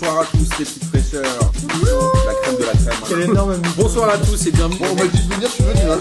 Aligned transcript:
Bonsoir 0.00 0.22
à 0.22 0.24
tous 0.26 0.38
les 0.38 0.64
petites 0.64 0.84
fraîcheurs. 0.86 1.22
La 1.22 2.34
crème 2.42 2.56
de 2.58 2.64
la 2.64 2.72
crème. 2.72 2.94
Quel 3.08 3.20
énorme 3.20 3.62
Bonsoir 3.76 4.10
à 4.10 4.18
tous 4.18 4.44
et 4.46 4.50
bienvenue. 4.50 4.78
Bon, 4.80 4.86
on 4.90 4.94
m'a 4.96 5.06
dit 5.06 5.22
de 5.22 5.34
venir, 5.34 5.48
je 5.48 5.54
suis 5.54 5.62
venu. 5.62 5.82
Hein. 5.88 6.00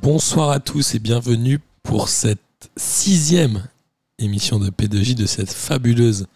Bonsoir 0.00 0.50
à 0.50 0.60
tous 0.60 0.94
et 0.94 1.00
bienvenue 1.00 1.58
pour 1.82 2.08
cette 2.08 2.38
sixième 2.76 3.66
émission 4.20 4.60
de 4.60 4.70
P2J 4.70 5.16
de 5.16 5.26
cette 5.26 5.52
fabuleuse 5.52 6.28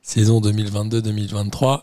saison 0.00 0.40
2022-2023. 0.40 1.82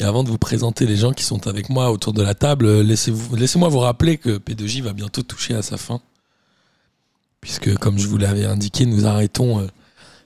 Et 0.00 0.04
avant 0.04 0.24
de 0.24 0.28
vous 0.28 0.38
présenter 0.38 0.86
les 0.86 0.96
gens 0.96 1.12
qui 1.12 1.22
sont 1.22 1.46
avec 1.46 1.68
moi 1.68 1.92
autour 1.92 2.12
de 2.12 2.22
la 2.22 2.34
table, 2.34 2.66
euh, 2.66 2.82
laissez-moi 2.82 3.68
vous 3.68 3.78
rappeler 3.78 4.18
que 4.18 4.38
P2J 4.38 4.82
va 4.82 4.92
bientôt 4.92 5.22
toucher 5.22 5.54
à 5.54 5.62
sa 5.62 5.76
fin. 5.76 6.00
Puisque, 7.40 7.74
comme 7.78 7.98
je 7.98 8.08
vous 8.08 8.16
l'avais 8.16 8.44
indiqué, 8.44 8.86
nous 8.86 9.06
arrêtons 9.06 9.60
euh, 9.60 9.66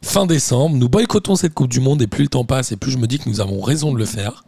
fin 0.03 0.25
décembre. 0.25 0.77
Nous 0.77 0.89
boycottons 0.89 1.37
cette 1.37 1.53
Coupe 1.53 1.69
du 1.69 1.81
Monde 1.81 2.01
et 2.01 2.07
plus 2.07 2.23
le 2.23 2.29
temps 2.29 2.45
passe 2.45 2.73
et 2.73 2.77
plus 2.77 2.93
je 2.93 2.99
me 2.99 3.07
dis 3.07 3.19
que 3.19 3.29
nous 3.29 3.41
avons 3.41 3.61
raison 3.61 3.93
de 3.93 3.99
le 3.99 4.07
faire. 4.07 4.45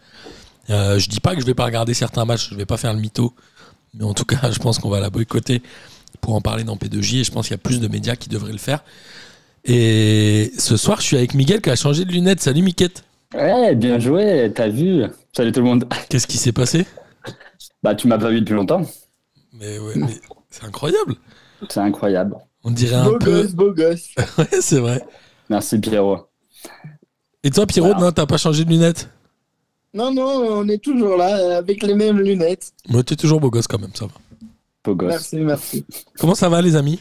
Euh, 0.70 0.98
je 0.98 1.08
dis 1.08 1.20
pas 1.20 1.34
que 1.34 1.40
je 1.40 1.46
vais 1.46 1.54
pas 1.54 1.64
regarder 1.66 1.92
certains 1.92 2.24
matchs, 2.24 2.50
je 2.50 2.54
vais 2.54 2.66
pas 2.66 2.78
faire 2.78 2.94
le 2.94 3.00
mytho. 3.00 3.34
Mais 3.94 4.04
en 4.04 4.14
tout 4.14 4.24
cas, 4.24 4.50
je 4.52 4.58
pense 4.58 4.78
qu'on 4.78 4.88
va 4.88 5.00
la 5.00 5.10
boycotter 5.10 5.62
pour 6.22 6.34
en 6.34 6.40
parler 6.40 6.64
dans 6.64 6.76
P2J 6.76 7.18
et 7.18 7.24
je 7.24 7.30
pense 7.30 7.48
qu'il 7.48 7.54
y 7.54 7.56
a 7.56 7.58
plus 7.58 7.80
de 7.80 7.88
médias 7.88 8.16
qui 8.16 8.30
devraient 8.30 8.52
le 8.52 8.58
faire. 8.58 8.82
Et 9.66 10.50
ce 10.56 10.78
soir, 10.78 11.00
je 11.00 11.06
suis 11.06 11.16
avec 11.18 11.34
Miguel 11.34 11.60
qui 11.60 11.68
a 11.68 11.76
changé 11.76 12.06
de 12.06 12.12
lunettes. 12.12 12.40
Salut 12.40 12.62
Miquette. 12.62 13.04
Ouais, 13.34 13.74
bien 13.76 13.98
joué, 13.98 14.50
t'as 14.54 14.68
vu. 14.68 15.04
Salut 15.32 15.52
tout 15.52 15.60
le 15.60 15.66
monde. 15.66 15.84
Qu'est-ce 16.08 16.26
qui 16.26 16.36
s'est 16.38 16.52
passé? 16.52 16.86
Bah, 17.82 17.94
tu 17.94 18.08
m'as 18.08 18.18
pas 18.18 18.30
vu 18.30 18.40
depuis 18.40 18.54
longtemps. 18.54 18.82
Mais 19.52 19.78
ouais, 19.78 19.94
mais 19.96 20.14
c'est 20.50 20.64
incroyable. 20.64 21.14
C'est 21.68 21.80
incroyable. 21.80 22.36
On 22.64 22.70
dirait 22.70 22.96
un 22.96 23.04
Beau 23.04 23.18
peu. 23.18 23.42
gosse, 23.42 23.52
beau 23.52 23.72
gosse. 23.72 24.08
Ouais, 24.38 24.60
c'est 24.60 24.80
vrai. 24.80 25.04
Merci 25.48 25.78
Pierrot. 25.78 26.26
Et 27.42 27.50
toi, 27.50 27.66
Pierrot, 27.66 27.88
Voilà. 27.92 28.06
non, 28.06 28.12
t'as 28.12 28.26
pas 28.26 28.36
changé 28.36 28.64
de 28.64 28.70
lunettes? 28.70 29.08
Non, 29.94 30.12
non, 30.12 30.24
on 30.24 30.68
est 30.68 30.82
toujours 30.82 31.16
là, 31.16 31.36
euh, 31.38 31.58
avec 31.58 31.82
les 31.82 31.94
mêmes 31.94 32.18
lunettes. 32.20 32.72
Mais 32.88 33.02
t'es 33.02 33.16
toujours 33.16 33.40
beau 33.40 33.50
gosse 33.50 33.66
quand 33.66 33.78
même, 33.80 33.94
ça 33.94 34.06
va. 34.06 34.12
Beau 34.84 34.94
gosse. 34.94 35.08
Merci, 35.10 35.36
merci. 35.40 35.86
Comment 36.18 36.34
ça 36.34 36.48
va, 36.48 36.60
les 36.62 36.76
amis? 36.76 37.00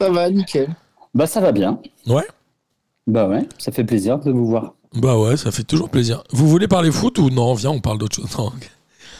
Ça 0.00 0.10
va, 0.10 0.30
nickel. 0.30 0.74
Bah, 1.14 1.26
ça 1.26 1.40
va 1.40 1.52
bien. 1.52 1.80
Ouais? 2.06 2.26
Bah 3.06 3.26
ouais, 3.28 3.46
ça 3.58 3.72
fait 3.72 3.84
plaisir 3.84 4.18
de 4.20 4.30
vous 4.30 4.46
voir. 4.46 4.74
Bah 4.94 5.16
ouais, 5.18 5.36
ça 5.36 5.50
fait 5.52 5.62
toujours 5.64 5.88
plaisir. 5.88 6.22
Vous 6.32 6.48
voulez 6.48 6.66
parler 6.68 6.90
foot 6.90 7.18
ou 7.18 7.30
non 7.30 7.54
Viens, 7.54 7.70
on 7.70 7.80
parle 7.80 7.98
d'autre 7.98 8.16
chose. 8.16 8.26
Non, 8.36 8.52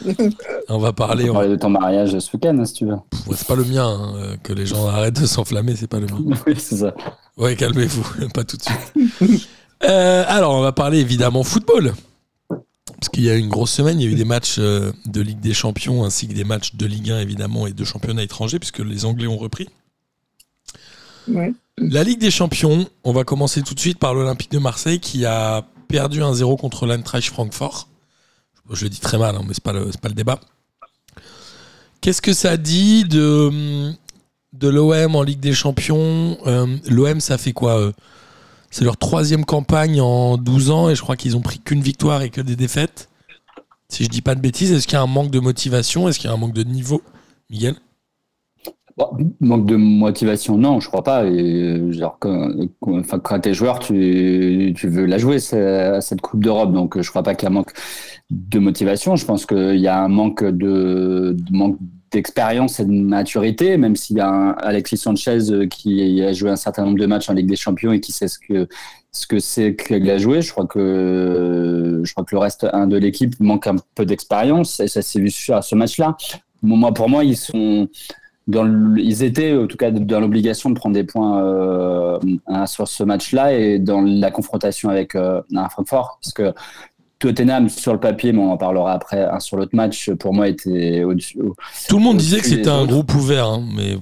on 0.69 0.77
va 0.79 0.93
parler. 0.93 1.25
On 1.25 1.29
on- 1.29 1.33
va 1.33 1.39
parler 1.41 1.49
de 1.49 1.55
ton 1.61 1.69
mariage 1.69 2.17
ce 2.19 2.29
week-end, 2.35 2.57
hein, 2.59 2.65
si 2.65 2.73
tu 2.73 2.85
veux. 2.85 2.93
Ouais, 3.27 3.35
c'est 3.35 3.47
pas 3.47 3.55
le 3.55 3.63
mien. 3.63 3.85
hein, 3.87 4.13
euh, 4.17 4.35
que 4.43 4.51
les 4.53 4.65
gens 4.65 4.87
arrêtent 4.87 5.19
de 5.21 5.25
s'enflammer, 5.25 5.75
c'est 5.75 5.87
pas 5.87 5.99
le 5.99 6.07
mien. 6.07 6.19
oui, 6.47 6.53
c'est 6.57 6.77
ça. 6.77 6.93
Ouais, 7.37 7.55
calmez-vous, 7.55 8.27
pas 8.33 8.43
tout 8.43 8.57
de 8.57 8.63
suite. 8.63 9.47
Euh, 9.83 10.23
alors, 10.27 10.53
on 10.55 10.61
va 10.61 10.71
parler 10.73 10.99
évidemment 10.99 11.43
football. 11.43 11.93
Parce 12.49 13.09
qu'il 13.09 13.23
y 13.23 13.29
a 13.29 13.35
eu 13.35 13.39
une 13.39 13.49
grosse 13.49 13.71
semaine, 13.71 13.99
il 13.99 14.05
y 14.05 14.09
a 14.09 14.11
eu 14.11 14.15
des 14.15 14.25
matchs 14.25 14.57
euh, 14.59 14.91
de 15.05 15.21
Ligue 15.21 15.39
des 15.39 15.53
Champions 15.53 16.03
ainsi 16.03 16.27
que 16.27 16.33
des 16.33 16.43
matchs 16.43 16.75
de 16.75 16.85
Ligue 16.85 17.09
1 17.11 17.19
évidemment 17.21 17.65
et 17.65 17.73
de 17.73 17.83
championnat 17.83 18.21
étranger 18.21 18.59
puisque 18.59 18.79
les 18.79 19.05
Anglais 19.05 19.25
ont 19.27 19.37
repris. 19.37 19.69
La 21.77 22.03
Ligue 22.03 22.19
des 22.19 22.31
Champions, 22.31 22.87
on 23.03 23.13
va 23.13 23.23
commencer 23.23 23.61
tout 23.61 23.73
de 23.73 23.79
suite 23.79 23.97
par 23.99 24.13
l'Olympique 24.13 24.51
de 24.51 24.59
Marseille 24.59 24.99
qui 24.99 25.25
a 25.25 25.63
perdu 25.87 26.19
1-0 26.21 26.57
contre 26.59 26.85
l'Eintracht 26.85 27.27
Francfort. 27.31 27.87
Je 28.71 28.83
le 28.83 28.89
dis 28.89 28.99
très 28.99 29.17
mal, 29.17 29.35
hein, 29.35 29.41
mais 29.47 29.53
c'est 29.53 29.63
pas 29.63 29.73
le, 29.73 29.91
c'est 29.91 29.99
pas 29.99 30.07
le 30.09 30.13
débat. 30.15 30.39
Qu'est-ce 31.99 32.21
que 32.21 32.33
ça 32.33 32.57
dit 32.57 33.03
de, 33.03 33.91
de 34.53 34.67
l'OM 34.69 35.15
en 35.15 35.23
Ligue 35.23 35.39
des 35.39 35.53
Champions? 35.53 36.37
Euh, 36.47 36.77
L'OM, 36.87 37.19
ça 37.19 37.37
fait 37.37 37.53
quoi 37.53 37.91
C'est 38.69 38.85
leur 38.85 38.97
troisième 38.97 39.45
campagne 39.45 40.01
en 40.01 40.37
12 40.37 40.71
ans 40.71 40.89
et 40.89 40.95
je 40.95 41.01
crois 41.01 41.17
qu'ils 41.17 41.35
ont 41.35 41.41
pris 41.41 41.59
qu'une 41.59 41.81
victoire 41.81 42.21
et 42.21 42.29
que 42.29 42.41
des 42.41 42.55
défaites. 42.55 43.09
Si 43.89 44.05
je 44.05 44.09
dis 44.09 44.21
pas 44.21 44.35
de 44.35 44.39
bêtises, 44.41 44.71
est-ce 44.71 44.87
qu'il 44.87 44.95
y 44.95 44.97
a 44.97 45.01
un 45.01 45.07
manque 45.07 45.31
de 45.31 45.39
motivation? 45.39 46.07
Est-ce 46.07 46.17
qu'il 46.17 46.29
y 46.29 46.31
a 46.31 46.35
un 46.35 46.39
manque 46.39 46.53
de 46.53 46.63
niveau? 46.63 47.01
Miguel? 47.49 47.75
Bon, 48.97 49.09
manque 49.39 49.65
de 49.65 49.75
motivation, 49.75 50.57
non, 50.57 50.79
je 50.79 50.87
crois 50.87 51.03
pas. 51.03 51.25
Et, 51.25 51.91
genre, 51.93 52.17
quand, 52.19 52.49
enfin, 52.81 53.19
quand 53.19 53.39
t'es 53.39 53.53
joueur, 53.53 53.79
tu, 53.79 54.73
veux 54.83 55.05
la 55.05 55.17
jouer, 55.17 55.39
ce- 55.39 55.99
cette 56.01 56.21
Coupe 56.21 56.43
d'Europe. 56.43 56.73
Donc, 56.73 56.99
je 56.99 57.09
crois 57.09 57.23
pas 57.23 57.35
qu'il 57.35 57.45
y 57.47 57.51
a 57.51 57.53
manque 57.53 57.71
de 58.29 58.59
motivation. 58.59 59.15
Je 59.15 59.25
pense 59.25 59.45
qu'il 59.45 59.77
y 59.79 59.87
a 59.87 60.01
un 60.03 60.07
manque 60.07 60.43
de, 60.43 61.35
manque 61.51 61.77
d'expérience 62.11 62.79
et 62.81 62.85
de 62.85 62.91
maturité, 62.91 63.77
même 63.77 63.95
s'il 63.95 64.17
y 64.17 64.19
a 64.19 64.49
Alexis 64.51 64.97
Sanchez 64.97 65.49
euh, 65.51 65.67
qui 65.67 66.21
a 66.21 66.33
joué 66.33 66.49
un 66.49 66.57
certain 66.57 66.83
nombre 66.83 66.99
de 66.99 67.05
matchs 67.05 67.29
en 67.29 67.33
Ligue 67.33 67.47
des 67.47 67.55
Champions 67.55 67.93
et 67.93 68.01
qui 68.01 68.11
sait 68.11 68.27
ce 68.27 68.37
que 68.37 68.67
ce 69.13 69.27
que 69.27 69.39
c'est 69.39 69.75
qu'il 69.77 70.09
a 70.09 70.17
joué. 70.17 70.41
Je 70.41 70.51
crois 70.51 70.65
que 70.67 72.01
je 72.03 72.11
crois 72.13 72.25
que 72.25 72.35
le 72.35 72.39
reste 72.39 72.65
de 72.65 72.97
l'équipe 72.97 73.39
manque 73.39 73.67
un 73.67 73.75
peu 73.95 74.05
d'expérience 74.05 74.79
et 74.81 74.87
ça 74.87 75.01
s'est 75.01 75.19
vu 75.21 75.29
sur 75.31 75.63
ce 75.63 75.75
match-là. 75.75 76.17
Moi, 76.63 76.93
pour 76.93 77.09
moi, 77.09 77.23
ils 77.23 77.37
sont 77.37 77.87
dans 78.47 78.63
le- 78.63 78.99
ils 78.99 79.23
étaient 79.23 79.55
en 79.55 79.67
tout 79.67 79.77
cas 79.77 79.91
dans 79.91 80.19
l'obligation 80.19 80.69
de 80.69 80.75
prendre 80.75 80.95
des 80.95 81.03
points 81.03 81.43
euh, 81.43 82.19
sur 82.65 82.87
ce 82.87 83.03
match-là 83.03 83.53
et 83.53 83.79
dans 83.79 84.01
la 84.01 84.31
confrontation 84.31 84.89
avec 84.89 85.15
euh, 85.15 85.41
un 85.55 85.69
Francfort 85.69 86.19
parce 86.21 86.33
que 86.33 86.53
Tottenham 87.19 87.69
sur 87.69 87.93
le 87.93 87.99
papier, 87.99 88.33
mais 88.33 88.39
on 88.41 88.51
en 88.51 88.57
parlera 88.57 88.93
après 88.93 89.23
hein, 89.23 89.39
sur 89.39 89.55
l'autre 89.57 89.75
match, 89.75 90.09
pour 90.11 90.33
moi 90.33 90.47
était 90.47 91.03
au-dessus. 91.03 91.39
au- 91.41 91.55
Tout 91.87 91.97
le 91.97 92.03
monde 92.03 92.17
disait 92.17 92.39
que 92.39 92.47
c'était 92.47 92.67
un 92.69 92.79
autres. 92.81 92.91
groupe 92.91 93.13
ouvert, 93.13 93.45
hein, 93.47 93.63
mais 93.75 93.95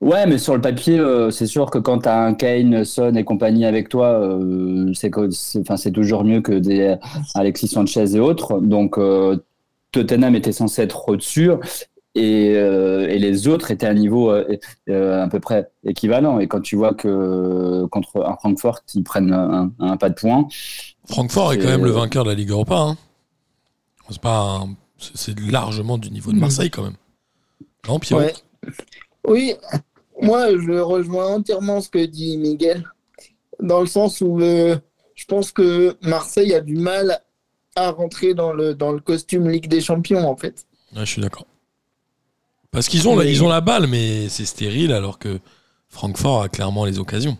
Ouais, 0.00 0.26
mais 0.26 0.36
sur 0.36 0.54
le 0.54 0.60
papier, 0.60 0.98
euh, 0.98 1.30
c'est 1.30 1.46
sûr 1.46 1.70
que 1.70 1.78
quand 1.78 2.00
tu 2.00 2.08
as 2.10 2.20
un 2.24 2.34
Kane, 2.34 2.84
Son 2.84 3.14
et 3.14 3.24
compagnie 3.24 3.64
avec 3.64 3.88
toi, 3.88 4.08
euh, 4.08 4.92
enfin, 5.60 5.76
c'est 5.78 5.92
toujours 5.92 6.24
mieux 6.24 6.42
que 6.42 6.52
des 6.52 6.96
Alexis 7.34 7.68
Sanchez 7.68 8.14
et 8.14 8.20
autres. 8.20 8.60
Donc 8.60 8.98
euh, 8.98 9.38
Tottenham 9.92 10.34
était 10.34 10.52
censé 10.52 10.82
être 10.82 11.08
au-dessus 11.08 11.50
et, 12.14 12.54
euh, 12.56 13.08
et 13.08 13.18
les 13.18 13.48
autres 13.48 13.70
étaient 13.70 13.86
à 13.86 13.90
un 13.90 13.94
niveau 13.94 14.30
euh, 14.30 14.56
euh, 14.88 15.24
à 15.24 15.28
peu 15.28 15.40
près 15.40 15.70
équivalent. 15.84 16.38
Et 16.38 16.46
quand 16.46 16.60
tu 16.60 16.76
vois 16.76 16.94
que 16.94 17.84
contre 17.86 18.24
un 18.24 18.36
Francfort, 18.36 18.80
ils 18.94 19.02
prennent 19.02 19.32
un, 19.32 19.72
un 19.80 19.96
pas 19.96 20.08
de 20.10 20.14
points, 20.14 20.46
Francfort 21.06 21.52
est 21.52 21.58
quand 21.58 21.68
même 21.68 21.84
le 21.84 21.90
vainqueur 21.90 22.24
de 22.24 22.30
la 22.30 22.34
Ligue 22.34 22.50
Europa. 22.50 22.76
Hein. 22.76 22.96
C'est 24.10 24.20
pas 24.20 24.58
un- 24.60 24.76
c'est- 24.98 25.38
largement 25.40 25.98
du 25.98 26.10
niveau 26.10 26.32
de 26.32 26.38
Marseille 26.38 26.70
quand 26.70 26.82
même. 26.82 26.96
Non, 27.88 27.98
Ouais. 28.12 28.32
Oui, 29.28 29.54
moi, 30.22 30.50
je 30.56 30.78
rejoins 30.78 31.26
entièrement 31.34 31.80
ce 31.80 31.88
que 31.90 32.04
dit 32.04 32.38
Miguel, 32.38 32.84
dans 33.60 33.80
le 33.80 33.86
sens 33.86 34.20
où 34.22 34.40
euh, 34.40 34.76
je 35.14 35.24
pense 35.26 35.52
que 35.52 35.96
Marseille 36.02 36.54
a 36.54 36.60
du 36.60 36.76
mal 36.76 37.18
à 37.76 37.90
rentrer 37.90 38.34
dans 38.34 38.52
le, 38.52 38.74
dans 38.74 38.92
le 38.92 39.00
costume 39.00 39.48
Ligue 39.48 39.68
des 39.68 39.80
Champions, 39.80 40.26
en 40.28 40.36
fait. 40.36 40.66
Ouais, 40.94 41.00
je 41.04 41.10
suis 41.10 41.22
d'accord. 41.22 41.46
Parce 42.74 42.88
qu'ils 42.88 43.08
ont, 43.08 43.14
Mais- 43.16 43.30
ils 43.30 43.42
ont 43.44 43.48
la 43.48 43.60
balle, 43.60 43.86
mais 43.86 44.28
c'est 44.28 44.44
stérile 44.44 44.92
alors 44.92 45.20
que 45.20 45.38
Francfort 45.88 46.42
a 46.42 46.48
clairement 46.48 46.84
les 46.84 46.98
occasions. 46.98 47.38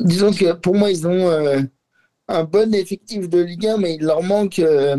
Disons 0.00 0.32
que 0.32 0.54
pour 0.54 0.74
moi, 0.74 0.90
ils 0.90 1.06
ont 1.06 1.28
euh, 1.28 1.60
un 2.26 2.44
bon 2.44 2.74
effectif 2.74 3.28
de 3.28 3.40
Ligue 3.40 3.66
1, 3.66 3.76
mais 3.76 3.94
il 3.96 4.02
leur 4.02 4.22
manque 4.22 4.58
euh, 4.58 4.96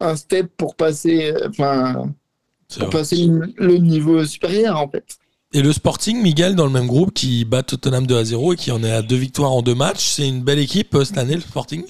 un 0.00 0.16
step 0.16 0.50
pour 0.56 0.74
passer, 0.74 1.30
euh, 1.32 1.48
enfin, 1.48 2.12
pour 2.76 2.90
passer 2.90 3.16
le 3.26 3.52
le 3.56 3.78
niveau 3.78 4.24
supérieur, 4.26 4.76
en 4.78 4.88
fait. 4.88 5.16
Et 5.54 5.62
le 5.62 5.72
Sporting, 5.72 6.20
Miguel, 6.20 6.56
dans 6.56 6.66
le 6.66 6.72
même 6.72 6.88
groupe, 6.88 7.14
qui 7.14 7.44
bat 7.44 7.62
Tottenham 7.62 8.06
2 8.06 8.16
à 8.18 8.24
0 8.24 8.52
et 8.52 8.56
qui 8.56 8.70
en 8.72 8.82
est 8.82 8.90
à 8.92 9.00
deux 9.00 9.16
victoires 9.16 9.52
en 9.52 9.62
deux 9.62 9.74
matchs, 9.76 10.04
c'est 10.04 10.28
une 10.28 10.42
belle 10.42 10.58
équipe 10.58 10.94
cette 11.04 11.16
année, 11.16 11.36
le 11.36 11.40
Sporting? 11.40 11.84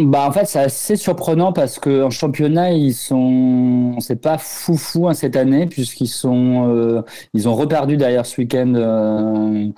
Bah 0.00 0.26
en 0.26 0.32
fait 0.32 0.46
c'est 0.46 0.58
assez 0.58 0.96
surprenant 0.96 1.52
parce 1.52 1.78
que 1.78 2.02
en 2.02 2.08
championnat 2.08 2.72
ils 2.72 2.94
sont 2.94 3.94
c'est 4.00 4.16
pas 4.22 4.38
fou 4.38 4.74
fou 4.78 5.06
hein, 5.06 5.12
cette 5.12 5.36
année 5.36 5.66
puisqu'ils 5.66 6.08
sont 6.08 6.66
euh, 6.70 7.02
ils 7.34 7.46
ont 7.46 7.54
reperdu 7.54 7.98
d'ailleurs 7.98 8.24
ce 8.24 8.40
week-end 8.40 8.72
euh, 8.74 9.68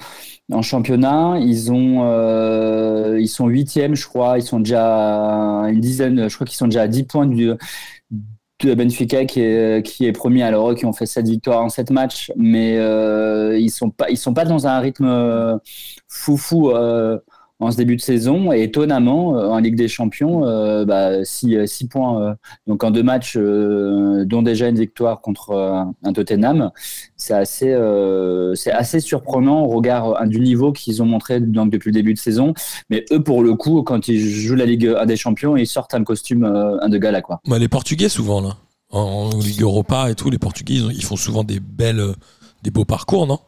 en 0.53 0.62
championnat. 0.62 1.39
Ils 1.41 1.73
ont 1.73 2.05
euh, 2.05 3.19
ils 3.21 3.27
sont 3.29 3.49
huitièmes 3.49 3.97
je 3.97 4.06
crois. 4.06 4.39
Ils 4.39 4.44
sont 4.44 4.61
déjà 4.61 4.85
une 5.69 5.81
dizaine 5.81 6.29
je 6.29 6.35
crois 6.37 6.47
qu'ils 6.47 6.56
sont 6.59 6.69
déjà 6.69 6.83
à 6.83 6.89
10 6.89 7.05
points 7.05 7.27
du 7.27 7.50
de 8.62 8.73
Benfica 8.75 9.25
qui 9.25 9.41
est 9.41 9.85
qui 9.85 10.06
est 10.06 10.12
premier 10.12 10.43
à 10.44 10.50
l'Euro 10.53 10.75
qui 10.75 10.87
ont 10.87 10.93
fait 10.93 11.06
sept 11.06 11.27
victoires 11.27 11.62
en 11.65 11.69
sept 11.69 11.91
matchs. 11.91 12.31
Mais 12.37 12.75
ils 13.61 13.71
sont 13.71 13.91
pas 13.91 14.11
ils 14.11 14.17
sont 14.19 14.33
pas 14.35 14.44
dans 14.44 14.67
un 14.69 14.79
rythme 14.79 15.59
fou 16.09 16.37
fou 16.37 16.71
euh, 16.71 17.19
en 17.65 17.71
ce 17.71 17.77
début 17.77 17.97
de 17.97 18.01
saison. 18.01 18.53
Et 18.53 18.63
étonnamment, 18.63 19.37
euh, 19.37 19.49
en 19.49 19.59
Ligue 19.59 19.77
des 19.77 19.89
Champions, 19.89 20.47
euh, 20.47 20.85
bah, 20.85 21.25
6 21.25 21.89
points 21.89 22.23
euh, 22.23 22.35
donc 22.67 22.85
en 22.85 22.91
deux 22.91 23.03
matchs, 23.03 23.37
dont 23.37 24.43
déjà 24.43 24.69
une 24.69 24.79
victoire 24.79 25.21
contre 25.21 25.95
un 26.03 26.13
Tottenham. 26.13 26.71
C'est 27.17 27.35
assez, 27.35 27.73
assez 28.71 29.01
surprenant 29.01 29.63
au 29.63 29.69
regard 29.69 30.27
du 30.27 30.41
niveau 30.41 30.73
qu'ils 30.73 31.03
ont 31.03 31.07
montré 31.07 31.41
donc, 31.41 31.71
depuis 31.71 31.91
le 31.91 31.95
début 31.95 32.15
de 32.15 32.19
saison. 32.19 32.55
Mais 32.91 33.05
eux, 33.13 33.23
pour 33.23 33.43
le 33.43 33.55
coup, 33.55 33.83
quand 33.83 34.09
ils 34.09 34.21
jouent 34.21 34.55
la 34.55 34.67
Ligue 34.67 34.87
1 34.87 35.07
des 35.07 35.17
Champions, 35.17 35.57
ils 35.57 35.67
sortent 35.67 35.95
un 35.95 36.05
costume 36.05 36.45
un 36.45 36.89
de 36.89 36.99
gala. 36.99 37.23
Quoi. 37.23 37.41
Les 37.59 37.69
Portugais, 37.69 38.09
souvent, 38.09 38.41
là. 38.41 38.57
En, 38.91 39.31
Ligue 39.39 39.63
Europa 39.63 40.11
et 40.11 40.15
tout, 40.15 40.31
les 40.31 40.39
Portugais, 40.39 40.75
ils, 40.75 40.93
ils 40.93 41.05
font 41.05 41.17
souvent 41.17 41.45
des 41.45 41.61
belles, 41.61 42.03
des 42.63 42.71
beaux 42.71 42.85
parcours, 42.85 43.27
non? 43.27 43.39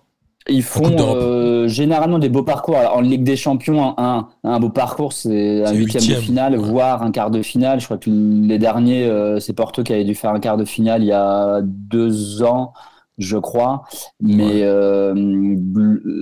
Ils 0.48 0.62
font 0.62 0.94
euh, 0.98 1.68
généralement 1.68 2.18
des 2.18 2.28
beaux 2.28 2.42
parcours. 2.42 2.76
en 2.76 3.00
Ligue 3.00 3.24
des 3.24 3.36
Champions, 3.36 3.94
un, 3.98 4.28
un 4.44 4.60
beau 4.60 4.70
parcours, 4.70 5.12
c'est 5.12 5.64
un 5.64 5.72
huitième, 5.72 6.04
de 6.04 6.20
finale, 6.20 6.56
voire 6.56 7.02
un 7.02 7.10
quart 7.10 7.30
de 7.30 7.42
finale. 7.42 7.80
Je 7.80 7.86
crois 7.86 7.98
que 7.98 8.10
les 8.10 8.58
derniers, 8.58 9.04
euh, 9.04 9.40
c'est 9.40 9.52
Porto 9.52 9.82
qui 9.82 9.92
avait 9.92 10.04
dû 10.04 10.14
faire 10.14 10.30
un 10.30 10.40
quart 10.40 10.56
de 10.56 10.64
finale 10.64 11.02
il 11.02 11.08
y 11.08 11.12
a 11.12 11.60
deux 11.62 12.42
ans, 12.42 12.72
je 13.18 13.36
crois. 13.36 13.84
Mais 14.20 14.62
euh, 14.62 15.14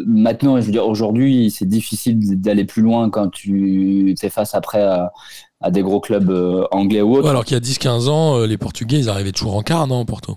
maintenant, 0.06 0.60
je 0.60 0.66
veux 0.66 0.72
dire, 0.72 0.86
aujourd'hui, 0.86 1.50
c'est 1.50 1.68
difficile 1.68 2.40
d'aller 2.40 2.64
plus 2.64 2.82
loin 2.82 3.10
quand 3.10 3.28
tu 3.28 4.14
fais 4.18 4.30
face 4.30 4.54
après 4.54 4.82
à, 4.82 5.12
des 5.70 5.82
gros 5.82 6.00
clubs 6.00 6.30
anglais 6.72 7.00
ou 7.00 7.16
autres. 7.16 7.28
alors 7.28 7.44
qu'il 7.44 7.54
y 7.54 7.56
a 7.56 7.62
10-15 7.62 8.08
ans, 8.08 8.44
les 8.44 8.58
Portugais, 8.58 8.98
ils 8.98 9.08
arrivaient 9.08 9.32
toujours 9.32 9.56
en 9.56 9.62
quart, 9.62 9.86
non, 9.86 10.04
Porto? 10.04 10.36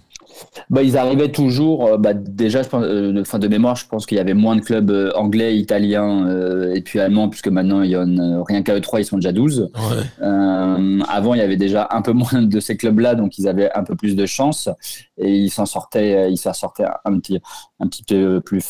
Bah, 0.70 0.84
ils 0.84 0.98
arrivaient 0.98 1.32
toujours, 1.32 1.86
euh, 1.86 1.98
bah, 1.98 2.14
déjà, 2.14 2.64
je 2.64 2.70
pense, 2.70 2.84
euh, 2.84 3.24
fin 3.24 3.40
de 3.40 3.48
mémoire, 3.48 3.76
je 3.76 3.88
pense 3.88 4.06
qu'il 4.06 4.18
y 4.18 4.22
avait 4.22 4.34
moins 4.34 4.56
de 4.56 4.62
clubs 4.62 4.90
euh, 4.92 5.12
anglais, 5.16 5.58
italiens 5.58 6.28
et 6.74 6.82
puis 6.82 7.00
allemands, 7.00 7.30
puisque 7.30 7.48
maintenant, 7.48 7.82
il 7.82 7.92
y 7.92 7.98
en 7.98 8.44
rien 8.44 8.64
qu'à 8.64 8.76
eux 8.76 8.82
trois, 8.82 9.00
ils 9.00 9.06
sont 9.06 9.18
déjà 9.18 9.32
12. 9.32 9.72
avant, 10.20 11.34
il 11.34 11.38
y 11.38 11.42
avait 11.42 11.58
déjà 11.58 11.88
un 11.92 12.02
peu 12.02 12.12
moins 12.12 12.42
de 12.42 12.60
ces 12.60 12.78
clubs-là, 12.78 13.16
donc 13.16 13.38
ils 13.38 13.48
avaient 13.48 13.72
un 13.74 13.84
peu 13.84 13.96
plus 13.96 14.16
de 14.16 14.26
chance 14.26 14.70
et 15.18 15.34
ils 15.34 15.50
s'en 15.50 15.66
sortaient, 15.66 16.32
ils 16.32 16.38
s'en 16.38 16.54
sortaient 16.54 16.86
un 17.06 17.20
petit, 17.20 17.40
un 17.80 17.88
petit 17.88 18.04
peu 18.04 18.42
plus 18.42 18.64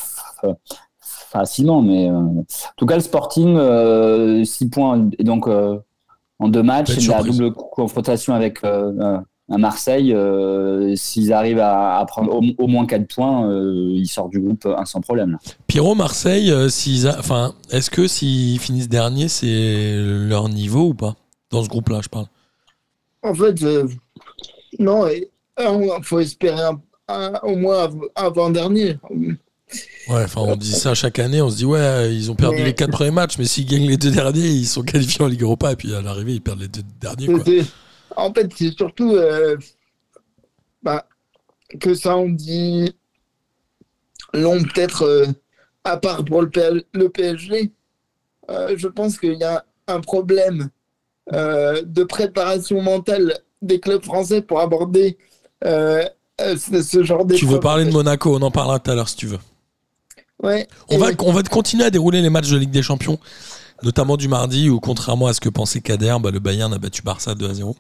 facilement. 1.00 1.82
Mais 1.82 2.10
en 2.10 2.46
tout 2.76 2.86
cas, 2.86 2.96
le 2.96 3.02
Sporting, 3.02 3.58
6 4.44 4.70
points, 4.70 5.10
et 5.18 5.24
donc 5.24 5.48
en 5.48 6.48
deux 6.48 6.64
matchs, 6.64 7.08
la 7.08 7.24
double 7.24 7.54
confrontation 7.54 8.34
avec 8.34 8.62
à 9.50 9.58
Marseille, 9.58 10.14
euh, 10.14 10.96
s'ils 10.96 11.32
arrivent 11.32 11.62
à, 11.62 12.04
prendre 12.08 12.34
au, 12.58 12.68
moins 12.68 12.86
4 12.86 13.08
points, 13.08 13.50
euh, 13.50 13.92
ils 13.94 14.08
sortent 14.08 14.32
du 14.32 14.40
groupe 14.40 14.68
sans 14.86 15.02
problème. 15.02 15.38
Pierrot, 15.68 15.96
Marseille, 15.96 16.52
euh, 16.52 16.70
enfin, 17.18 17.54
est-ce 17.72 17.90
que 17.90 18.08
s'ils 18.08 18.60
finissent 18.60 18.90
dernier, 18.90 19.30
c'est 19.30 19.96
leur 20.28 20.50
niveau 20.50 20.90
ou 20.90 20.94
pas? 20.94 21.16
Dans 21.50 21.64
ce 21.64 21.70
groupe-là, 21.70 22.02
je 22.04 22.10
parle. 22.10 22.26
En 23.24 23.34
fait, 23.34 23.56
non, 24.80 25.08
il 25.08 26.04
faut 26.04 26.20
espérer 26.20 26.70
au 27.44 27.56
moins 27.56 27.90
avant-dernier. 28.16 28.98
Ouais, 30.10 30.24
enfin, 30.24 30.42
on 30.42 30.56
dit 30.56 30.72
ça 30.72 30.94
chaque 30.94 31.20
année, 31.20 31.42
on 31.42 31.50
se 31.50 31.58
dit, 31.58 31.66
ouais, 31.66 32.14
ils 32.14 32.32
ont 32.32 32.36
perdu 32.36 32.64
les 32.64 32.74
4 32.74 32.92
premiers 32.92 33.12
matchs, 33.12 33.38
mais 33.38 33.46
s'ils 33.46 33.66
gagnent 33.66 33.88
les 33.88 33.98
deux 33.98 34.12
derniers, 34.12 34.48
ils 34.48 34.68
sont 34.68 34.82
qualifiés 34.82 35.24
en 35.24 35.28
Ligue 35.28 35.42
Europa, 35.42 35.72
et 35.72 35.76
puis 35.78 35.94
à 35.96 36.02
l'arrivée, 36.02 36.34
ils 36.34 36.42
perdent 36.42 36.60
les 36.60 36.68
deux 36.68 36.84
derniers. 37.00 37.28
Quoi. 37.28 37.44
En 38.18 38.34
fait, 38.34 38.52
c'est 38.56 38.76
surtout 38.76 39.14
euh, 39.14 39.58
bah, 40.82 41.08
que 41.80 41.94
ça 41.94 42.18
en 42.18 42.28
dit 42.28 42.92
long, 44.34 44.62
peut-être, 44.64 45.04
euh, 45.04 45.28
à 45.84 45.98
part 45.98 46.26
pour 46.26 46.42
le, 46.42 47.08
PSG. 47.10 47.72
Euh, 48.50 48.74
je 48.76 48.88
pense 48.88 49.20
qu'il 49.20 49.36
y 49.36 49.44
a 49.44 49.64
un 49.88 50.02
problème 50.02 50.70
de 51.32 52.04
préparation 52.04 52.82
mentale 52.82 53.38
des 53.62 53.80
clubs 53.80 54.04
français 54.04 54.42
pour 54.42 54.62
aborder 54.62 55.18
ce, 55.62 57.04
genre 57.04 57.26
de. 57.26 57.36
Tu 57.36 57.46
veux 57.46 57.60
parler 57.60 57.86
de 57.86 57.92
Monaco, 57.92 58.36
on 58.36 58.42
en 58.42 58.52
parlera 58.52 58.80
tout 58.80 58.90
à 58.92 58.96
l'heure 58.96 59.10
si 59.10 59.18
tu 59.18 59.28
veux. 59.28 59.40
Ouais. 60.42 60.68
On 60.90 60.98
va, 60.98 61.10
on 61.20 61.34
va 61.34 61.44
continuer 61.44 61.84
à 61.84 61.90
dérouler 61.90 62.22
les 62.22 62.30
matchs 62.30 62.50
de 62.50 62.58
Ligue 62.58 62.72
des 62.72 62.84
Champions, 62.84 63.20
notamment 63.84 64.18
du 64.18 64.28
mardi 64.28 64.70
où, 64.70 64.80
contrairement 64.80 65.28
à 65.28 65.34
ce 65.34 65.42
que 65.42 65.50
pensait 65.50 65.82
Kader, 65.82 66.16
bah, 66.22 66.32
le 66.32 66.40
Bayern 66.40 66.74
a 66.74 66.78
battu 66.78 67.02
Barça 67.02 67.36
2 67.36 67.50
à 67.50 67.54
0. 67.54 67.76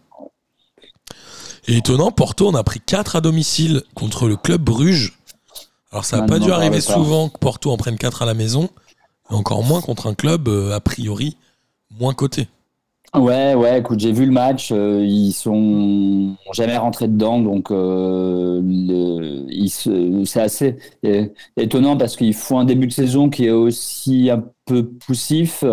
Et 1.67 1.77
étonnant, 1.77 2.11
Porto, 2.11 2.47
on 2.47 2.55
a 2.55 2.63
pris 2.63 2.79
4 2.79 3.17
à 3.17 3.21
domicile 3.21 3.83
contre 3.93 4.27
le 4.27 4.37
club 4.37 4.61
Bruges. 4.61 5.19
Alors 5.91 6.05
ça 6.05 6.17
n'a 6.17 6.23
pas 6.23 6.39
dû 6.39 6.51
arriver 6.51 6.81
souvent 6.81 7.29
que 7.29 7.37
Porto 7.37 7.71
en 7.71 7.77
prenne 7.77 7.97
4 7.97 8.21
à 8.21 8.25
la 8.25 8.33
maison, 8.33 8.69
mais 9.29 9.35
encore 9.35 9.63
moins 9.63 9.81
contre 9.81 10.07
un 10.07 10.13
club 10.13 10.47
euh, 10.47 10.75
a 10.75 10.79
priori 10.79 11.37
moins 11.91 12.13
coté. 12.13 12.47
Ouais, 13.15 13.56
ouais, 13.56 13.80
écoute, 13.80 14.00
j'ai 14.00 14.12
vu 14.12 14.25
le 14.25 14.31
match, 14.31 14.71
euh, 14.71 15.04
ils 15.04 15.31
sont 15.31 16.36
jamais 16.54 16.77
rentrés 16.77 17.07
dedans, 17.07 17.39
donc 17.39 17.71
euh, 17.71 18.62
c'est 20.25 20.42
assez 20.42 20.77
étonnant 21.56 21.98
parce 21.98 22.15
qu'ils 22.15 22.36
font 22.36 22.59
un 22.59 22.65
début 22.65 22.88
de 22.88 22.92
saison 22.92 23.30
qui 23.30 23.45
est 23.45 23.51
aussi 23.51 24.30
un 24.30 24.44
peu 24.65 24.86
poussif, 24.86 25.63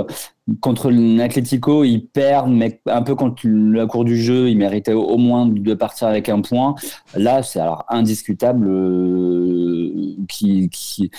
contre 0.61 0.91
l'Atletico, 0.91 1.85
ils 1.85 2.07
perdent, 2.07 2.53
mais 2.53 2.81
un 2.87 3.03
peu 3.03 3.15
contre 3.15 3.47
la 3.47 3.87
cour 3.87 4.05
du 4.05 4.21
jeu, 4.21 4.51
ils 4.51 4.59
méritaient 4.59 4.93
au 4.93 5.17
moins 5.17 5.47
de 5.47 5.75
partir 5.75 6.09
avec 6.09 6.29
un 6.29 6.41
point. 6.43 6.75
Là, 7.15 7.43
c'est 7.43 7.61
alors 7.61 7.85
indiscutable 7.89 8.67
euh, 8.69 10.17
qu'ils 10.29 10.69
qui, 10.69 11.11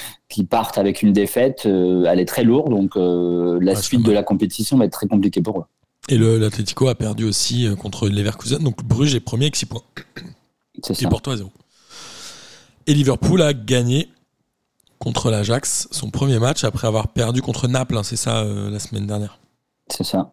partent 0.49 0.77
avec 0.77 1.01
une 1.01 1.13
défaite. 1.13 1.63
Euh, 1.65 2.05
elle 2.07 2.19
est 2.19 2.25
très 2.25 2.43
lourde, 2.43 2.69
donc 2.69 2.95
euh, 2.97 3.57
la 3.61 3.75
suite 3.75 4.03
de 4.03 4.11
la 4.11 4.21
compétition 4.21 4.77
va 4.77 4.85
être 4.85 4.93
très 4.93 5.07
compliquée 5.07 5.41
pour 5.41 5.59
eux. 5.61 5.65
Et 6.09 6.17
l'Atletico 6.17 6.87
a 6.87 6.95
perdu 6.95 7.23
aussi 7.23 7.67
contre 7.79 8.07
Leverkusen, 8.07 8.59
donc 8.59 8.83
Bruges 8.83 9.15
est 9.15 9.19
premier 9.19 9.45
avec 9.45 9.55
6 9.55 9.65
points. 9.65 9.81
C'est 10.83 10.93
ça. 10.93 11.05
Et 11.05 11.09
Porto 11.09 11.31
à 11.31 11.37
0. 11.37 11.51
Et 12.87 12.93
Liverpool 12.93 13.41
a 13.41 13.53
gagné 13.53 14.09
contre 14.99 15.29
l'Ajax, 15.29 15.87
son 15.91 16.09
premier 16.09 16.39
match 16.39 16.63
après 16.63 16.87
avoir 16.87 17.09
perdu 17.09 17.41
contre 17.41 17.67
Naples, 17.67 17.95
hein, 17.97 18.03
c'est 18.03 18.15
ça, 18.15 18.39
euh, 18.39 18.71
la 18.71 18.79
semaine 18.79 19.05
dernière. 19.05 19.37
C'est 19.87 20.03
ça. 20.03 20.31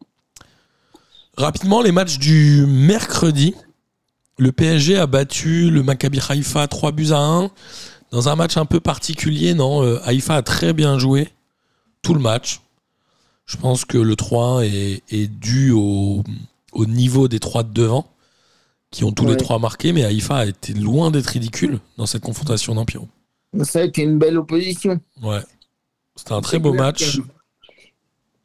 Rapidement, 1.36 1.82
les 1.82 1.92
matchs 1.92 2.18
du 2.18 2.64
mercredi. 2.66 3.54
Le 4.38 4.50
PSG 4.50 4.96
a 4.96 5.06
battu 5.06 5.70
le 5.70 5.82
Maccabi 5.82 6.18
Haïfa 6.26 6.66
3 6.66 6.92
buts 6.92 7.12
à 7.12 7.18
1 7.18 7.50
dans 8.12 8.28
un 8.30 8.34
match 8.34 8.56
un 8.56 8.64
peu 8.64 8.80
particulier, 8.80 9.52
non 9.52 9.82
euh, 9.82 10.00
Haïfa 10.04 10.36
a 10.36 10.42
très 10.42 10.72
bien 10.72 10.98
joué 10.98 11.28
tout 12.00 12.14
le 12.14 12.20
match. 12.20 12.61
Je 13.46 13.56
pense 13.56 13.84
que 13.84 13.98
le 13.98 14.14
3-1 14.14 15.00
est, 15.10 15.26
dû 15.28 15.72
au, 15.72 16.22
niveau 16.74 17.28
des 17.28 17.40
trois 17.40 17.62
de 17.62 17.72
devant, 17.72 18.06
qui 18.90 19.04
ont 19.04 19.12
tous 19.12 19.26
les 19.26 19.36
trois 19.36 19.58
marqué, 19.58 19.92
mais 19.92 20.04
Haïfa 20.04 20.36
a 20.36 20.46
été 20.46 20.74
loin 20.74 21.10
d'être 21.10 21.28
ridicule 21.28 21.80
dans 21.96 22.06
cette 22.06 22.22
confrontation 22.22 22.74
d'Empiro. 22.74 23.08
Ça 23.62 23.80
a 23.80 23.82
été 23.82 24.02
une 24.02 24.18
belle 24.18 24.38
opposition. 24.38 25.00
Ouais. 25.22 25.42
C'était 26.16 26.32
un 26.32 26.40
très 26.40 26.58
beau 26.58 26.72
match. 26.72 27.20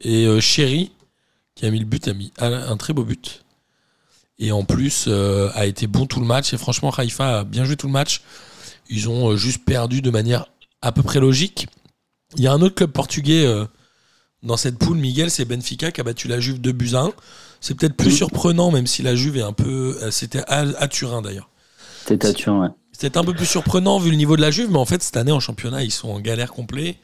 Et 0.00 0.26
euh, 0.26 0.40
Chéri, 0.40 0.92
qui 1.54 1.66
a 1.66 1.70
mis 1.70 1.78
le 1.78 1.84
but, 1.84 2.08
a 2.08 2.14
mis 2.14 2.32
un 2.38 2.76
très 2.76 2.92
beau 2.92 3.04
but. 3.04 3.44
Et 4.38 4.52
en 4.52 4.64
plus, 4.64 5.06
euh, 5.08 5.50
a 5.54 5.66
été 5.66 5.86
bon 5.86 6.06
tout 6.06 6.20
le 6.20 6.26
match. 6.26 6.52
Et 6.52 6.58
franchement, 6.58 6.90
Haïfa 6.90 7.40
a 7.40 7.44
bien 7.44 7.64
joué 7.64 7.76
tout 7.76 7.86
le 7.88 7.92
match. 7.92 8.22
Ils 8.88 9.08
ont 9.08 9.30
euh, 9.30 9.36
juste 9.36 9.64
perdu 9.64 10.00
de 10.00 10.10
manière 10.10 10.46
à 10.80 10.92
peu 10.92 11.02
près 11.02 11.20
logique. 11.20 11.66
Il 12.36 12.42
y 12.42 12.46
a 12.46 12.52
un 12.52 12.60
autre 12.60 12.74
club 12.74 12.92
portugais 12.92 13.46
dans 14.42 14.56
cette 14.56 14.78
poule, 14.78 14.98
Miguel, 14.98 15.30
c'est 15.30 15.44
Benfica 15.44 15.90
qui 15.90 16.00
a 16.00 16.04
battu 16.04 16.28
la 16.28 16.40
Juve 16.40 16.60
2 16.60 16.72
buts 16.72 16.94
à 16.94 17.00
1. 17.00 17.12
C'est 17.60 17.74
peut-être 17.74 17.96
plus 17.96 18.12
surprenant, 18.12 18.70
même 18.70 18.86
si 18.86 19.02
la 19.02 19.16
Juve 19.16 19.36
est 19.36 19.42
un 19.42 19.52
peu. 19.52 19.96
C'était 20.10 20.42
à, 20.46 20.88
Turin 20.88 21.22
d'ailleurs. 21.22 21.48
C'était 22.06 22.28
à 22.28 22.32
Turin, 22.32 22.60
ouais. 22.62 22.68
C'était 22.92 23.18
un 23.18 23.24
peu 23.24 23.34
plus 23.34 23.46
surprenant 23.46 23.98
vu 23.98 24.10
le 24.10 24.16
niveau 24.16 24.36
de 24.36 24.40
la 24.40 24.50
Juve, 24.50 24.70
mais 24.70 24.78
en 24.78 24.84
fait, 24.84 25.02
cette 25.02 25.16
année 25.16 25.32
en 25.32 25.40
championnat, 25.40 25.84
ils 25.84 25.92
sont 25.92 26.08
en 26.08 26.20
galère 26.20 26.52
complet. 26.52 26.96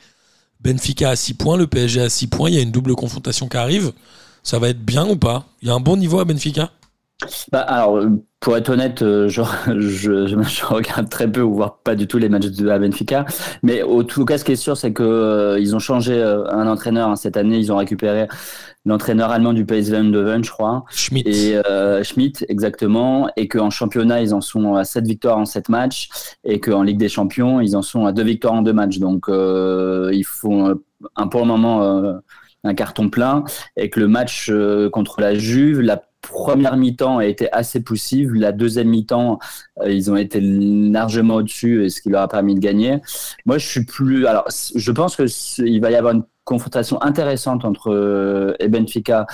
Benfica 0.60 1.10
à 1.10 1.16
6 1.16 1.34
points, 1.34 1.56
le 1.56 1.66
PSG 1.66 2.00
à 2.00 2.08
6 2.08 2.28
points. 2.28 2.50
Il 2.50 2.54
y 2.54 2.58
a 2.58 2.62
une 2.62 2.72
double 2.72 2.94
confrontation 2.94 3.48
qui 3.48 3.56
arrive. 3.56 3.92
Ça 4.42 4.58
va 4.58 4.68
être 4.68 4.84
bien 4.84 5.08
ou 5.08 5.16
pas? 5.16 5.46
Il 5.62 5.68
y 5.68 5.70
a 5.70 5.74
un 5.74 5.80
bon 5.80 5.96
niveau 5.96 6.20
à 6.20 6.24
Benfica? 6.24 6.70
Bah, 7.50 7.60
alors, 7.60 8.04
pour 8.44 8.58
être 8.58 8.68
honnête, 8.68 9.00
euh, 9.00 9.26
je, 9.26 9.40
je, 9.78 10.26
je, 10.26 10.64
regarde 10.66 11.08
très 11.08 11.30
peu 11.30 11.40
ou 11.40 11.54
voire 11.54 11.78
pas 11.78 11.94
du 11.94 12.06
tout 12.06 12.18
les 12.18 12.28
matchs 12.28 12.48
de 12.48 12.66
la 12.66 12.78
Benfica. 12.78 13.24
Mais 13.62 13.82
au 13.82 14.02
tout 14.02 14.26
cas, 14.26 14.36
ce 14.36 14.44
qui 14.44 14.52
est 14.52 14.56
sûr, 14.56 14.76
c'est 14.76 14.92
que 14.92 15.02
euh, 15.02 15.58
ils 15.58 15.74
ont 15.74 15.78
changé 15.78 16.12
euh, 16.12 16.46
un 16.50 16.68
entraîneur 16.68 17.08
hein, 17.08 17.16
cette 17.16 17.38
année. 17.38 17.56
Ils 17.56 17.72
ont 17.72 17.78
récupéré 17.78 18.28
l'entraîneur 18.84 19.30
allemand 19.30 19.54
du 19.54 19.64
PSV 19.64 19.96
Eindhoven, 19.96 20.44
je 20.44 20.50
crois. 20.50 20.84
Schmidt. 20.90 21.26
Et 21.26 21.58
Schmidt, 22.04 22.44
exactement. 22.50 23.30
Et 23.36 23.48
qu'en 23.48 23.70
championnat, 23.70 24.20
ils 24.20 24.34
en 24.34 24.42
sont 24.42 24.74
à 24.74 24.84
7 24.84 25.06
victoires 25.06 25.38
en 25.38 25.46
7 25.46 25.70
matchs. 25.70 26.10
Et 26.44 26.60
qu'en 26.60 26.82
Ligue 26.82 26.98
des 26.98 27.08
Champions, 27.08 27.62
ils 27.62 27.76
en 27.76 27.82
sont 27.82 28.04
à 28.04 28.12
2 28.12 28.22
victoires 28.22 28.52
en 28.52 28.60
2 28.60 28.74
matchs. 28.74 28.98
Donc, 28.98 29.24
ils 29.28 30.26
font 30.26 30.78
un, 31.16 31.28
pour 31.28 31.40
le 31.40 31.46
moment 31.46 32.20
un 32.62 32.74
carton 32.74 33.08
plein. 33.08 33.44
Et 33.78 33.88
que 33.88 34.00
le 34.00 34.08
match 34.08 34.52
contre 34.92 35.22
la 35.22 35.34
Juve, 35.34 35.80
la 35.80 36.02
première 36.28 36.76
mi-temps 36.76 37.18
a 37.18 37.26
été 37.26 37.50
assez 37.52 37.80
poussive. 37.82 38.34
La 38.34 38.52
deuxième 38.52 38.88
mi-temps, 38.88 39.38
euh, 39.82 39.90
ils 39.92 40.10
ont 40.10 40.16
été 40.16 40.40
largement 40.40 41.36
au-dessus, 41.36 41.88
ce 41.90 42.00
qui 42.00 42.08
leur 42.10 42.22
a 42.22 42.28
permis 42.28 42.54
de 42.54 42.60
gagner. 42.60 42.98
Moi, 43.46 43.58
je 43.58 43.66
suis 43.66 43.84
plus. 43.84 44.26
Alors, 44.26 44.44
je 44.74 44.92
pense 44.92 45.16
que 45.16 45.24
il 45.64 45.80
va 45.80 45.90
y 45.90 45.96
avoir 45.96 46.14
une 46.14 46.24
confrontation 46.44 47.00
intéressante 47.02 47.64
entre 47.64 47.90
euh, 47.90 48.54
et 48.60 48.68
Benfica 48.68 49.26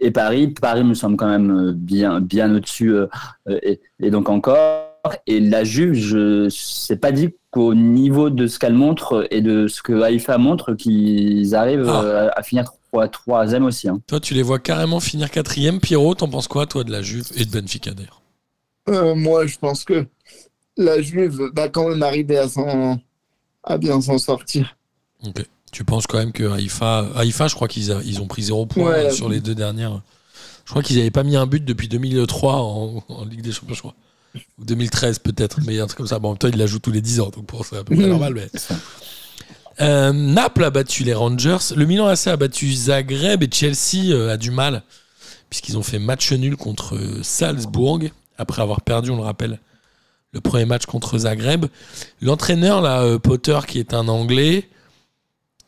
et 0.00 0.10
Paris. 0.10 0.48
Paris 0.48 0.84
me 0.84 0.94
semble 0.94 1.16
quand 1.16 1.28
même 1.28 1.50
euh, 1.50 1.72
bien, 1.74 2.20
bien 2.20 2.54
au-dessus 2.54 2.90
euh, 2.94 3.06
et, 3.62 3.80
et 4.00 4.10
donc 4.10 4.28
encore. 4.28 4.90
Et 5.26 5.38
la 5.38 5.64
Juve, 5.64 5.92
je 5.92 6.48
sais 6.48 6.96
pas 6.96 7.12
dit 7.12 7.34
qu'au 7.50 7.74
niveau 7.74 8.30
de 8.30 8.46
ce 8.46 8.58
qu'elle 8.58 8.72
montre 8.72 9.26
et 9.30 9.42
de 9.42 9.68
ce 9.68 9.82
que 9.82 10.00
Haïfa 10.00 10.38
montre, 10.38 10.72
qu'ils 10.72 11.54
arrivent 11.54 11.86
Ah. 11.86 12.02
euh, 12.02 12.30
à 12.34 12.42
finir 12.42 12.64
trois- 12.94 13.08
troisième 13.08 13.64
aussi. 13.64 13.88
Hein. 13.88 14.00
Toi, 14.06 14.20
tu 14.20 14.34
les 14.34 14.42
vois 14.42 14.58
carrément 14.58 15.00
finir 15.00 15.30
quatrième. 15.30 15.80
Pierrot, 15.80 16.14
t'en 16.14 16.28
penses 16.28 16.48
quoi, 16.48 16.66
toi, 16.66 16.84
de 16.84 16.92
la 16.92 17.02
Juve 17.02 17.26
et 17.36 17.44
de 17.44 17.50
Benfica, 17.50 17.92
d'ailleurs? 17.92 18.22
Euh, 18.88 19.14
moi, 19.14 19.46
je 19.46 19.56
pense 19.58 19.84
que 19.84 20.06
la 20.76 21.00
Juve 21.00 21.50
va 21.54 21.68
quand 21.68 21.88
même 21.88 22.02
arriver 22.02 22.38
à, 23.64 23.78
bien 23.78 24.00
s'en 24.00 24.18
sortir. 24.18 24.76
Ok. 25.26 25.44
Tu 25.72 25.84
penses 25.84 26.06
quand 26.06 26.18
même 26.18 26.32
que 26.32 26.44
Haïfa, 26.52 27.08
Haïfa 27.16 27.48
je 27.48 27.54
crois 27.56 27.66
qu'ils 27.66 27.90
a- 27.90 28.00
ils 28.04 28.20
ont 28.20 28.26
pris 28.28 28.42
zéro 28.42 28.64
point 28.66 28.90
Ouais. 28.92 29.06
euh, 29.06 29.10
sur 29.10 29.28
les 29.28 29.40
deux 29.40 29.54
dernières. 29.56 30.02
Je 30.64 30.70
crois 30.70 30.82
qu'ils 30.82 30.98
n'avaient 30.98 31.10
pas 31.10 31.24
mis 31.24 31.36
un 31.36 31.46
but 31.46 31.64
depuis 31.64 31.88
2003 31.88 32.54
en, 32.56 33.02
en 33.08 33.24
Ligue 33.24 33.42
des 33.42 33.50
Champions, 33.52 33.74
je 33.74 33.80
crois. 33.80 33.94
Ou 34.58 34.64
2013 34.64 35.18
peut-être, 35.18 35.58
mais 35.66 35.80
un 35.80 35.86
truc 35.86 35.98
comme 35.98 36.06
ça. 36.06 36.18
Bon, 36.20 36.28
en 36.28 36.32
même 36.32 36.38
temps, 36.38 36.48
il 36.48 36.56
la 36.58 36.66
joue 36.66 36.78
tous 36.78 36.90
les 36.92 37.00
10 37.00 37.20
ans, 37.20 37.30
donc 37.30 37.46
pour 37.46 37.64
c'est 37.66 37.76
à 37.76 37.84
peu 37.84 37.96
près 37.96 38.06
normal. 38.06 38.34
Mais... 38.34 38.48
Euh, 39.80 40.12
Naples 40.12 40.64
a 40.64 40.70
battu 40.70 41.04
les 41.04 41.14
Rangers. 41.14 41.74
Le 41.76 41.84
Milan 41.84 42.06
AC 42.06 42.26
a 42.28 42.36
battu 42.36 42.72
Zagreb 42.72 43.42
et 43.42 43.48
Chelsea 43.50 44.12
euh, 44.12 44.32
a 44.32 44.36
du 44.36 44.50
mal 44.50 44.82
puisqu'ils 45.50 45.78
ont 45.78 45.82
fait 45.82 45.98
match 46.00 46.32
nul 46.32 46.56
contre 46.56 46.96
euh, 46.96 47.22
Salzbourg 47.22 48.00
après 48.38 48.62
avoir 48.62 48.80
perdu, 48.80 49.10
on 49.10 49.16
le 49.16 49.22
rappelle, 49.22 49.60
le 50.32 50.40
premier 50.40 50.64
match 50.64 50.86
contre 50.86 51.16
Zagreb. 51.18 51.66
L'entraîneur 52.20 52.82
là, 52.82 53.18
Potter, 53.20 53.60
qui 53.68 53.78
est 53.78 53.94
un 53.94 54.08
Anglais, 54.08 54.68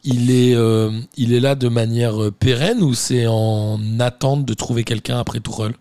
il 0.07 0.31
est, 0.31 0.55
euh, 0.55 0.91
il 1.17 1.33
est 1.33 1.41
là 1.41 1.55
de 1.55 1.69
manière 1.69 2.33
pérenne 2.39 2.83
ou 2.83 2.95
c'est 2.95 3.27
en 3.27 3.79
attente 3.99 4.45
de 4.45 4.55
trouver 4.55 4.85
quelqu'un 4.85 5.19
après 5.19 5.41
Tourelle 5.41 5.75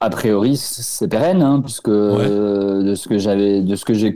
A 0.00 0.10
priori, 0.10 0.56
c'est 0.56 1.08
pérenne, 1.08 1.42
hein, 1.42 1.60
puisque 1.62 1.88
euh, 1.88 2.82
de 2.82 2.94
ce 2.94 3.08
que 3.08 3.18
j'avais, 3.18 3.62
de 3.62 3.74
ce 3.76 3.84
que 3.84 3.94
j'ai 3.94 4.14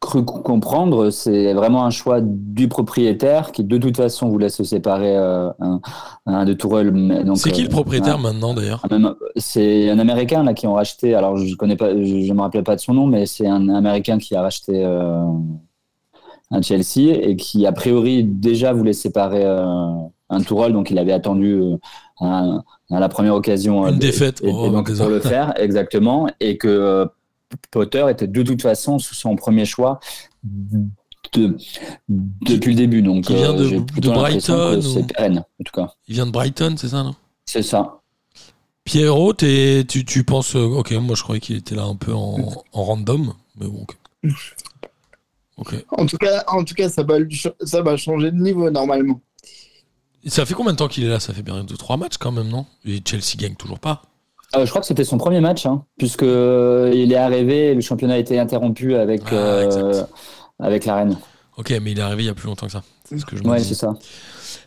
cru 0.00 0.24
comprendre, 0.24 1.10
c'est 1.10 1.52
vraiment 1.52 1.84
un 1.84 1.90
choix 1.90 2.20
du 2.22 2.68
propriétaire 2.68 3.52
qui 3.52 3.64
de 3.64 3.76
toute 3.76 3.96
façon 3.98 4.28
voulait 4.30 4.48
se 4.48 4.64
séparer 4.64 5.14
euh, 5.16 5.50
un, 5.60 5.80
un 6.26 6.44
de 6.46 6.54
Tourelle. 6.54 6.90
donc, 7.24 7.36
C'est 7.36 7.50
qui 7.50 7.60
euh, 7.60 7.64
le 7.64 7.70
propriétaire 7.70 8.14
un- 8.14 8.18
maintenant 8.18 8.54
d'ailleurs 8.54 8.82
C'est 9.36 9.90
un 9.90 9.98
Américain 9.98 10.42
là 10.42 10.54
qui 10.54 10.66
ont 10.66 10.72
racheté. 10.74 11.14
Alors 11.14 11.36
je 11.36 11.54
connais 11.54 11.76
pas, 11.76 11.90
je, 11.94 12.20
je 12.22 12.32
me 12.32 12.40
rappelle 12.40 12.64
pas 12.64 12.76
de 12.76 12.80
son 12.80 12.94
nom, 12.94 13.06
mais 13.06 13.26
c'est 13.26 13.46
un 13.46 13.68
Américain 13.68 14.16
qui 14.18 14.34
a 14.34 14.40
racheté 14.42 14.82
euh, 14.84 15.22
un 16.50 16.62
Chelsea 16.62 17.12
et 17.20 17.36
qui 17.36 17.66
a 17.66 17.72
priori 17.72 18.24
déjà 18.24 18.72
voulait 18.72 18.92
séparer 18.94 19.44
euh, 19.44 19.64
un 20.30 20.40
Tourelle, 20.40 20.72
donc 20.72 20.90
il 20.90 20.98
avait 20.98 21.12
attendu 21.12 21.60
euh, 21.60 21.76
à 22.22 22.60
la 23.00 23.08
première 23.08 23.34
occasion 23.34 23.86
Une 23.86 23.94
euh, 23.96 23.98
défaite. 23.98 24.40
et, 24.42 24.48
et 24.48 24.52
Oh, 24.54 24.70
donc 24.70 24.86
désolé. 24.86 25.08
pour 25.08 25.14
le 25.14 25.20
faire 25.20 25.52
exactement 25.56 26.26
et 26.40 26.56
que 26.56 26.68
euh, 26.68 27.06
Potter 27.70 28.06
était 28.10 28.26
de 28.28 28.42
toute 28.42 28.62
façon 28.62 28.98
son 28.98 29.36
premier 29.36 29.64
choix 29.64 30.00
de- 31.32 31.56
depuis 32.08 32.70
le 32.70 32.76
début 32.76 33.02
donc 33.02 33.24
qui 33.24 33.34
vient 33.34 33.54
de- 33.54 33.66
j'ai 33.68 33.78
de 33.80 33.84
plutôt 33.84 34.12
l'impression 34.12 34.54
que 34.54 34.58
Brighton 34.76 34.90
c'est 34.94 35.00
ou- 35.00 35.06
pérenne 35.06 35.38
en 35.38 35.64
tout 35.64 35.72
cas 35.72 35.92
Il 36.08 36.14
vient 36.14 36.26
de 36.26 36.30
Brighton, 36.32 36.74
c'est 36.78 36.88
ça, 36.88 37.02
non? 37.02 37.14
C'est 37.44 37.62
ça 37.62 37.96
Pierrot, 38.84 39.34
tu, 39.34 39.84
tu 40.06 40.24
penses. 40.24 40.56
euh, 40.56 40.64
ok, 40.64 40.92
moi 40.92 41.14
je 41.14 41.22
croyais 41.22 41.40
qu'il 41.40 41.56
était 41.56 41.74
là 41.74 41.84
un 41.84 41.94
peu 41.96 42.12
en, 42.14 42.64
en 42.72 42.84
random, 42.84 43.34
mais 43.60 43.66
bon. 43.66 43.82
Ok. 43.82 43.96
Ok. 45.58 45.84
En 45.96 46.06
tout 46.06 46.16
cas, 46.16 46.42
en 46.48 46.64
tout 46.64 46.74
cas 46.74 46.88
ça, 46.88 47.02
va, 47.02 47.16
ça 47.62 47.82
va 47.82 47.96
changer 47.96 48.30
de 48.32 48.36
niveau 48.38 48.70
normalement. 48.70 49.20
Et 50.24 50.30
ça 50.30 50.44
fait 50.46 50.54
combien 50.54 50.72
de 50.72 50.78
temps 50.78 50.88
qu'il 50.88 51.04
est 51.04 51.08
là? 51.08 51.20
Ça 51.20 51.32
fait 51.34 51.42
bien 51.42 51.62
2-3 51.64 51.98
matchs 51.98 52.16
quand 52.18 52.32
même, 52.32 52.48
non? 52.48 52.66
Et 52.84 53.00
Chelsea 53.06 53.36
gagne 53.36 53.54
toujours 53.54 53.78
pas. 53.78 54.02
Euh, 54.56 54.64
je 54.64 54.70
crois 54.70 54.80
que 54.80 54.86
c'était 54.86 55.04
son 55.04 55.16
premier 55.18 55.40
match, 55.40 55.64
hein, 55.66 55.84
puisque 55.96 56.24
euh, 56.24 56.90
il 56.94 57.12
est 57.12 57.16
arrivé, 57.16 57.74
le 57.74 57.80
championnat 57.80 58.14
a 58.14 58.18
été 58.18 58.38
interrompu 58.38 58.94
avec 58.96 59.22
Ah, 59.30 59.34
euh, 59.34 60.02
avec 60.58 60.84
la 60.86 60.96
reine. 60.96 61.16
Ok, 61.56 61.70
mais 61.82 61.92
il 61.92 61.98
est 61.98 62.02
arrivé 62.02 62.24
il 62.24 62.26
y 62.26 62.30
a 62.30 62.34
plus 62.34 62.46
longtemps 62.46 62.66
que 62.66 62.72
ça. 62.72 62.82
C'est 63.04 63.18
ce 63.18 63.24
que 63.26 63.36
je 63.36 63.42
me 63.44 63.48
Ouais, 63.48 63.58
dis. 63.58 63.64
c'est 63.64 63.74
ça. 63.74 63.94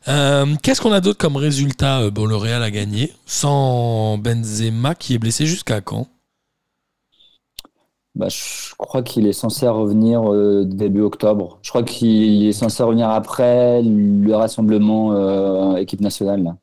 Euh, 0.08 0.46
Qu'est-ce 0.62 0.80
qu'on 0.82 0.92
a 0.92 1.02
d'autre 1.02 1.18
comme 1.18 1.36
résultat 1.36 2.10
Bon, 2.12 2.26
le 2.26 2.36
Real 2.36 2.62
a 2.64 2.72
gagné 2.72 3.12
sans 3.26 4.18
Benzema 4.18 4.96
qui 4.96 5.16
est 5.16 5.18
blessé 5.18 5.46
jusqu'à 5.46 5.82
quand? 5.82 6.08
Bah, 8.16 8.28
je 8.30 8.76
crois 8.78 9.02
qu'il 9.02 9.26
est 9.26 9.34
censé 9.34 9.68
revenir 9.68 10.32
euh, 10.32 10.66
début 10.66 11.02
octobre. 11.02 11.58
Je 11.64 11.70
crois 11.70 11.82
qu'il 11.84 12.46
est 12.46 12.54
censé 12.54 12.84
revenir 12.84 13.10
après 13.10 13.82
le 13.82 14.34
rassemblement 14.36 15.14
euh, 15.14 15.76
équipe 15.78 16.00
nationale. 16.02 16.44
Là. 16.44 16.56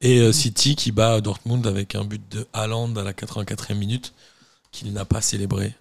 Et 0.00 0.18
euh, 0.20 0.32
City 0.32 0.76
qui 0.76 0.92
bat 0.92 1.20
Dortmund 1.20 1.66
avec 1.66 1.94
un 1.94 2.04
but 2.04 2.22
de 2.30 2.46
Haaland 2.52 2.94
à 2.96 3.02
la 3.02 3.12
84e 3.12 3.74
minute 3.74 4.12
qu'il 4.72 4.92
n'a 4.92 5.04
pas 5.04 5.20
célébré. 5.22 5.74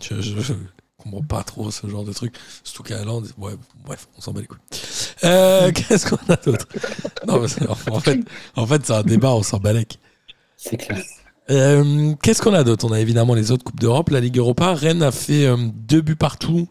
Je, 0.00 0.20
je, 0.20 0.40
je 0.40 0.54
comprends 0.96 1.22
pas 1.22 1.42
trop 1.44 1.70
ce 1.70 1.86
genre 1.88 2.04
de 2.04 2.12
truc. 2.12 2.34
Surtout 2.64 2.82
qu'à 2.84 3.00
Haaland, 3.00 3.22
ouais, 3.36 3.52
bref, 3.84 4.08
on 4.16 4.20
s'en 4.20 4.32
bat 4.32 4.40
les 4.40 4.46
couilles. 4.46 4.58
Euh, 5.24 5.70
Qu'est-ce 5.74 6.08
qu'on 6.08 6.32
a 6.32 6.36
d'autre? 6.36 6.66
Non, 7.26 7.40
mais 7.40 7.48
c'est- 7.48 7.66
en 7.68 7.74
fait, 8.00 8.20
en 8.56 8.66
fait 8.66 8.86
c'est 8.86 8.94
un 8.94 9.02
débat, 9.02 9.32
on 9.34 9.42
s'en 9.42 9.58
bat 9.58 9.72
les 9.74 9.84
couilles. 9.84 9.98
C'est 10.56 10.76
clair. 10.78 11.02
Euh, 11.50 12.14
Qu'est-ce 12.22 12.40
qu'on 12.42 12.54
a 12.54 12.64
d'autre? 12.64 12.86
On 12.86 12.92
a 12.92 13.00
évidemment 13.00 13.34
les 13.34 13.50
autres 13.50 13.64
Coupes 13.64 13.80
d'Europe, 13.80 14.10
la 14.10 14.20
Ligue 14.20 14.38
Europa. 14.38 14.74
Rennes 14.74 15.02
a 15.02 15.12
fait 15.12 15.46
euh, 15.46 15.56
deux 15.74 16.00
buts 16.00 16.16
partout 16.16 16.68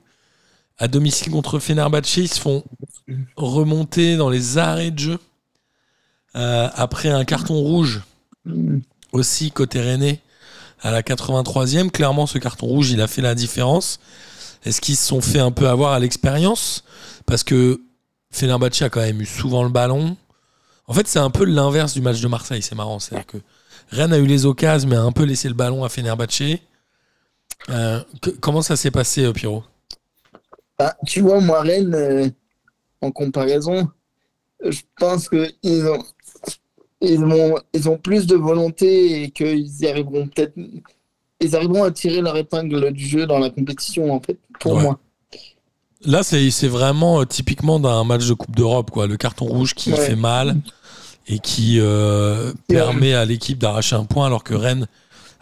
à 0.79 0.87
domicile 0.87 1.31
contre 1.31 1.59
Fenerbahçe. 1.59 2.17
Ils 2.17 2.27
se 2.33 2.39
font 2.39 2.63
remonter 3.35 4.17
dans 4.17 4.29
les 4.29 4.57
arrêts 4.57 4.91
de 4.91 4.99
jeu 4.99 5.19
euh, 6.37 6.69
après 6.75 7.09
un 7.09 7.25
carton 7.25 7.55
rouge 7.55 8.01
aussi 9.11 9.51
côté 9.51 9.81
Rennais 9.81 10.21
à 10.81 10.91
la 10.91 11.01
83e. 11.01 11.89
Clairement, 11.89 12.27
ce 12.27 12.37
carton 12.37 12.67
rouge, 12.67 12.91
il 12.91 13.01
a 13.01 13.07
fait 13.07 13.21
la 13.21 13.35
différence. 13.35 13.99
Est-ce 14.63 14.79
qu'ils 14.81 14.95
se 14.95 15.05
sont 15.07 15.21
fait 15.21 15.39
un 15.39 15.51
peu 15.51 15.67
avoir 15.67 15.93
à 15.93 15.99
l'expérience? 15.99 16.83
Parce 17.25 17.43
que 17.43 17.81
Fenerbahçe 18.31 18.81
a 18.83 18.89
quand 18.89 18.99
même 19.01 19.21
eu 19.21 19.25
souvent 19.25 19.63
le 19.63 19.69
ballon. 19.69 20.15
En 20.87 20.93
fait, 20.93 21.07
c'est 21.07 21.19
un 21.19 21.29
peu 21.29 21.43
l'inverse 21.45 21.93
du 21.93 22.01
match 22.01 22.21
de 22.21 22.27
Marseille. 22.27 22.61
C'est 22.61 22.75
marrant. 22.75 22.99
C'est-à-dire 22.99 23.25
que 23.27 23.37
Rennes 23.91 24.13
a 24.13 24.17
eu 24.17 24.25
les 24.25 24.45
occasions, 24.45 24.87
mais 24.89 24.95
a 24.95 25.01
un 25.01 25.11
peu 25.11 25.23
laissé 25.23 25.47
le 25.47 25.53
ballon 25.53 25.83
à 25.83 25.89
Fenerbahçe. 25.89 26.59
Euh, 27.69 27.99
que- 28.21 28.29
comment 28.29 28.61
ça 28.61 28.75
s'est 28.75 28.91
passé, 28.91 29.23
euh, 29.25 29.33
Pierrot? 29.33 29.63
Bah, 30.77 30.95
tu 31.05 31.21
vois, 31.21 31.41
moi, 31.41 31.61
Rennes, 31.61 31.95
euh, 31.95 32.29
en 33.01 33.11
comparaison, 33.11 33.89
je 34.63 34.81
pense 34.97 35.27
qu'ils 35.29 35.87
ont, 35.87 36.03
ils 37.01 37.23
ont, 37.23 37.55
ils 37.73 37.89
ont 37.89 37.97
plus 37.97 38.25
de 38.27 38.35
volonté 38.35 39.23
et 39.23 39.31
qu'ils 39.31 39.81
y 39.81 39.87
arriveront 39.87 40.27
peut-être. 40.27 40.53
Ils 41.39 41.55
arriveront 41.55 41.83
à 41.83 41.91
tirer 41.91 42.21
leur 42.21 42.35
épingle 42.37 42.91
du 42.91 43.05
jeu 43.05 43.25
dans 43.27 43.37
la 43.39 43.49
compétition, 43.51 44.11
en 44.13 44.19
fait, 44.19 44.37
pour 44.59 44.73
Ouais. 44.73 44.81
moi. 44.83 44.99
Là, 46.05 46.23
c'est 46.23 46.67
vraiment 46.67 47.21
euh, 47.21 47.25
typiquement 47.25 47.79
d'un 47.79 48.03
match 48.03 48.27
de 48.27 48.33
Coupe 48.33 48.55
d'Europe, 48.55 48.91
quoi. 48.91 49.07
Le 49.07 49.17
carton 49.17 49.45
rouge 49.45 49.73
qui 49.73 49.91
Ouais. 49.91 49.97
fait 49.97 50.15
mal 50.15 50.57
et 51.27 51.39
qui 51.39 51.77
euh, 51.79 52.53
Et, 52.69 52.73
permet 52.73 53.13
à 53.13 53.25
l'équipe 53.25 53.57
d'arracher 53.59 53.95
un 53.95 54.05
point, 54.05 54.25
alors 54.27 54.43
que 54.43 54.53
Rennes 54.53 54.87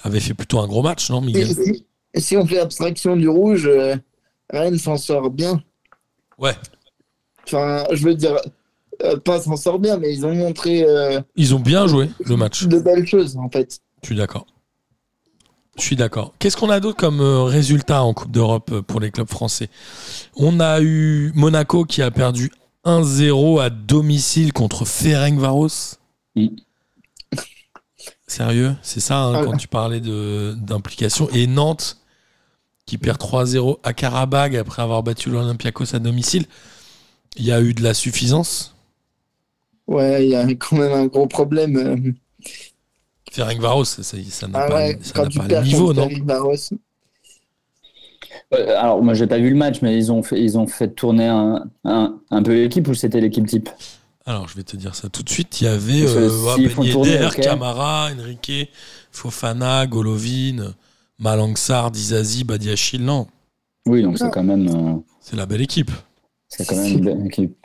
avait 0.03 0.19
fait 0.19 0.33
plutôt 0.33 0.59
un 0.59 0.67
gros 0.67 0.81
match, 0.81 1.09
non, 1.09 1.21
Et 1.21 1.25
Miguel? 1.25 1.47
Si, 1.47 1.85
et 2.13 2.19
si 2.19 2.37
on 2.37 2.45
fait 2.45 2.59
abstraction 2.59 3.15
du 3.15 3.27
rouge, 3.29 3.65
euh, 3.67 3.95
Rennes 4.49 4.77
s'en 4.77 4.97
sort 4.97 5.29
bien. 5.29 5.61
Ouais. 6.37 6.53
Enfin, 7.45 7.85
je 7.91 8.03
veux 8.03 8.15
dire, 8.15 8.33
euh, 8.35 8.49
pas 9.23 9.41
s'en 9.41 9.55
sort 9.57 9.79
bien, 9.79 9.97
mais 9.97 10.13
ils 10.13 10.25
ont 10.25 10.33
montré 10.33 10.83
euh, 10.83 11.21
Ils 11.35 11.53
ont 11.55 11.59
bien 11.59 11.87
joué 11.87 12.09
le 12.25 12.35
match. 12.35 12.65
de 12.65 12.79
belles 12.79 13.07
choses, 13.07 13.37
en 13.37 13.49
fait. 13.49 13.79
Je 14.01 14.07
suis 14.07 14.15
d'accord. 14.15 14.45
Je 15.77 15.83
suis 15.83 15.95
d'accord. 15.95 16.33
Qu'est-ce 16.39 16.55
qu'on 16.55 16.69
a 16.69 16.79
d'autre 16.79 16.97
comme 16.97 17.19
euh, 17.19 17.43
résultat 17.43 18.03
en 18.03 18.13
Coupe 18.13 18.31
d'Europe 18.31 18.69
euh, 18.71 18.81
pour 18.81 18.99
les 18.99 19.11
clubs 19.11 19.29
français? 19.29 19.69
On 20.35 20.59
a 20.59 20.81
eu 20.81 21.31
Monaco 21.35 21.83
qui 21.83 22.01
a 22.01 22.11
perdu 22.11 22.49
1-0 22.85 23.61
à 23.61 23.69
domicile 23.69 24.53
contre 24.53 24.85
Ferencvaros. 24.85 25.97
Mm. 26.35 26.47
Sérieux? 28.27 28.75
C'est 28.81 28.99
ça 29.01 29.19
hein, 29.19 29.33
Ah 29.35 29.43
quand 29.43 29.57
tu 29.57 29.67
parlais 29.67 29.99
d'implication. 29.99 31.29
Et 31.33 31.47
Nantes 31.47 31.97
qui 32.85 32.97
perd 32.97 33.19
3-0 33.19 33.79
à 33.83 33.93
Karabag 33.93 34.55
après 34.55 34.81
avoir 34.81 35.03
battu 35.03 35.29
l'Olympiakos 35.29 35.95
à 35.95 35.99
domicile. 35.99 36.45
Il 37.35 37.45
y 37.45 37.51
a 37.51 37.59
eu 37.61 37.73
de 37.73 37.83
la 37.83 37.93
suffisance. 37.93 38.74
Ouais, 39.87 40.25
il 40.25 40.29
y 40.31 40.35
a 40.35 40.45
quand 40.55 40.77
même 40.77 40.91
un 40.93 41.05
gros 41.07 41.27
problème. 41.27 41.77
euh. 41.77 42.11
Ferencvaros, 43.31 43.85
ça 43.85 44.03
ça- 44.03 44.17
ça 44.29 44.47
n'a 44.47 44.59
Ah 44.59 44.67
pas, 44.67 44.75
ouais, 44.75 44.99
ça 45.01 45.11
quand 45.13 45.23
n'a 45.23 45.29
tu 45.29 45.37
pas 45.37 45.43
le 45.43 45.49
perds 45.49 45.63
niveau, 45.63 45.93
contre 45.93 46.09
non. 46.09 46.09
Euh, 48.53 48.77
alors 48.77 49.01
moi 49.03 49.13
j'ai 49.13 49.27
pas 49.27 49.39
vu 49.39 49.49
le 49.49 49.55
match, 49.55 49.81
mais 49.81 49.97
ils 49.97 50.11
ont 50.11 50.21
fait, 50.23 50.41
ils 50.41 50.57
ont 50.57 50.67
fait 50.67 50.89
tourner 50.89 51.27
un, 51.27 51.63
un, 51.83 52.19
un 52.29 52.43
peu 52.43 52.53
l'équipe 52.53 52.87
ou 52.87 52.93
c'était 52.93 53.19
l'équipe 53.19 53.45
type? 53.47 53.69
Alors, 54.27 54.47
je 54.47 54.55
vais 54.55 54.63
te 54.63 54.75
dire 54.75 54.95
ça 54.95 55.07
tout 55.07 55.21
de 55.21 55.29
suite. 55.29 55.61
Il 55.61 55.65
y 55.65 55.67
avait 55.67 56.01
euh, 56.01 56.29
font 56.29 56.81
Ben 56.81 56.87
Yedder. 56.87 57.29
Camara, 57.41 58.09
Enrique, 58.11 58.69
Fofana, 59.11 59.85
Golovin, 59.85 60.73
Malangsar, 61.19 61.91
Dizazi, 61.91 62.43
Badiachil. 62.43 63.03
Non, 63.05 63.27
Oui, 63.85 64.01
donc 64.01 64.17
c'est 64.17 64.31
quand 64.31 64.43
même. 64.43 64.67
euh, 64.67 64.99
c'est 65.21 65.35
la 65.35 65.45
belle 65.45 65.61
équipe. 65.61 65.91
C'est 66.49 66.65
quand 66.65 66.75
même 66.75 66.97
une 66.97 67.05
belle 67.05 67.25
équipe. 67.27 67.64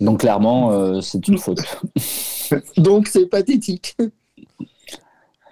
Donc 0.00 0.20
clairement, 0.20 0.70
euh, 0.72 1.00
c'est 1.00 1.26
une 1.28 1.38
faute. 1.38 1.60
Donc 2.76 3.06
c'est 3.08 3.26
pathétique. 3.26 3.96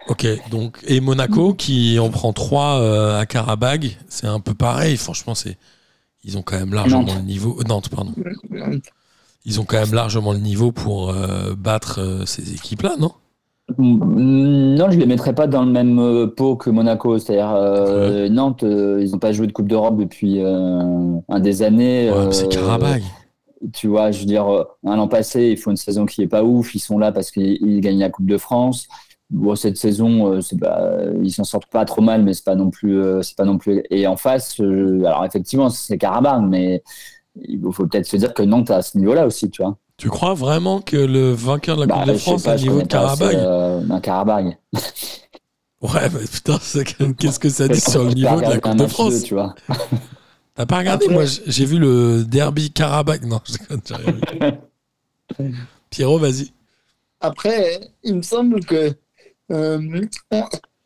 Ok, 0.08 0.26
donc 0.50 0.78
et 0.86 1.00
Monaco 1.00 1.52
qui 1.52 1.98
en 1.98 2.08
prend 2.08 2.32
3 2.32 3.18
à 3.18 3.26
Karabag, 3.26 3.96
c'est 4.08 4.26
un 4.26 4.40
peu 4.40 4.54
pareil. 4.54 4.96
Franchement, 4.96 5.34
c'est 5.34 5.58
ils 6.24 6.38
ont 6.38 6.42
quand 6.42 6.58
même 6.58 6.72
largement 6.72 7.02
Nantes. 7.02 7.16
le 7.16 7.22
niveau. 7.22 7.58
euh, 7.60 7.64
Nantes, 7.68 7.88
pardon. 7.90 8.12
Ils 9.44 9.60
ont 9.60 9.64
quand 9.64 9.78
même 9.78 9.92
largement 9.94 10.32
le 10.32 10.38
niveau 10.38 10.72
pour 10.72 11.10
euh, 11.10 11.54
battre 11.56 12.00
euh, 12.00 12.24
ces 12.26 12.54
équipes-là, 12.54 12.94
non? 12.98 13.12
Mm, 13.76 14.74
Non, 14.76 14.90
je 14.90 14.98
les 14.98 15.06
mettrais 15.06 15.34
pas 15.34 15.46
dans 15.46 15.64
le 15.64 15.70
même 15.70 15.98
euh, 15.98 16.26
pot 16.26 16.56
que 16.56 16.70
Monaco. 16.70 17.18
C'est-à-dire 17.18 17.52
euh, 17.54 18.28
Nantes, 18.30 18.62
euh, 18.62 19.02
ils 19.04 19.12
n'ont 19.12 19.18
pas 19.18 19.32
joué 19.32 19.46
de 19.46 19.52
Coupe 19.52 19.68
d'Europe 19.68 19.98
depuis 19.98 20.40
euh, 20.42 21.18
un 21.28 21.40
des 21.40 21.62
années. 21.62 22.10
Ouais, 22.10 22.26
mais 22.26 22.32
C'est 22.32 22.46
euh, 22.46 22.48
Karabag. 22.48 23.02
Tu 23.72 23.88
vois, 23.88 24.10
je 24.10 24.20
veux 24.20 24.26
dire, 24.26 24.46
euh, 24.46 24.64
un 24.84 24.98
an 24.98 25.08
passé, 25.08 25.48
ils 25.48 25.56
font 25.56 25.70
une 25.70 25.76
saison 25.76 26.06
qui 26.06 26.22
est 26.22 26.28
pas 26.28 26.44
ouf. 26.44 26.74
Ils 26.74 26.80
sont 26.80 26.98
là 26.98 27.12
parce 27.12 27.30
qu'ils 27.30 27.58
ils 27.60 27.80
gagnent 27.80 27.98
la 27.98 28.10
Coupe 28.10 28.26
de 28.26 28.38
France. 28.38 28.86
Bon, 29.30 29.54
cette 29.56 29.76
saison, 29.76 30.32
euh, 30.32 30.40
c'est 30.40 30.58
pas, 30.58 30.90
ils 31.22 31.32
s'en 31.32 31.44
sortent 31.44 31.70
pas 31.70 31.84
trop 31.84 32.00
mal, 32.00 32.22
mais 32.22 32.32
c'est 32.32 32.44
pas 32.44 32.54
non 32.54 32.70
plus, 32.70 32.98
euh, 32.98 33.20
c'est 33.22 33.36
pas 33.36 33.44
non 33.44 33.58
plus. 33.58 33.82
Et 33.90 34.06
en 34.06 34.16
face, 34.16 34.58
alors 34.60 35.24
effectivement, 35.26 35.68
c'est 35.68 35.98
Karabakh, 35.98 36.42
mais 36.48 36.82
il 37.36 37.60
faut 37.72 37.86
peut-être 37.86 38.06
se 38.06 38.16
dire 38.16 38.32
que 38.32 38.42
Nantes 38.42 38.70
est 38.70 38.74
à 38.74 38.82
ce 38.82 38.96
niveau-là 38.96 39.26
aussi, 39.26 39.50
tu 39.50 39.62
vois. 39.62 39.76
Tu 39.98 40.08
crois 40.08 40.32
vraiment 40.34 40.80
que 40.80 40.96
le 40.96 41.32
vainqueur 41.32 41.76
de 41.76 41.82
la 41.82 41.86
Coupe 41.88 42.06
Bah, 42.06 42.12
de 42.12 42.18
France 42.18 42.44
pas, 42.44 42.52
a 42.52 42.56
je 42.56 42.66
le 42.66 42.70
niveau 42.70 42.82
de 42.82 42.86
Karabag 42.86 43.34
euh, 43.34 43.82
un 43.90 44.00
Karabakh. 44.00 44.58
Ouais, 45.82 46.08
mais 46.12 46.26
putain, 46.32 46.58
qu'est-ce 47.18 47.38
que 47.38 47.48
ça 47.48 47.66
dit 47.68 47.80
sur 47.80 48.04
le 48.04 48.12
niveau 48.12 48.36
de 48.36 48.42
la 48.42 48.60
Coupe 48.60 48.76
de 48.76 48.86
France 48.86 49.22
tu 49.24 49.34
vois. 49.34 49.54
T'as 50.58 50.66
pas 50.66 50.78
regardé 50.78 51.04
Après- 51.04 51.14
Moi, 51.14 51.24
j'ai 51.46 51.64
vu 51.64 51.78
le 51.78 52.24
derby 52.24 52.72
Karabakh. 52.72 53.22
Non, 53.24 53.40
je 53.44 53.52
déconne, 53.52 53.80
j'ai 53.86 53.94
rien 53.94 54.12
vu. 55.38 55.54
Pierrot, 55.90 56.18
vas-y. 56.18 56.50
Après, 57.20 57.80
il 58.02 58.16
me 58.16 58.22
semble 58.22 58.64
que 58.64 58.92
euh, 59.52 60.06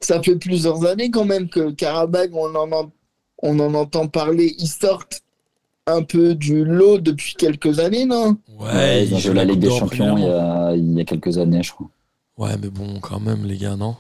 ça 0.00 0.22
fait 0.22 0.36
plusieurs 0.36 0.84
années 0.84 1.10
quand 1.10 1.24
même 1.24 1.48
que 1.48 1.70
Karabakh, 1.70 2.30
on 2.34 2.54
en, 2.54 2.70
en- 2.70 2.92
on 3.42 3.58
en 3.60 3.72
entend 3.72 4.08
parler. 4.08 4.54
Ils 4.58 4.68
sortent 4.68 5.22
un 5.86 6.02
peu 6.02 6.34
du 6.34 6.66
lot 6.66 6.98
depuis 6.98 7.34
quelques 7.34 7.78
années, 7.78 8.04
non? 8.04 8.36
Ouais, 8.58 9.06
ils 9.06 9.14
ont 9.14 9.18
jouent 9.18 9.28
joué 9.28 9.34
la 9.36 9.44
Ligue 9.46 9.58
des 9.60 9.70
Champions 9.70 10.18
il 10.18 10.24
y, 10.24 10.28
a, 10.28 10.72
il 10.76 10.92
y 10.98 11.00
a 11.00 11.04
quelques 11.04 11.38
années, 11.38 11.62
je 11.62 11.72
crois. 11.72 11.88
Ouais, 12.36 12.56
mais 12.60 12.68
bon, 12.68 13.00
quand 13.00 13.20
même, 13.20 13.46
les 13.46 13.56
gars, 13.56 13.76
non? 13.76 13.96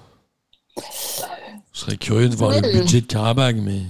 Je 0.76 1.80
serais 1.80 1.96
curieux 1.96 2.28
de 2.28 2.36
voir 2.36 2.50
le 2.60 2.60
budget 2.80 3.00
de 3.00 3.06
Karabakh, 3.06 3.56
mais. 3.56 3.80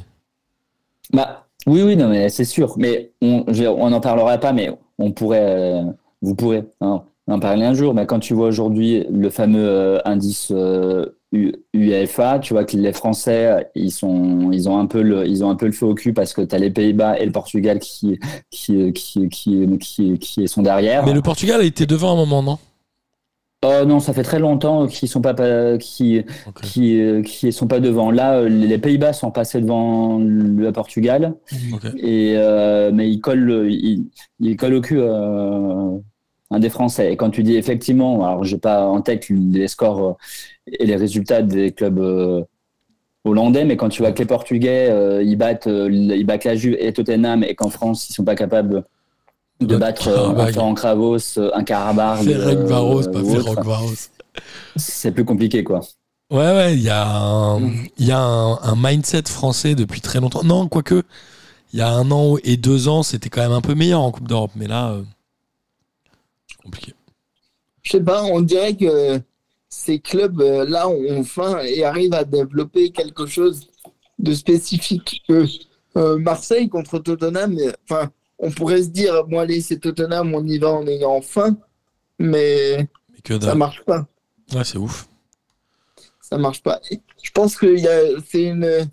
Bah, 1.13 1.47
oui, 1.67 1.83
oui, 1.83 1.97
non, 1.97 2.09
mais 2.09 2.29
c'est 2.29 2.45
sûr. 2.45 2.75
Mais 2.77 3.13
on 3.21 3.91
n'en 3.91 4.01
parlera 4.01 4.39
pas, 4.39 4.53
mais 4.53 4.71
on 4.99 5.13
pourrait, 5.13 5.41
euh, 5.43 5.83
vous 6.21 6.35
pourrez 6.35 6.65
hein, 6.81 7.03
en 7.29 7.39
parler 7.39 7.65
un 7.65 7.75
jour. 7.75 7.95
Mais 7.95 8.07
quand 8.07 8.19
tu 8.19 8.35
vois 8.35 8.49
aujourd'hui 8.49 9.07
le 9.11 9.31
fameux 9.31 9.69
euh, 9.69 9.99
indice 10.05 10.51
euh, 10.51 11.07
UEFA, 11.73 12.41
tu 12.41 12.53
vois 12.55 12.65
que 12.65 12.77
les 12.77 12.93
Français, 12.93 13.71
ils 13.75 13.93
sont, 13.93 14.51
ils 14.53 14.69
ont 14.69 14.79
un 14.79 14.87
peu 14.87 15.03
le, 15.03 15.27
ils 15.27 15.45
ont 15.45 15.51
un 15.51 15.57
peu 15.57 15.67
le 15.67 15.73
feu 15.73 15.87
au 15.87 15.95
cul 15.95 16.13
parce 16.13 16.35
que 16.35 16.43
tu 16.43 16.55
as 16.55 16.59
les 16.59 16.71
Pays-Bas 16.71 17.19
et 17.19 17.27
le 17.27 17.33
Portugal 17.33 17.79
qui, 17.79 18.19
qui, 18.51 18.93
qui 18.93 20.49
sont 20.49 20.63
derrière. 20.63 21.07
Mais 21.07 21.15
le 21.15 21.23
Portugal 21.23 21.61
a 21.61 21.65
été 21.65 21.87
devant 21.87 22.13
un 22.13 22.17
moment, 22.17 22.43
non? 22.43 22.59
Oh 23.65 23.85
non, 23.87 24.01
ça 24.01 24.13
fait 24.13 24.25
très 24.25 24.41
longtemps 24.41 24.89
qu'ils 24.89 25.09
sont 25.09 25.21
pas, 25.21 25.35
pas 25.35 25.79
qui, 25.79 26.25
qui, 26.63 27.01
qui 27.25 27.53
sont 27.53 27.69
pas 27.69 27.79
devant. 27.79 28.11
Là, 28.11 28.39
euh, 28.41 28.49
les 28.49 28.77
Pays-Bas 28.79 29.13
sont 29.13 29.31
passés 29.31 29.61
devant 29.61 30.19
le 30.19 30.73
Portugal. 30.73 31.35
Et 31.97 32.35
euh, 32.37 32.91
mais 32.93 33.09
il 33.09 33.21
colle, 33.21 33.39
le- 33.41 33.71
il, 33.71 34.07
il 34.41 34.57
colle 34.57 34.75
au 34.75 34.81
cul 34.81 34.99
euh, 34.99 35.97
un 36.51 36.59
des 36.59 36.71
Français. 36.71 37.13
Et 37.13 37.17
quand 37.17 37.31
tu 37.31 37.45
dis 37.45 37.55
effectivement, 37.57 38.25
alors 38.27 38.43
j'ai 38.45 38.59
pas 38.59 38.87
en 38.87 39.01
tête 39.01 39.29
les 39.29 39.69
scores 39.69 40.17
et 40.67 40.85
les 40.85 40.97
résultats 40.97 41.43
des 41.43 41.71
clubs 41.73 42.01
euh, 42.01 42.43
hollandais, 43.25 43.65
mais 43.65 43.77
quand 43.77 43.89
tu 43.91 44.03
vois 44.03 44.13
que 44.13 44.19
les 44.21 44.27
Portugais 44.27 45.23
ils 45.25 45.37
battent, 45.37 45.69
ils 45.69 46.25
battent 46.27 46.45
la 46.45 46.57
Juve 46.57 46.77
et 46.81 46.93
Tottenham, 46.93 47.45
et 47.45 47.55
qu'en 47.55 47.71
France 47.71 48.11
ils 48.11 48.15
sont 48.15 48.25
pas 48.25 48.35
capables 48.37 48.85
de 49.67 49.77
battre 49.77 50.09
euh, 50.09 50.61
un 50.61 50.75
Kravos, 50.75 51.39
euh, 51.39 51.51
un 51.55 51.65
Karabakh, 51.65 52.23
Ferenc 52.25 52.59
euh, 52.59 52.67
Varos, 52.67 53.03
pas 53.09 53.21
c'est 54.77 55.13
plus 55.13 55.25
compliqué 55.25 55.63
quoi. 55.63 55.81
Ouais, 56.31 56.39
ouais, 56.39 56.75
il 56.75 56.83
y 56.83 56.89
a, 56.89 57.07
un, 57.07 57.61
il 57.99 58.07
y 58.07 58.11
a 58.11 58.19
un, 58.19 58.59
un 58.63 58.75
mindset 58.75 59.25
français 59.27 59.75
depuis 59.75 60.01
très 60.01 60.19
longtemps. 60.19 60.43
Non, 60.45 60.67
quoique, 60.67 61.03
il 61.75 61.79
y 61.79 61.83
a 61.83 61.91
un 61.91 62.11
an 62.11 62.37
et 62.43 62.57
deux 62.57 62.89
ans, 62.89 63.03
c'était 63.03 63.29
quand 63.29 63.43
même 63.43 63.53
un 63.53 63.61
peu 63.61 63.75
meilleur 63.75 64.01
en 64.01 64.11
Coupe 64.11 64.29
d'Europe. 64.29 64.53
Mais 64.57 64.67
là, 64.67 64.93
euh, 64.93 65.03
compliqué. 66.63 66.95
Je 67.83 67.93
sais 67.93 68.01
pas, 68.01 68.23
on 68.23 68.41
dirait 68.41 68.75
que 68.75 69.21
ces 69.69 69.99
clubs-là 69.99 70.89
ont 70.89 71.25
faim 71.25 71.59
et 71.65 71.85
arrivent 71.85 72.15
à 72.15 72.25
développer 72.25 72.93
quelque 72.93 73.27
chose 73.27 73.67
de 74.19 74.33
spécifique. 74.33 75.23
Que, 75.29 75.45
euh, 75.99 76.17
Marseille 76.17 76.71
contre 76.71 76.99
Tottenham, 76.99 77.59
enfin, 77.91 78.11
on 78.43 78.51
pourrait 78.51 78.83
se 78.83 78.89
dire, 78.89 79.25
bon 79.25 79.39
allez, 79.39 79.61
c'est 79.63 79.79
Tottenham, 79.79 80.35
on 80.35 80.47
y 80.47 80.59
va 80.59 80.71
en 80.73 80.87
ayant 80.87 81.23
faim, 81.23 81.57
mais 82.19 82.89
Mais 83.11 83.21
que 83.25 83.41
ça 83.41 83.55
marche 83.55 83.83
pas. 83.85 84.07
Ouais, 84.53 84.65
c'est 84.65 84.79
ouf. 84.79 85.09
Ça 86.21 86.37
marche 86.39 86.63
pas. 86.63 86.81
Et 86.91 87.01
Je 87.23 87.31
pense 87.31 87.57
que 87.57 87.75
c'est 88.27 88.43
une, 88.45 88.91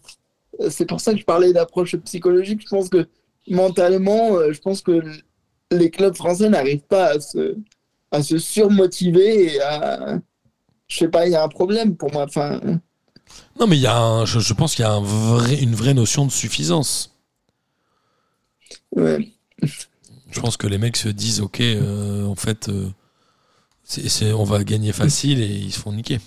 c'est 0.70 0.86
pour 0.86 1.02
ça 1.02 1.14
que 1.14 1.20
je 1.20 1.26
parlais 1.26 1.52
d'approche 1.54 1.96
psychologique. 1.98 2.62
Je 2.64 2.70
pense 2.70 2.90
que 2.90 3.08
mentalement, 3.50 4.36
euh, 4.36 4.54
je 4.54 4.60
pense 4.62 4.82
que 4.82 5.02
les 5.72 5.90
clubs 5.90 6.16
français 6.16 6.50
n'arrivent 6.50 6.88
pas 6.88 7.08
à 7.16 7.20
se, 7.20 7.56
à 8.12 8.24
se 8.24 8.38
surmotiver 8.38 9.56
et 9.56 9.62
à, 9.62 10.20
je 10.88 10.98
sais 10.98 11.08
pas, 11.10 11.28
il 11.28 11.32
y 11.32 11.36
a 11.36 11.44
un 11.44 11.48
problème 11.50 11.96
pour 11.98 12.12
moi. 12.14 12.24
Enfin, 12.24 12.60
Non, 13.60 13.68
mais 13.68 13.78
il 13.78 13.82
y 13.82 13.88
a 13.88 13.98
un, 13.98 14.26
je, 14.26 14.40
je 14.40 14.54
pense 14.54 14.76
qu'il 14.76 14.84
y 14.84 14.88
a 14.88 14.92
un 14.92 15.02
vrai, 15.04 15.56
une 15.62 15.76
vraie 15.76 15.94
notion 15.94 16.26
de 16.26 16.32
suffisance. 16.32 17.16
ouais. 18.96 19.32
Je 20.32 20.39
pense 20.39 20.58
que 20.58 20.67
les 20.67 20.78
mecs 20.78 20.98
se 20.98 21.10
disent, 21.10 21.41
ok, 21.41 21.62
euh, 21.62 22.26
en 22.26 22.36
fait, 22.36 22.69
euh, 22.69 22.91
on 24.34 24.43
va 24.43 24.63
gagner 24.63 24.93
facile 24.93 25.41
et 25.41 25.48
ils 25.48 25.74
se 25.74 25.80
font 25.80 25.93
niquer. 25.93 26.19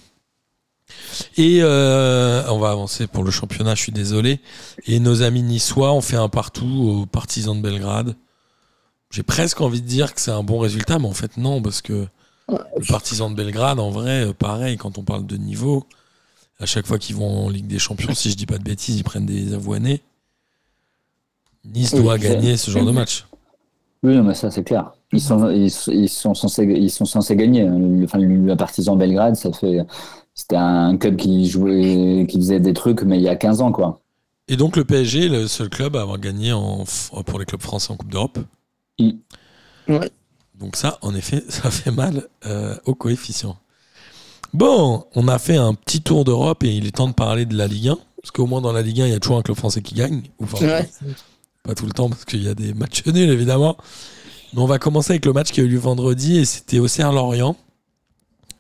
Et 1.37 1.61
euh, 1.63 2.45
on 2.51 2.59
va 2.59 2.71
avancer 2.71 3.07
pour 3.07 3.25
le 3.25 3.31
championnat, 3.31 3.75
je 3.75 3.83
suis 3.83 3.93
désolé. 3.93 4.41
Et 4.87 4.99
nos 4.99 5.23
amis 5.23 5.43
niçois 5.43 5.93
ont 5.93 6.01
fait 6.01 6.17
un 6.17 6.29
partout 6.29 6.67
aux 6.67 7.07
partisans 7.07 7.57
de 7.57 7.63
Belgrade. 7.63 8.17
J'ai 9.11 9.23
presque 9.23 9.61
envie 9.61 9.81
de 9.81 9.87
dire 9.87 10.15
que 10.15 10.21
c'est 10.21 10.31
un 10.31 10.43
bon 10.43 10.59
résultat, 10.59 10.99
mais 10.99 11.09
en 11.09 11.15
fait 11.15 11.37
non, 11.37 11.63
parce 11.63 11.83
que 11.83 12.07
les 12.79 12.87
partisans 12.87 13.31
de 13.31 13.37
Belgrade, 13.37 13.79
en 13.79 13.91
vrai, 13.91 14.35
pareil, 14.35 14.77
quand 14.77 14.99
on 14.99 15.03
parle 15.03 15.27
de 15.27 15.37
niveau, 15.37 15.87
à 16.59 16.67
chaque 16.67 16.87
fois 16.87 16.99
qu'ils 16.99 17.17
vont 17.17 17.47
en 17.47 17.49
Ligue 17.49 17.67
des 17.67 17.79
Champions, 17.79 18.15
si 18.15 18.31
je 18.31 18.37
dis 18.37 18.47
pas 18.47 18.59
de 18.59 18.65
bêtises, 18.65 18.97
ils 18.97 19.05
prennent 19.05 19.27
des 19.27 19.55
avoinés. 19.55 20.03
Nice 21.65 21.93
Oui, 21.93 22.03
doit 22.03 22.19
gagner 22.19 22.57
ce 22.57 22.71
genre 22.71 22.85
de 22.85 22.91
match. 22.91 23.27
Oui, 24.03 24.17
non, 24.17 24.25
mais 24.25 24.35
ça 24.35 24.51
c'est 24.51 24.65
clair. 24.65 24.93
Ils 25.13 25.21
sont, 25.21 25.49
ils, 25.51 25.71
ils 25.89 26.09
sont 26.09 26.35
censés, 26.35 26.65
ils 26.65 26.91
sont 26.91 27.05
censés 27.05 27.37
gagner. 27.37 27.65
Le, 27.65 28.05
enfin, 28.05 28.19
le 28.19 28.57
partisan 28.57 28.97
Belgrade, 28.97 29.37
ça 29.37 29.53
fait, 29.53 29.79
c'était 30.35 30.57
un 30.57 30.97
club 30.97 31.17
qui 31.17 31.49
jouait, 31.49 32.27
qui 32.29 32.39
faisait 32.39 32.61
des 32.61 32.73
trucs, 32.73 33.03
mais 33.03 33.19
il 33.19 33.23
y 33.23 33.29
a 33.29 33.37
15 33.37 33.61
ans, 33.61 33.71
quoi. 33.73 34.01
Et 34.49 34.57
donc 34.57 34.77
le 34.77 34.85
PSG 34.85 35.27
est 35.27 35.29
le 35.29 35.47
seul 35.47 35.69
club 35.69 35.97
à 35.97 36.03
avoir 36.03 36.19
gagné 36.19 36.53
en, 36.53 36.85
pour 37.27 37.39
les 37.39 37.45
clubs 37.45 37.63
français 37.63 37.93
en 37.93 37.97
Coupe 37.97 38.11
d'Europe. 38.11 38.39
Mm. 38.99 39.11
Ouais. 39.89 40.11
Donc 40.59 40.77
ça, 40.77 40.99
en 41.03 41.15
effet, 41.15 41.45
ça 41.49 41.71
fait 41.71 41.93
mal 41.93 42.27
euh, 42.47 42.75
au 42.85 42.95
coefficient. 42.95 43.57
Bon, 44.53 45.05
on 45.15 45.29
a 45.29 45.39
fait 45.39 45.57
un 45.57 45.75
petit 45.75 46.03
tour 46.03 46.25
d'Europe 46.25 46.65
et 46.65 46.75
il 46.75 46.87
est 46.87 46.97
temps 46.97 47.09
de 47.09 47.15
parler 47.15 47.47
de 47.47 47.57
la 47.57 47.67
Ligue 47.67 47.89
1. 47.89 47.99
Parce 48.21 48.31
qu'au 48.31 48.47
moins 48.47 48.61
dans 48.61 48.73
la 48.73 48.83
Ligue 48.83 49.01
1, 49.01 49.07
il 49.07 49.13
y 49.13 49.15
a 49.15 49.21
toujours 49.21 49.39
un 49.39 49.43
club 49.43 49.57
français 49.57 49.81
qui 49.81 49.95
gagne. 49.95 50.23
Ou 50.39 50.45
Enfin, 50.45 50.67
Ouais. 50.67 50.89
Pas 51.63 51.75
tout 51.75 51.87
le 51.87 51.93
temps 51.93 52.09
parce 52.09 52.25
qu'il 52.25 52.43
y 52.43 52.49
a 52.49 52.55
des 52.55 52.75
matchs 52.75 53.07
nuls 53.07 53.31
évidemment. 53.31 53.77
Mais 54.53 54.61
on 54.61 54.67
va 54.67 54.79
commencer 54.79 55.13
avec 55.13 55.25
le 55.25 55.33
match 55.33 55.51
qui 55.51 55.61
a 55.61 55.65
eu 55.65 55.69
lieu 55.69 55.79
vendredi 55.79 56.39
et 56.39 56.45
c'était 56.45 56.79
Auxerre-Lorient. 56.79 57.57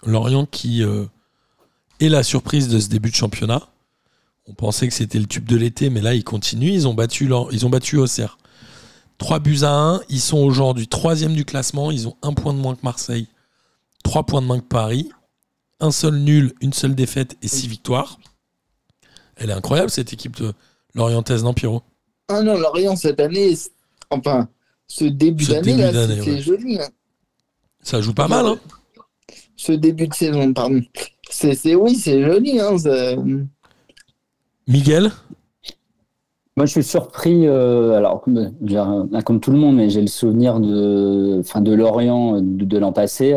Lorient 0.04 0.46
qui 0.46 0.82
euh, 0.82 1.04
est 2.00 2.08
la 2.08 2.22
surprise 2.22 2.68
de 2.68 2.78
ce 2.78 2.88
début 2.88 3.10
de 3.10 3.14
championnat. 3.14 3.68
On 4.46 4.54
pensait 4.54 4.88
que 4.88 4.94
c'était 4.94 5.18
le 5.18 5.26
tube 5.26 5.44
de 5.44 5.56
l'été, 5.56 5.90
mais 5.90 6.00
là 6.00 6.14
ils 6.14 6.24
continuent. 6.24 6.72
Ils 6.72 6.88
ont 6.88 6.94
battu, 6.94 7.30
ils 7.50 7.66
ont 7.66 7.70
battu 7.70 7.96
Auxerre. 7.98 8.38
3 9.18 9.38
buts 9.38 9.60
à 9.62 9.72
1. 9.72 10.00
Ils 10.08 10.20
sont 10.20 10.38
aujourd'hui 10.38 10.88
troisième 10.88 11.34
du 11.34 11.44
classement. 11.44 11.90
Ils 11.90 12.08
ont 12.08 12.16
un 12.22 12.32
point 12.32 12.52
de 12.52 12.58
moins 12.58 12.74
que 12.74 12.82
Marseille, 12.82 13.28
3 14.02 14.24
points 14.24 14.42
de 14.42 14.46
moins 14.46 14.58
que 14.58 14.66
Paris. 14.66 15.10
Un 15.78 15.90
seul 15.90 16.16
nul, 16.16 16.54
une 16.60 16.72
seule 16.72 16.94
défaite 16.94 17.36
et 17.42 17.48
6 17.48 17.66
victoires. 17.68 18.18
Elle 19.36 19.50
est 19.50 19.54
incroyable 19.54 19.90
cette 19.90 20.12
équipe 20.12 20.36
de 20.36 20.52
Lorientaise, 20.94 21.42
non 21.44 21.54
Ah 22.35 22.42
non, 22.42 22.59
Lorient 22.59 22.97
cette 22.97 23.21
année, 23.21 23.55
enfin, 24.11 24.49
ce 24.87 25.05
début 25.05 25.45
Ce 25.45 25.53
d'année 25.53 25.77
là, 25.77 25.92
c'est 25.92 26.31
ouais. 26.31 26.40
joli. 26.40 26.79
hein. 26.81 26.88
Ça 27.83 28.01
joue 28.01 28.14
pas 28.14 28.29
mal, 28.29 28.47
hein 28.47 28.59
Ce 29.57 29.73
début 29.73 30.09
de 30.09 30.14
saison, 30.14 30.53
pardon. 30.53 30.81
C'est, 31.31 31.55
c'est 31.55 31.75
oui, 31.75 31.95
c'est 31.95 32.23
joli. 32.23 32.61
Hein, 32.61 32.79
ça- 32.79 33.14
Miguel? 34.68 35.11
Moi, 36.57 36.66
je 36.66 36.73
suis 36.73 36.85
surpris. 36.85 37.47
euh, 37.47 37.92
alors, 37.97 38.21
comme, 38.21 38.37
je 38.37 38.42
veux 38.61 38.66
dire, 38.68 38.90
euh, 39.14 39.21
comme 39.23 39.40
tout 39.40 39.51
le 39.53 39.59
monde, 39.59 39.77
mais 39.77 39.88
j'ai 39.90 40.03
le 40.03 40.07
souvenir 40.07 40.61
de, 40.61 41.38
enfin, 41.40 41.61
de 41.61 41.73
Lorient 41.73 42.40
de, 42.40 42.64
de 42.64 42.79
l'an 42.79 42.92
passé. 42.92 43.37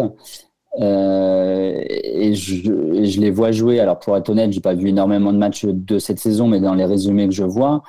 Euh, 0.81 1.81
et, 1.87 2.35
je, 2.35 2.69
et 2.93 3.05
je 3.05 3.21
les 3.21 3.31
vois 3.31 3.51
jouer. 3.51 3.79
Alors, 3.79 3.99
pour 3.99 4.17
être 4.17 4.29
honnête, 4.29 4.51
j'ai 4.51 4.59
pas 4.59 4.73
vu 4.73 4.89
énormément 4.89 5.31
de 5.31 5.37
matchs 5.37 5.65
de 5.65 5.97
cette 5.99 6.19
saison, 6.19 6.47
mais 6.49 6.59
dans 6.59 6.73
les 6.73 6.83
résumés 6.85 7.27
que 7.27 7.33
je 7.33 7.43
vois, 7.45 7.83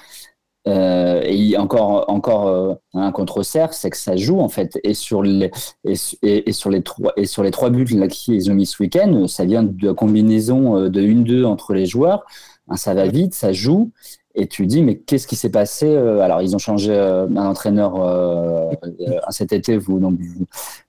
euh, 0.69 1.21
et 1.25 1.57
encore, 1.57 2.05
encore 2.09 2.49
euh, 2.49 2.75
un 2.95 3.13
contre 3.13 3.39
Auxerre, 3.39 3.73
c'est 3.73 3.91
que 3.91 3.97
ça 3.97 4.17
joue 4.17 4.41
en 4.41 4.49
fait. 4.49 4.79
Et 4.85 4.95
sur 4.95 5.23
les 5.23 5.51
et, 5.85 5.95
et- 6.23 6.49
et 6.49 6.53
sur 6.53 6.71
les 6.71 6.83
trois 6.83 7.13
et 7.17 7.27
sur 7.27 7.43
les 7.43 7.51
trois 7.51 7.71
buts 7.71 7.85
qu'ils 8.11 8.51
ont 8.51 8.55
mis 8.55 8.67
ce 8.67 8.83
week-end, 8.83 9.27
ça 9.29 9.45
vient 9.45 9.63
de 9.63 9.87
la 9.87 9.95
combinaison 9.95 10.77
euh, 10.77 10.89
de 10.91 11.01
1-2 11.03 11.45
entre 11.45 11.73
les 11.75 11.87
joueurs. 11.87 12.25
Hein, 12.69 12.77
ça 12.77 12.95
va 12.95 13.07
vite, 13.07 13.35
ça 13.35 13.53
joue. 13.53 13.91
Et 14.39 14.49
tu 14.49 14.67
dis, 14.67 14.83
mais 14.83 14.97
qu'est-ce 14.99 15.27
qui 15.27 15.35
s'est 15.37 15.49
passé 15.51 15.87
euh, 15.87 16.21
Alors, 16.21 16.43
ils 16.43 16.55
ont 16.55 16.59
changé 16.59 16.93
un 16.95 17.35
entraîneur 17.37 17.95
cet 19.31 19.53
été, 19.53 19.77
vous, 19.79 19.99
donc, 19.99 20.19
vous, 20.21 20.45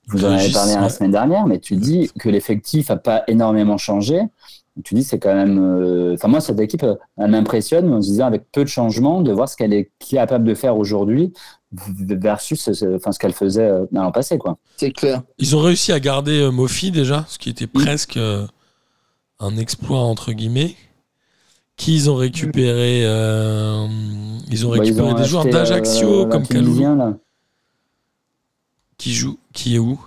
vous 0.10 0.26
en 0.26 0.32
avez 0.32 0.52
parlé 0.52 0.74
la 0.74 0.90
semaine 0.90 1.12
dernière, 1.12 1.46
mais 1.48 1.60
tu 1.60 1.76
dis 1.76 2.10
que 2.20 2.30
l'effectif 2.30 2.90
n'a 2.90 2.98
pas 2.98 3.24
énormément 3.28 3.78
changé. 3.78 4.22
Tu 4.84 4.94
dis, 4.94 5.04
c'est 5.04 5.20
quand 5.20 5.34
même. 5.34 5.58
euh, 5.60 6.14
Enfin, 6.14 6.28
moi, 6.28 6.40
cette 6.42 6.60
équipe, 6.60 6.84
euh, 6.84 6.96
elle 7.18 7.32
m'impressionne 7.32 7.92
en 7.94 8.02
se 8.02 8.08
disant, 8.10 8.28
avec 8.28 8.44
peu 8.52 8.64
de 8.64 8.70
changements, 8.70 9.22
de 9.22 9.32
voir 9.32 9.50
ce 9.50 9.56
qu'elle 9.58 9.74
est 9.74 9.92
capable 10.00 10.46
de 10.46 10.54
faire 10.54 10.78
aujourd'hui 10.78 11.34
versus 11.72 12.68
euh, 12.68 12.96
enfin, 12.96 13.12
ce 13.12 13.20
qu'elle 13.20 13.34
faisait 13.34 13.70
euh, 13.70 13.86
dans 13.92 14.04
l'an 14.04 14.12
passé. 14.12 14.38
Quoi. 14.38 14.58
C'est 14.78 14.92
clair. 14.92 15.24
Ils 15.40 15.56
ont 15.56 15.62
réussi 15.62 15.92
à 15.92 16.00
garder 16.00 16.40
euh, 16.42 16.52
Mofi 16.52 16.92
déjà, 16.92 17.26
ce 17.28 17.38
qui 17.38 17.50
était 17.50 17.68
presque 17.68 18.18
euh, 18.18 18.46
un 19.40 19.58
exploit 19.58 20.00
entre 20.00 20.32
guillemets. 20.32 20.76
Qui 21.76 21.94
ils 21.96 22.10
ont 22.10 22.16
récupéré 22.16 23.02
euh, 23.06 23.88
Ils 24.50 24.66
ont 24.66 24.70
Bah, 24.72 24.78
ils 24.78 24.82
récupéré 24.82 25.12
ont 25.12 25.14
des 25.14 25.26
joueurs 25.26 25.46
d'Ajaccio 25.46 26.22
euh, 26.22 26.26
comme 26.26 26.44
là, 26.96 27.14
qui 28.98 29.14
joue, 29.14 29.38
qui 29.54 29.76
est 29.76 29.80
où? 29.80 30.00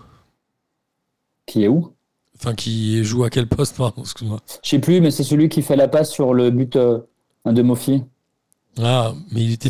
Qui 1.46 1.64
est 1.64 1.68
où? 1.68 1.92
Enfin, 2.42 2.55
qui 2.55 3.05
joue 3.05 3.24
à 3.24 3.31
quel 3.31 3.46
poste 3.46 3.76
Pardon, 3.76 4.00
excuse-moi. 4.00 4.40
Je 4.62 4.70
sais 4.70 4.79
plus, 4.79 5.03
mais 5.03 5.11
c'est 5.11 5.24
celui 5.24 5.50
qui 5.50 5.61
fait 5.61 5.76
la 5.76 5.88
passe 5.88 6.11
sur 6.11 6.33
le 6.33 6.50
but 6.50 6.74
euh, 6.76 7.00
de 7.44 7.61
Mofi. 7.61 8.03
Ah, 8.79 9.12
mais 9.31 9.44
il 9.44 9.53
était. 9.53 9.68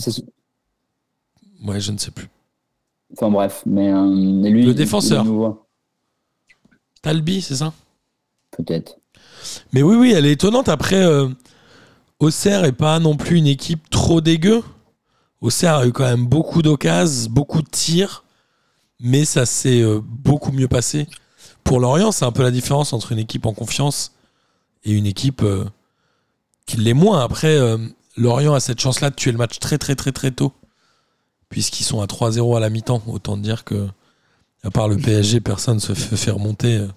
Ouais, 1.65 1.81
je 1.81 1.91
ne 1.91 1.99
sais 1.99 2.13
plus. 2.13 2.29
Enfin 3.13 3.29
bref, 3.29 3.63
mais, 3.67 3.93
euh, 3.93 4.07
mais 4.07 4.51
lui. 4.51 4.65
Le 4.65 4.75
défenseur. 4.75 5.27
Talbi, 7.03 7.41
c'est 7.41 7.57
ça? 7.57 7.73
Peut-être. 8.53 8.99
Mais 9.73 9.83
oui, 9.83 9.97
oui, 9.97 10.13
elle 10.13 10.27
est 10.27 10.33
étonnante. 10.33 10.69
Après, 10.69 11.03
euh, 11.03 11.29
Auxerre 12.21 12.65
est 12.65 12.73
pas 12.73 13.01
non 13.01 13.17
plus 13.17 13.39
une 13.39 13.47
équipe 13.47 13.91
trop 13.91 14.21
dégueu. 14.21 14.63
Auxerre 15.41 15.77
a 15.77 15.87
eu 15.87 15.93
quand 15.93 16.05
même 16.05 16.27
beaucoup 16.27 16.63
d'occasions, 16.63 17.31
beaucoup 17.31 17.63
de 17.63 17.69
tirs, 17.69 18.25
mais 19.01 19.25
ça 19.25 19.47
s'est 19.47 19.81
euh, 19.81 20.01
beaucoup 20.05 20.53
mieux 20.53 20.69
passé. 20.69 21.09
Pour 21.71 21.79
Lorient, 21.79 22.11
c'est 22.11 22.25
un 22.25 22.33
peu 22.33 22.43
la 22.43 22.51
différence 22.51 22.93
entre 22.93 23.13
une 23.13 23.21
équipe 23.21 23.47
en 23.47 23.55
confiance 23.55 24.11
et 24.83 24.91
une 24.91 25.07
équipe 25.07 25.45
euh, 25.45 25.65
qui 26.67 26.79
l'est 26.79 26.95
moins. 26.95 27.23
Après, 27.23 27.57
euh, 27.57 27.79
Lorient 28.17 28.55
a 28.55 28.59
cette 28.59 28.81
chance-là 28.81 29.11
de 29.11 29.15
tuer 29.15 29.31
le 29.31 29.39
match 29.39 29.61
très 29.61 29.79
très 29.79 29.95
très 29.95 30.11
très 30.11 30.33
tôt, 30.33 30.53
puisqu'ils 31.49 31.85
sont 31.85 32.01
à 32.01 32.07
3-0 32.07 32.57
à 32.57 32.59
la 32.59 32.71
mi-temps. 32.71 33.05
Autant 33.07 33.37
dire 33.37 33.63
que, 33.63 33.87
à 34.65 34.73
part 34.73 34.89
le 34.89 34.97
PSG, 34.97 35.41
personne 35.41 35.77
ne 35.77 35.81
se 35.81 35.95
fait 35.95 36.17
fait 36.17 36.33
remonter. 36.33 36.89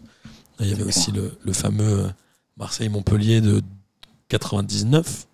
il 0.59 0.67
y 0.67 0.73
avait 0.73 0.81
aussi 0.81 1.11
le, 1.11 1.53
fameux 1.53 2.09
Marseille-Montpellier 2.57 3.41
de 3.41 3.61
99, 4.29 5.27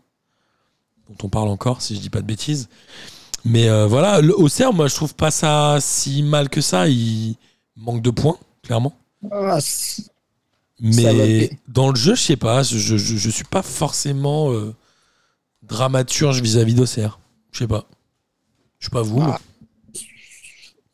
dont 1.07 1.15
on 1.23 1.29
parle 1.29 1.47
encore, 1.47 1.81
si 1.81 1.95
je 1.95 2.01
dis 2.01 2.09
pas 2.09 2.19
de 2.19 2.27
bêtises. 2.27 2.67
Mais 3.45 3.69
euh, 3.69 3.87
voilà, 3.87 4.19
le 4.19 4.37
Auxerre, 4.37 4.73
moi, 4.73 4.89
je 4.89 4.95
trouve 4.95 5.15
pas 5.15 5.31
ça 5.31 5.77
si 5.79 6.23
mal 6.23 6.49
que 6.49 6.59
ça. 6.59 6.89
Il 6.89 7.37
manque 7.77 8.01
de 8.01 8.09
points, 8.09 8.37
clairement. 8.63 8.98
Ah, 9.31 9.59
Mais 10.79 11.49
dans 11.67 11.89
le 11.89 11.95
jeu, 11.95 12.15
je 12.15 12.21
sais 12.21 12.37
pas, 12.37 12.63
je, 12.63 12.77
je, 12.77 12.97
je 12.97 13.29
suis 13.29 13.43
pas 13.43 13.61
forcément 13.61 14.51
euh, 14.51 14.73
dramaturge 15.63 16.41
vis-à-vis 16.41 16.73
d'Auxerre. 16.73 17.19
Je 17.51 17.59
sais 17.59 17.67
pas. 17.67 17.85
Je 18.79 18.85
sais 18.85 18.91
pas 18.91 19.01
vous. 19.01 19.21
Ah. 19.21 19.39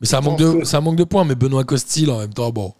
Mais 0.01 0.07
ça 0.07 0.21
manque, 0.21 0.39
de, 0.39 0.63
ça 0.63 0.81
manque 0.81 0.95
de 0.97 1.03
points, 1.03 1.23
mais 1.23 1.35
Benoît 1.35 1.63
Costil 1.63 2.09
en 2.11 2.19
même 2.19 2.33
temps, 2.33 2.51
bon. 2.51 2.73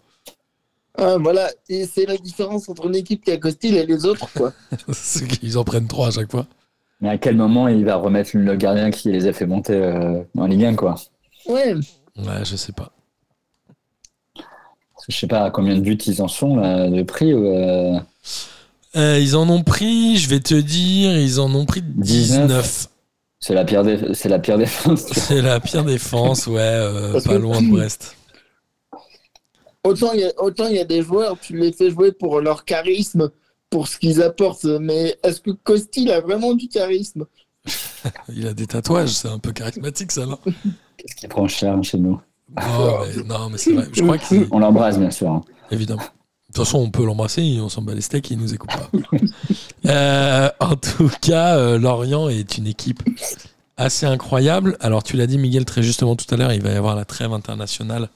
ah, 0.98 1.16
voilà. 1.18 1.50
Et 1.68 1.86
c'est 1.86 2.06
la 2.06 2.16
différence 2.16 2.68
entre 2.68 2.86
une 2.86 2.96
équipe 2.96 3.24
qui 3.24 3.30
a 3.30 3.36
Costil 3.38 3.76
et 3.76 3.86
les 3.86 4.04
autres, 4.04 4.28
quoi. 4.34 4.52
C'est 4.92 5.26
qu'ils 5.26 5.56
en 5.58 5.64
prennent 5.64 5.88
trois 5.88 6.08
à 6.08 6.10
chaque 6.10 6.30
fois. 6.30 6.46
Mais 7.00 7.08
à 7.10 7.18
quel 7.18 7.36
moment 7.36 7.68
il 7.68 7.84
va 7.84 7.96
remettre 7.96 8.30
le 8.34 8.56
gardien 8.56 8.90
qui 8.90 9.12
les 9.12 9.26
a 9.26 9.32
fait 9.32 9.46
monter 9.46 9.74
euh, 9.74 10.22
en 10.36 10.46
Ligue 10.46 10.64
1, 10.64 10.74
quoi? 10.74 10.96
Ouais. 11.46 11.74
Ouais, 12.16 12.44
je 12.44 12.56
sais 12.56 12.72
pas. 12.72 12.90
Je 15.08 15.16
sais 15.16 15.26
pas 15.26 15.44
à 15.44 15.50
combien 15.50 15.74
de 15.76 15.80
buts 15.80 15.98
ils 16.06 16.20
en 16.22 16.28
sont, 16.28 16.56
là, 16.56 16.88
de 16.88 17.02
prix. 17.02 17.32
euh, 17.32 17.98
Euh, 18.96 19.18
ils 19.20 19.36
en 19.36 19.48
ont 19.48 19.62
pris, 19.62 20.16
je 20.16 20.28
vais 20.28 20.40
te 20.40 20.54
dire, 20.54 21.16
ils 21.18 21.38
en 21.40 21.54
ont 21.54 21.66
pris 21.66 21.82
19. 21.82 22.88
C'est 23.38 23.54
la 23.54 23.64
pire, 23.64 23.84
dé- 23.84 24.14
c'est 24.14 24.28
la 24.30 24.38
pire 24.38 24.56
défense. 24.58 25.06
C'est 25.12 25.42
la 25.42 25.60
pire 25.60 25.84
défense, 25.84 26.46
ouais, 26.46 26.58
euh, 26.60 27.20
pas 27.20 27.38
loin 27.38 27.60
de 27.62 27.68
Brest. 27.70 28.16
Autant 29.84 30.12
il 30.14 30.20
y, 30.20 30.24
a- 30.24 30.82
y 30.82 30.86
des 30.86 31.02
joueurs, 31.02 31.38
tu 31.38 31.56
les 31.56 31.72
fais 31.72 31.90
jouer 31.90 32.10
pour 32.10 32.40
leur 32.40 32.64
charisme, 32.64 33.30
pour 33.70 33.86
ce 33.86 33.98
qu'ils 33.98 34.20
apportent. 34.22 34.64
Mais 34.64 35.16
est-ce 35.22 35.40
que 35.40 35.50
Costil 35.52 36.10
a 36.10 36.20
vraiment 36.20 36.54
du 36.54 36.66
charisme? 36.68 37.26
Il 38.34 38.46
a 38.48 38.54
des 38.54 38.66
tatouages, 38.66 39.10
c'est 39.10 39.28
un 39.28 39.38
peu 39.38 39.52
charismatique 39.52 40.10
ça, 40.12 40.26
non? 40.26 40.38
Qu'est-ce 40.96 41.14
qui 41.14 41.28
prend 41.28 41.46
cher 41.46 41.78
chez 41.84 41.98
nous? 41.98 42.20
Non, 42.54 42.98
mais, 43.00 43.22
non, 43.24 43.50
mais 43.50 43.58
c'est 43.58 43.72
vrai. 43.72 43.88
Je 43.92 44.02
crois 44.02 44.18
qu'il. 44.18 44.46
On 44.50 44.58
l'embrasse, 44.58 44.98
bien 44.98 45.10
sûr. 45.10 45.30
hein. 45.30 45.44
Évidemment. 45.70 46.02
De 46.02 46.52
toute 46.54 46.64
façon, 46.64 46.78
on 46.78 46.90
peut 46.90 47.04
l'embrasser, 47.04 47.58
on 47.60 47.68
s'en 47.68 47.82
bat 47.82 47.92
les 47.94 48.00
steaks, 48.00 48.30
il 48.30 48.38
nous 48.38 48.54
écoute 48.54 48.70
pas. 48.70 48.90
Euh, 49.86 50.50
en 50.58 50.74
tout 50.74 51.10
cas, 51.20 51.56
euh, 51.58 51.78
Lorient 51.78 52.28
est 52.28 52.58
une 52.58 52.66
équipe 52.66 53.02
assez 53.76 54.04
incroyable. 54.04 54.76
Alors, 54.80 55.04
tu 55.04 55.16
l'as 55.16 55.28
dit, 55.28 55.38
Miguel, 55.38 55.64
très 55.64 55.80
justement 55.82 56.16
tout 56.16 56.26
à 56.34 56.36
l'heure, 56.36 56.52
il 56.52 56.60
va 56.60 56.70
y 56.72 56.74
avoir 56.74 56.96
la 56.96 57.04
trêve 57.04 57.32
internationale 57.32 58.08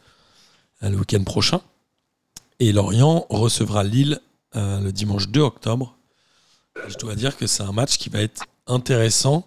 euh, 0.82 0.88
le 0.90 0.96
week-end 0.96 1.22
prochain. 1.22 1.60
Et 2.58 2.72
Lorient 2.72 3.24
recevra 3.30 3.84
Lille 3.84 4.18
euh, 4.56 4.80
le 4.80 4.90
dimanche 4.90 5.28
2 5.28 5.40
octobre. 5.40 5.96
Je 6.88 6.96
dois 6.96 7.14
dire 7.14 7.36
que 7.36 7.46
c'est 7.46 7.62
un 7.62 7.72
match 7.72 7.98
qui 7.98 8.08
va 8.08 8.20
être 8.20 8.42
intéressant. 8.66 9.46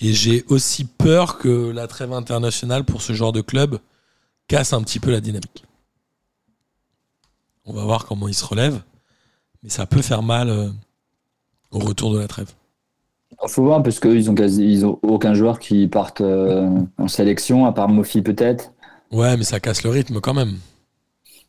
Et 0.00 0.12
j'ai 0.14 0.44
aussi 0.48 0.84
peur 0.84 1.38
que 1.38 1.70
la 1.70 1.86
trêve 1.86 2.12
internationale 2.12 2.82
pour 2.84 3.02
ce 3.02 3.12
genre 3.12 3.32
de 3.32 3.40
club 3.40 3.78
casse 4.48 4.72
un 4.72 4.82
petit 4.82 5.00
peu 5.00 5.10
la 5.10 5.20
dynamique. 5.20 5.64
On 7.64 7.72
va 7.72 7.84
voir 7.84 8.06
comment 8.06 8.28
il 8.28 8.34
se 8.34 8.44
relève. 8.44 8.80
Mais 9.62 9.70
ça 9.70 9.86
peut 9.86 10.02
faire 10.02 10.22
mal 10.22 10.48
euh, 10.48 10.68
au 11.72 11.78
retour 11.78 12.12
de 12.12 12.18
la 12.20 12.28
trêve. 12.28 12.52
Il 13.42 13.48
faut 13.48 13.64
voir 13.64 13.82
parce 13.82 13.98
qu'ils 13.98 14.30
ont 14.30 14.34
quasi, 14.34 14.64
ils 14.64 14.86
ont 14.86 14.98
aucun 15.02 15.34
joueur 15.34 15.58
qui 15.58 15.88
parte 15.88 16.20
euh, 16.20 16.68
en 16.96 17.08
sélection, 17.08 17.66
à 17.66 17.72
part 17.72 17.88
Mofi 17.88 18.22
peut-être. 18.22 18.72
Ouais, 19.10 19.36
mais 19.36 19.44
ça 19.44 19.60
casse 19.60 19.82
le 19.82 19.90
rythme 19.90 20.20
quand 20.20 20.34
même. 20.34 20.58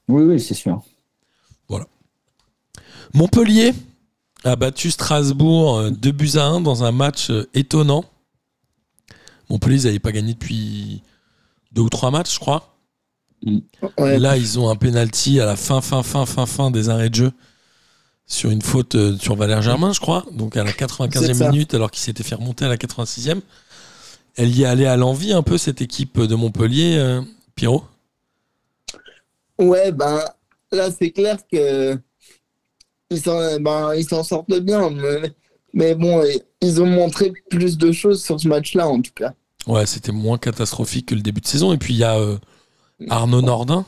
Oui, 0.08 0.24
oui, 0.24 0.40
c'est 0.40 0.54
sûr. 0.54 0.82
Montpellier 3.14 3.74
a 4.44 4.56
battu 4.56 4.92
Strasbourg 4.92 5.78
euh, 5.78 5.90
2 5.92 6.12
buts 6.12 6.32
à 6.36 6.44
1 6.44 6.62
dans 6.62 6.84
un 6.84 6.92
match 6.92 7.30
euh, 7.30 7.50
étonnant. 7.54 8.06
Montpellier, 9.50 9.82
ils 9.82 9.86
n'avaient 9.86 10.00
pas 10.00 10.12
gagné 10.12 10.34
depuis 10.34 11.02
deux 11.72 11.82
ou 11.82 11.90
trois 11.90 12.12
matchs, 12.12 12.34
je 12.34 12.40
crois. 12.40 12.77
Ouais. 13.46 14.20
Là, 14.20 14.38
ils 14.38 14.60
ont 14.60 14.70
un 14.70 14.76
penalty 14.76 15.40
à 15.40 15.46
la 15.46 15.56
fin, 15.56 15.82
fin, 15.82 16.04
fin, 16.04 16.26
fin, 16.26 16.46
fin 16.46 16.72
des 16.72 16.90
arrêts 16.90 17.10
de 17.10 17.16
jeu 17.16 17.32
sur 18.26 18.50
une 18.50 18.62
faute 18.62 18.96
euh, 18.96 19.18
sur 19.18 19.36
Valère 19.36 19.62
Germain, 19.62 19.94
je 19.94 20.00
crois. 20.00 20.26
Donc 20.34 20.58
à 20.58 20.64
la 20.64 20.72
C'est 20.72 20.86
95e 20.86 21.34
ça. 21.34 21.50
minute, 21.50 21.74
alors 21.74 21.92
qu'il 21.92 22.02
s'était 22.02 22.24
fait 22.24 22.36
remonter 22.36 22.66
à 22.66 22.68
la 22.68 22.78
86e. 22.78 23.42
Elle 24.36 24.56
y 24.56 24.64
est 24.64 24.66
allée 24.66 24.86
à 24.86 24.98
l'envie 24.98 25.34
un 25.34 25.44
peu, 25.44 25.58
cette 25.58 25.82
équipe 25.82 26.20
de 26.20 26.36
Montpellier, 26.36 26.98
euh, 26.98 27.22
Pierrot? 27.56 27.84
Ouais, 29.58 29.92
ben 29.92 30.24
là, 30.72 30.90
c'est 30.92 31.12
clair 31.12 31.38
que 31.52 31.98
ils 33.10 33.22
s'en 33.22 33.60
ben, 33.60 34.24
sortent 34.24 34.60
bien. 34.60 34.90
Mais, 34.92 35.34
mais 35.74 35.96
bon, 35.96 36.24
ils 36.62 36.82
ont 36.82 36.86
montré 36.86 37.32
plus 37.50 37.78
de 37.78 37.92
choses 37.92 38.24
sur 38.24 38.40
ce 38.40 38.48
match-là, 38.48 38.88
en 38.88 39.02
tout 39.02 39.14
cas. 39.16 39.34
Ouais, 39.66 39.86
c'était 39.86 40.12
moins 40.12 40.38
catastrophique 40.38 41.08
que 41.08 41.16
le 41.16 41.22
début 41.22 41.42
de 41.42 41.48
saison. 41.48 41.74
Et 41.74 41.78
puis 41.78 41.94
il 41.94 41.98
y 41.98 42.04
a 42.04 42.18
euh, 42.18 42.38
Arnaud 43.10 43.42
Nordin, 43.42 43.86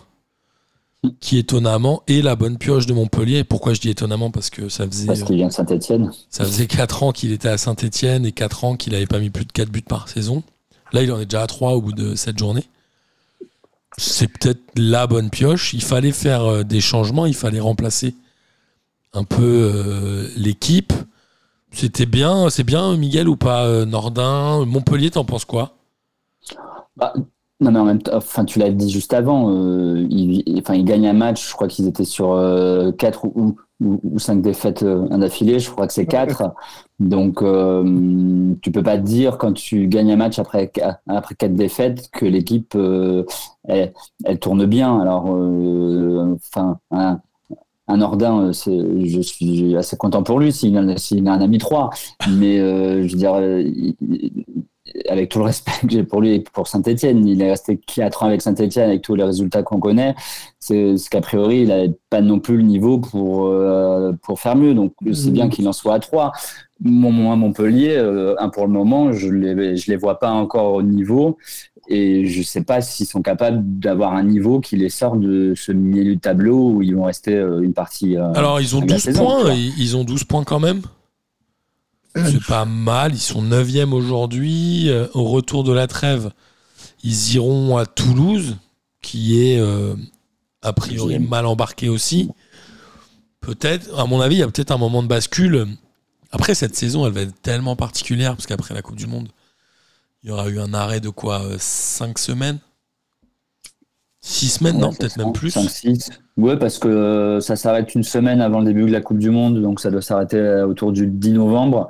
qui 1.20 1.38
étonnamment 1.38 2.04
est 2.08 2.22
la 2.22 2.36
bonne 2.36 2.58
pioche 2.58 2.86
de 2.86 2.94
Montpellier. 2.94 3.44
Pourquoi 3.44 3.74
je 3.74 3.82
dis 3.82 3.90
étonnamment? 3.90 4.32
Parce 4.32 4.50
que 4.50 4.70
ça 4.70 4.86
faisait, 4.88 5.08
Parce 5.08 5.24
qu'il 5.24 5.38
vient 5.38 5.48
de 5.48 5.54
Saint-Etienne. 5.54 6.12
ça 6.30 6.44
faisait 6.46 6.68
4 6.68 7.04
ans 7.04 7.12
qu'il 7.12 7.32
était 7.32 7.48
à 7.48 7.58
Saint-Etienne 7.58 8.26
et 8.26 8.32
4 8.32 8.64
ans 8.66 8.76
qu'il 8.76 8.94
n'avait 8.94 9.08
pas 9.08 9.20
mis 9.20 9.30
plus 9.30 9.46
de 9.46 9.52
4 9.52 9.70
buts 9.70 9.82
par 9.82 10.10
saison. 10.10 10.44
Là, 10.92 11.04
il 11.04 11.12
en 11.12 11.20
est 11.20 11.26
déjà 11.26 11.44
à 11.44 11.48
3 11.48 11.74
au 11.74 11.82
bout 11.82 11.94
de 11.94 12.16
cette 12.16 12.38
journée. 12.38 12.66
C'est 13.98 14.28
peut-être 14.28 14.62
la 14.76 15.08
bonne 15.08 15.30
pioche. 15.30 15.74
Il 15.74 15.84
fallait 15.84 16.12
faire 16.12 16.44
euh, 16.46 16.64
des 16.64 16.82
changements, 16.82 17.26
il 17.26 17.36
fallait 17.36 17.60
remplacer 17.60 18.16
un 19.14 19.24
peu 19.24 19.44
euh, 19.44 20.30
l'équipe. 20.36 20.94
C'était 21.72 22.06
bien, 22.06 22.50
c'est 22.50 22.64
bien, 22.64 22.96
Miguel, 22.98 23.30
ou 23.30 23.36
pas 23.36 23.66
euh, 23.66 23.86
Nordin, 23.86 24.66
Montpellier, 24.66 25.12
t'en 25.12 25.26
penses 25.26 25.46
quoi? 25.46 25.76
Bah, 26.98 27.14
non, 27.62 27.72
mais 27.72 27.80
en 27.80 27.86
même 27.86 28.02
temps, 28.02 28.16
enfin, 28.16 28.46
tu 28.46 28.60
l'as 28.60 28.70
dit 28.72 28.90
juste 28.90 29.14
avant, 29.14 29.52
euh, 29.52 30.08
ils, 30.10 30.44
enfin, 30.60 30.76
ils 30.76 30.86
gagnent 30.86 31.08
un 31.08 31.14
match, 31.14 31.50
je 31.50 31.54
crois 31.54 31.68
qu'ils 31.68 31.88
étaient 31.88 32.06
sur 32.06 32.30
4 32.98 33.26
ou, 33.26 33.58
ou, 33.82 34.00
ou 34.04 34.20
5 34.20 34.42
défaites 34.42 34.84
euh, 34.84 35.08
d'affilée, 35.18 35.60
je 35.60 35.70
crois 35.72 35.88
que 35.88 35.94
c'est 35.94 36.06
4. 36.06 36.54
Donc, 37.00 37.42
euh, 37.42 38.54
tu 38.62 38.72
peux 38.72 38.84
pas 38.84 38.98
dire 38.98 39.38
quand 39.38 39.54
tu 39.54 39.88
gagnes 39.88 40.12
un 40.12 40.18
match 40.18 40.38
après, 40.40 40.72
après 41.08 41.36
4 41.36 41.54
défaites 41.54 42.10
que 42.12 42.26
l'équipe, 42.26 42.74
euh, 42.76 43.24
elle, 43.68 43.94
elle, 44.26 44.40
tourne 44.40 44.66
bien. 44.66 45.00
Alors, 45.00 45.28
euh, 45.30 46.36
enfin, 46.36 46.80
un, 46.92 47.22
un 47.88 48.02
Ordin, 48.02 48.52
je 48.52 49.22
suis 49.22 49.78
assez 49.78 49.98
content 49.98 50.24
pour 50.24 50.40
lui 50.40 50.52
s'il 50.52 50.78
a, 50.78 50.98
s'il 50.98 51.28
a 51.28 51.34
un 51.34 51.42
ami 51.42 51.58
3. 51.58 51.90
Mais 52.32 52.60
euh, 52.60 53.08
je 53.08 53.14
veux 53.14 53.18
dire, 53.18 53.40
il, 53.42 53.96
avec 55.08 55.30
tout 55.30 55.40
le 55.40 55.46
respect 55.46 55.72
que 55.82 55.90
j'ai 55.90 56.04
pour 56.04 56.22
lui 56.22 56.34
et 56.36 56.40
pour 56.40 56.68
Saint-Etienne, 56.68 57.26
il 57.28 57.42
est 57.42 57.50
resté 57.50 57.78
4 57.78 58.24
ans 58.24 58.26
avec 58.28 58.42
Saint-Etienne 58.42 58.90
avec 58.90 59.02
tous 59.02 59.16
les 59.16 59.24
résultats 59.24 59.64
qu'on 59.64 59.80
connaît. 59.80 60.16
C'est 60.60 60.98
ce 60.98 61.10
qu'a 61.10 61.22
priori, 61.22 61.62
il 61.62 61.68
n'a 61.70 61.84
pas 62.10 62.22
non 62.22 62.40
plus 62.40 62.58
le 62.58 62.64
niveau 62.64 63.00
pour, 63.00 63.48
euh, 63.48 64.12
pour 64.22 64.40
faire 64.40 64.56
mieux. 64.56 64.74
Donc, 64.74 64.94
c'est 65.14 65.32
bien 65.32 65.50
qu'il 65.50 65.68
en 65.68 65.74
soit 65.74 65.96
à 65.96 66.00
3. 66.00 66.32
Mon, 66.82 67.12
moi, 67.12 67.36
Montpellier, 67.36 67.96
euh, 67.98 68.36
pour 68.54 68.66
le 68.66 68.72
moment, 68.72 69.12
je 69.12 69.28
ne 69.28 69.54
les, 69.54 69.78
je 69.78 69.92
les 69.92 69.98
vois 69.98 70.20
pas 70.20 70.32
encore 70.32 70.74
au 70.74 70.82
niveau. 70.82 71.38
Et 71.92 72.28
je 72.28 72.40
ne 72.40 72.44
sais 72.44 72.64
pas 72.64 72.82
s'ils 72.82 73.08
sont 73.08 73.24
capables 73.24 73.62
d'avoir 73.80 74.14
un 74.14 74.24
niveau 74.24 74.60
qui 74.60 74.78
les 74.78 74.90
sort 74.90 75.18
de 75.18 75.54
ce 75.56 75.72
milieu 75.72 76.04
du 76.04 76.20
tableau 76.20 76.70
où 76.70 76.82
ils 76.84 76.96
vont 76.96 77.06
rester 77.06 77.34
euh, 77.34 77.62
une 77.62 77.74
partie. 77.74 78.16
Euh, 78.16 78.32
Alors, 78.34 78.62
ils 78.62 78.76
ont 78.76 78.82
12 78.82 78.98
saison, 79.02 79.26
points. 79.26 79.56
Ils 79.56 79.98
ont 79.98 80.04
12 80.04 80.24
points 80.26 80.44
quand 80.44 80.60
même? 80.60 80.82
C'est 82.16 82.44
pas 82.46 82.66
mal. 82.66 83.14
Ils 83.14 83.20
sont 83.20 83.44
9e 83.44 83.92
aujourd'hui. 83.92 84.90
Euh, 84.90 85.08
au 85.14 85.26
retour 85.26 85.64
de 85.64 85.72
la 85.72 85.88
trêve, 85.88 86.32
ils 87.04 87.36
iront 87.36 87.78
à 87.78 87.86
Toulouse, 87.86 88.58
qui 89.02 89.42
est 89.42 89.60
euh, 89.60 89.96
a 90.62 90.74
priori 90.74 91.20
mal 91.20 91.46
embarqué 91.46 91.90
aussi. 91.90 92.30
Peut-être, 93.42 93.98
à 93.98 94.06
mon 94.06 94.22
avis, 94.22 94.36
il 94.36 94.40
y 94.40 94.44
a 94.44 94.48
peut-être 94.48 94.72
un 94.72 94.78
moment 94.78 95.02
de 95.02 95.08
bascule. 95.08 95.68
Après, 96.32 96.56
cette 96.56 96.76
saison, 96.76 97.06
elle 97.06 97.14
va 97.14 97.22
être 97.22 97.42
tellement 97.42 97.76
particulière, 97.76 98.36
parce 98.36 98.48
qu'après 98.48 98.74
la 98.74 98.82
Coupe 98.82 98.98
du 98.98 99.08
Monde, 99.08 99.30
il 100.24 100.30
y 100.30 100.32
aura 100.32 100.50
eu 100.50 100.60
un 100.60 100.74
arrêt 100.74 101.00
de 101.00 101.10
quoi 101.10 101.44
5 101.58 102.20
semaines? 102.20 102.60
6 104.30 104.50
semaines, 104.50 104.76
Ouais, 104.76 104.82
non, 104.82 104.94
peut-être 104.94 105.18
même 105.18 105.34
plus. 105.34 105.52
5, 105.52 105.70
6. 105.70 106.10
Ouais, 106.38 106.58
parce 106.58 106.78
que 106.80 106.88
euh, 106.88 107.40
ça 107.40 107.56
s'arrête 107.56 107.96
une 107.96 108.04
semaine 108.04 108.42
avant 108.42 108.60
le 108.60 108.66
début 108.66 108.86
de 108.86 108.92
la 108.92 109.02
Coupe 109.02 109.18
du 109.20 109.30
Monde, 109.32 109.62
donc 109.62 109.80
ça 109.80 109.90
doit 109.92 110.02
s'arrêter 110.02 110.38
euh, 110.38 110.68
autour 110.68 110.92
du 110.92 111.08
10 111.08 111.32
novembre. 111.34 111.90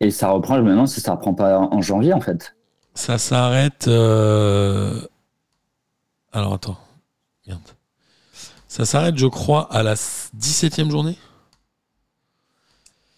Et 0.00 0.10
ça 0.10 0.30
reprend, 0.30 0.60
maintenant, 0.62 0.86
ça 0.86 1.10
ne 1.12 1.16
reprend 1.16 1.34
pas 1.34 1.58
en 1.58 1.80
janvier, 1.80 2.12
en 2.12 2.20
fait. 2.20 2.56
Ça 2.94 3.18
s'arrête. 3.18 3.86
euh, 3.88 5.00
Alors 6.32 6.54
attends. 6.54 6.76
Merde. 7.46 7.60
Ça 8.68 8.84
s'arrête, 8.84 9.16
je 9.16 9.26
crois, 9.26 9.72
à 9.72 9.82
la 9.84 9.94
17e 9.94 10.90
journée? 10.90 11.16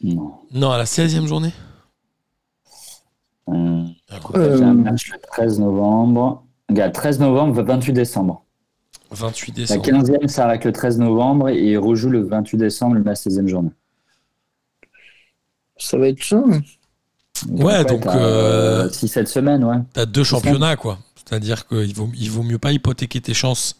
Non. 0.03 0.35
Non, 0.53 0.70
à 0.70 0.79
la 0.79 0.85
16e 0.85 1.27
journée? 1.27 1.53
Euh, 3.49 3.85
Ah, 4.11 4.16
Euh, 4.35 4.57
J'ai 4.59 4.64
un 4.64 4.75
match 4.75 5.11
le 5.12 5.18
13 5.33 5.59
novembre. 5.61 6.44
Regarde, 6.69 6.93
13 6.93 7.21
novembre, 7.21 7.63
28 7.63 7.93
décembre. 7.93 8.43
28 9.13 9.51
La 9.51 9.55
décembre. 9.77 9.83
15e 9.87 10.29
s'arrête 10.29 10.65
le 10.65 10.73
13 10.73 10.99
novembre 10.99 11.49
et 11.49 11.63
il 11.63 11.79
rejoue 11.79 12.11
le 12.11 12.23
28 12.27 12.57
décembre, 12.59 12.97
la 13.05 13.15
16e 13.15 13.47
journée. 13.47 13.71
Ça 15.79 15.99
va 15.99 16.09
être 16.09 16.23
chaud. 16.23 16.45
hein. 16.51 16.61
Ouais, 17.51 17.85
donc, 17.85 18.03
t'as, 18.03 18.17
euh, 18.19 18.89
6-7 18.89 19.27
semaines, 19.27 19.63
ouais. 19.63 19.77
T'as 19.93 20.07
deux 20.07 20.25
championnats, 20.25 20.77
quoi. 20.77 20.99
C'est-à-dire 21.17 21.67
qu'il 21.67 21.95
vaut, 21.95 22.09
il 22.19 22.31
vaut 22.31 22.43
mieux 22.43 22.59
pas 22.59 22.73
hypothéquer 22.73 23.21
tes 23.21 23.35
chances 23.35 23.77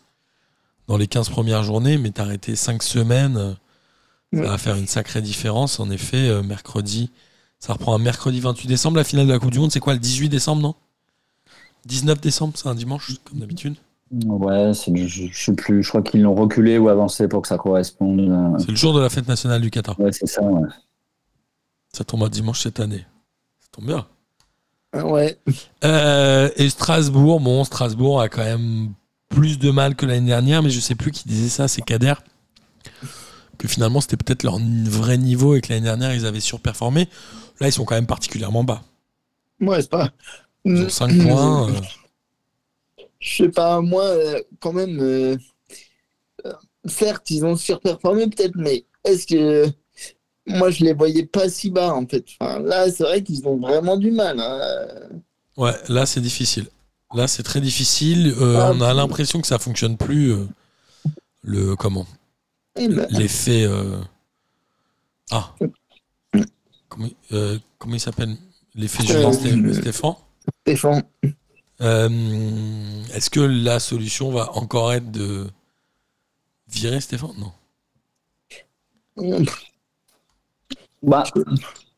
dans 0.89 0.97
les 0.99 1.07
15 1.07 1.31
premières 1.31 1.63
journées, 1.63 1.97
mais 1.97 2.11
t'arrêter 2.11 2.55
5 2.55 2.83
semaines, 2.83 3.57
ça 4.33 4.41
Ouais. 4.41 4.47
va 4.47 4.59
faire 4.59 4.77
une 4.77 4.87
sacrée 4.87 5.23
différence. 5.23 5.81
En 5.81 5.91
effet, 5.91 6.29
euh, 6.29 6.43
mercredi, 6.43 7.11
ça 7.59 7.73
reprend 7.73 7.95
un 7.95 7.99
mercredi 7.99 8.41
28 8.41 8.69
décembre. 8.69 8.99
La 8.99 9.05
finale 9.05 9.27
de 9.27 9.33
la 9.33 9.39
Coupe 9.39 9.51
du 9.53 9.59
Monde, 9.59 9.73
c'est 9.73 9.81
quoi, 9.81 9.95
le 9.95 10.01
18 10.01 10.29
décembre, 10.29 10.61
non? 10.63 10.75
19 11.87 12.21
décembre, 12.21 12.55
c'est 12.57 12.69
un 12.69 12.75
dimanche, 12.75 13.13
comme 13.25 13.39
d'habitude. 13.39 13.77
Ouais, 14.13 14.73
je, 14.75 15.07
je 15.07 15.33
sais 15.33 15.53
plus, 15.55 15.83
je 15.83 15.89
crois 15.89 16.03
qu'ils 16.03 16.23
l'ont 16.23 16.35
reculé 16.35 16.79
ou 16.79 16.89
avancé 16.89 17.27
pour 17.27 17.43
que 17.43 17.49
ça 17.49 17.59
corresponde. 17.59 18.21
euh, 18.21 18.59
C'est 18.59 18.69
le 18.71 18.77
jour 18.77 18.95
de 18.95 19.01
la 19.01 19.09
fête 19.11 19.27
nationale 19.27 19.61
du 19.61 19.71
Qatar. 19.71 19.99
Ouais, 19.99 20.13
c'est 20.13 20.27
ça, 20.27 20.43
ouais. 20.43 20.69
Ça 21.93 22.05
tombe 22.05 22.23
un 22.23 22.29
dimanche 22.29 22.61
cette 22.61 22.79
année. 22.79 23.05
Ça 23.61 23.69
tombe 23.73 23.87
bien. 23.87 24.07
Ah 24.93 25.05
Ouais. 25.07 25.39
Euh, 25.85 26.51
et 26.57 26.69
Strasbourg, 26.71 27.41
bon, 27.41 27.65
Strasbourg 27.65 28.21
a 28.21 28.29
quand 28.29 28.45
même 28.45 28.93
plus 29.29 29.59
de 29.59 29.71
mal 29.71 29.97
que 29.97 30.07
l'année 30.07 30.27
dernière, 30.27 30.63
mais 30.63 30.71
je 30.71 30.81
sais 30.81 30.95
plus 30.95 31.11
qui 31.11 31.27
disait 31.29 31.49
ça, 31.49 31.67
c'est 31.69 31.83
Kader. 31.83 32.15
Que 33.59 33.69
finalement, 33.69 34.01
c'était 34.01 34.17
peut-être 34.17 34.43
leur 34.43 34.59
vrai 34.59 35.19
niveau 35.19 35.55
et 35.57 35.61
que 35.61 35.71
l'année 35.73 35.85
dernière, 35.85 36.15
ils 36.15 36.27
avaient 36.27 36.41
surperformé. 36.41 37.09
Là, 37.61 37.69
ils 37.69 37.73
sont 37.73 37.85
quand 37.85 37.95
même 37.95 38.07
particulièrement 38.07 38.65
bas. 38.65 38.83
Ouais, 39.61 39.81
c'est 39.81 39.91
pas. 39.91 40.11
Ont 40.67 40.89
5 40.89 41.19
points. 41.23 41.69
euh, 41.71 41.81
Je 43.21 43.37
sais 43.45 43.49
pas, 43.49 43.81
moi, 43.81 44.05
euh, 44.05 44.41
quand 44.61 44.73
même, 44.73 44.99
euh, 45.01 45.37
certes, 46.87 47.31
ils 47.31 47.45
ont 47.45 47.57
surperformé 47.57 48.27
peut-être, 48.29 48.57
mais 48.57 48.85
est-ce 49.05 49.27
que 49.27 49.67
moi, 50.47 50.71
je 50.71 50.85
les 50.85 50.93
voyais 50.93 51.27
pas 51.27 51.49
si 51.49 51.71
bas, 51.71 51.93
en 51.95 52.07
fait. 52.07 52.25
Enfin, 52.41 52.61
là, 52.61 52.91
c'est 52.91 53.03
vrai 53.05 53.23
qu'ils 53.23 53.47
ont 53.49 53.57
vraiment 53.59 53.97
du 53.97 54.11
mal. 54.13 54.39
hein. 54.41 54.87
Ouais, 55.57 55.73
là, 55.89 56.07
c'est 56.07 56.21
difficile. 56.21 56.67
Là, 57.15 57.27
c'est 57.29 57.43
très 57.43 57.61
difficile. 57.61 58.35
Euh, 58.41 58.59
Ah, 58.61 58.73
on 58.75 58.81
a 58.81 58.93
l'impression 58.95 59.41
que 59.41 59.47
ça 59.47 59.59
fonctionne 59.59 59.97
plus. 59.97 60.33
euh, 60.33 60.47
le 61.43 61.77
comment 61.77 62.07
Eh 62.79 62.89
ben, 62.89 63.07
L'effet. 63.11 63.65
euh, 63.65 63.99
Ah. 65.31 65.55
Comment, 66.89 67.09
euh, 67.33 67.59
comment 67.79 67.95
il 67.95 68.01
s'appelle? 68.01 68.37
L'effet 68.75 69.05
Julien 69.05 69.31
Sté- 69.31 69.73
Stéphane? 69.81 70.15
Stéphane. 70.67 71.05
Euh, 71.81 72.09
Est-ce 73.15 73.31
que 73.31 73.39
la 73.39 73.79
solution 73.79 74.33
va 74.33 74.51
encore 74.57 74.93
être 74.93 75.13
de 75.13 75.47
virer 76.69 77.01
Stéphane? 77.01 77.31
Non. 77.39 77.53
Bah, 81.03 81.23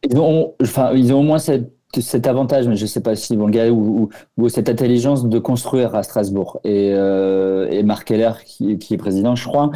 ils 0.02 0.18
ont, 0.18 0.54
enfin, 0.62 0.92
ils 0.92 1.12
ont 1.14 1.20
au 1.20 1.22
moins 1.22 1.38
cette- 1.38 1.72
cet 1.98 2.26
avantage, 2.26 2.68
mais 2.68 2.76
je 2.76 2.82
ne 2.82 2.86
sais 2.88 3.00
pas 3.00 3.14
vont 3.36 3.46
le 3.46 3.52
gagner, 3.52 3.70
ou, 3.70 4.02
ou- 4.02 4.08
ou 4.44 4.48
cette 4.48 4.68
intelligence 4.68 5.26
de 5.26 5.38
construire 5.38 5.94
à 5.94 6.02
Strasbourg. 6.02 6.60
Et, 6.64 6.92
euh, 6.94 7.68
et 7.70 7.82
Marc 7.82 8.08
Keller, 8.08 8.32
qui, 8.44 8.78
qui 8.78 8.94
est 8.94 8.98
président, 8.98 9.34
je 9.34 9.46
crois, 9.48 9.70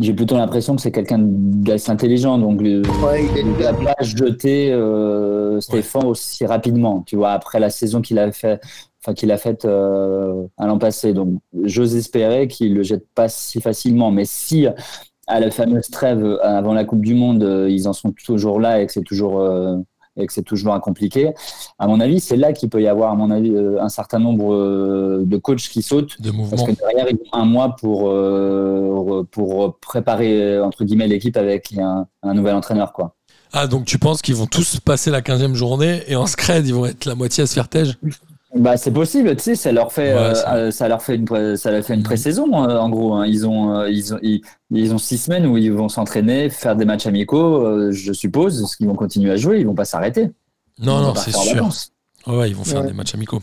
j'ai 0.00 0.12
plutôt 0.12 0.36
l'impression 0.36 0.74
que 0.76 0.82
c'est 0.82 0.92
quelqu'un 0.92 1.18
d'assez 1.20 1.90
intelligent. 1.90 2.38
Donc, 2.38 2.60
Ouais, 2.60 3.24
il 3.36 3.38
il 3.38 3.52
n'a 3.58 3.72
pas 3.74 3.94
jeté 4.02 4.72
euh, 4.72 5.60
Stéphane 5.60 6.06
aussi 6.06 6.44
rapidement, 6.46 7.02
tu 7.06 7.16
vois, 7.16 7.30
après 7.32 7.60
la 7.60 7.70
saison 7.70 8.00
qu'il 8.02 8.18
a 8.18 8.32
fait, 8.32 8.60
enfin 9.02 9.14
qu'il 9.14 9.30
a 9.30 9.38
faite 9.38 9.64
euh, 9.64 10.44
à 10.58 10.66
l'an 10.66 10.78
passé. 10.78 11.12
Donc, 11.12 11.40
j'ose 11.64 11.94
espérer 11.96 12.48
qu'il 12.48 12.74
le 12.74 12.82
jette 12.82 13.06
pas 13.14 13.28
si 13.28 13.60
facilement. 13.60 14.10
Mais 14.10 14.24
si 14.24 14.66
à 15.28 15.40
la 15.40 15.50
fameuse 15.50 15.88
trêve 15.88 16.38
avant 16.42 16.74
la 16.74 16.84
Coupe 16.84 17.02
du 17.02 17.14
Monde, 17.14 17.42
euh, 17.44 17.70
ils 17.70 17.86
en 17.88 17.92
sont 17.92 18.12
toujours 18.12 18.60
là 18.60 18.80
et 18.82 18.86
que 18.86 18.92
c'est 18.92 19.02
toujours 19.02 19.40
euh, 19.40 19.76
et 20.16 20.26
que 20.26 20.32
c'est 20.32 20.42
toujours 20.42 20.74
un 20.74 20.80
compliqué. 20.80 21.32
À 21.78 21.86
mon 21.86 22.00
avis, 22.00 22.20
c'est 22.20 22.36
là 22.36 22.52
qu'il 22.52 22.68
peut 22.68 22.82
y 22.82 22.88
avoir, 22.88 23.12
à 23.12 23.14
mon 23.14 23.30
avis, 23.30 23.50
euh, 23.54 23.80
un 23.80 23.88
certain 23.88 24.18
nombre 24.18 24.52
euh, 24.52 25.22
de 25.24 25.36
coachs 25.36 25.62
qui 25.62 25.82
sautent. 25.82 26.20
De 26.20 26.30
Parce 26.50 26.62
que 26.62 26.72
derrière, 26.72 27.06
ils 27.10 27.16
ont 27.16 27.36
un 27.38 27.44
mois 27.44 27.76
pour, 27.76 28.10
euh, 28.10 29.26
pour 29.30 29.78
préparer, 29.78 30.60
entre 30.60 30.84
guillemets, 30.84 31.08
l'équipe 31.08 31.36
avec 31.36 31.72
un, 31.78 32.06
un 32.22 32.34
nouvel 32.34 32.54
entraîneur. 32.54 32.92
Quoi. 32.92 33.14
Ah, 33.52 33.66
donc 33.66 33.84
tu 33.84 33.98
penses 33.98 34.22
qu'ils 34.22 34.34
vont 34.34 34.46
tous 34.46 34.80
passer 34.80 35.10
la 35.10 35.20
15e 35.20 35.54
journée 35.54 36.02
et 36.06 36.16
en 36.16 36.26
scred, 36.26 36.66
ils 36.66 36.74
vont 36.74 36.86
être 36.86 37.04
la 37.04 37.14
moitié 37.14 37.44
à 37.44 37.46
se 37.46 37.54
faire 37.54 37.68
tège? 37.68 37.98
Bah, 38.54 38.76
c'est 38.76 38.90
possible, 38.90 39.34
tu 39.36 39.42
sais, 39.42 39.54
ça 39.54 39.72
leur 39.72 39.92
fait, 39.92 40.12
Ouais, 40.12 40.18
euh, 40.20 40.34
ça- 40.34 40.54
euh, 40.54 40.70
ça 40.70 40.86
leur 40.86 41.02
fait 41.02 41.14
une, 41.16 41.24
pré- 41.24 41.56
ça 41.56 41.70
leur 41.70 41.82
fait 41.82 41.94
une 41.94 42.02
pré-saison, 42.02 42.68
euh, 42.68 42.78
en 42.78 42.90
gros. 42.90 43.14
hein. 43.14 43.26
Ils 43.26 43.46
ont, 43.46 43.74
euh, 43.74 43.88
ils 43.90 44.12
ont, 44.12 44.18
ils, 44.22 44.42
ils 44.70 44.92
ont 44.92 44.98
six 44.98 45.16
semaines 45.16 45.46
où 45.46 45.56
ils 45.56 45.72
vont 45.72 45.88
s'entraîner, 45.88 46.50
faire 46.50 46.76
des 46.76 46.84
matchs 46.84 47.06
amicaux, 47.06 47.64
euh, 47.66 47.92
je 47.92 48.12
suppose, 48.12 48.60
parce 48.60 48.76
qu'ils 48.76 48.88
vont 48.88 48.94
continuer 48.94 49.30
à 49.32 49.36
jouer, 49.36 49.60
ils 49.60 49.66
vont 49.66 49.74
pas 49.74 49.86
s'arrêter. 49.86 50.30
Non, 50.78 50.98
Ils 50.98 51.02
non, 51.02 51.14
c'est 51.14 51.32
sûr. 51.34 51.66
Ouais, 52.26 52.36
ouais, 52.36 52.50
ils 52.50 52.54
vont 52.56 52.64
faire 52.64 52.82
Ouais. 52.82 52.88
des 52.88 52.92
matchs 52.92 53.14
amicaux. 53.14 53.40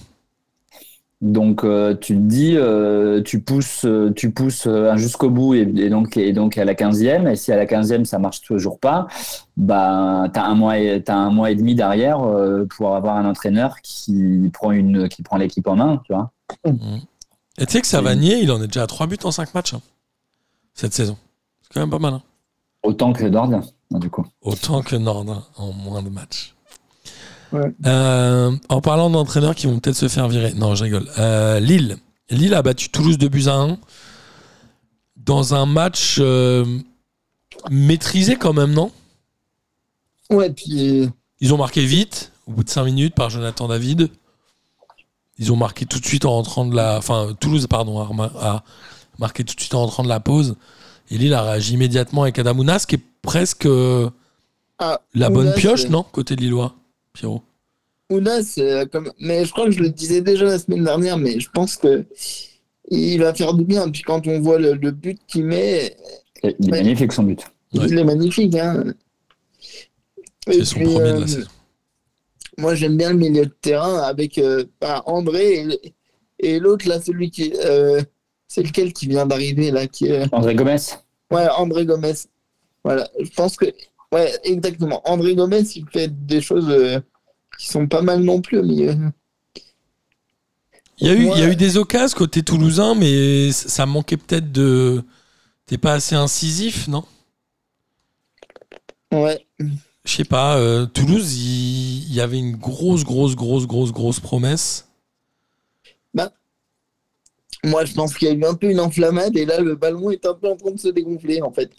Donc, 1.22 1.66
euh, 1.66 1.96
tu 1.96 2.16
te 2.16 2.22
dis, 2.22 2.56
euh, 2.56 3.22
tu 3.22 3.42
pousses, 3.42 3.84
euh, 3.84 4.14
tu 4.16 4.32
pousses 4.32 4.68
jusqu'au 4.96 5.30
bout 5.30 5.54
et, 5.54 5.62
et 5.76 5.90
donc, 5.90 6.16
et 6.16 6.32
donc 6.32 6.58
à 6.58 6.64
la 6.64 6.74
15e. 6.76 7.28
Et 7.30 7.36
si 7.36 7.52
à 7.52 7.58
la 7.58 7.66
15e, 7.66 8.06
ça 8.06 8.20
marche 8.20 8.42
toujours 8.42 8.80
pas, 8.80 9.08
bah, 9.58 10.28
t'as 10.34 10.44
un 10.46 10.56
mois 10.56 10.78
et, 10.80 11.04
t'as 11.04 11.16
un 11.16 11.30
mois 11.30 11.52
et 11.52 11.56
demi 11.56 11.76
derrière 11.76 12.22
euh, 12.22 12.66
pour 12.66 12.96
avoir 12.96 13.18
un 13.18 13.26
entraîneur 13.30 13.82
qui 13.84 14.50
prend 14.54 14.72
une, 14.72 15.10
qui 15.10 15.22
prend 15.22 15.36
l'équipe 15.36 15.68
en 15.68 15.76
main, 15.76 16.02
tu 16.06 16.14
vois. 16.14 16.32
Et 17.58 17.66
tu 17.66 17.74
sais 17.74 17.82
que 17.82 17.88
Savanier, 17.88 18.38
il 18.42 18.50
en 18.54 18.62
est 18.62 18.68
déjà 18.68 18.84
à 18.84 18.88
3 18.88 19.08
buts 19.08 19.18
en 19.24 19.32
5 19.32 19.54
matchs 19.54 19.74
hein, 19.74 19.82
cette 20.74 20.94
saison. 20.94 21.18
C'est 21.62 21.74
quand 21.74 21.82
même 21.82 21.90
pas 21.90 22.00
mal. 22.00 22.14
hein. 22.14 22.22
Autant 22.84 23.12
que 23.12 23.26
Dordain. 23.26 23.62
du 23.92 24.10
coup. 24.10 24.26
Autant 24.42 24.82
que 24.82 24.96
Nordin 24.96 25.44
en 25.58 25.74
moins 25.74 26.02
de 26.02 26.10
matchs. 26.10 26.56
Ouais. 27.52 27.74
Euh, 27.86 28.52
en 28.70 28.82
parlant 28.82 29.10
d'entraîneurs 29.10 29.56
qui 29.56 29.68
vont 29.68 29.80
peut-être 29.80 29.96
se 29.96 30.08
faire 30.08 30.28
virer. 30.28 30.54
Non, 30.54 30.76
je 30.76 30.84
rigole. 30.84 31.10
Euh, 31.18 31.60
Lille. 31.60 31.98
Lille 32.30 32.54
a 32.54 32.62
battu 32.62 32.90
Toulouse 32.90 33.18
de 33.18 33.28
buts 33.28 33.48
à 33.48 33.56
1 33.56 33.78
dans 35.18 35.54
un 35.56 35.66
match 35.66 36.18
euh, 36.20 36.66
maîtrisé 37.70 38.36
quand 38.36 38.54
même, 38.54 38.72
non? 38.72 38.92
Ouais, 40.30 40.50
puis 40.52 41.10
Ils 41.40 41.54
ont 41.54 41.58
marqué 41.58 41.84
vite, 41.86 42.32
au 42.46 42.52
bout 42.52 42.64
de 42.64 42.70
5 42.70 42.84
minutes, 42.84 43.16
par 43.16 43.30
Jonathan 43.30 43.68
David. 43.68 44.10
Ils 45.40 45.52
ont 45.52 45.56
marqué 45.56 45.86
tout 45.86 46.00
de 46.00 46.06
suite 46.06 46.26
en 46.26 46.32
rentrant 46.32 46.66
de 46.66 46.76
la. 46.76 46.98
Enfin, 46.98 47.36
Toulouse, 47.40 47.66
pardon, 47.68 48.00
a, 48.00 48.64
marqué 49.18 49.44
tout 49.44 49.56
de 49.56 49.60
suite 49.60 49.74
en 49.74 49.82
rentrant 49.82 50.04
de 50.04 50.10
la 50.10 50.20
pause. 50.20 50.56
Et 51.10 51.18
Lille 51.18 51.34
a 51.34 51.42
réagi 51.42 51.74
immédiatement 51.74 52.24
avec 52.24 52.38
Adamounas, 52.38 52.86
qui 52.88 52.96
est 52.96 53.04
presque 53.22 53.68
ah, 54.78 55.02
la 55.16 55.30
bonne 55.30 55.54
pioche, 55.56 55.88
non? 55.90 56.04
Côté 56.04 56.36
Lillois, 56.36 56.76
Pierrot. 57.14 57.42
Ounas, 58.10 58.44
c'est 58.44 58.90
comme. 58.92 59.12
Mais 59.20 59.46
je 59.46 59.52
crois 59.52 59.66
que 59.66 59.72
je 59.72 59.80
le 59.82 59.90
disais 59.90 60.22
déjà 60.22 60.46
la 60.46 60.60
semaine 60.60 60.84
dernière, 60.84 61.18
mais 61.18 61.40
je 61.40 61.50
pense 61.50 61.76
que 61.78 62.06
il 62.90 63.20
va 63.20 63.34
faire 63.34 63.54
du 63.54 63.64
bien. 63.66 63.90
Puis 63.90 64.02
quand 64.02 64.26
on 64.28 64.40
voit 64.40 64.58
le, 64.58 64.74
le 64.74 64.92
but 64.92 65.20
qu'il 65.28 65.46
met, 65.46 65.96
Et 66.44 66.56
Il 66.60 66.70
est 66.70 66.72
Ouais. 66.72 66.78
magnifique 66.82 67.12
son 67.14 67.24
but. 67.24 67.42
Ouais. 67.74 67.86
il 67.88 67.98
est 68.00 68.04
magnifique. 68.04 68.56
Hein. 68.56 68.94
C'est 70.48 70.66
son 70.66 70.76
puis, 70.78 70.86
premier 70.86 70.98
de 71.00 71.04
euh, 71.04 71.20
la 71.20 71.28
saison. 71.28 71.48
Moi, 72.58 72.76
j'aime 72.76 72.98
bien 72.98 73.12
le 73.12 73.18
milieu 73.18 73.46
de 73.46 73.54
terrain 73.62 74.00
avec 74.02 74.38
euh, 74.38 74.64
bah, 74.82 75.04
André 75.06 75.66
et, 75.80 75.94
et 76.40 76.60
l'autre, 76.60 76.88
là, 76.88 77.00
celui 77.00 77.30
qui. 77.32 77.54
euh, 77.64 78.02
c'est 78.48 78.64
lequel 78.64 78.94
qui 78.94 79.08
vient 79.08 79.28
d'arriver, 79.28 79.70
là 79.70 79.86
qui. 79.88 80.12
André 80.32 80.56
Gomez 80.56 80.78
Ouais, 81.32 81.48
André 81.58 81.86
Gomez. 81.86 82.14
Voilà, 82.84 83.08
je 83.20 83.30
pense 83.30 83.56
que. 83.56 83.66
Ouais, 84.12 84.34
exactement. 84.44 85.02
André 85.06 85.36
Gomez, 85.36 85.64
il 85.76 85.86
fait 85.92 86.08
des 86.26 86.42
choses 86.42 86.70
euh, 86.70 87.00
qui 87.58 87.68
sont 87.68 87.88
pas 87.88 88.02
mal 88.02 88.22
non 88.22 88.42
plus 88.42 88.60
au 88.60 88.64
milieu. 88.64 88.96
Il 91.02 91.08
y, 91.08 91.10
a 91.10 91.14
eu, 91.14 91.30
il 91.34 91.40
y 91.40 91.44
a 91.44 91.50
eu 91.50 91.56
des 91.56 91.78
occasions 91.78 92.18
côté 92.18 92.44
toulousain, 92.44 92.94
mais 92.94 93.52
ça 93.52 93.86
manquait 93.86 94.18
peut-être 94.18 94.52
de. 94.52 95.04
T'es 95.66 95.78
pas 95.78 95.94
assez 95.94 96.16
incisif, 96.16 96.88
non? 96.88 97.06
Ouais. 99.12 99.46
Je 100.04 100.12
sais 100.12 100.26
pas. 100.26 100.58
euh, 100.58 100.86
Toulouse, 100.88 101.38
il 101.38 102.00
il 102.10 102.16
y, 102.16 102.22
avait 102.22 102.40
une 102.40 102.56
grosse, 102.56 103.04
grosse, 103.04 103.36
grosse, 103.36 103.68
grosse, 103.68 103.92
grosse 103.94 104.20
promesse. 104.20 104.90
Moi, 107.64 107.84
je 107.86 107.94
pense 107.94 108.16
qu'il 108.16 108.28
y 108.28 108.32
a 108.32 108.34
eu 108.34 108.46
un 108.46 108.54
peu 108.56 108.70
une 108.72 108.80
enflammade 108.80 109.36
et 109.36 109.46
là, 109.46 109.60
le 109.60 109.76
ballon 109.76 110.12
est 110.12 110.26
un 110.26 110.34
peu 110.34 110.48
en 110.50 110.56
train 110.56 110.72
de 110.72 110.80
se 110.80 110.88
dégonfler, 110.88 111.42
en 111.42 111.52
fait. 111.52 111.72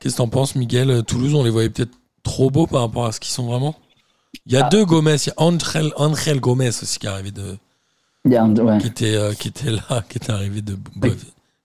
Qu'est-ce 0.00 0.14
que 0.14 0.18
t'en 0.18 0.28
penses, 0.28 0.54
Miguel 0.54 0.90
Euh, 0.90 1.02
Toulouse, 1.02 1.34
on 1.34 1.42
les 1.42 1.50
voyait 1.50 1.70
peut-être 1.70 1.92
trop 2.22 2.50
beaux 2.50 2.66
par 2.66 2.82
rapport 2.82 3.06
à 3.06 3.12
ce 3.12 3.20
qu'ils 3.20 3.32
sont 3.32 3.46
vraiment. 3.46 3.74
Il 4.46 4.52
y 4.52 4.56
a 4.56 4.66
Ah. 4.66 4.68
deux 4.68 4.84
Gomez. 4.84 5.16
Il 5.24 5.28
y 5.28 5.30
a 5.30 5.34
Angel, 5.38 5.90
Angel 5.96 6.40
Gomez 6.40 6.68
aussi 6.68 6.98
qui 6.98 7.06
est 7.06 7.10
arrivé 7.10 7.30
de, 7.30 7.56
Il 8.24 8.32
y 8.32 8.36
a 8.36 8.42
un- 8.44 8.54
ouais. 8.54 8.78
qui 8.78 8.86
était, 8.88 9.14
euh, 9.16 9.32
qui 9.34 9.48
était 9.48 9.70
là, 9.70 10.04
qui 10.08 10.18
était 10.18 10.30
arrivé 10.32 10.60
de. 10.62 10.76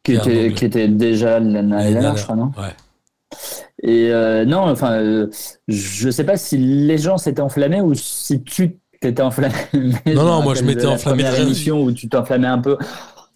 Qui, 0.04 0.18
Anglais. 0.18 0.46
était, 0.48 0.54
qui 0.56 0.66
était 0.66 0.88
déjà 0.88 1.40
l'année 1.40 1.92
dernière, 1.94 2.18
je 2.18 2.24
crois, 2.24 2.36
non 2.36 2.52
Ouais. 2.58 2.76
Et 3.82 4.10
euh, 4.12 4.46
non, 4.46 4.60
enfin, 4.70 4.92
euh, 4.94 5.28
je 5.68 6.10
sais 6.10 6.24
pas 6.24 6.38
si 6.38 6.58
les 6.58 6.98
gens 6.98 7.18
s'étaient 7.18 7.42
enflammés 7.42 7.82
ou 7.82 7.94
si 7.96 8.44
tu 8.44 8.78
t'étais 9.02 9.22
enflammé. 9.22 9.54
Non, 10.06 10.24
non, 10.24 10.42
moi, 10.44 10.56
je 10.56 10.64
m'étais 10.64 10.86
enflammé 10.86 11.24
Première 11.24 11.40
émission 11.42 11.84
où 11.84 11.92
tu 11.92 12.08
t'enflammais 12.10 12.48
un 12.48 12.60
peu 12.60 12.78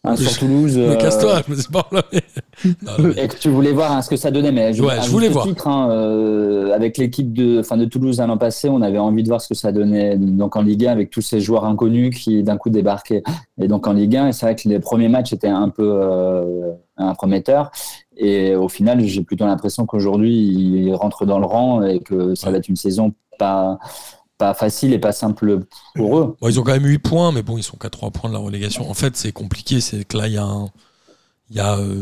hein, 0.10 0.16
sur 0.16 0.30
Je- 0.32 0.40
Toulouse. 0.40 0.78
Mais 0.78 0.88
euh, 0.90 0.96
casse-toi, 0.96 1.42
je 1.48 1.52
me 1.54 1.58
suis 1.60 1.72
pas 1.72 1.88
Et 3.18 3.28
que 3.28 3.36
tu 3.38 3.50
voulais 3.50 3.72
voir 3.72 3.92
hein, 3.92 4.02
ce 4.02 4.10
que 4.10 4.16
ça 4.16 4.32
donnait, 4.32 4.52
mais 4.52 4.80
Ouais, 4.82 4.94
à 4.94 5.02
je 5.02 5.10
voulais 5.12 5.30
voir. 5.30 5.46
titre, 5.46 5.68
hein, 5.68 5.90
euh, 5.92 6.74
avec 6.74 6.98
l'équipe 6.98 7.32
de, 7.34 7.60
enfin, 7.60 7.78
de 7.78 7.86
Toulouse 7.86 8.20
l'an 8.20 8.38
passé, 8.38 8.68
on 8.70 8.82
avait 8.82 8.98
envie 8.98 9.24
de 9.24 9.28
voir 9.28 9.42
ce 9.42 9.48
que 9.50 9.54
ça 9.56 9.72
donnait 9.72 10.18
donc 10.18 10.56
en 10.56 10.62
Ligue 10.64 10.86
1 10.88 10.92
avec 10.92 11.10
tous 11.12 11.22
ces 11.22 11.40
joueurs 11.40 11.66
inconnus 11.66 12.18
qui 12.18 12.42
d'un 12.44 12.58
coup 12.58 12.70
débarquaient 12.70 13.24
et 13.62 13.68
donc 13.68 13.86
en 13.88 13.94
Ligue 13.94 14.18
1. 14.18 14.28
Et 14.30 14.32
c'est 14.34 14.46
vrai 14.46 14.56
que 14.56 14.68
les 14.68 14.80
premiers 14.80 15.10
matchs 15.10 15.34
étaient 15.34 15.48
un 15.48 15.70
peu 15.70 15.88
euh, 16.02 16.72
prometteur. 17.16 17.72
Et 18.18 18.56
au 18.56 18.68
final, 18.70 19.02
j'ai 19.06 19.22
plutôt 19.22 19.46
l'impression 19.46 19.86
qu'aujourd'hui, 19.86 20.36
ils 20.36 20.94
rentrent 20.96 21.26
dans 21.26 21.38
le 21.40 21.46
rang 21.46 21.84
et 21.84 22.00
que 22.00 22.34
ça 22.34 22.50
va 22.50 22.58
être 22.58 22.68
une 22.70 22.76
saison 22.76 23.14
pas 23.38 23.78
pas 24.38 24.54
facile 24.54 24.94
et 24.94 25.00
pas 25.00 25.12
simple 25.12 25.62
pour 25.96 26.18
eux. 26.20 26.36
Bon, 26.40 26.48
ils 26.50 26.60
ont 26.60 26.64
quand 26.64 26.74
même 26.74 26.86
8 26.86 27.00
points, 27.00 27.32
mais 27.32 27.42
bon, 27.42 27.58
ils 27.58 27.64
sont 27.64 27.78
qu'à 27.78 27.90
3 27.90 28.12
points 28.12 28.30
de 28.30 28.36
la 28.36 28.40
relégation. 28.42 28.90
En 28.90 28.94
fait, 28.94 29.16
c'est 29.18 29.32
compliqué. 29.32 29.82
C'est 29.82 30.04
que 30.06 30.18
là, 30.18 30.28
il 30.28 30.34
y 30.34 30.38
a, 30.38 30.44
un- 30.46 30.70
il 31.50 31.58
y 31.58 31.60
a 31.60 31.78
euh, 31.78 31.96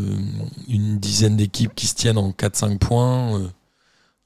une 0.67 0.98
dizaine 1.00 1.38
d'équipes 1.38 1.74
qui 1.76 1.88
se 1.88 1.95
tiennent 1.95 2.17
en 2.17 2.32
4-5 2.32 2.78
points. 2.80 3.36
Euh, 3.39 3.48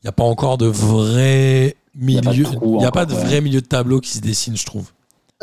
Il 0.02 0.06
n'y 0.06 0.10
a 0.10 0.13
pas 0.13 0.24
encore 0.24 0.58
de 0.58 0.65
vrai 0.65 1.76
y 1.98 2.17
a 2.17 2.22
pas 2.22 2.32
de 2.32 2.38
milieu. 2.38 2.45
Il 2.63 2.78
n'y 2.78 2.86
a 2.86 2.91
pas 2.91 3.06
de 3.06 3.13
ouais. 3.13 3.24
vrai 3.24 3.41
milieu 3.41 3.60
de 3.62 3.65
tableau 3.67 4.00
qui 4.00 4.12
se 4.12 4.22
dessine, 4.22 4.56
je 4.56 4.65
trouve. 4.65 4.89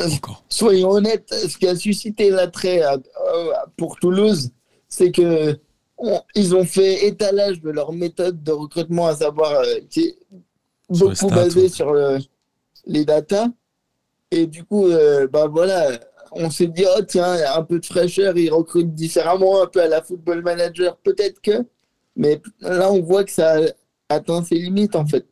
Euh, 0.01 0.09
Encore. 0.11 0.43
Soyons 0.49 0.89
honnêtes, 0.91 1.31
ce 1.31 1.57
qui 1.57 1.67
a 1.67 1.75
suscité 1.75 2.29
l'attrait 2.31 2.81
pour 3.77 3.97
Toulouse, 3.97 4.49
c'est 4.89 5.11
que 5.11 5.59
on- 5.97 6.21
ils 6.35 6.55
ont 6.55 6.65
fait 6.65 7.07
étalage 7.07 7.61
de 7.61 7.69
leur 7.69 7.91
méthode 7.93 8.43
de 8.43 8.51
recrutement, 8.51 9.07
à 9.07 9.15
savoir 9.15 9.51
euh, 9.53 9.65
qui 9.89 10.01
est 10.01 10.17
beaucoup 10.89 11.27
basée 11.29 11.69
sur 11.69 11.93
le- 11.93 12.19
les 12.87 13.05
datas. 13.05 13.47
Et 14.31 14.47
du 14.47 14.63
coup, 14.63 14.87
euh, 14.87 15.27
bah 15.27 15.47
voilà, 15.47 15.91
on 16.31 16.49
s'est 16.49 16.67
dit, 16.67 16.85
oh 16.97 17.01
tiens, 17.07 17.37
un 17.55 17.63
peu 17.63 17.79
de 17.79 17.85
fraîcheur, 17.85 18.37
ils 18.37 18.49
recrutent 18.51 18.93
différemment, 18.93 19.61
un 19.61 19.67
peu 19.67 19.81
à 19.81 19.87
la 19.87 20.01
football 20.01 20.41
manager, 20.41 20.97
peut-être 20.97 21.39
que. 21.41 21.65
Mais 22.15 22.41
là, 22.61 22.91
on 22.91 23.01
voit 23.01 23.23
que 23.23 23.31
ça 23.31 23.57
atteint 24.09 24.43
ses 24.43 24.55
limites, 24.55 24.95
en 24.95 25.05
fait. 25.05 25.25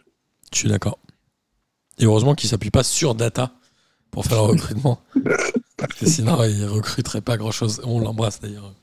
Je 0.54 0.60
suis 0.60 0.70
d'accord. 0.70 1.00
Et 1.98 2.06
heureusement 2.06 2.36
qu'ils 2.36 2.48
ne 2.48 2.52
s'appuient 2.52 2.72
pas 2.72 2.84
sur 2.84 3.16
data 3.16 3.52
pour 4.12 4.26
faire 4.26 4.38
le 4.38 4.52
recrutement. 4.52 5.00
Parce 5.78 5.94
que 5.94 6.06
sinon, 6.06 6.44
ils 6.44 6.62
ne 6.62 6.70
recruteraient 6.70 7.22
pas 7.22 7.38
grand-chose. 7.38 7.82
On 7.84 8.00
l'embrasse 8.00 8.40
d'ailleurs. 8.40 8.74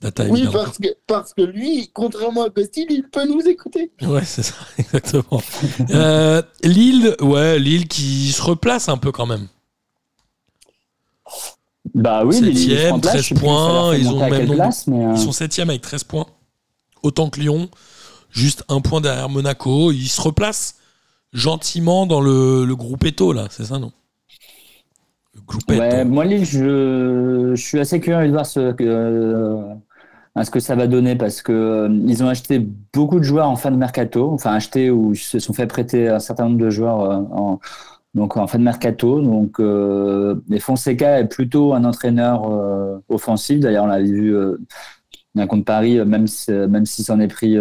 Data, 0.00 0.24
Oui, 0.30 0.46
parce 0.50 0.78
que, 0.78 0.88
parce 1.06 1.34
que 1.34 1.42
lui, 1.42 1.90
contrairement 1.92 2.44
à 2.44 2.50
Costil, 2.50 2.86
il 2.88 3.02
peut 3.10 3.26
nous 3.28 3.42
écouter. 3.42 3.90
Ouais, 4.00 4.24
c'est 4.24 4.42
ça, 4.42 4.54
exactement. 4.78 5.42
Euh, 5.90 6.40
Lille, 6.62 7.14
ouais, 7.20 7.58
Lille 7.58 7.86
qui 7.86 8.32
se 8.32 8.40
replace 8.40 8.88
un 8.88 8.96
peu 8.96 9.12
quand 9.12 9.26
même. 9.26 9.46
Bah 11.94 12.22
oui, 12.24 12.34
Septième, 12.36 13.00
place, 13.00 13.12
13 13.12 13.22
je 13.22 13.28
sais 13.28 13.34
plus, 13.34 13.40
ça 13.40 13.46
leur 13.46 13.54
points, 13.54 13.96
ils 13.96 14.08
ont 14.08 14.30
même 14.30 14.50
place, 14.52 14.86
mais, 14.86 15.04
euh, 15.04 15.12
Ils 15.12 15.18
sont 15.18 15.32
septième 15.32 15.70
avec 15.70 15.82
13 15.82 16.04
points. 16.04 16.26
Autant 17.02 17.30
que 17.30 17.40
Lyon, 17.40 17.68
juste 18.30 18.64
un 18.68 18.80
point 18.80 19.00
derrière 19.00 19.28
Monaco. 19.28 19.90
Ils 19.92 20.08
se 20.08 20.20
replacent 20.20 20.76
gentiment 21.32 22.06
dans 22.06 22.20
le, 22.20 22.64
le 22.64 22.76
groupe 22.76 23.04
Eto, 23.04 23.32
là, 23.32 23.48
c'est 23.50 23.64
ça, 23.64 23.78
non? 23.78 23.92
Le 25.34 25.40
groupe 25.42 25.62
Ouais, 25.68 26.00
Eto. 26.02 26.08
moi, 26.08 26.24
Lille, 26.24 26.44
je, 26.44 27.52
je 27.54 27.62
suis 27.62 27.78
assez 27.80 28.00
curieux 28.00 28.26
de 28.26 28.32
voir 28.32 28.46
ce 28.46 28.72
que, 28.72 28.84
euh, 28.84 29.62
à 30.40 30.44
ce 30.44 30.50
que 30.50 30.60
ça 30.60 30.74
va 30.74 30.86
donner 30.86 31.16
parce 31.16 31.42
que 31.42 31.52
euh, 31.52 31.88
ils 32.06 32.22
ont 32.24 32.28
acheté 32.28 32.58
beaucoup 32.94 33.18
de 33.18 33.24
joueurs 33.24 33.48
en 33.48 33.56
fin 33.56 33.70
de 33.70 33.76
mercato, 33.76 34.30
enfin 34.32 34.52
acheté 34.54 34.90
ou 34.90 35.14
se 35.14 35.38
sont 35.38 35.52
fait 35.52 35.66
prêter 35.66 36.08
un 36.08 36.18
certain 36.20 36.44
nombre 36.46 36.58
de 36.58 36.70
joueurs 36.70 37.00
euh, 37.02 37.16
en, 37.32 37.60
donc 38.14 38.36
en 38.36 38.46
fin 38.46 38.58
de 38.58 38.64
mercato. 38.64 39.20
Donc, 39.22 39.60
euh, 39.60 40.36
et 40.52 40.60
Fonseca 40.60 41.20
est 41.20 41.28
plutôt 41.28 41.74
un 41.74 41.84
entraîneur 41.84 42.42
offensif. 43.08 43.60
D'ailleurs, 43.60 43.84
on 43.84 43.88
l'a 43.88 44.02
vu 44.02 44.34
bien 45.34 45.46
contre 45.46 45.64
Paris, 45.64 46.04
même 46.04 46.26
si, 46.26 46.50
même 46.50 46.86
s'il 46.86 47.04
s'en 47.04 47.20
est 47.20 47.28
pris 47.28 47.56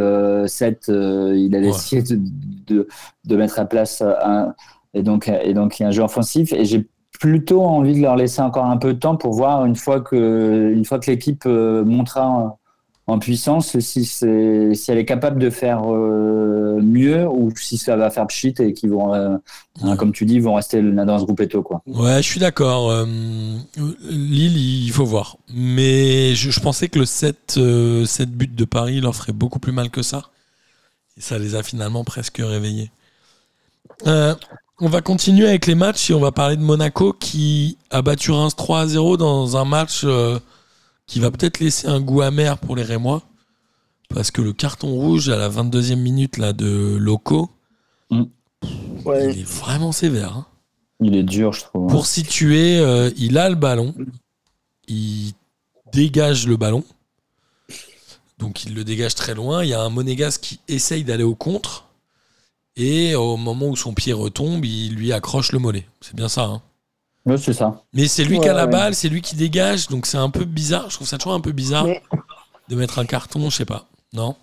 7, 0.48 0.86
il 0.90 1.56
a 1.56 1.60
Ouais. 1.60 1.70
essayé 1.70 2.02
de, 2.02 2.20
de, 2.68 2.88
de 3.26 3.36
mettre 3.36 3.60
à 3.60 3.66
place 3.66 4.02
un, 4.02 4.54
et 4.94 5.04
donc, 5.04 5.28
et 5.30 5.54
donc 5.54 5.80
il 5.80 5.84
y 5.84 5.86
a 5.86 5.90
un 5.90 5.92
jeu 5.92 6.02
offensif. 6.04 6.52
Et 6.54 6.66
j'ai 6.66 6.88
plutôt 7.20 7.62
envie 7.64 7.94
de 7.96 8.02
leur 8.02 8.16
laisser 8.16 8.42
encore 8.42 8.66
un 8.66 8.78
peu 8.78 8.94
de 8.94 9.00
temps 9.00 9.18
pour 9.18 9.34
voir 9.34 9.66
une 9.66 9.76
fois 9.76 10.02
que, 10.02 10.72
une 10.74 10.86
fois 10.86 11.00
que 11.00 11.12
l'équipe 11.12 11.46
montera 11.46 12.59
en, 13.10 13.20
puissance 13.20 13.78
si, 13.80 14.10
elle 14.22 14.98
est 14.98 15.06
capable 15.06 15.40
de 15.40 15.50
faire 15.50 15.82
euh, 15.92 16.80
mieux 16.82 17.28
ou 17.28 17.52
si 17.56 17.78
ça 17.78 17.96
va 17.96 18.10
faire 18.10 18.28
pchit 18.28 18.54
et 18.60 18.74
qu'ils 18.74 18.90
vont, 18.90 19.14
euh, 19.14 19.38
hein, 19.82 19.96
comme 19.96 20.12
tu 20.12 20.26
dis, 20.26 20.40
vont 20.40 20.56
rester 20.56 20.82
dans 20.82 21.20
ce 21.20 21.26
groupe 21.26 21.40
Eto. 21.42 21.62
Quoi. 21.62 21.82
Ouais, 21.88 22.22
je 22.22 22.28
suis 22.28 22.40
d'accord. 22.40 22.92
Euh, 22.92 23.06
Lille, 24.10 24.86
il 24.86 24.92
faut 24.92 25.06
voir. 25.06 25.38
Mais 25.54 26.36
je, 26.36 26.60
pensais 26.60 26.90
que 26.90 27.00
le 27.00 27.06
7, 27.06 27.56
euh, 27.58 28.06
7 28.06 28.32
buts 28.32 28.48
de 28.48 28.66
Paris 28.66 29.02
leur 29.02 29.16
ferait 29.16 29.34
beaucoup 29.34 29.60
plus 29.60 29.72
mal 29.72 29.90
que 29.90 30.02
ça. 30.02 30.24
Et 31.18 31.22
ça 31.22 31.38
les 31.38 31.56
a 31.56 31.64
finalement 31.64 32.04
presque 32.04 32.38
réveillés. 32.38 32.92
On 34.82 34.88
va 34.88 35.02
continuer 35.02 35.46
avec 35.46 35.66
les 35.68 35.76
matchs 35.76 36.10
et 36.10 36.14
on 36.14 36.22
va 36.22 36.32
parler 36.32 36.56
de 36.56 36.62
Monaco 36.62 37.12
qui 37.12 37.78
a 37.90 38.02
battu 38.02 38.32
Reims 38.32 38.56
3 38.56 38.80
à 38.80 38.88
0 38.88 39.18
dans 39.18 39.58
un 39.58 39.66
match 39.66 40.06
qui 41.10 41.20
va 41.20 41.32
peut-être 41.32 41.60
laisser 41.60 41.88
un 41.88 42.00
goût 42.00 42.22
amer 42.22 42.58
pour 42.60 42.76
les 42.76 42.84
Rémois. 42.84 43.24
Parce 44.10 44.32
que 44.32 44.42
le 44.42 44.54
carton 44.54 44.88
rouge 44.90 45.30
à 45.30 45.36
la 45.38 45.50
22e 45.50 45.96
minute 45.98 46.38
là, 46.38 46.54
de 46.54 46.96
Loco, 47.00 47.50
Ouais. 49.06 49.34
il 49.34 49.40
est 49.42 49.44
vraiment 49.48 49.92
sévère. 49.92 50.36
hein. 50.36 50.46
Il 51.02 51.16
est 51.16 51.24
dur, 51.24 51.54
je 51.54 51.62
trouve. 51.62 51.88
Pour 51.88 52.06
situer, 52.06 52.78
euh, 52.80 53.10
il 53.18 53.38
a 53.38 53.50
le 53.50 53.56
ballon. 53.56 53.94
Il 54.88 55.34
dégage 55.94 56.46
le 56.48 56.58
ballon. 56.58 56.84
Donc 58.38 58.64
il 58.66 58.74
le 58.74 58.84
dégage 58.84 59.16
très 59.16 59.34
loin. 59.36 59.64
Il 59.64 59.70
y 59.70 59.74
a 59.74 59.82
un 59.82 59.90
Monégas 59.90 60.38
qui 60.42 60.60
essaye 60.68 61.04
d'aller 61.04 61.24
au 61.24 61.36
contre. 61.36 61.86
Et 62.76 63.16
au 63.16 63.38
moment 63.38 63.68
où 63.68 63.76
son 63.76 63.94
pied 63.94 64.14
retombe, 64.14 64.64
il 64.66 64.96
lui 64.96 65.12
accroche 65.14 65.52
le 65.52 65.60
mollet. 65.60 65.86
C'est 66.02 66.16
bien 66.16 66.30
ça. 66.30 66.44
Hein. 66.46 66.62
C'est 67.38 67.54
ça. 67.54 67.84
Mais 67.94 68.08
c'est 68.08 68.24
lui 68.24 68.38
Ouais, 68.38 68.44
qui 68.44 68.50
a 68.50 68.54
la 68.54 68.66
ouais. 68.66 68.72
balle, 68.72 68.96
c'est 68.96 69.10
lui 69.10 69.22
qui 69.22 69.36
dégage. 69.36 69.88
Donc 69.88 70.06
c'est 70.06 70.18
un 70.18 70.30
peu 70.30 70.46
bizarre. 70.46 70.90
Je 70.90 70.96
trouve 70.96 71.08
ça 71.08 71.18
toujours 71.18 71.34
un 71.34 71.42
peu 71.42 71.52
bizarre 71.52 71.86
Mais- 71.86 72.02
de 72.70 72.76
mettre 72.76 73.00
un 73.00 73.06
carton, 73.06 73.50
je 73.50 73.56
sais 73.58 73.66
pas. 73.66 73.88
Non? 74.14 74.36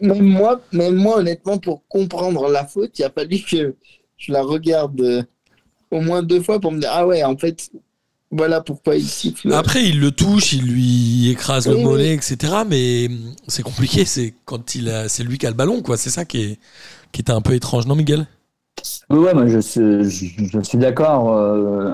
Même 0.00 0.22
moi, 0.22 0.60
même 0.72 0.94
moi, 0.96 1.18
honnêtement, 1.18 1.58
pour 1.58 1.82
comprendre 1.88 2.48
la 2.48 2.66
faute, 2.66 2.98
il 2.98 3.04
a 3.04 3.10
fallu 3.10 3.38
que 3.40 3.74
je 4.18 4.32
la 4.32 4.42
regarde 4.42 5.00
euh, 5.00 5.22
au 5.90 6.00
moins 6.00 6.22
deux 6.22 6.42
fois 6.42 6.60
pour 6.60 6.72
me 6.72 6.80
dire 6.80 6.90
Ah 6.92 7.06
ouais, 7.06 7.22
en 7.24 7.36
fait, 7.38 7.70
voilà 8.30 8.60
pourquoi 8.60 8.96
il 8.96 9.06
siffle. 9.08 9.52
Après, 9.54 9.84
il 9.88 9.98
le 9.98 10.10
touche, 10.10 10.52
il 10.52 10.64
lui 10.66 11.30
écrase 11.30 11.66
le 11.66 11.76
Oui, 11.76 11.82
mollet, 11.84 12.14
etc. 12.14 12.36
Mais 12.68 13.06
hum, 13.08 13.34
c'est 13.48 13.62
compliqué, 13.62 14.04
c'est 14.04 14.34
quand 14.44 14.74
il 14.74 14.88
a, 14.90 15.08
c'est 15.08 15.24
lui 15.24 15.38
qui 15.38 15.46
a 15.46 15.50
le 15.50 15.56
ballon, 15.56 15.80
quoi. 15.82 15.96
C'est 15.96 16.10
ça 16.10 16.24
qui 16.26 16.42
est, 16.42 16.58
qui 17.12 17.22
était 17.22 17.32
un 17.32 17.40
peu 17.40 17.54
étrange, 17.54 17.86
non, 17.86 17.94
Miguel? 17.96 18.26
Oui, 19.10 19.18
ouais, 19.18 19.34
moi 19.34 19.46
je 19.48 19.58
suis, 19.58 20.04
je, 20.10 20.26
je 20.52 20.60
suis 20.62 20.78
d'accord. 20.78 21.34
euh, 21.36 21.92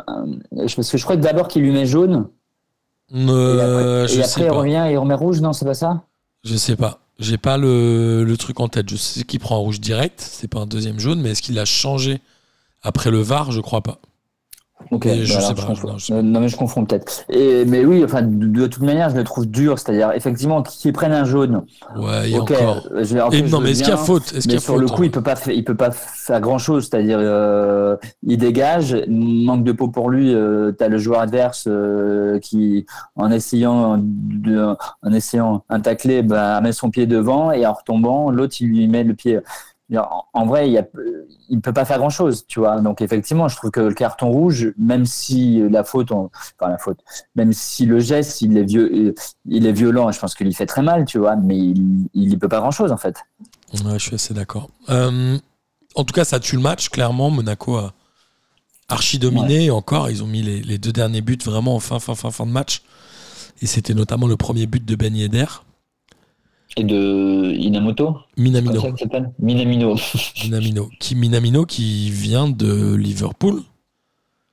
parce 0.57 0.75
que 0.91 0.99
je 0.99 1.03
crois 1.05 1.17
que 1.17 1.23
d'abord 1.23 1.49
qu'il 1.49 1.63
lui 1.63 1.73
met 1.73 1.87
jaune. 1.87 2.29
Euh, 3.15 3.57
et 3.57 3.61
après, 3.61 4.09
Je 4.09 4.21
et 4.21 4.23
sais 4.25 4.31
après 4.31 4.43
il 4.43 4.49
pas. 4.49 4.55
revient 4.55 4.85
et 4.89 4.93
il 4.93 4.99
remet 4.99 5.15
rouge, 5.15 5.41
non, 5.41 5.53
c'est 5.53 5.65
pas 5.65 5.75
ça? 5.75 6.03
Je 6.45 6.55
sais 6.57 6.77
pas. 6.77 7.01
J'ai 7.19 7.39
pas 7.39 7.57
le, 7.57 8.25
le 8.25 8.37
truc 8.37 8.61
en 8.61 8.69
tête. 8.69 8.89
Je 8.91 8.97
sais 8.97 9.25
qu'il 9.25 9.41
prend 9.41 9.57
un 9.57 9.61
rouge 9.61 9.81
direct. 9.81 10.21
C'est 10.21 10.49
pas 10.49 10.61
un 10.61 10.67
deuxième 10.67 10.99
jaune, 10.99 11.21
mais 11.21 11.31
est-ce 11.31 11.43
qu'il 11.43 11.59
a 11.59 11.65
changé 11.65 12.21
après 12.83 13.11
le 13.11 13.21
VAR? 13.21 13.53
Je 13.53 13.61
crois 13.61 13.81
pas. 13.81 13.99
Ok, 14.91 15.05
Mais 15.07 15.25
je 15.25 15.35
bah 15.35 15.41
sais 15.41 15.47
alors, 15.47 15.55
pas, 15.55 15.75
non, 15.87 15.99
je 15.99 16.07
sais 16.07 16.13
Euh, 16.13 16.23
non, 16.23 16.41
mais 16.41 16.49
je 16.49 16.57
confonds 16.57 16.85
peut-être. 16.85 17.25
Et 17.29 17.65
Mais 17.65 17.85
oui, 17.85 18.05
enfin, 18.05 18.23
de, 18.23 18.47
de 18.47 18.67
toute 18.67 18.83
manière, 18.83 19.11
je 19.11 19.17
le 19.17 19.25
trouve 19.25 19.47
dur. 19.47 19.79
C'est-à-dire, 19.79 20.13
effectivement, 20.13 20.63
qu'ils 20.63 20.93
prennent 20.93 21.13
un 21.13 21.25
jaune. 21.25 21.65
Ouais, 21.97 22.31
et 22.31 22.39
ok, 22.39 22.53
encore. 22.53 22.89
je 22.95 23.15
vais- 23.15 23.21
en 23.21 23.31
Et 23.31 23.43
plus, 23.43 23.51
non, 23.51 23.59
je 23.59 23.65
mais 23.65 23.71
est-ce 23.71 23.81
qu'il 23.81 23.89
y 23.89 23.93
a 23.93 23.97
faute 23.97 24.33
Est-ce 24.35 24.47
qu'il 24.47 24.53
y 24.53 24.57
a 24.57 24.61
sur 24.61 24.75
faute 24.75 24.83
le 24.83 24.87
coup, 24.89 25.03
il 25.05 25.11
vrai 25.11 25.11
peut 25.11 25.23
pas, 25.23 25.35
il 25.49 25.65
peut 25.65 25.75
pas 25.75 25.91
faire 25.91 26.41
grand 26.41 26.59
chose. 26.59 26.85
C'est-à-dire, 26.89 27.19
euh, 27.21 27.97
il 28.23 28.37
dégage, 28.39 28.97
manque 29.09 29.65
de 29.65 29.73
peau 29.73 29.89
pour 29.89 30.11
lui. 30.11 30.33
Euh, 30.35 30.73
T'as 30.73 30.89
le 30.89 30.99
joueur 30.99 31.21
adverse 31.21 31.65
euh, 31.69 32.39
qui, 32.41 32.87
en 33.17 33.31
essayant, 33.31 33.99
de, 33.99 34.75
en 35.03 35.13
essayant 35.13 35.65
un 35.69 35.81
taclé, 35.81 36.23
bah, 36.23 36.61
met 36.61 36.73
son 36.73 36.91
pied 36.91 37.07
devant 37.07 37.51
et 37.51 37.67
en 37.67 37.73
retombant, 37.73 38.31
l'autre 38.31 38.55
il 38.61 38.69
lui 38.69 38.87
met 38.89 39.05
le 39.05 39.15
pied. 39.15 39.41
En, 40.35 40.47
vrai, 40.47 40.69
il 40.69 40.77
a, 40.79 40.83
il 41.49 41.61
peut 41.61 41.73
pas 41.73 41.85
faire 41.85 41.99
grand 41.99 42.11
chose, 42.11 42.45
tu 42.49 42.59
vois. 42.59 42.81
Donc 42.81 43.01
effectivement, 43.03 43.47
je 43.47 43.57
trouve 43.57 43.71
que 43.71 43.81
le 43.81 43.95
carton 43.95 44.31
rouge, 44.31 44.73
même 44.77 45.07
si 45.07 45.61
la 45.71 45.85
faute, 45.85 46.11
on- 46.11 46.29
enfin 46.59 46.71
la 46.71 46.79
faute, 46.79 46.99
même 47.37 47.53
si 47.53 47.87
le 47.87 48.01
geste, 48.01 48.43
il 48.43 48.57
est 48.57 48.65
vieux, 48.65 49.15
il 49.49 49.67
est 49.67 49.73
violent, 49.73 50.11
je 50.11 50.19
pense 50.19 50.35
qu'il 50.35 50.53
fait 50.57 50.67
très 50.67 50.83
mal, 50.83 51.05
tu 51.05 51.19
vois, 51.19 51.37
mais 51.37 51.57
il, 51.57 52.09
il 52.15 52.37
peut 52.39 52.49
pas 52.49 52.59
grand 52.59 52.73
chose 52.73 52.91
en 52.91 52.97
fait. 52.97 53.17
Ouais, 53.85 53.93
je 53.99 53.99
suis 53.99 54.15
assez 54.17 54.35
d'accord. 54.35 54.71
Euh, 54.89 55.39
en 55.95 56.05
tout 56.05 56.13
cas, 56.13 56.25
ça 56.25 56.41
tue 56.41 56.57
le 56.57 56.63
match, 56.63 56.89
clairement. 56.89 57.31
Monaco 57.31 57.77
a 57.77 57.93
archi 58.89 59.19
dominé. 59.19 59.71
Encore, 59.71 60.11
ils 60.11 60.23
ont 60.23 60.27
mis 60.27 60.43
les, 60.43 60.63
les 60.63 60.79
deux 60.79 60.93
derniers 60.93 61.21
buts 61.21 61.39
vraiment 61.45 61.77
en 61.77 61.81
fin, 61.81 61.99
fin, 62.01 62.15
fin, 62.15 62.31
fin 62.31 62.47
de 62.47 62.51
match. 62.51 62.83
Et 63.63 63.67
c'était 63.67 63.95
notamment 63.95 64.27
le 64.27 64.37
premier 64.37 64.67
but 64.67 64.85
de 64.85 64.97
Ben 64.97 65.15
Yedder. 65.17 65.47
Et 66.79 66.85
de 66.85 67.55
Inamoto 67.55 68.19
Minamino. 68.37 68.81
Ça 68.81 68.89
Minamino. 69.39 69.97
Minamino. 70.45 70.91
Qui, 71.01 71.15
Minamino 71.15 71.65
qui 71.65 72.11
vient 72.11 72.49
de 72.49 72.95
Liverpool. 72.95 73.63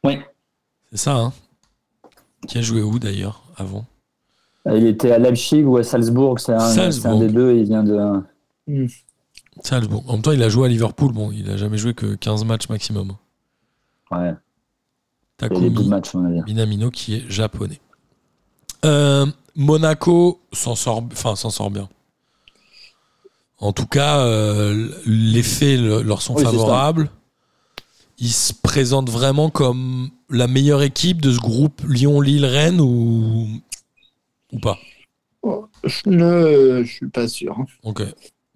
Oui. 0.05 0.19
C'est 0.91 0.97
ça, 0.97 1.15
hein 1.17 1.34
Qui 2.47 2.59
a 2.59 2.61
joué 2.61 2.82
où 2.82 2.97
d'ailleurs 2.97 3.43
avant? 3.57 3.86
Il 4.65 4.88
était 4.88 5.11
à 5.11 5.17
Leipzig 5.17 5.63
ou 5.63 5.76
à 5.76 5.84
Salzbourg, 5.84 6.39
c'est 6.39 6.53
un, 6.53 7.19
des 7.19 7.28
deux, 7.28 7.57
il 7.57 7.65
vient 7.65 7.84
de. 7.84 8.21
Salzbourg. 9.61 10.05
En 10.07 10.13
même 10.13 10.21
temps, 10.21 10.32
il 10.32 10.41
a 10.41 10.47
joué 10.47 10.67
à 10.67 10.69
Liverpool. 10.69 11.11
Bon, 11.11 11.32
il 11.34 11.49
a 11.49 11.57
jamais 11.57 11.78
joué 11.78 11.93
que 11.93 12.15
15 12.15 12.45
matchs 12.45 12.69
maximum. 12.69 13.13
Ouais, 14.09 14.34
Takumi. 15.38 15.89
Minamino 16.47 16.89
qui 16.89 17.15
est 17.15 17.30
japonais. 17.30 17.80
Euh, 18.86 19.26
Monaco 19.55 20.41
s'en 20.51 20.76
sort, 20.76 21.03
enfin, 21.11 21.36
s'en 21.36 21.49
sort 21.49 21.71
bien. 21.71 21.89
En 23.59 23.71
tout 23.71 23.85
cas, 23.85 24.19
euh, 24.19 24.89
les 25.05 25.43
faits 25.43 25.79
le- 25.79 26.01
leur 26.01 26.21
sont 26.21 26.35
Oui, 26.35 26.43
favorables. 26.43 27.09
Ils 28.19 28.31
se 28.31 28.53
présentent 28.53 29.09
vraiment 29.09 29.49
comme 29.49 30.09
la 30.29 30.47
meilleure 30.47 30.81
équipe 30.83 31.21
de 31.21 31.31
ce 31.31 31.39
groupe 31.39 31.81
Lyon-Lille-Rennes 31.87 32.81
ou... 32.81 33.47
ou 34.51 34.59
pas? 34.59 34.77
Je 35.83 36.09
ne 36.09 36.83
je 36.83 36.91
suis 36.91 37.09
pas 37.09 37.27
sûr. 37.27 37.57
Ok. 37.83 38.03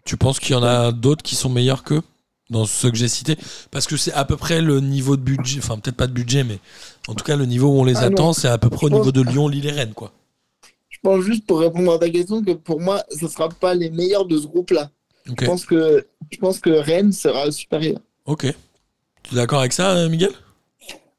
Tu 0.06 0.16
penses 0.16 0.40
qu'il 0.40 0.52
y 0.52 0.56
en 0.56 0.64
a 0.64 0.92
d'autres 0.92 1.24
qui 1.24 1.36
sont 1.36 1.50
meilleurs 1.50 1.84
qu'eux 1.84 2.02
dans 2.50 2.66
ceux 2.66 2.90
que 2.92 2.98
j'ai 2.98 3.10
cités? 3.10 3.38
Parce 3.72 3.88
que 3.88 3.98
c'est 3.98 4.14
à 4.14 4.24
peu 4.24 4.38
près 4.38 4.62
le 4.62 4.80
niveau 4.80 5.18
de 5.18 5.22
budget, 5.22 5.60
enfin 5.62 5.78
peut-être 5.78 5.98
pas 5.98 6.08
de 6.08 6.14
budget, 6.14 6.46
mais 6.46 6.60
en 7.10 7.14
tout 7.16 7.26
cas 7.26 7.36
le 7.36 7.46
niveau 7.46 7.68
où 7.68 7.80
on 7.82 7.84
les 7.84 7.98
Ah 7.98 8.04
attend, 8.06 8.32
c'est 8.32 8.48
à 8.48 8.58
peu 8.58 8.70
près 8.70 8.86
au 8.86 8.90
niveau 8.90 9.12
de 9.12 9.22
Lyon, 9.22 9.50
Lille 9.50 9.66
et 9.66 9.72
Rennes, 9.72 9.94
quoi. 9.94 10.14
Pense 11.08 11.24
juste 11.24 11.48
pour 11.48 11.62
répondre 11.62 11.94
à 11.94 12.00
ta 12.00 12.10
question 12.10 12.44
que 12.44 12.52
pour 12.52 12.82
moi, 12.82 13.02
ce 13.18 13.24
ne 13.24 13.30
sera 13.30 13.48
pas 13.48 13.74
les 13.74 13.90
meilleurs 13.90 14.26
de 14.26 14.38
ce 14.38 14.46
groupe-là. 14.46 14.90
Je, 15.26 15.46
pense 15.46 15.66
que, 15.66 16.06
je 16.30 16.38
pense 16.38 16.60
que 16.60 16.70
Rennes 16.70 17.14
sera 17.14 17.50
supérieur. 17.50 18.00
Ok. 18.26 18.54
Tu 19.24 19.34
es 19.34 19.38
d'accord 19.38 19.60
avec 19.62 19.72
ça, 19.72 20.10
Miguel? 20.10 20.32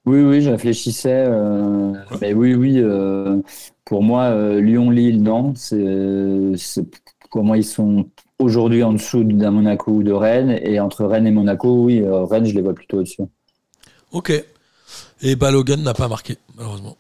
Oui, 0.05 0.21
oui, 0.21 0.43
je 0.43 0.51
réfléchissais. 0.51 1.25
euh, 1.27 1.95
mais 2.21 2.35
oui, 2.35 2.55
oui, 2.55 2.81
euh, 2.81 3.41
pour 3.87 4.03
moi, 4.03 4.25
euh, 4.25 4.61
Lyon-Lille, 4.61 5.23
non. 5.23 5.55
C'est, 5.57 5.79
moi, 7.35 7.57
ils 7.57 7.65
sont 7.65 8.11
aujourd'hui 8.39 8.83
en 8.83 8.93
dessous 8.93 9.25
d'un 9.25 9.53
Monaco 9.53 9.91
ou 9.91 10.03
de 10.03 10.13
Rennes. 10.13 10.61
Et 10.65 10.81
entre 10.81 11.07
Rennes 11.07 11.27
et 11.27 11.31
Monaco, 11.31 11.85
oui, 11.85 12.03
euh, 12.03 12.25
Rennes, 12.27 12.45
je 12.45 12.55
les 12.55 12.61
vois 12.61 12.75
plutôt 12.75 12.99
au-dessus. 12.99 13.23
Ok. 14.13 14.33
Et 15.23 15.35
Balogun 15.35 15.79
n'a 15.79 15.95
pas 15.95 16.09
marqué, 16.09 16.37
malheureusement. 16.59 16.99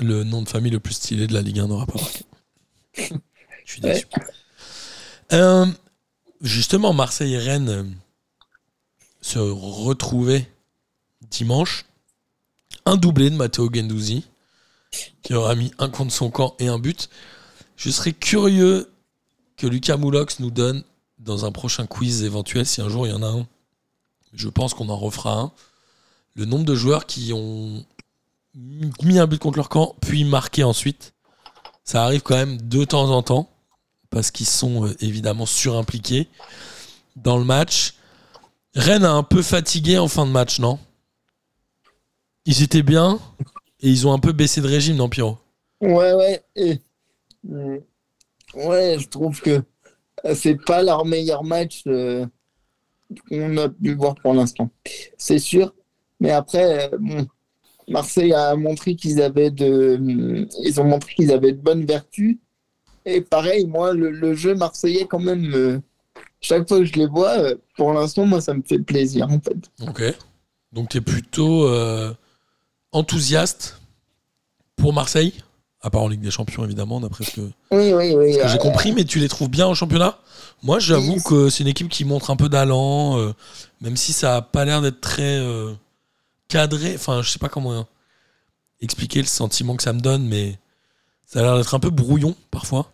Le 0.00 0.24
nom 0.24 0.42
de 0.42 0.48
famille 0.48 0.72
le 0.72 0.80
plus 0.80 0.94
stylé 0.94 1.26
de 1.26 1.34
la 1.34 1.42
Ligue 1.42 1.60
1 1.60 1.68
n'aura 1.68 1.86
pas 1.86 2.00
marqué. 2.00 2.24
Je 3.64 3.72
suis 3.72 3.80
déçu. 3.80 4.06
Euh, 5.32 5.66
justement, 6.40 6.92
Marseille 6.92 7.34
et 7.34 7.38
Rennes 7.38 7.68
euh, 7.68 7.84
se 9.20 9.38
retrouvaient 9.38 10.50
dimanche. 11.30 11.84
Un 12.86 12.96
doublé 12.96 13.30
de 13.30 13.36
Matteo 13.36 13.70
Gendouzi, 13.72 14.24
qui 15.22 15.32
aura 15.32 15.54
mis 15.54 15.72
un 15.78 15.88
contre 15.88 16.12
son 16.12 16.30
camp 16.30 16.54
et 16.58 16.68
un 16.68 16.78
but. 16.78 17.08
Je 17.76 17.90
serais 17.90 18.12
curieux 18.12 18.90
que 19.56 19.66
Lucas 19.66 19.96
Moulox 19.96 20.40
nous 20.40 20.50
donne 20.50 20.84
dans 21.18 21.46
un 21.46 21.52
prochain 21.52 21.86
quiz 21.86 22.22
éventuel, 22.24 22.66
si 22.66 22.82
un 22.82 22.88
jour 22.88 23.06
il 23.06 23.10
y 23.10 23.14
en 23.14 23.22
a 23.22 23.28
un. 23.28 23.46
Je 24.34 24.48
pense 24.48 24.74
qu'on 24.74 24.88
en 24.88 24.98
refera 24.98 25.38
un. 25.38 25.52
Le 26.34 26.44
nombre 26.44 26.64
de 26.64 26.74
joueurs 26.74 27.06
qui 27.06 27.32
ont 27.32 27.86
mis 28.54 29.18
un 29.18 29.26
but 29.26 29.38
contre 29.38 29.56
leur 29.58 29.68
camp, 29.68 29.96
puis 30.00 30.24
marqué 30.24 30.64
ensuite. 30.64 31.14
Ça 31.84 32.04
arrive 32.04 32.22
quand 32.22 32.36
même 32.36 32.56
de 32.56 32.84
temps 32.84 33.10
en 33.10 33.22
temps, 33.22 33.50
parce 34.10 34.30
qu'ils 34.30 34.46
sont 34.46 34.86
euh, 34.86 34.96
évidemment 35.00 35.46
surimpliqués 35.46 36.28
dans 37.16 37.36
le 37.36 37.44
match. 37.44 37.94
Rennes 38.74 39.04
a 39.04 39.12
un 39.12 39.22
peu 39.22 39.42
fatigué 39.42 39.98
en 39.98 40.08
fin 40.08 40.26
de 40.26 40.30
match, 40.30 40.60
non? 40.60 40.78
Ils 42.46 42.62
étaient 42.62 42.82
bien, 42.82 43.20
et 43.80 43.88
ils 43.88 44.06
ont 44.06 44.12
un 44.12 44.18
peu 44.18 44.32
baissé 44.32 44.60
de 44.60 44.66
régime, 44.66 44.96
non, 44.96 45.08
Pierrot? 45.08 45.38
Ouais, 45.80 46.12
ouais. 46.12 46.42
ouais, 48.54 48.96
je 48.98 49.08
trouve 49.08 49.40
que 49.40 49.62
c'est 50.34 50.56
pas 50.56 50.82
leur 50.82 51.04
meilleur 51.04 51.44
match 51.44 51.82
euh, 51.86 52.26
qu'on 53.28 53.56
a 53.58 53.68
pu 53.68 53.94
voir 53.94 54.14
pour 54.14 54.32
l'instant. 54.32 54.70
C'est 55.18 55.38
sûr. 55.38 55.74
Mais 56.20 56.30
après, 56.30 56.90
euh, 56.92 57.24
Marseille 57.88 58.32
a 58.32 58.54
montré 58.56 58.94
qu'ils 58.96 59.20
avaient 59.20 59.50
de. 59.50 60.46
Ils 60.62 60.80
ont 60.80 60.84
montré 60.84 61.14
qu'ils 61.14 61.32
avaient 61.32 61.52
de 61.52 61.60
bonnes 61.60 61.84
vertus. 61.84 62.38
Et 63.06 63.20
pareil, 63.20 63.66
moi, 63.66 63.92
le, 63.92 64.10
le 64.10 64.34
jeu 64.34 64.54
marseillais, 64.54 65.06
quand 65.06 65.18
même, 65.18 65.52
euh, 65.54 65.78
chaque 66.40 66.66
fois 66.66 66.78
que 66.78 66.84
je 66.86 66.94
les 66.94 67.06
vois, 67.06 67.38
euh, 67.38 67.54
pour 67.76 67.92
l'instant, 67.92 68.24
moi, 68.24 68.40
ça 68.40 68.54
me 68.54 68.62
fait 68.62 68.78
plaisir, 68.78 69.28
en 69.30 69.38
fait. 69.40 69.70
Ok. 69.86 70.02
Donc 70.72 70.88
tu 70.88 70.96
es 70.96 71.00
plutôt 71.02 71.68
euh, 71.68 72.12
enthousiaste 72.92 73.80
pour 74.76 74.92
Marseille? 74.92 75.34
À 75.82 75.90
part 75.90 76.02
en 76.02 76.08
Ligue 76.08 76.22
des 76.22 76.30
Champions, 76.30 76.64
évidemment, 76.64 76.98
d'après 76.98 77.24
ce 77.24 77.32
que, 77.32 77.40
Oui, 77.70 77.92
oui, 77.92 78.14
oui. 78.16 78.38
j'ai 78.46 78.58
compris, 78.58 78.92
mais 78.92 79.04
tu 79.04 79.18
les 79.18 79.28
trouves 79.28 79.50
bien 79.50 79.66
en 79.66 79.74
championnat? 79.74 80.16
Moi, 80.62 80.78
j'avoue 80.78 81.20
que 81.20 81.50
c'est 81.50 81.62
une 81.62 81.68
équipe 81.68 81.90
qui 81.90 82.06
montre 82.06 82.30
un 82.30 82.36
peu 82.36 82.48
d'allant, 82.48 83.18
même 83.82 83.96
si 83.96 84.14
ça 84.14 84.36
a 84.36 84.40
pas 84.42 84.64
l'air 84.64 84.80
d'être 84.80 85.02
très 85.02 85.38
cadré. 86.48 86.94
Enfin, 86.94 87.22
je 87.22 87.30
sais 87.30 87.38
pas 87.38 87.48
comment 87.48 87.86
expliquer 88.80 89.20
le 89.20 89.26
sentiment 89.26 89.76
que 89.76 89.82
ça 89.82 89.92
me 89.92 90.00
donne, 90.00 90.26
mais 90.28 90.58
ça 91.26 91.40
a 91.40 91.42
l'air 91.42 91.56
d'être 91.58 91.74
un 91.74 91.80
peu 91.80 91.90
brouillon 91.90 92.36
parfois. 92.50 92.90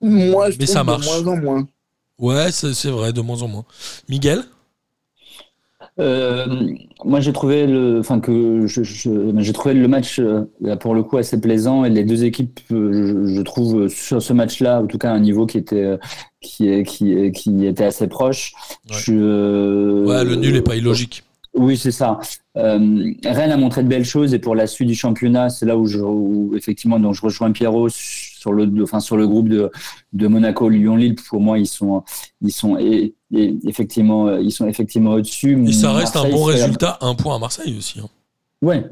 Moi, 0.00 0.50
je 0.50 0.58
Mais 0.58 0.66
trouve 0.66 0.74
ça 0.74 0.80
de 0.80 0.86
marche. 0.86 1.06
moins 1.06 1.26
en 1.32 1.36
moins. 1.36 1.68
Ouais, 2.18 2.52
c'est 2.52 2.74
c'est 2.74 2.90
vrai, 2.90 3.12
de 3.12 3.20
moins 3.20 3.42
en 3.42 3.48
moins. 3.48 3.64
Miguel? 4.08 4.44
Euh, 6.00 6.46
moi, 7.04 7.20
j'ai 7.20 7.32
trouvé 7.32 7.66
le, 7.66 8.00
enfin 8.00 8.18
que 8.20 8.66
je- 8.66 8.82
je- 8.82 9.32
j'ai 9.38 9.52
trouvé 9.52 9.74
le 9.74 9.86
match 9.86 10.18
euh, 10.18 10.44
là, 10.60 10.76
pour 10.76 10.94
le 10.94 11.02
coup 11.04 11.18
assez 11.18 11.40
plaisant 11.40 11.84
et 11.84 11.90
les 11.90 12.04
deux 12.04 12.24
équipes, 12.24 12.58
euh, 12.72 13.26
je, 13.28 13.34
je 13.36 13.40
trouve 13.42 13.88
sur 13.88 14.20
ce 14.22 14.32
match-là, 14.32 14.80
en 14.82 14.86
tout 14.86 14.98
cas 14.98 15.12
un 15.12 15.20
niveau 15.20 15.46
qui 15.46 15.58
était 15.58 15.98
qui 16.40 16.68
est 16.68 16.82
qui 16.84 17.30
qui 17.32 17.66
était 17.66 17.84
assez 17.84 18.08
proche. 18.08 18.54
Ouais. 18.90 18.96
Je- 18.98 20.04
Ouais, 20.04 20.24
le 20.24 20.36
nul 20.36 20.56
est 20.56 20.62
pas 20.62 20.76
illogique. 20.76 21.22
Oui, 21.56 21.76
c'est 21.76 21.92
ça. 21.92 22.18
Euh, 22.56 23.12
Rennes 23.24 23.52
a 23.52 23.56
montré 23.56 23.84
de 23.84 23.88
belles 23.88 24.04
choses 24.04 24.34
et 24.34 24.40
pour 24.40 24.56
la 24.56 24.66
suite 24.66 24.88
du 24.88 24.94
championnat, 24.96 25.50
c'est 25.50 25.66
là 25.66 25.76
où, 25.76 25.86
je, 25.86 26.00
où, 26.00 26.52
effectivement, 26.56 26.98
donc 26.98 27.14
je 27.14 27.22
rejoins 27.22 27.52
Pierrot 27.52 27.88
sur 27.90 28.52
le, 28.52 28.68
enfin 28.82 28.98
sur 28.98 29.16
le 29.16 29.28
groupe 29.28 29.48
de, 29.48 29.70
de 30.12 30.26
Monaco, 30.26 30.68
Lyon, 30.68 30.96
Lille. 30.96 31.14
Pour 31.14 31.40
moi, 31.40 31.58
ils 31.60 31.68
sont, 31.68 32.02
ils 32.42 32.50
sont 32.52 32.76
et, 32.78 33.14
et 33.32 33.56
effectivement, 33.66 34.36
ils 34.36 34.50
sont 34.50 34.66
effectivement 34.66 35.12
au-dessus. 35.12 35.62
Et 35.68 35.72
ça 35.72 35.92
reste 35.92 36.16
un 36.16 36.28
bon 36.28 36.42
résultat, 36.44 36.98
un 37.00 37.14
point 37.14 37.36
à 37.36 37.38
Marseille 37.38 37.76
aussi. 37.78 38.00
hein. 38.00 38.08
Ouais. 38.60 38.84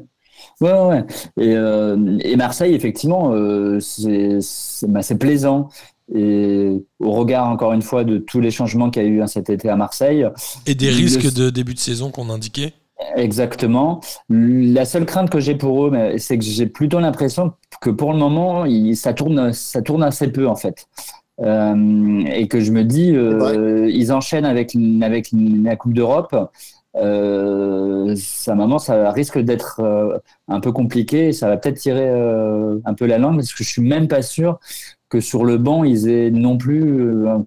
Ouais, 0.61 0.71
ouais. 0.71 1.05
Et, 1.37 1.55
euh, 1.55 2.17
et 2.21 2.35
Marseille, 2.35 2.73
effectivement, 2.75 3.31
euh, 3.33 3.79
c'est 3.79 4.39
bah, 4.87 5.01
c'est 5.01 5.17
plaisant. 5.17 5.69
Et 6.13 6.83
au 6.99 7.11
regard, 7.11 7.47
encore 7.49 7.73
une 7.73 7.81
fois, 7.81 8.03
de 8.03 8.17
tous 8.17 8.39
les 8.41 8.51
changements 8.51 8.89
qu'il 8.89 9.03
y 9.03 9.05
a 9.05 9.09
eu 9.09 9.21
hein, 9.21 9.27
cet 9.27 9.49
été 9.49 9.69
à 9.69 9.75
Marseille, 9.75 10.27
Et 10.65 10.75
des 10.75 10.91
Le- 10.91 10.97
risques 10.97 11.33
de 11.33 11.49
début 11.49 11.73
de 11.73 11.79
saison 11.79 12.11
qu'on 12.11 12.29
indiquait. 12.29 12.73
Exactement. 13.15 13.99
La 14.29 14.85
seule 14.85 15.05
crainte 15.05 15.29
que 15.29 15.39
j'ai 15.39 15.55
pour 15.55 15.87
eux, 15.87 16.17
c'est 16.17 16.37
que 16.37 16.43
j'ai 16.43 16.67
plutôt 16.67 16.99
l'impression 16.99 17.53
que 17.81 17.89
pour 17.89 18.13
le 18.13 18.19
moment, 18.19 18.65
ça 18.95 19.13
tourne, 19.13 19.51
ça 19.53 19.81
tourne 19.81 20.03
assez 20.03 20.31
peu 20.31 20.47
en 20.47 20.55
fait. 20.55 20.85
Euh, 21.41 22.23
et 22.27 22.47
que 22.47 22.59
je 22.59 22.71
me 22.71 22.83
dis, 22.83 23.13
euh, 23.15 23.89
ils 23.91 24.13
enchaînent 24.13 24.45
avec 24.45 24.75
avec 25.01 25.29
la 25.33 25.75
Coupe 25.75 25.93
d'Europe. 25.93 26.35
Euh, 26.95 28.13
ça, 28.15 28.53
maman, 28.55 28.77
ça 28.77 29.11
risque 29.11 29.39
d'être 29.39 29.79
euh, 29.79 30.17
un 30.47 30.59
peu 30.59 30.71
compliqué. 30.71 31.33
Ça 31.33 31.49
va 31.49 31.57
peut-être 31.57 31.79
tirer 31.79 32.07
euh, 32.07 32.77
un 32.85 32.93
peu 32.93 33.05
la 33.07 33.17
langue 33.17 33.37
parce 33.37 33.53
que 33.53 33.63
je 33.63 33.69
suis 33.69 33.81
même 33.81 34.07
pas 34.07 34.21
sûr 34.21 34.59
que 35.13 35.21
sur 35.21 35.45
le 35.45 35.59
banc 35.59 35.83
ils 35.83 36.09
aient 36.09 36.31
non 36.31 36.57
plus 36.57 37.01
euh, 37.01 37.37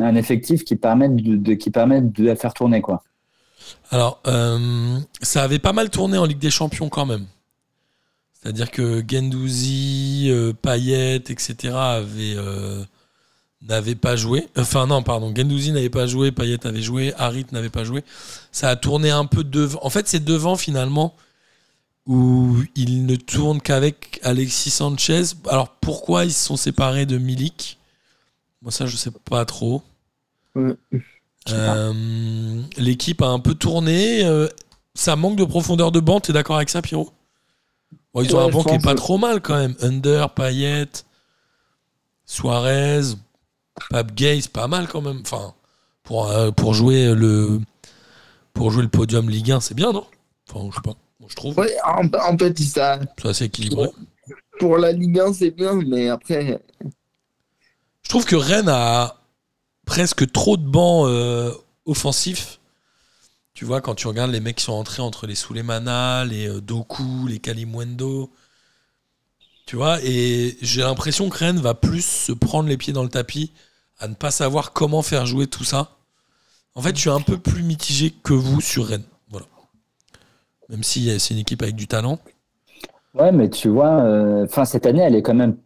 un 0.00 0.14
effectif 0.14 0.64
qui 0.64 0.76
permette 0.76 1.16
de, 1.16 1.54
qui 1.54 1.70
permette 1.70 2.16
la 2.18 2.36
faire 2.36 2.54
tourner 2.54 2.80
quoi. 2.80 3.02
Alors, 3.90 4.20
euh, 4.28 5.00
ça 5.22 5.42
avait 5.42 5.58
pas 5.58 5.72
mal 5.72 5.90
tourné 5.90 6.18
en 6.18 6.24
Ligue 6.24 6.38
des 6.38 6.50
Champions 6.50 6.88
quand 6.88 7.04
même. 7.04 7.26
C'est-à-dire 8.32 8.70
que 8.70 9.02
Gendouzi, 9.08 10.28
euh, 10.30 10.52
Payet, 10.52 11.16
etc. 11.16 11.74
avaient, 11.74 12.36
euh, 12.36 12.84
pas 14.00 14.14
joué. 14.14 14.46
Enfin 14.56 14.86
non, 14.86 15.02
pardon, 15.02 15.34
Gendouzi 15.34 15.72
n'avait 15.72 15.90
pas 15.90 16.06
joué, 16.06 16.30
Payet 16.30 16.64
avait 16.64 16.82
joué, 16.82 17.12
Harit 17.18 17.46
n'avait 17.50 17.70
pas 17.70 17.82
joué. 17.82 18.04
Ça 18.52 18.68
a 18.68 18.76
tourné 18.76 19.10
un 19.10 19.24
peu 19.24 19.42
devant. 19.42 19.80
En 19.82 19.90
fait, 19.90 20.06
c'est 20.06 20.24
devant 20.24 20.54
finalement 20.54 21.16
où 22.06 22.56
il 22.76 23.06
ne 23.06 23.16
tourne 23.16 23.60
qu'avec 23.60 24.20
Alexis 24.22 24.70
Sanchez. 24.70 25.22
Alors 25.48 25.68
pourquoi 25.70 26.24
ils 26.24 26.32
se 26.32 26.44
sont 26.44 26.56
séparés 26.56 27.06
de 27.06 27.18
Milik? 27.18 27.78
Moi 28.62 28.70
ça 28.72 28.86
je 28.86 28.96
sais 28.96 29.10
pas 29.10 29.44
trop. 29.44 29.82
Ouais. 30.54 30.74
Euh, 31.50 32.62
L'équipe 32.76 33.22
a 33.22 33.26
un 33.28 33.38
peu 33.38 33.54
tourné. 33.54 34.24
euh, 34.24 34.48
ça 34.94 35.14
manque 35.16 35.36
de 35.36 35.44
profondeur 35.44 35.92
de 35.92 36.00
banc. 36.00 36.20
T'es 36.20 36.32
d'accord 36.32 36.56
avec 36.56 36.70
ça, 36.70 36.82
Pierrot? 36.82 37.10
Bon, 38.14 38.22
Ils 38.22 38.34
ont 38.34 38.40
un 38.40 38.48
banc 38.48 38.64
qui 38.64 38.74
est 38.74 38.78
pas 38.82 38.92
que- 38.94 38.98
trop 38.98 39.18
mal 39.18 39.40
quand 39.42 39.56
même. 39.56 39.76
Under, 39.80 40.30
Payet, 40.30 40.88
Suarez, 42.24 43.02
Pape 43.90 44.12
Gay, 44.14 44.40
c'est 44.40 44.52
pas 44.52 44.66
mal 44.68 44.88
quand 44.88 45.02
même. 45.02 45.20
Enfin, 45.20 45.54
pour, 46.02 46.30
euh, 46.30 46.50
pour 46.50 46.74
jouer 46.74 47.14
le 47.14 47.60
pour 48.54 48.70
jouer 48.70 48.82
le 48.82 48.88
podium 48.88 49.28
Ligue 49.28 49.52
1, 49.52 49.60
c'est 49.60 49.74
bien, 49.74 49.92
non? 49.92 50.06
Enfin, 50.50 50.66
je 50.70 50.76
sais 50.76 50.80
pas. 50.82 50.94
Je 51.28 51.34
trouve. 51.34 51.58
Ouais, 51.58 51.74
en, 51.84 52.06
en 52.06 52.38
fait, 52.38 52.58
ça, 52.58 53.00
C'est 53.20 53.28
assez 53.28 53.44
équilibré. 53.44 53.88
pour 54.58 54.78
la 54.78 54.92
Ligue 54.92 55.18
1, 55.18 55.32
c'est 55.34 55.50
bien, 55.50 55.74
mais 55.74 56.08
après, 56.08 56.60
Je 58.02 58.08
trouve 58.08 58.24
que 58.24 58.36
Rennes 58.36 58.68
a 58.68 59.20
presque 59.84 60.30
trop 60.32 60.56
de 60.56 60.66
bancs 60.66 61.08
euh, 61.08 61.52
offensifs. 61.84 62.60
Tu 63.54 63.64
vois, 63.64 63.80
quand 63.80 63.94
tu 63.94 64.06
regardes 64.06 64.30
les 64.32 64.40
mecs 64.40 64.56
qui 64.56 64.64
sont 64.64 64.72
entrés 64.72 65.00
entre 65.02 65.26
les 65.26 65.34
Souleymana, 65.34 66.24
les 66.26 66.48
euh, 66.48 66.60
Doku, 66.60 67.26
les 67.26 67.38
Kalimwendo. 67.38 68.30
Tu 69.64 69.76
vois, 69.76 69.98
et 70.04 70.56
j'ai 70.60 70.82
l'impression 70.82 71.28
que 71.28 71.38
Rennes 71.38 71.58
va 71.60 71.74
plus 71.74 72.04
se 72.04 72.32
prendre 72.32 72.68
les 72.68 72.76
pieds 72.76 72.92
dans 72.92 73.02
le 73.02 73.08
tapis 73.08 73.52
à 73.98 74.06
ne 74.08 74.14
pas 74.14 74.30
savoir 74.30 74.72
comment 74.72 75.02
faire 75.02 75.26
jouer 75.26 75.46
tout 75.46 75.64
ça. 75.64 75.96
En 76.74 76.82
fait, 76.82 76.94
je 76.94 77.00
suis 77.00 77.10
un 77.10 77.22
peu 77.22 77.38
plus 77.38 77.62
mitigé 77.62 78.12
que 78.22 78.34
vous 78.34 78.60
sur 78.60 78.86
Rennes. 78.86 79.02
Même 80.68 80.82
si 80.82 81.10
euh, 81.10 81.18
c'est 81.18 81.34
une 81.34 81.40
équipe 81.40 81.62
avec 81.62 81.76
du 81.76 81.86
talent. 81.86 82.18
Ouais, 83.14 83.32
mais 83.32 83.48
tu 83.48 83.68
vois, 83.68 84.00
euh, 84.02 84.46
cette 84.64 84.86
année, 84.86 85.02
elle 85.02 85.14
est 85.14 85.22
quand 85.22 85.34
même 85.34 85.56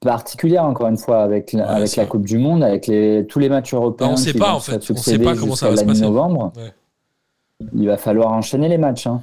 particulière 0.00 0.64
encore 0.64 0.88
une 0.88 0.98
fois 0.98 1.22
avec 1.22 1.52
la, 1.52 1.64
Ouais, 1.64 1.70
avec 1.70 1.96
la 1.96 2.02
vrai. 2.04 2.10
Coupe 2.10 2.26
du 2.26 2.38
Monde, 2.38 2.62
avec 2.62 2.86
les, 2.86 3.26
tous 3.28 3.38
les 3.38 3.48
matchs 3.48 3.74
européens. 3.74 4.08
Bah, 4.08 4.12
on 4.12 4.16
sait 4.16 4.32
qui 4.32 4.38
pas, 4.38 4.52
en 4.54 4.60
fait. 4.60 4.90
On 4.90 4.96
sait 4.96 5.18
pas 5.18 5.34
comment 5.34 5.56
ça 5.56 5.70
va 5.70 5.76
se 5.76 5.84
passer. 5.84 6.00
mi-novembre. 6.02 6.52
Ouais. 6.56 6.72
Il 7.74 7.86
va 7.86 7.96
falloir 7.96 8.32
enchaîner 8.32 8.68
les 8.68 8.78
matchs. 8.78 9.06
Hein. 9.06 9.22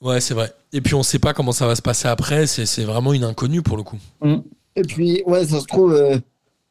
Ouais, 0.00 0.20
c'est 0.20 0.34
vrai. 0.34 0.52
Et 0.72 0.80
puis 0.80 0.94
on 0.94 1.02
sait 1.02 1.18
pas 1.18 1.32
comment 1.34 1.52
ça 1.52 1.66
va 1.66 1.74
se 1.74 1.82
passer 1.82 2.06
après. 2.06 2.46
C'est 2.46 2.66
c'est 2.66 2.84
vraiment 2.84 3.12
une 3.12 3.24
inconnue 3.24 3.62
pour 3.62 3.76
le 3.76 3.82
coup. 3.82 3.96
et 4.76 4.82
puis, 4.82 5.22
ouais, 5.26 5.44
ça 5.46 5.60
se 5.60 5.66
trouve, 5.66 5.92
euh, 5.94 6.18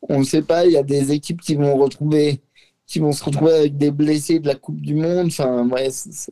on 0.07 0.19
ne 0.19 0.23
sait 0.23 0.41
pas, 0.43 0.65
il 0.65 0.71
y 0.71 0.77
a 0.77 0.83
des 0.83 1.11
équipes 1.11 1.41
qui 1.41 1.55
vont 1.55 1.75
retrouver, 1.75 2.39
qui 2.87 2.99
vont 2.99 3.11
se 3.11 3.23
retrouver 3.23 3.53
avec 3.53 3.77
des 3.77 3.91
blessés 3.91 4.39
de 4.39 4.47
la 4.47 4.55
Coupe 4.55 4.79
du 4.79 4.95
Monde. 4.95 5.27
Enfin, 5.27 5.67
ouais, 5.69 5.89
c'est- 5.89 6.31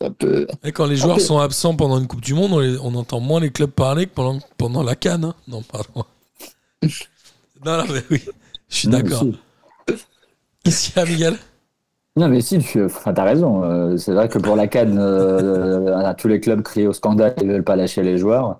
ça 0.00 0.10
peut. 0.10 0.46
Et 0.64 0.72
quand 0.72 0.86
les 0.86 0.96
joueurs 0.96 1.20
sont 1.20 1.38
absents 1.38 1.74
pendant 1.76 1.98
une 1.98 2.06
Coupe 2.06 2.20
du 2.22 2.34
Monde, 2.34 2.52
on, 2.52 2.58
les- 2.58 2.78
on 2.78 2.94
entend 2.94 3.20
moins 3.20 3.40
les 3.40 3.50
clubs 3.50 3.70
parler 3.70 4.06
que 4.06 4.12
pendant, 4.14 4.38
pendant 4.58 4.82
la 4.82 4.96
Cannes. 4.96 5.24
hein. 5.24 5.34
Non, 5.48 5.62
pardon. 5.62 6.04
non, 7.64 7.76
non, 7.78 7.84
mais 7.92 8.02
oui, 8.10 8.22
je 8.68 8.76
suis 8.76 8.88
d'accord. 8.88 9.24
Qu'est-ce 10.64 10.88
qu'il 10.90 10.96
y 10.96 10.98
a, 11.00 11.04
Miguel? 11.06 11.38
Non, 12.16 12.28
mais 12.28 12.40
si, 12.40 12.58
tu 12.58 12.84
enfin, 12.84 13.14
as 13.14 13.22
raison. 13.24 13.62
Euh, 13.64 13.96
c'est 13.96 14.12
vrai 14.12 14.28
que 14.28 14.38
pour 14.38 14.56
la 14.56 14.66
Cannes, 14.66 14.98
euh, 15.00 16.12
tous 16.18 16.28
les 16.28 16.40
clubs 16.40 16.62
crient 16.62 16.86
au 16.88 16.92
scandale 16.92 17.34
et 17.40 17.44
ne 17.44 17.52
veulent 17.52 17.64
pas 17.64 17.76
lâcher 17.76 18.02
les 18.02 18.18
joueurs. 18.18 18.58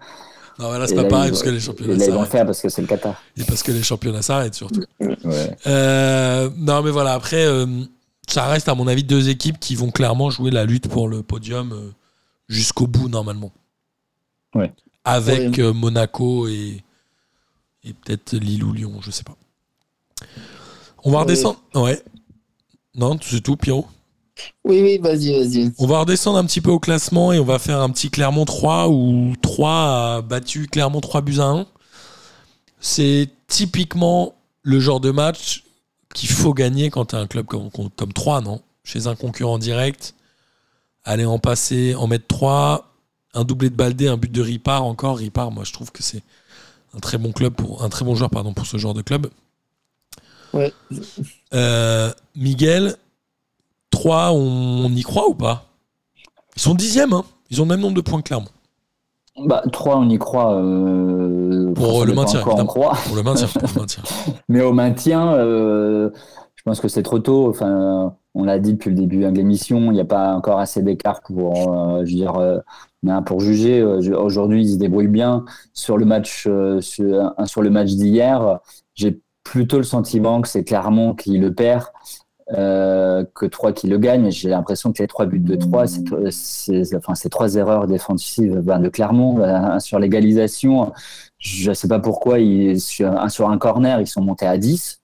Non, 0.58 0.70
mais 0.72 0.78
là, 0.78 0.86
c'est 0.86 0.94
pas 0.94 1.02
là, 1.02 1.08
pareil 1.08 1.28
ils- 1.28 1.30
parce 1.30 1.42
que 1.42 1.48
les 1.50 1.60
championnats 1.60 1.94
ils 1.94 1.98
vont 2.10 2.16
s'arrêtent. 2.18 2.30
faire 2.30 2.46
parce 2.46 2.60
que 2.60 2.68
c'est 2.68 2.82
le 2.82 2.86
Qatar. 2.88 3.14
Et 3.36 3.44
parce 3.44 3.62
que 3.62 3.72
les 3.72 3.82
championnats 3.82 4.22
s'arrêtent 4.22 4.54
surtout. 4.54 4.82
Ouais. 5.00 5.56
Euh, 5.66 6.48
non, 6.58 6.82
mais 6.82 6.90
voilà, 6.90 7.12
après, 7.12 7.44
euh, 7.46 7.66
ça 8.32 8.46
reste, 8.46 8.68
à 8.68 8.74
mon 8.74 8.86
avis, 8.86 9.04
deux 9.04 9.28
équipes 9.28 9.58
qui 9.60 9.74
vont 9.76 9.90
clairement 9.90 10.30
jouer 10.30 10.50
la 10.50 10.64
lutte 10.64 10.88
pour 10.88 11.08
le 11.08 11.22
podium 11.22 11.72
euh, 11.72 11.90
jusqu'au 12.48 12.86
bout, 12.86 13.08
normalement. 13.08 13.52
Ouais. 14.54 14.72
Avec 15.04 15.56
Ouais. 15.56 15.60
euh, 15.60 15.72
Monaco 15.72 16.48
et, 16.48 16.82
et 17.84 17.92
peut-être 17.92 18.34
Lille 18.34 18.64
ou 18.64 18.72
Lyon, 18.72 18.94
je 19.00 19.10
sais 19.10 19.22
pas. 19.24 19.36
On 21.04 21.10
va 21.12 21.20
redescendre. 21.20 21.58
Ouais. 21.74 22.02
Non, 22.94 23.18
c'est 23.22 23.40
tout, 23.40 23.56
Pierrot? 23.56 23.86
Oui, 24.64 24.80
oui, 24.82 24.98
vas-y, 24.98 25.32
vas-y. 25.38 25.72
On 25.78 25.86
va 25.86 26.00
redescendre 26.00 26.38
un 26.38 26.44
petit 26.44 26.60
peu 26.60 26.70
au 26.70 26.78
classement 26.80 27.32
et 27.32 27.38
on 27.38 27.44
va 27.44 27.58
faire 27.58 27.80
un 27.80 27.90
petit 27.90 28.10
Clermont 28.10 28.44
3 28.44 28.88
où 28.88 29.34
3 29.40 29.70
a 29.70 30.22
battu 30.22 30.66
Clermont 30.66 31.00
3 31.00 31.20
buts 31.20 31.38
à 31.40 31.44
1. 31.44 31.66
C'est 32.80 33.28
typiquement 33.48 34.34
le 34.62 34.80
genre 34.80 35.00
de 35.00 35.10
match 35.10 35.64
qu'il 36.14 36.28
faut 36.28 36.54
gagner 36.54 36.90
quand 36.90 37.06
tu 37.06 37.16
as 37.16 37.18
un 37.18 37.26
club 37.26 37.46
comme, 37.46 37.70
comme 37.70 38.12
3, 38.12 38.40
non? 38.40 38.60
Chez 38.84 39.06
un 39.06 39.14
concurrent 39.14 39.58
direct, 39.58 40.14
aller 41.04 41.24
en 41.24 41.38
passer, 41.38 41.94
en 41.94 42.06
mettre 42.06 42.26
3, 42.28 42.92
un 43.34 43.44
doublé 43.44 43.70
de 43.70 43.74
Baldé, 43.76 44.08
un 44.08 44.16
but 44.16 44.32
de 44.32 44.40
Ripard 44.40 44.84
encore. 44.84 45.18
Ripard, 45.18 45.50
moi 45.50 45.64
je 45.64 45.72
trouve 45.72 45.92
que 45.92 46.02
c'est 46.02 46.22
un 46.94 46.98
très 46.98 47.18
bon 47.18 47.32
club 47.32 47.54
pour 47.54 47.84
un 47.84 47.88
très 47.88 48.04
bon 48.04 48.14
joueur 48.14 48.30
pardon 48.30 48.52
pour 48.52 48.66
ce 48.66 48.76
genre 48.76 48.94
de 48.94 49.02
club. 49.02 49.28
Ouais. 50.52 50.72
Euh, 51.54 52.12
Miguel, 52.34 52.96
3, 53.90 54.32
on, 54.32 54.86
on 54.86 54.90
y 54.94 55.02
croit 55.02 55.28
ou 55.28 55.34
pas? 55.34 55.66
Ils 56.56 56.62
sont 56.62 56.74
dixièmes, 56.74 57.12
hein 57.12 57.24
ils 57.50 57.60
ont 57.60 57.64
le 57.64 57.70
même 57.70 57.80
nombre 57.80 57.96
de 57.96 58.00
points 58.00 58.20
que 58.22 58.28
Clermont. 58.28 58.48
Bah, 59.38 59.62
3, 59.72 59.96
on 59.98 60.08
y 60.08 60.18
croit. 60.18 60.54
euh, 60.54 61.72
Pour 61.72 62.04
le 62.04 62.12
maintien, 62.12 62.40
encore, 62.40 62.66
croit. 62.66 62.94
Pour 63.06 63.16
le 63.16 63.22
maintien, 63.22 63.46
pour 63.46 63.62
le 63.74 63.80
maintien. 63.80 64.02
Mais 64.48 64.60
au 64.60 64.72
maintien, 64.72 65.32
euh, 65.34 66.10
je 66.56 66.62
pense 66.64 66.80
que 66.80 66.88
c'est 66.88 67.02
trop 67.02 67.20
tôt. 67.20 67.48
Enfin, 67.48 68.14
on 68.34 68.44
l'a 68.44 68.58
dit 68.58 68.74
depuis 68.74 68.90
le 68.90 68.96
début 68.96 69.20
de 69.20 69.28
l'émission, 69.28 69.78
il 69.90 69.92
n'y 69.94 70.00
a 70.00 70.04
pas 70.04 70.34
encore 70.34 70.58
assez 70.58 70.82
d'écart 70.82 71.20
pour, 71.22 71.74
euh, 71.74 72.04
je 72.04 72.10
veux 72.10 72.16
dire, 72.16 72.36
euh, 72.36 72.58
pour 73.24 73.40
juger. 73.40 73.80
Euh, 73.80 74.00
Aujourd'hui, 74.18 74.62
ils 74.64 74.72
se 74.74 74.78
débrouillent 74.78 75.06
bien. 75.08 75.44
Sur 75.72 75.96
le 75.96 76.04
match, 76.04 76.48
sur, 76.80 77.34
sur 77.46 77.62
le 77.62 77.70
match 77.70 77.90
d'hier, 77.90 78.58
j'ai 78.94 79.20
plutôt 79.44 79.78
le 79.78 79.84
sentiment 79.84 80.42
que 80.42 80.48
c'est 80.48 80.64
Clermont 80.64 81.14
qui 81.14 81.38
le 81.38 81.54
perd. 81.54 81.84
Euh, 82.56 83.24
que 83.34 83.46
3 83.46 83.72
qui 83.72 83.86
le 83.86 83.98
gagne. 83.98 84.30
J'ai 84.30 84.48
l'impression 84.48 84.92
que 84.92 85.02
les 85.02 85.06
trois 85.06 85.26
buts 85.26 85.38
de 85.38 85.54
3, 85.56 85.86
c'est 85.86 86.02
c'est- 86.30 86.96
enfin, 86.96 87.14
ces 87.14 87.28
trois 87.30 87.54
erreurs 87.54 87.86
défensives 87.86 88.60
ben, 88.60 88.78
de 88.80 88.88
Clermont 88.88 89.34
ben, 89.34 89.78
sur 89.80 89.98
l'égalisation. 89.98 90.92
Je 91.38 91.70
ne 91.70 91.74
sais 91.74 91.88
pas 91.88 91.98
pourquoi, 92.00 92.38
ils, 92.40 92.80
sur, 92.80 93.10
un, 93.10 93.28
sur 93.28 93.48
un 93.50 93.58
corner, 93.58 94.00
ils 94.00 94.06
sont 94.06 94.20
montés 94.22 94.46
à 94.46 94.58
10. 94.58 95.00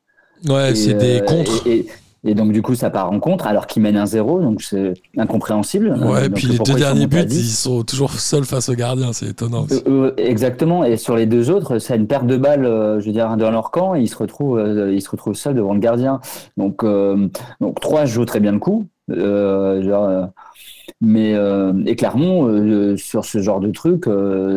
Ouais, 0.49 0.73
Et, 0.73 0.75
c'est 0.75 0.95
des 0.95 1.21
euh, 1.21 1.25
contres. 1.25 1.67
Et, 1.67 1.79
et- 1.79 1.87
Et 2.27 2.35
donc, 2.35 2.53
du 2.53 2.61
coup, 2.61 2.75
ça 2.75 2.91
part 2.91 3.11
en 3.13 3.21
contre 3.21 3.47
alors 3.47 3.67
qu'ils 3.69 3.83
mènent 3.83 3.97
un 3.97 4.05
0 4.07 4.41
donc 4.41 4.61
c'est 4.61 4.95
incompréhensible. 5.17 5.97
Ouais, 6.03 6.27
et 6.27 6.29
puis 6.31 6.49
les 6.49 6.59
deux 6.59 6.75
derniers 6.75 7.07
buts, 7.07 7.25
10? 7.25 7.39
ils 7.39 7.55
sont 7.55 7.83
toujours 7.85 8.11
seuls 8.13 8.45
face 8.45 8.69
au 8.69 8.75
gardien, 8.75 9.13
c'est 9.13 9.27
étonnant. 9.29 9.63
aussi. 9.63 9.83
Euh, 9.87 10.09
euh, 10.09 10.15
exactement. 10.17 10.85
Et 10.85 10.97
sur 10.97 11.17
les 11.17 11.27
deux 11.27 11.51
autres, 11.51 11.79
c'est 11.79 11.97
une 11.97 12.09
perte 12.09 12.27
de 12.27 12.37
balle, 12.37 12.65
euh, 12.65 13.01
je 13.01 13.07
veux 13.07 13.13
dire, 13.13 13.37
dans 13.37 13.51
leur 13.53 13.71
camp, 13.71 13.95
et 13.95 14.01
ils 14.01 14.09
se 14.09 14.17
retrouvent, 14.17 14.61
ils 14.93 15.01
se 15.01 15.09
retrouvent 15.11 15.35
seuls 15.37 15.55
devant 15.55 15.73
le 15.75 15.81
gardien. 15.81 16.21
Donc, 16.57 16.85
donc 17.61 17.81
trois 17.81 18.05
jouent 18.07 18.25
très 18.25 18.41
bien 18.41 18.53
le 18.53 18.59
coup. 18.59 18.87
Genre, 19.09 20.29
mais 21.01 21.35
et 21.87 21.97
Clermont, 21.97 22.97
sur 22.97 23.25
ce 23.25 23.39
genre 23.39 23.61
de 23.61 23.71
truc, 23.71 24.07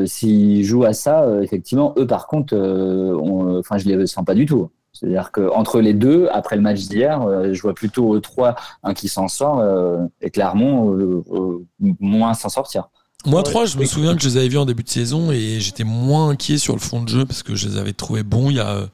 s'ils 0.05 0.63
jouent 0.63 0.85
à 0.85 0.93
ça, 0.93 1.27
effectivement, 1.43 1.93
eux 1.97 2.07
par 2.07 2.25
contre, 2.25 2.55
on- 2.57 3.59
enfin, 3.59 3.77
je 3.77 3.87
les 3.87 4.07
sens 4.07 4.25
pas 4.25 4.33
du 4.33 4.45
tout. 4.47 4.69
C'est-à-dire 4.99 5.31
que 5.31 5.49
entre 5.51 5.79
les 5.79 5.93
deux, 5.93 6.27
après 6.31 6.55
le 6.57 6.61
match 6.61 6.81
d'hier, 6.81 7.21
euh, 7.21 7.53
je 7.53 7.61
vois 7.61 7.73
plutôt 7.73 8.15
euh, 8.15 8.19
trois, 8.21 8.55
un 8.83 8.93
qui 8.93 9.07
s'en 9.07 9.27
sort, 9.29 9.59
euh, 9.59 10.05
et 10.21 10.29
Clermont 10.29 10.93
euh, 10.93 11.23
euh, 11.31 11.65
moins 12.01 12.33
s'en 12.33 12.49
sortir. 12.49 12.89
Moi. 13.25 13.43
3, 13.43 13.65
je 13.65 13.77
me 13.77 13.85
souviens 13.85 14.15
que 14.15 14.21
je 14.21 14.29
les 14.29 14.37
avais 14.37 14.47
vus 14.47 14.57
en 14.57 14.65
début 14.65 14.83
de 14.83 14.89
saison 14.89 15.31
et 15.31 15.59
j'étais 15.59 15.83
moins 15.83 16.29
inquiet 16.29 16.57
sur 16.57 16.73
le 16.73 16.79
fond 16.79 17.01
de 17.01 17.09
jeu 17.09 17.25
parce 17.25 17.43
que 17.43 17.53
je 17.55 17.67
les 17.67 17.77
avais 17.77 17.91
trouvés 17.93 18.23
bons. 18.23 18.49
Il 18.49 18.55
y 18.57 18.59
a 18.61 18.87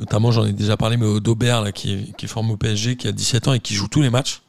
notamment, 0.00 0.32
j'en 0.32 0.44
ai 0.44 0.52
déjà 0.52 0.76
parlé, 0.76 0.96
mais 0.96 1.06
Aubert 1.06 1.62
là, 1.62 1.70
qui, 1.70 1.94
est, 1.94 2.16
qui 2.16 2.24
est 2.26 2.28
formé 2.28 2.52
au 2.52 2.56
PSG, 2.56 2.96
qui 2.96 3.06
a 3.06 3.12
17 3.12 3.46
ans 3.48 3.52
et 3.52 3.60
qui 3.60 3.74
joue 3.74 3.86
tous 3.88 4.02
les 4.02 4.10
matchs. 4.10 4.42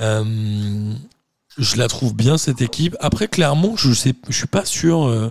Euh, 0.00 0.92
je 1.56 1.76
la 1.76 1.88
trouve 1.88 2.14
bien 2.14 2.36
cette 2.36 2.60
équipe. 2.60 2.96
Après, 3.00 3.28
Clermont, 3.28 3.76
je 3.76 3.92
sais, 3.94 4.12
je 4.28 4.36
suis 4.36 4.46
pas 4.46 4.64
sûr 4.66 5.06
euh, 5.06 5.30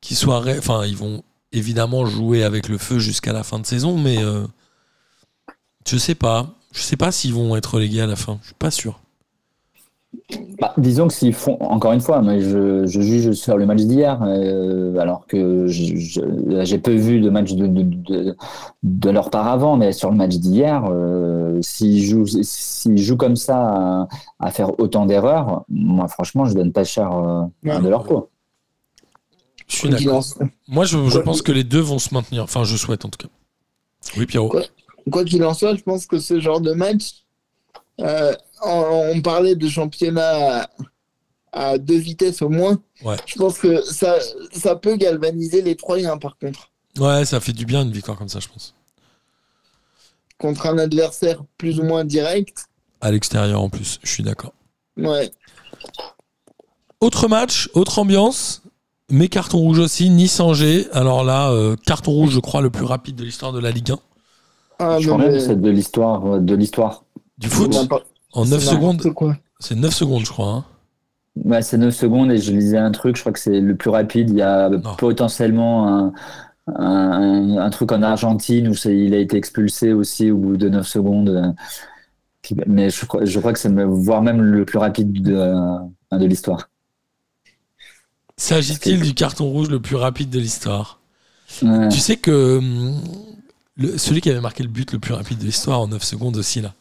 qu'ils 0.00 0.16
soient. 0.16 0.40
ré- 0.40 0.58
Enfin, 0.58 0.86
ils 0.86 0.96
vont 0.96 1.22
évidemment 1.52 2.06
jouer 2.06 2.42
avec 2.44 2.68
le 2.68 2.78
feu 2.78 2.98
jusqu'à 2.98 3.32
la 3.32 3.42
fin 3.42 3.58
de 3.58 3.66
saison, 3.66 3.98
mais 3.98 4.18
euh, 4.22 4.44
je 5.86 5.96
sais 5.96 6.14
pas. 6.14 6.48
Je 6.72 6.80
sais 6.80 6.96
pas 6.96 7.12
s'ils 7.12 7.34
vont 7.34 7.54
être 7.56 7.74
relégués 7.74 8.00
à 8.00 8.06
la 8.06 8.16
fin. 8.16 8.38
Je 8.42 8.46
suis 8.46 8.54
pas 8.54 8.70
sûr. 8.70 8.98
Bah, 10.60 10.72
disons 10.76 11.08
que 11.08 11.14
s'ils 11.14 11.32
font, 11.32 11.56
encore 11.60 11.92
une 11.92 12.00
fois, 12.00 12.20
mais 12.22 12.40
je, 12.40 12.86
je 12.86 13.00
juge 13.00 13.32
sur 13.32 13.56
le 13.56 13.64
match 13.66 13.80
d'hier, 13.80 14.22
euh, 14.22 14.96
alors 14.98 15.26
que 15.26 15.66
je- 15.66 15.96
je- 15.96 16.64
j'ai 16.64 16.78
peu 16.78 16.92
vu 16.94 17.20
de 17.20 17.30
match 17.30 17.52
de, 17.54 17.66
de, 17.66 17.82
de, 17.82 18.36
de 18.82 19.10
leur 19.10 19.30
part 19.30 19.48
avant, 19.48 19.76
mais 19.78 19.92
sur 19.92 20.10
le 20.10 20.16
match 20.16 20.36
d'hier, 20.36 20.84
euh, 20.90 21.58
s'ils 21.62 22.04
jouent, 22.04 22.26
s'ils 22.42 22.98
jouent 22.98 23.16
comme 23.16 23.36
ça 23.36 23.58
à, 23.58 24.08
à 24.38 24.50
faire 24.50 24.78
autant 24.78 25.06
d'erreurs, 25.06 25.64
moi 25.70 26.08
franchement, 26.08 26.44
je 26.44 26.54
donne 26.54 26.72
pas 26.72 26.84
cher 26.84 27.10
euh, 27.12 27.42
Ouais. 27.64 27.80
de 27.80 27.88
leur 27.88 28.04
coup. 28.04 28.24
Je 29.72 29.78
suis 29.78 29.88
d'accord. 29.88 30.24
Moi, 30.68 30.84
je, 30.84 31.18
pense 31.18 31.40
que 31.40 31.50
les 31.50 31.64
deux 31.64 31.80
vont 31.80 31.98
se 31.98 32.12
maintenir. 32.12 32.44
Enfin, 32.44 32.64
je 32.64 32.76
souhaite 32.76 33.04
en 33.04 33.08
tout 33.08 33.26
cas. 33.26 33.32
Oui, 34.16 34.26
Pierrot. 34.26 34.48
Quoi 34.48 34.62
Quoi 35.10 35.24
qu'il 35.24 35.42
en 35.44 35.54
soit, 35.54 35.74
je 35.74 35.82
pense 35.82 36.06
que 36.06 36.18
ce 36.18 36.38
genre 36.40 36.60
de 36.60 36.72
match, 36.72 37.24
euh, 38.00 38.34
on, 38.62 39.12
on 39.16 39.20
parlait 39.22 39.56
de 39.56 39.68
championnat 39.68 40.60
à, 40.62 40.68
à 41.52 41.78
deux 41.78 41.96
vitesses 41.96 42.42
au 42.42 42.48
moins. 42.48 42.78
Ouais. 43.02 43.16
Je 43.26 43.36
pense 43.36 43.58
que 43.58 43.80
ça, 43.82 44.18
ça 44.52 44.76
peut 44.76 44.96
galvaniser 44.96 45.62
les 45.62 45.74
Troyens 45.74 46.18
par 46.18 46.36
contre. 46.38 46.70
Ouais, 46.98 47.24
ça 47.24 47.40
fait 47.40 47.52
du 47.52 47.64
bien 47.64 47.82
une 47.82 47.90
victoire 47.90 48.18
comme 48.18 48.28
ça, 48.28 48.40
je 48.40 48.48
pense. 48.48 48.74
Contre 50.38 50.66
un 50.66 50.78
adversaire 50.78 51.42
plus 51.56 51.80
ou 51.80 51.84
moins 51.84 52.04
direct. 52.04 52.66
À 53.00 53.10
l'extérieur 53.10 53.62
en 53.62 53.70
plus, 53.70 53.98
je 54.02 54.10
suis 54.10 54.22
d'accord. 54.22 54.52
Ouais. 54.96 55.30
Autre 57.00 57.26
match, 57.26 57.68
autre 57.74 57.98
ambiance, 57.98 58.61
mais 59.12 59.28
carton 59.28 59.58
rouge 59.58 59.78
aussi, 59.78 60.10
Nice-Angers. 60.10 60.88
Alors 60.92 61.22
là, 61.22 61.50
euh, 61.52 61.76
carton 61.86 62.10
rouge, 62.10 62.30
je 62.32 62.40
crois, 62.40 62.60
le 62.62 62.70
plus 62.70 62.84
rapide 62.84 63.14
de 63.14 63.22
l'histoire 63.24 63.52
de 63.52 63.60
la 63.60 63.70
Ligue 63.70 63.92
1. 63.92 63.98
Ah, 64.80 64.98
je 64.98 65.06
non, 65.08 65.14
crois 65.14 65.24
même 65.26 65.34
mais- 65.34 65.38
que 65.40 65.44
c'est 65.46 65.60
de 65.60 65.70
l'histoire, 65.70 66.26
euh, 66.26 66.40
de 66.40 66.54
l'histoire. 66.54 67.04
Du 67.38 67.48
foot, 67.48 67.74
en 68.32 68.44
9 68.44 68.60
c'est 68.62 68.72
n'importe 68.72 69.02
secondes. 69.02 69.36
C'est 69.60 69.74
9 69.76 69.94
secondes, 69.94 70.24
je 70.24 70.30
crois. 70.30 70.48
hein. 70.48 70.64
Ouais, 71.44 71.62
c'est 71.62 71.78
9 71.78 71.94
secondes 71.94 72.30
et 72.32 72.38
je 72.38 72.52
lisais 72.52 72.78
un 72.78 72.90
truc, 72.90 73.16
je 73.16 73.20
crois 73.22 73.32
que 73.32 73.38
c'est 73.38 73.60
le 73.60 73.76
plus 73.76 73.90
rapide. 73.90 74.30
Il 74.30 74.36
y 74.36 74.42
a 74.42 74.68
Non. 74.68 74.94
potentiellement 74.98 75.88
un, 75.88 76.12
un, 76.76 77.56
un 77.58 77.70
truc 77.70 77.92
en 77.92 78.02
Argentine 78.02 78.68
où 78.68 78.74
il 78.88 79.14
a 79.14 79.18
été 79.18 79.36
expulsé 79.36 79.92
aussi 79.92 80.30
au 80.30 80.36
bout 80.36 80.56
de 80.56 80.68
9 80.68 80.86
secondes. 80.86 81.54
Mais 82.66 82.90
je 82.90 83.06
crois, 83.06 83.24
je 83.24 83.38
crois 83.38 83.52
que 83.52 83.58
c'est 83.58 83.72
voire 83.72 84.20
même 84.20 84.40
le 84.42 84.64
plus 84.64 84.78
rapide 84.78 85.22
de, 85.22 85.34
euh, 85.34 86.18
de 86.18 86.26
l'histoire. 86.26 86.68
S'agit-il 88.36 89.00
du 89.00 89.14
carton 89.14 89.46
rouge 89.46 89.68
le 89.68 89.80
plus 89.80 89.96
rapide 89.96 90.30
de 90.30 90.38
l'histoire? 90.40 91.00
Ouais. 91.62 91.88
Tu 91.90 91.98
sais 91.98 92.16
que 92.16 92.58
hum, 92.58 93.00
le- 93.76 93.98
celui 93.98 94.20
qui 94.20 94.30
avait 94.30 94.40
marqué 94.40 94.62
le 94.62 94.68
but 94.68 94.92
le 94.92 94.98
plus 94.98 95.14
rapide 95.14 95.38
de 95.38 95.44
l'histoire 95.44 95.80
en 95.80 95.88
9 95.88 96.02
secondes 96.02 96.36
aussi, 96.36 96.60
là, 96.60 96.74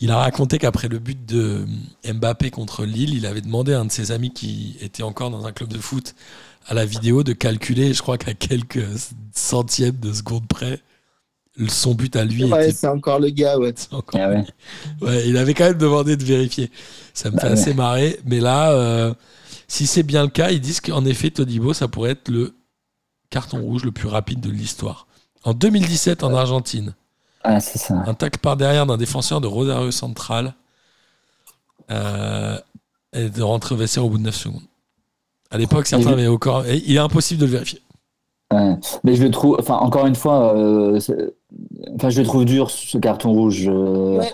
il 0.00 0.10
a 0.10 0.18
raconté 0.18 0.58
qu'après 0.58 0.88
le 0.88 0.98
but 0.98 1.26
de 1.26 1.66
hum, 2.06 2.14
Mbappé 2.18 2.50
contre 2.50 2.84
Lille, 2.84 3.14
il 3.14 3.26
avait 3.26 3.40
demandé 3.42 3.74
à 3.74 3.80
un 3.80 3.84
de 3.86 3.92
ses 3.92 4.12
amis 4.12 4.32
qui 4.32 4.76
était 4.80 5.02
encore 5.02 5.30
dans 5.30 5.46
un 5.46 5.52
club 5.52 5.70
de 5.72 5.78
foot 5.78 6.14
à 6.68 6.74
la 6.74 6.84
vidéo 6.86 7.24
de 7.24 7.32
calculer, 7.32 7.94
je 7.94 8.02
crois 8.02 8.18
qu'à 8.18 8.34
quelques 8.34 8.84
centièmes 9.34 9.96
de 9.98 10.12
seconde 10.12 10.46
près, 10.48 10.82
son 11.68 11.94
but 11.94 12.14
à 12.16 12.24
lui 12.24 12.44
Ouais, 12.44 12.70
était 12.70 12.72
c'est 12.72 12.86
encore 12.88 13.18
le 13.20 13.30
gars, 13.30 13.58
ouais. 13.58 13.74
encore. 13.92 14.20
Ah 14.20 14.28
ouais. 14.30 14.44
Ouais, 15.00 15.28
il 15.28 15.36
avait 15.36 15.54
quand 15.54 15.64
même 15.64 15.78
demandé 15.78 16.16
de 16.16 16.24
vérifier. 16.24 16.70
Ça 17.14 17.30
me 17.30 17.36
Bah 17.36 17.42
fait 17.42 17.48
ouais. 17.48 17.52
assez 17.52 17.74
marrer. 17.74 18.20
Mais 18.24 18.40
là, 18.40 18.72
euh, 18.72 19.14
si 19.68 19.86
c'est 19.86 20.02
bien 20.02 20.22
le 20.22 20.28
cas, 20.30 20.50
ils 20.50 20.60
disent 20.60 20.80
qu'en 20.80 21.04
effet, 21.04 21.30
Todibo, 21.30 21.72
ça 21.74 21.88
pourrait 21.88 22.10
être 22.12 22.28
le 22.28 22.54
carton 23.30 23.60
rouge 23.60 23.84
le 23.84 23.92
plus 23.92 24.08
rapide 24.08 24.40
de 24.40 24.50
l'histoire. 24.50 25.06
En 25.44 25.52
2017, 25.54 26.24
en 26.24 26.34
Argentine, 26.34 26.94
Ah, 27.44 27.60
c'est 27.60 27.78
ça. 27.78 27.94
un 28.06 28.14
tac 28.14 28.38
par 28.38 28.56
derrière 28.56 28.86
d'un 28.86 28.96
défenseur 28.96 29.40
de 29.40 29.46
Rosario 29.46 29.90
Central 29.90 30.54
euh, 31.90 32.58
et 33.12 33.28
de 33.28 33.42
rentrer 33.42 33.74
au 33.74 33.78
vestiaire 33.78 34.04
au 34.04 34.10
bout 34.10 34.18
de 34.18 34.22
9 34.24 34.34
secondes. 34.34 34.62
À 35.50 35.56
l'époque, 35.58 35.86
certains 35.86 36.12
avaient 36.12 36.26
encore. 36.26 36.66
et 36.66 36.76
Il 36.86 36.94
est 36.96 36.98
impossible 37.00 37.40
de 37.40 37.46
le 37.46 37.52
vérifier. 37.52 37.80
Ouais. 38.52 38.74
Mais 39.04 39.14
je 39.14 39.22
le 39.22 39.30
trouve, 39.30 39.56
enfin, 39.58 39.76
encore 39.76 40.06
une 40.06 40.14
fois, 40.14 40.54
euh, 40.56 40.98
enfin, 41.96 42.10
je 42.10 42.20
le 42.20 42.26
trouve 42.26 42.44
dur, 42.44 42.70
ce 42.70 42.98
carton 42.98 43.32
rouge. 43.32 43.66
euh, 43.68 44.18
Ouais. 44.18 44.32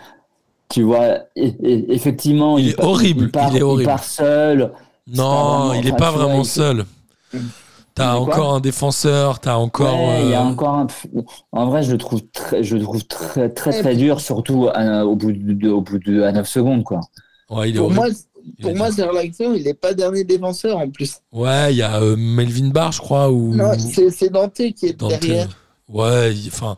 Tu 0.71 0.83
vois, 0.83 1.19
et- 1.37 1.55
et- 1.63 1.93
effectivement, 1.95 2.59
Il 2.59 2.71
est 2.71 2.81
horrible, 2.83 3.31
part, 3.31 3.51
il 3.53 3.59
est 3.59 3.63
horrible. 3.63 3.85
part 3.91 4.03
seul. 4.03 4.73
Non, 5.07 5.73
il 5.75 5.85
n'est 5.85 5.97
pas 5.97 6.11
vraiment 6.11 6.41
il- 6.43 6.47
seul. 6.47 6.85
T'as 7.95 8.19
Mais 8.19 8.25
quoi 8.25 8.35
encore 8.35 8.55
un 8.55 8.61
défenseur, 8.61 9.39
t'as 9.39 9.55
encore. 9.55 10.09
Ouais, 10.09 10.25
il 10.25 10.31
y 10.31 10.35
a 10.35 10.41
euh, 10.43 10.45
encore 10.51 10.75
un. 10.75 10.87
En 11.53 11.67
vrai, 11.69 11.85
je 11.85 11.93
le 11.93 11.99
trouve 11.99 12.23
très, 12.33 12.65
je 12.65 12.77
le 12.77 12.83
trouve 12.83 13.05
très, 13.05 13.51
très, 13.51 13.81
très 13.83 13.95
dur, 13.95 14.21
surtout 14.21 14.69
à- 14.75 15.05
au 15.07 15.15
bout 15.15 15.31
de, 15.33 15.69
au 15.69 15.81
bout 15.81 15.99
de 16.01 16.23
à 16.23 16.33
9 16.33 16.49
secondes, 16.49 16.83
quoi. 16.83 17.01
ouais, 17.51 17.71
il 17.71 17.77
est 17.77 17.79
Pour 17.79 17.87
horrible. 17.87 18.01
moi, 18.01 18.09
Il 18.47 18.53
pour 18.63 18.71
est 18.71 18.75
moi, 18.75 18.89
il 19.57 19.63
n'est 19.63 19.75
pas 19.75 19.95
dernier 19.95 20.25
défenseur 20.25 20.77
en 20.79 20.91
plus. 20.91 21.19
Ouais, 21.33 21.73
il 21.73 21.77
y 21.77 21.83
a 21.83 22.01
euh, 22.01 22.17
Melvin 22.17 22.69
Barr, 22.71 22.91
je 22.93 22.99
crois, 23.01 23.31
ou 23.31 23.55
Non, 23.55 23.71
c'est 23.79 24.29
Dante 24.31 24.55
qui 24.55 24.87
est 24.87 24.99
Dante. 24.99 25.11
derrière. 25.11 25.49
Ouais, 25.89 26.35
il- 26.35 26.49
enfin, 26.49 26.77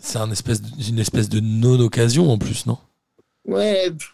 c'est 0.00 0.18
un 0.18 0.30
espèce 0.32 0.60
de- 0.60 0.88
une 0.90 0.98
espèce 0.98 1.28
de 1.28 1.38
non-occasion 1.38 2.30
en 2.32 2.36
plus, 2.38 2.66
non? 2.66 2.78
Ouais. 3.46 3.90
pff, 3.92 4.12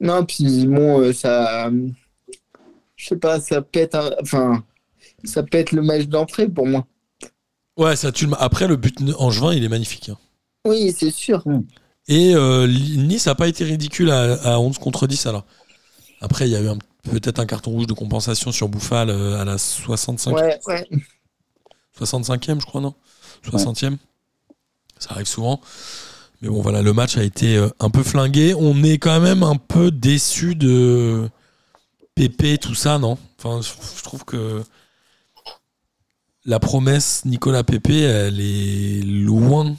Non, 0.00 0.24
puis 0.24 0.66
bon, 0.66 1.00
euh, 1.00 1.12
ça. 1.12 1.70
Je 2.98 3.06
sais 3.08 3.16
pas, 3.16 3.40
ça 3.40 3.62
pète. 3.62 3.94
un- 3.94 4.10
Enfin, 4.20 4.62
ça 5.24 5.42
pète 5.42 5.72
le 5.72 5.80
match 5.82 6.04
d'entrée 6.06 6.48
pour 6.48 6.66
moi. 6.66 6.86
Ouais, 7.78 7.96
ça 7.96 8.12
tue 8.12 8.28
Après, 8.38 8.66
le 8.68 8.76
but 8.76 8.98
en 9.18 9.30
juin, 9.30 9.54
il 9.54 9.64
est 9.64 9.68
magnifique. 9.68 10.10
hein. 10.10 10.18
Oui, 10.66 10.92
c'est 10.94 11.10
sûr. 11.12 11.42
Et 12.08 12.34
euh, 12.34 12.66
Nice 12.66 13.26
n'a 13.26 13.34
pas 13.34 13.48
été 13.48 13.64
ridicule 13.64 14.10
à, 14.10 14.34
à 14.54 14.58
11 14.58 14.78
contre 14.78 15.06
10 15.06 15.24
alors. 15.26 15.46
Après, 16.20 16.48
il 16.48 16.52
y 16.52 16.56
a 16.56 16.60
eu 16.62 16.68
peut-être 17.08 17.38
un 17.38 17.46
carton 17.46 17.70
rouge 17.70 17.86
de 17.86 17.92
compensation 17.94 18.50
sur 18.52 18.68
Bouffal 18.68 19.08
euh, 19.10 19.40
à 19.40 19.44
la 19.44 19.56
65, 19.56 20.34
Ouais, 20.36 20.58
ouais. 20.66 20.86
65e, 21.98 22.60
je 22.60 22.66
crois, 22.66 22.80
non? 22.80 22.94
60e. 23.48 23.96
Ça 24.98 25.10
arrive 25.12 25.26
souvent. 25.26 25.60
Mais 26.42 26.48
bon, 26.48 26.60
voilà, 26.60 26.82
le 26.82 26.92
match 26.92 27.16
a 27.16 27.22
été 27.22 27.56
euh, 27.56 27.68
un 27.80 27.90
peu 27.90 28.02
flingué. 28.02 28.54
On 28.54 28.82
est 28.82 28.98
quand 28.98 29.20
même 29.20 29.42
un 29.42 29.56
peu 29.56 29.90
déçu 29.90 30.54
de 30.56 31.28
Pépé, 32.18 32.58
tout 32.58 32.74
ça, 32.74 32.98
non? 32.98 33.16
Enfin, 33.38 33.60
je 33.62 34.02
trouve 34.02 34.24
que 34.24 34.64
la 36.44 36.58
promesse 36.58 37.24
Nicolas 37.24 37.62
Pépé, 37.62 38.00
elle 38.00 38.40
est 38.40 39.02
loin. 39.04 39.76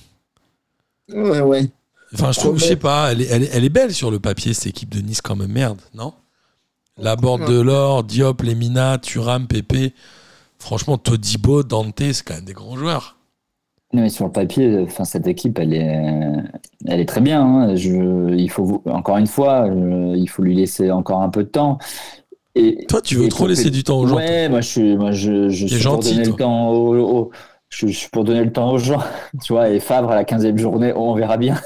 Ouais, 1.12 1.42
ouais. 1.42 1.70
Enfin, 2.14 2.32
je 2.32 2.40
trouve, 2.40 2.58
je 2.58 2.64
sais 2.64 2.76
pas, 2.78 3.12
elle 3.12 3.22
est, 3.22 3.26
elle, 3.26 3.44
est, 3.44 3.50
elle 3.52 3.66
est 3.66 3.70
belle 3.70 3.94
sur 3.94 4.10
le 4.10 4.20
papier, 4.20 4.54
cette 4.54 4.68
équipe 4.68 4.90
de 4.90 5.02
Nice, 5.02 5.20
quand 5.22 5.36
même, 5.36 5.52
merde, 5.52 5.82
non? 5.94 6.14
La 6.98 7.18
Borde 7.18 7.46
de 7.46 7.60
l'Or, 7.60 8.06
Diop, 8.06 8.42
Lemina, 8.42 8.98
Thuram, 9.00 9.46
Pépé. 9.46 9.94
Franchement, 10.60 10.98
Todibo, 10.98 11.64
Dante, 11.64 12.00
c'est 12.14 12.24
quand 12.24 12.36
même 12.36 12.46
des 12.46 12.54
grands 12.54 12.78
joueurs. 12.78 13.18
Non, 13.92 14.04
mais 14.04 14.10
sur 14.10 14.26
le 14.28 14.32
papier, 14.32 14.80
enfin, 14.84 15.04
cette 15.04 15.28
équipe, 15.28 15.60
elle 15.60 15.74
est, 15.74 16.02
elle 16.86 17.00
est 17.00 17.06
très 17.06 17.22
bien. 17.22 17.42
hein. 17.42 17.76
Je, 17.76 18.34
il 18.34 18.50
faut, 18.50 18.82
encore 18.86 19.18
une 19.18 19.28
fois, 19.28 19.68
euh, 19.68 20.14
il 20.16 20.30
faut 20.30 20.44
lui 20.44 20.56
laisser 20.56 20.90
encore 20.92 21.22
un 21.22 21.30
peu 21.30 21.44
de 21.44 21.50
temps. 21.50 21.80
Et, 22.60 22.86
Toi, 22.88 23.02
tu 23.02 23.16
veux 23.16 23.26
et 23.26 23.30
trop 23.30 23.48
laisser 23.48 23.66
que- 23.66 23.70
du 23.70 23.84
temps 23.84 24.00
aux 24.00 24.08
gens. 24.08 24.16
Ouais, 24.18 24.50
moi, 24.50 24.62
je 24.62 24.68
suis, 24.68 24.98
moi, 24.98 25.12
je, 25.12 25.50
je 25.50 25.68
T'es 25.68 25.76
suis 25.76 25.84
pour 25.86 26.00
donner 26.00 26.24
toi. 26.24 26.32
le 26.34 26.38
temps 26.38 26.70
aux, 26.70 26.96
aux- 26.98 27.32
je, 27.70 27.88
je 27.88 27.92
suis 27.98 28.10
pour 28.10 28.24
donner 28.24 28.44
le 28.44 28.52
temps 28.52 28.72
aux 28.72 28.78
gens, 28.78 29.02
tu 29.44 29.54
vois. 29.54 29.70
Et 29.70 29.80
Favre 29.80 30.12
à 30.12 30.16
la 30.16 30.24
15e 30.26 30.58
journée, 30.58 30.92
on 30.96 31.14
verra 31.16 31.38
bien 31.38 31.60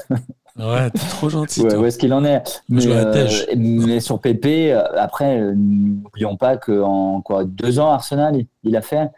Ouais, 0.56 0.88
t'es 0.90 0.98
trop 1.10 1.28
gentil. 1.28 1.62
ouais, 1.62 1.74
où 1.76 1.84
est-ce 1.84 1.98
qu'il 1.98 2.12
en 2.12 2.24
est? 2.24 2.42
Je 2.70 3.54
Mais, 3.56 4.00
sur 4.00 4.20
PP, 4.20 4.72
euh, 4.72 4.82
après, 4.96 5.40
euh, 5.40 5.52
n'oublions 5.56 6.36
pas 6.36 6.56
qu'en 6.56 7.20
quoi, 7.22 7.44
deux 7.44 7.78
ans, 7.80 7.90
Arsenal, 7.90 8.44
il, 8.62 8.76
a 8.76 8.82
fait. 8.82 9.10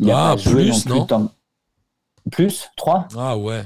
Il 0.00 0.10
a 0.10 0.32
Ah, 0.32 0.36
joué 0.36 0.64
plus, 0.64 0.70
non 0.70 0.80
plus 0.80 0.90
non 1.00 1.04
tant- 1.06 1.30
Plus? 2.30 2.68
Trois? 2.76 3.06
Ah 3.16 3.36
ouais. 3.36 3.62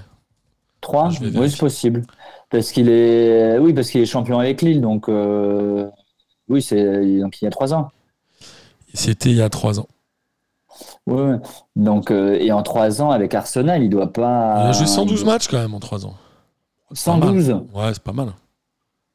Trois? 0.81 1.11
Oui, 1.21 1.51
c'est 1.51 1.59
possible. 1.59 2.03
Parce 2.51 2.71
qu'il 2.73 2.89
est, 2.89 3.59
oui, 3.59 3.73
parce 3.73 3.91
qu'il 3.91 4.01
est 4.01 4.07
champion 4.07 4.39
avec 4.39 4.63
Lille, 4.63 4.81
donc 4.81 5.09
euh, 5.09 5.89
oui, 6.49 6.63
c'est 6.63 7.19
donc 7.21 7.41
il 7.41 7.45
y 7.45 7.49
a 7.49 7.51
trois 7.51 7.75
ans. 7.75 7.91
C'était 8.95 9.31
il 9.31 9.37
y 9.37 9.43
a 9.43 9.49
trois 9.51 9.79
ans. 9.81 9.89
Ouais, 11.07 11.23
ouais. 11.23 11.39
Donc 11.75 12.11
euh, 12.11 12.35
et 12.39 12.53
en 12.53 12.63
trois 12.63 13.01
ans 13.03 13.11
avec 13.11 13.35
Arsenal, 13.35 13.83
il 13.83 13.91
doit 13.91 14.13
pas. 14.13 14.65
Il 14.65 14.69
a 14.69 14.73
joué 14.73 14.87
112 14.87 15.25
matchs 15.25 15.49
quand 15.49 15.59
même 15.59 15.75
en 15.75 15.81
trois 15.81 16.07
ans. 16.07 16.15
112. 16.93 17.51
Ouais, 17.75 17.93
c'est 17.93 18.03
pas 18.03 18.13
mal. 18.13 18.33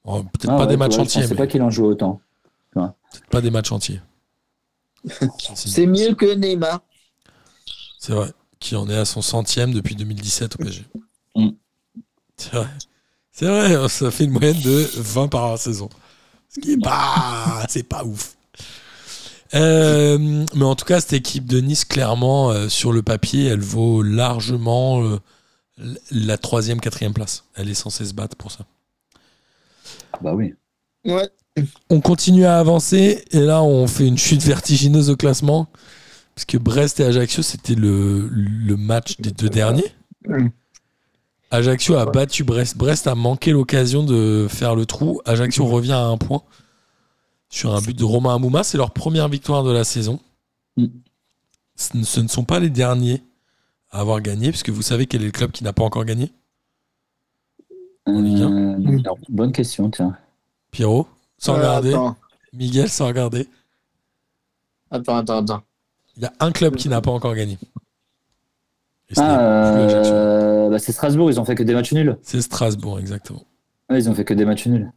Oh, 0.03 0.23
Peut-être 0.23 0.49
Ah 0.51 0.57
pas 0.57 0.63
ouais, 0.63 0.67
des 0.67 0.77
matchs 0.77 0.95
vois, 0.95 1.03
entiers, 1.03 1.23
Je 1.23 1.29
mais 1.29 1.35
pas 1.35 1.47
qu'il 1.47 1.61
en 1.61 1.69
joue 1.69 1.85
autant. 1.85 2.19
peut-être 2.73 3.29
pas 3.29 3.41
des 3.41 3.51
matchs 3.51 3.71
entiers. 3.71 4.01
C'est 5.55 5.85
mieux 5.85 6.15
que 6.15 6.33
Neymar. 6.33 6.81
C'est 7.99 8.13
vrai. 8.13 8.29
Qui 8.59 8.75
en 8.75 8.89
est 8.89 8.97
à 8.97 9.05
son 9.05 9.21
centième 9.21 9.73
depuis 9.73 9.95
2017 9.95 10.55
au 10.55 10.57
PSG. 10.57 10.85
Mm. 11.35 11.49
C'est 12.37 12.51
vrai. 12.55 12.67
C'est 13.31 13.45
vrai, 13.47 13.89
ça 13.89 14.11
fait 14.11 14.25
une 14.25 14.31
moyenne 14.31 14.59
de 14.61 14.87
20 14.97 15.27
par 15.29 15.57
saison. 15.57 15.89
Ce 16.53 16.59
qui 16.59 16.73
est 16.73 16.81
pas. 16.81 17.65
C'est 17.69 17.87
pas 17.87 18.03
ouf. 18.03 18.35
Euh, 19.53 20.45
mais 20.55 20.63
en 20.63 20.75
tout 20.75 20.85
cas, 20.85 21.01
cette 21.01 21.13
équipe 21.13 21.45
de 21.45 21.59
Nice, 21.59 21.85
clairement, 21.85 22.51
euh, 22.51 22.69
sur 22.69 22.91
le 22.91 23.01
papier, 23.01 23.45
elle 23.45 23.59
vaut 23.59 24.01
largement 24.01 25.03
euh, 25.03 25.19
la 26.11 26.37
troisième, 26.37 26.79
quatrième 26.79 27.13
place. 27.13 27.45
Elle 27.55 27.69
est 27.69 27.75
censée 27.75 28.05
se 28.05 28.13
battre 28.13 28.35
pour 28.37 28.51
ça. 28.51 28.65
Ah 30.13 30.19
bah 30.21 30.33
oui. 30.33 30.53
Ouais. 31.05 31.29
On 31.89 31.99
continue 31.99 32.45
à 32.45 32.59
avancer 32.59 33.25
et 33.31 33.39
là 33.39 33.61
on 33.61 33.85
fait 33.85 34.07
une 34.07 34.17
chute 34.17 34.41
vertigineuse 34.41 35.09
au 35.09 35.17
classement 35.17 35.67
parce 36.33 36.45
que 36.45 36.57
Brest 36.57 37.01
et 37.01 37.03
Ajaccio 37.03 37.43
c'était 37.43 37.75
le, 37.75 38.29
le 38.29 38.77
match 38.77 39.17
des 39.19 39.31
deux 39.31 39.49
derniers. 39.49 39.91
Mm. 41.51 41.55
Ajaccio 41.55 41.95
a 41.97 42.05
battu 42.05 42.43
Brest. 42.43 42.77
Brest 42.77 43.07
a 43.07 43.15
manqué 43.15 43.51
l'occasion 43.51 44.03
de 44.03 44.47
faire 44.49 44.75
le 44.75 44.85
trou. 44.85 45.21
Ajaccio 45.25 45.65
revient 45.65 45.91
à 45.93 46.05
un 46.05 46.17
point 46.17 46.41
sur 47.49 47.75
un 47.75 47.81
but 47.81 47.97
de 47.97 48.03
Romain 48.03 48.35
Amouma. 48.35 48.63
C'est 48.63 48.77
leur 48.77 48.91
première 48.91 49.27
victoire 49.27 49.63
de 49.63 49.71
la 49.71 49.83
saison. 49.83 50.19
Mm. 50.77 50.85
Ce 51.75 52.19
ne- 52.21 52.27
sont 52.27 52.43
pas 52.43 52.59
les 52.59 52.69
derniers 52.69 53.23
à 53.89 53.99
avoir 53.99 54.21
gagné 54.21 54.49
puisque 54.49 54.69
vous 54.69 54.81
savez 54.81 55.05
quel 55.07 55.21
est 55.23 55.25
le 55.25 55.31
club 55.31 55.51
qui 55.51 55.63
n'a 55.63 55.73
pas 55.73 55.83
encore 55.83 56.05
gagné? 56.05 56.31
En 58.05 58.19
Ligue 58.21 58.41
Euh, 58.41 58.47
non, 58.47 59.15
bonne 59.29 59.51
question, 59.51 59.89
tiens. 59.89 60.15
Pierrot 60.71 61.07
Sans 61.37 61.53
Euh, 61.53 61.57
regarder. 61.57 61.89
Attends, 61.93 62.15
Miguel 62.53 62.89
sans 62.89 63.07
regarder. 63.07 63.47
attends, 64.89 65.17
attends. 65.17 65.37
attends. 65.39 65.63
Il 66.17 66.23
y 66.23 66.25
a 66.25 66.33
un 66.39 66.51
club 66.51 66.75
qui 66.75 66.87
n'a 66.89 67.01
pas 67.01 67.11
encore 67.11 67.33
gagné. 67.35 67.57
Et 69.11 69.15
ce 69.15 69.19
n'est 69.19 69.25
Ah, 69.29 69.71
plus 69.73 69.83
Ajaccio. 69.83 70.13
euh, 70.13 70.69
bah, 70.69 70.79
c'est 70.79 70.91
Strasbourg, 70.91 71.29
ils 71.29 71.39
ont 71.39 71.45
fait 71.45 71.55
que 71.55 71.63
des 71.63 71.73
matchs 71.73 71.91
nuls. 71.93 72.17
C'est 72.23 72.41
Strasbourg, 72.41 72.99
exactement. 72.99 73.43
Ils 73.93 74.09
ont 74.09 74.15
fait 74.15 74.23
que 74.25 74.33
des 74.33 74.45
matchs 74.45 74.67
nuls. 74.67 74.91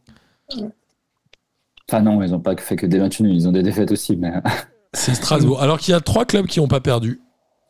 Enfin 1.89 2.01
non, 2.01 2.21
ils 2.23 2.33
ont 2.33 2.39
pas 2.39 2.55
fait 2.57 2.75
que 2.75 2.85
des 2.85 2.97
matchs 2.99 3.19
nuls, 3.19 3.35
ils 3.35 3.47
ont 3.47 3.51
des 3.51 3.61
défaites 3.63 3.91
aussi. 3.91 4.15
Mais... 4.15 4.31
C'est 4.93 5.13
Strasbourg. 5.13 5.61
Alors 5.61 5.77
qu'il 5.79 5.91
y 5.91 5.95
a 5.95 5.99
trois 6.01 6.25
clubs 6.25 6.47
qui 6.47 6.59
n'ont 6.59 6.67
pas 6.69 6.79
perdu. 6.79 7.19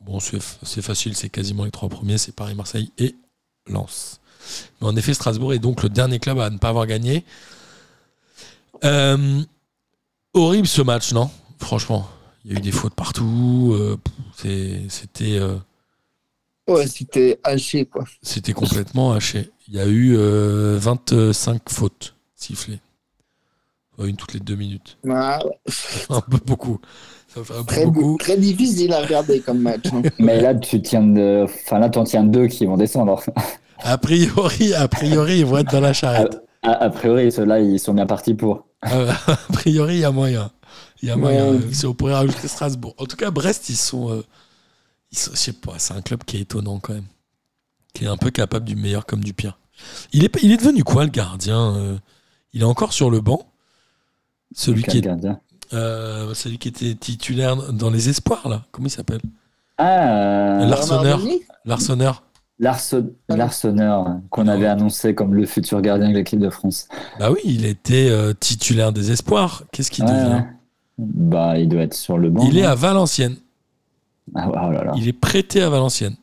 Bon, 0.02 0.20
c'est 0.20 0.82
facile, 0.84 1.16
c'est 1.16 1.30
quasiment 1.30 1.66
les 1.66 1.72
trois 1.72 1.90
premiers, 1.90 2.20
c'est 2.20 2.32
Paris, 2.36 2.54
Marseille 2.54 2.92
et 3.00 3.16
Lens. 3.68 4.20
Mais 4.80 4.88
en 4.88 4.96
effet, 4.96 5.16
Strasbourg 5.16 5.52
est 5.54 5.58
donc 5.60 5.82
le 5.82 5.90
dernier 5.90 6.20
club 6.20 6.38
à 6.40 6.52
ne 6.52 6.60
pas 6.60 6.70
avoir 6.70 6.86
gagné. 6.86 7.26
Euh, 8.84 9.42
horrible 10.36 10.68
ce 10.68 10.84
match, 10.84 11.12
non? 11.12 11.32
Franchement, 11.58 12.08
il 12.44 12.52
y 12.52 12.56
a 12.56 12.60
eu 12.60 12.62
des 12.62 12.72
fautes 12.72 12.94
partout. 12.94 13.72
euh, 13.74 13.98
C'était 14.36 15.40
euh, 15.40 15.56
Ouais, 16.68 16.88
c'était 16.88 17.40
haché, 17.44 17.86
quoi. 17.86 18.04
c'était 18.22 18.54
complètement 18.54 19.12
haché. 19.14 19.52
Il 19.68 19.76
y 19.76 19.80
a 19.80 19.86
eu 19.86 20.16
euh, 20.18 20.78
25 20.80 21.62
fautes 21.70 22.16
sifflées. 22.36 22.80
Une 23.98 24.16
toutes 24.18 24.34
les 24.34 24.40
deux 24.42 24.56
minutes. 24.56 24.98
Ah, 25.10 25.40
ouais. 25.46 25.52
Un 26.10 26.22
peu 26.22 26.38
beaucoup. 26.46 26.80
Ça 27.34 27.44
fait 27.44 27.54
un 27.54 27.58
peu 27.64 27.66
très, 27.66 27.86
beaucoup. 27.86 28.18
très 28.20 28.38
difficile 28.38 28.92
à 28.94 29.02
regarder 29.02 29.40
comme 29.40 29.60
match. 29.60 29.86
hein. 29.94 30.02
mais 30.20 30.42
là, 30.42 30.54
tu 30.54 30.82
tiens 30.82 31.04
de... 31.04 31.44
enfin, 31.46 31.80
là, 31.80 31.90
t'en 31.90 32.04
tiens 32.04 32.24
deux 32.24 32.48
qui 32.48 32.66
vont 32.66 32.76
descendre. 32.78 33.22
A 33.80 33.98
priori, 33.98 34.74
a 34.74 34.88
priori, 34.88 35.40
ils 35.40 35.46
vont 35.46 35.60
être 35.60 35.72
dans 35.72 35.80
la 35.82 35.94
charrette. 35.94 36.42
A, 36.64 36.72
a 36.72 36.90
priori, 36.90 37.32
ceux-là, 37.32 37.60
ils 37.62 37.80
sont 37.80 37.94
bien 37.94 38.06
partis 38.06 38.34
pour. 38.34 38.66
Euh, 38.92 39.12
a 39.28 39.36
priori, 39.54 39.96
il 39.96 40.00
y 40.02 40.06
a 40.06 40.12
moyen. 40.12 40.52
Il 41.02 41.08
y 41.08 41.12
a 41.12 41.16
moyen. 41.16 41.52
Ouais. 41.52 41.58
euh, 41.58 41.72
Si 41.72 41.86
on 41.86 41.94
pourrait 41.94 42.16
rajouter 42.16 42.48
Strasbourg. 42.48 42.96
En 42.98 43.06
tout 43.06 43.16
cas, 43.18 43.32
Brest, 43.32 43.70
ils 43.70 43.76
sont. 43.78 44.12
euh, 44.12 44.24
sont- 45.18 45.32
je 45.32 45.38
sais 45.38 45.54
pas, 45.54 45.74
c'est 45.78 45.94
un 45.94 46.02
club 46.02 46.24
qui 46.24 46.38
est 46.38 46.42
étonnant 46.42 46.80
quand 46.80 46.94
même. 46.94 47.06
Qui 47.94 48.06
est 48.06 48.08
un 48.08 48.18
peu 48.18 48.30
capable 48.32 48.66
du 48.66 48.76
meilleur 48.76 49.06
comme 49.06 49.24
du 49.24 49.34
pire. 49.34 49.58
Il 50.14 50.24
est, 50.24 50.36
il 50.44 50.52
est 50.52 50.58
devenu 50.58 50.84
quoi, 50.84 51.04
le 51.04 51.10
gardien 51.10 51.76
euh? 51.76 51.98
Il 52.54 52.62
est 52.62 52.66
encore 52.66 52.94
sur 52.94 53.10
le 53.10 53.20
banc? 53.22 53.46
Celui 54.54 54.84
qui, 54.84 54.88
Quel 54.88 54.98
est, 54.98 55.02
gardien? 55.02 55.40
euh, 55.74 56.34
celui 56.34 56.58
qui 56.58 56.70
était 56.70 56.96
titulaire 56.96 57.74
dans 57.74 57.90
les 57.90 58.08
espoirs, 58.10 58.48
là. 58.48 58.64
Comment 58.72 58.88
il 58.88 58.92
s'appelle? 58.92 59.22
Ah, 59.78 60.62
euh, 60.62 60.66
Larsonneur. 61.66 62.24
Larson- 62.60 63.12
qu'on 64.30 64.48
avait 64.48 64.68
annoncé 64.68 65.14
comme 65.14 65.34
le 65.34 65.46
futur 65.46 65.82
gardien 65.82 66.10
de 66.10 66.14
l'équipe 66.16 66.40
de 66.40 66.50
France. 66.50 66.88
Bah 67.20 67.30
oui, 67.32 67.40
il 67.44 67.66
était 67.66 68.08
euh, 68.10 68.34
titulaire 68.34 68.94
des 68.94 69.12
espoirs. 69.12 69.64
Qu'est-ce 69.74 69.92
qu'il 69.92 70.06
Ouais, 70.06 70.12
devient? 70.12 70.36
Ouais. 70.36 70.46
Bah, 70.98 71.60
il 71.60 71.68
doit 71.68 71.82
être 71.82 71.94
sur 71.94 72.18
le 72.18 72.30
banc. 72.30 72.48
Il 72.48 72.58
est 72.58 72.64
à 72.66 72.76
Valenciennes. 72.76 73.36
Ah, 74.34 74.50
oh 74.50 74.72
là 74.72 74.84
là, 74.84 74.94
Il 74.96 75.08
est 75.08 75.14
prêté 75.14 75.62
à 75.62 75.70
Valenciennes. 75.70 76.16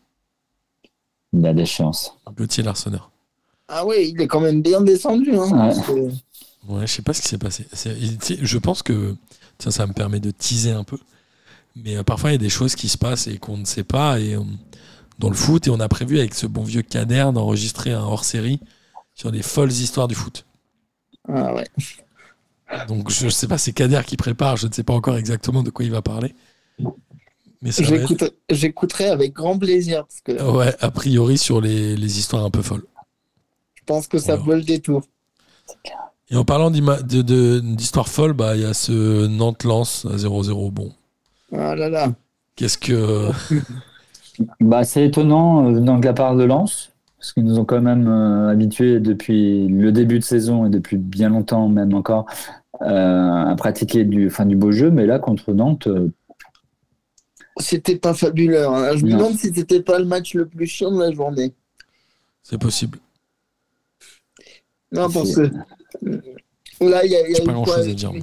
il 1.32 1.46
a 1.46 1.54
des 1.54 1.66
chances. 1.66 2.16
Gauthier 2.36 2.62
Larsonneur. 2.62 3.10
Ah 3.68 3.86
ouais, 3.86 4.08
il 4.08 4.20
est 4.20 4.26
quand 4.26 4.40
même 4.40 4.60
bien 4.60 4.80
descendu. 4.80 5.34
Hein. 5.34 5.70
Ouais. 5.88 6.10
Ouais, 6.68 6.86
je 6.86 6.92
sais 6.92 7.02
pas 7.02 7.12
ce 7.12 7.22
qui 7.22 7.28
s'est 7.28 7.38
passé. 7.38 7.66
Je 7.72 8.58
pense 8.58 8.82
que 8.82 9.16
tiens, 9.58 9.70
ça 9.70 9.86
me 9.86 9.92
permet 9.92 10.20
de 10.20 10.30
teaser 10.30 10.72
un 10.72 10.84
peu. 10.84 10.98
Mais 11.76 11.96
euh, 11.96 12.02
parfois, 12.02 12.30
il 12.30 12.32
y 12.34 12.36
a 12.36 12.38
des 12.38 12.50
choses 12.50 12.74
qui 12.74 12.88
se 12.88 12.98
passent 12.98 13.26
et 13.26 13.38
qu'on 13.38 13.56
ne 13.56 13.64
sait 13.64 13.84
pas 13.84 14.20
et, 14.20 14.34
euh, 14.34 14.42
dans 15.18 15.28
le 15.28 15.34
foot. 15.34 15.66
Et 15.66 15.70
on 15.70 15.80
a 15.80 15.88
prévu 15.88 16.18
avec 16.18 16.34
ce 16.34 16.46
bon 16.46 16.62
vieux 16.64 16.82
Kader 16.82 17.30
d'enregistrer 17.32 17.92
un 17.92 18.02
hors-série 18.02 18.60
sur 19.14 19.32
des 19.32 19.42
folles 19.42 19.72
histoires 19.72 20.08
du 20.08 20.14
foot. 20.14 20.44
Ah 21.28 21.54
ouais. 21.54 21.64
Donc 22.88 23.10
je 23.10 23.28
sais 23.28 23.48
pas, 23.48 23.58
c'est 23.58 23.72
Kader 23.72 24.02
qui 24.06 24.16
prépare. 24.16 24.56
Je 24.56 24.66
ne 24.66 24.72
sais 24.72 24.82
pas 24.82 24.94
encore 24.94 25.16
exactement 25.16 25.62
de 25.62 25.70
quoi 25.70 25.84
il 25.84 25.90
va 25.90 26.02
parler. 26.02 26.34
Mais 27.62 27.70
ça 27.72 27.82
va 27.84 27.96
être- 27.96 28.08
J'écoute- 28.08 28.34
J'écouterai 28.50 29.08
avec 29.08 29.32
grand 29.32 29.56
plaisir 29.58 30.04
parce 30.06 30.20
que 30.20 30.50
ouais, 30.56 30.74
a 30.80 30.90
priori 30.90 31.38
sur 31.38 31.60
les, 31.60 31.96
les 31.96 32.18
histoires 32.18 32.44
un 32.44 32.50
peu 32.50 32.60
folles. 32.62 32.84
je 33.74 33.82
pense 33.86 34.06
que 34.08 34.18
ça 34.18 34.36
vaut 34.36 34.54
le 34.54 34.62
détour. 34.62 35.02
Et 36.30 36.36
en 36.36 36.44
parlant 36.44 36.70
d'ima- 36.70 37.02
de- 37.02 37.22
de- 37.22 37.60
d'histoires 37.60 38.08
folles, 38.08 38.32
bah, 38.32 38.56
il 38.56 38.62
y 38.62 38.64
a 38.64 38.74
ce 38.74 39.26
Nantes-Lens 39.26 40.06
à 40.10 40.16
0-0. 40.16 40.70
Bon, 40.70 40.92
Ah 41.52 41.74
là 41.76 41.88
là. 41.88 42.12
qu'est-ce 42.56 42.78
que. 42.78 43.28
Bah, 44.60 44.82
c'est 44.84 45.04
étonnant 45.06 45.66
euh, 45.68 45.72
venant 45.74 45.98
de 45.98 46.06
la 46.06 46.14
part 46.14 46.34
de 46.36 46.44
Lens, 46.44 46.90
parce 47.18 47.32
qu'ils 47.34 47.44
nous 47.44 47.58
ont 47.58 47.64
quand 47.66 47.80
même 47.82 48.08
euh, 48.08 48.48
habitués 48.48 48.98
depuis 48.98 49.68
le 49.68 49.92
début 49.92 50.18
de 50.18 50.24
saison 50.24 50.64
et 50.66 50.70
depuis 50.70 50.96
bien 50.96 51.28
longtemps, 51.28 51.68
même 51.68 51.92
encore, 51.94 52.24
euh, 52.80 53.44
à 53.44 53.54
pratiquer 53.56 54.04
du, 54.04 54.28
enfin, 54.28 54.46
du 54.46 54.56
beau 54.56 54.72
jeu. 54.72 54.90
Mais 54.90 55.04
là, 55.06 55.18
contre 55.18 55.52
Nantes, 55.52 55.86
euh, 55.86 56.10
C'était 57.58 57.96
pas 57.96 58.14
fabuleux. 58.14 58.66
hein. 58.66 58.96
Je 58.96 59.04
me 59.04 59.10
demande 59.12 59.36
si 59.38 59.52
c'était 59.54 59.82
pas 59.82 59.98
le 59.98 60.04
match 60.06 60.34
le 60.34 60.46
plus 60.48 60.66
chiant 60.66 60.90
de 60.90 61.00
la 61.02 61.12
journée. 61.12 61.52
C'est 62.42 62.58
possible. 62.58 62.98
Non, 64.90 65.10
parce 65.10 65.34
que 65.34 65.40
là, 66.80 67.04
il 67.04 67.12
y 67.12 67.16
a, 67.16 67.26
il 67.28 67.32
y 67.32 67.34
a 67.34 67.38
J'ai 67.38 67.44
pas 67.44 67.50
eu 67.52 67.54
grand 67.54 67.64
quoi 67.64 67.76
chose 67.76 67.88
à 67.88 67.94
dire. 67.94 68.12
moi. 68.12 68.22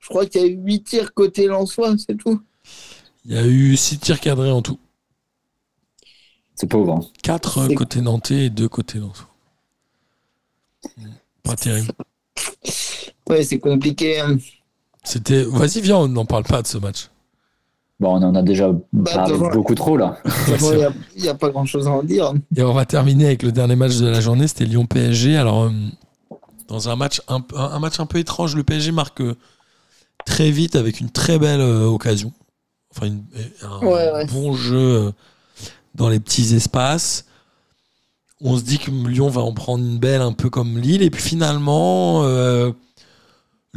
Je 0.00 0.08
crois 0.08 0.26
qu'il 0.26 0.40
y 0.40 0.44
a 0.44 0.46
eu 0.48 0.56
8 0.56 0.82
tirs 0.84 1.14
côté 1.14 1.46
Lensois, 1.46 1.94
c'est 1.98 2.16
tout. 2.16 2.40
Il 3.24 3.32
y 3.34 3.38
a 3.38 3.46
eu 3.46 3.76
6 3.76 3.98
tirs 3.98 4.20
cadrés 4.20 4.50
en 4.50 4.62
tout. 4.62 4.78
c'est 6.54 6.66
pauvre. 6.68 6.94
hein. 6.94 7.06
4 7.22 7.66
C'est- 7.68 7.74
côté 7.74 8.00
nantais 8.00 8.46
et 8.46 8.50
2 8.50 8.68
côté 8.68 8.98
Lensois. 8.98 9.28
Pas 11.42 11.56
terrible. 11.56 11.92
Ouais, 13.28 13.42
c'est 13.44 13.58
compliqué. 13.58 14.20
hein. 14.20 14.38
C'était. 15.04 15.42
Vas-y, 15.44 15.80
viens, 15.80 15.98
on 15.98 16.08
n'en 16.08 16.24
parle 16.26 16.44
pas 16.44 16.62
de 16.62 16.66
ce 16.66 16.78
match. 16.78 17.08
Bon, 17.98 18.10
on 18.16 18.22
en 18.22 18.34
a 18.34 18.42
déjà 18.42 18.70
parlé 19.04 19.32
devant- 19.32 19.50
beaucoup 19.50 19.74
trop 19.74 19.96
là. 19.96 20.18
Il 21.16 21.22
n'y 21.22 21.28
a, 21.28 21.34
pas 21.34 21.48
grand 21.48 21.64
chose 21.64 21.86
à 21.88 21.90
en 21.90 22.02
dire. 22.02 22.32
Et 22.54 22.62
on 22.62 22.74
va 22.74 22.84
terminer 22.84 23.26
avec 23.26 23.42
le 23.42 23.52
dernier 23.52 23.76
match 23.76 23.96
de 23.96 24.06
la 24.06 24.20
journée, 24.20 24.46
c'était 24.48 24.66
Lyon-PSG. 24.66 25.36
Alors, 25.36 25.64
euh, 25.64 25.70
dans 26.68 26.88
un 26.90 26.96
match 26.96 27.22
un, 27.28 27.78
match 27.78 27.98
un 27.98 28.06
peu 28.06 28.18
étrange, 28.18 28.54
le 28.54 28.64
PSG 28.64 28.92
marque 28.92 29.22
euh, 29.22 29.34
très 30.26 30.50
vite 30.50 30.76
avec 30.76 31.00
une 31.00 31.08
très 31.10 31.38
belle 31.38 31.60
euh, 31.60 31.86
occasion. 31.86 32.32
Enfin, 32.94 33.06
une- 33.06 33.24
un 33.62 33.78
Ouais, 33.86 34.12
ouais. 34.12 34.26
bon 34.26 34.52
jeu 34.54 35.12
dans 35.94 36.10
les 36.10 36.20
petits 36.20 36.54
espaces. 36.54 37.24
On 38.42 38.58
se 38.58 38.62
dit 38.62 38.78
que 38.78 38.90
Lyon 38.90 39.30
va 39.30 39.40
en 39.40 39.54
prendre 39.54 39.82
une 39.82 39.98
belle, 39.98 40.20
un 40.20 40.32
peu 40.32 40.50
comme 40.50 40.76
Lille. 40.76 41.00
Et 41.02 41.08
puis 41.08 41.22
finalement, 41.22 42.24
euh, 42.24 42.72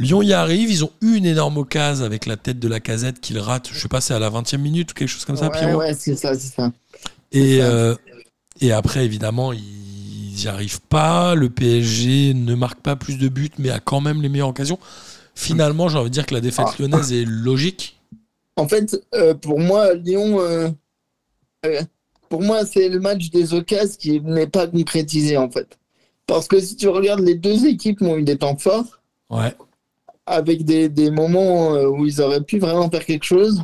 Lyon 0.00 0.22
y 0.22 0.32
arrive. 0.32 0.70
Ils 0.70 0.84
ont 0.84 0.90
eu 1.00 1.16
une 1.16 1.26
énorme 1.26 1.58
occasion 1.58 2.04
avec 2.04 2.26
la 2.26 2.36
tête 2.36 2.58
de 2.58 2.68
la 2.68 2.80
casette 2.80 3.20
qu'ils 3.20 3.38
ratent. 3.38 3.70
Je 3.72 3.78
sais 3.78 3.88
pas, 3.88 4.00
c'est 4.00 4.14
à 4.14 4.18
la 4.18 4.30
20e 4.30 4.58
minute 4.58 4.90
ou 4.90 4.94
quelque 4.94 5.08
chose 5.08 5.24
comme 5.24 5.36
ça, 5.36 5.48
ouais, 5.50 5.58
Pierrot? 5.58 5.78
ouais, 5.78 5.94
c'est 5.94 6.16
ça, 6.16 6.34
c'est 6.34 6.54
ça. 6.54 6.72
et, 7.32 7.58
ça. 7.58 7.64
euh, 7.64 7.94
et 8.60 8.72
après, 8.72 9.04
évidemment, 9.04 9.52
ils 9.52 10.34
n'y 10.36 10.46
arrivent 10.48 10.80
pas. 10.80 11.34
Le 11.34 11.50
PSG 11.50 12.34
ne 12.34 12.54
marque 12.54 12.80
pas 12.80 12.96
plus 12.96 13.18
de 13.18 13.28
buts, 13.28 13.50
mais 13.58 13.70
a 13.70 13.78
quand 13.80 14.00
même 14.00 14.22
les 14.22 14.28
meilleures 14.28 14.48
occasions. 14.48 14.78
Finalement, 15.34 15.88
j'ai 15.88 15.98
envie 15.98 16.10
de 16.10 16.14
dire 16.14 16.26
que 16.26 16.34
la 16.34 16.40
défaite 16.40 16.66
Ah. 16.68 16.74
lyonnaise 16.78 17.12
est 17.12 17.24
logique. 17.24 17.98
En 18.56 18.68
fait, 18.68 19.00
euh, 19.14 19.34
pour 19.34 19.58
moi, 19.60 19.94
Lyon, 19.94 20.40
euh, 20.40 20.68
euh, 21.66 21.82
pour 22.28 22.42
moi, 22.42 22.66
c'est 22.66 22.88
le 22.88 23.00
match 23.00 23.30
des 23.30 23.54
occasions 23.54 23.96
qui 23.98 24.20
n'est 24.20 24.46
pas 24.46 24.66
concrétisé, 24.66 25.36
en 25.36 25.50
fait. 25.50 25.78
Parce 26.26 26.46
que 26.46 26.60
si 26.60 26.76
tu 26.76 26.88
regardes, 26.88 27.20
les 27.20 27.34
deux 27.34 27.66
équipes 27.66 28.02
ont 28.02 28.16
eu 28.16 28.22
des 28.22 28.36
temps 28.38 28.56
forts, 28.56 29.00
Ouais. 29.30 29.54
Avec 30.26 30.64
des, 30.64 30.88
des 30.88 31.10
moments 31.10 31.74
euh, 31.74 31.88
où 31.88 32.06
ils 32.06 32.20
auraient 32.20 32.42
pu 32.42 32.58
vraiment 32.58 32.90
faire 32.90 33.04
quelque 33.04 33.24
chose 33.24 33.62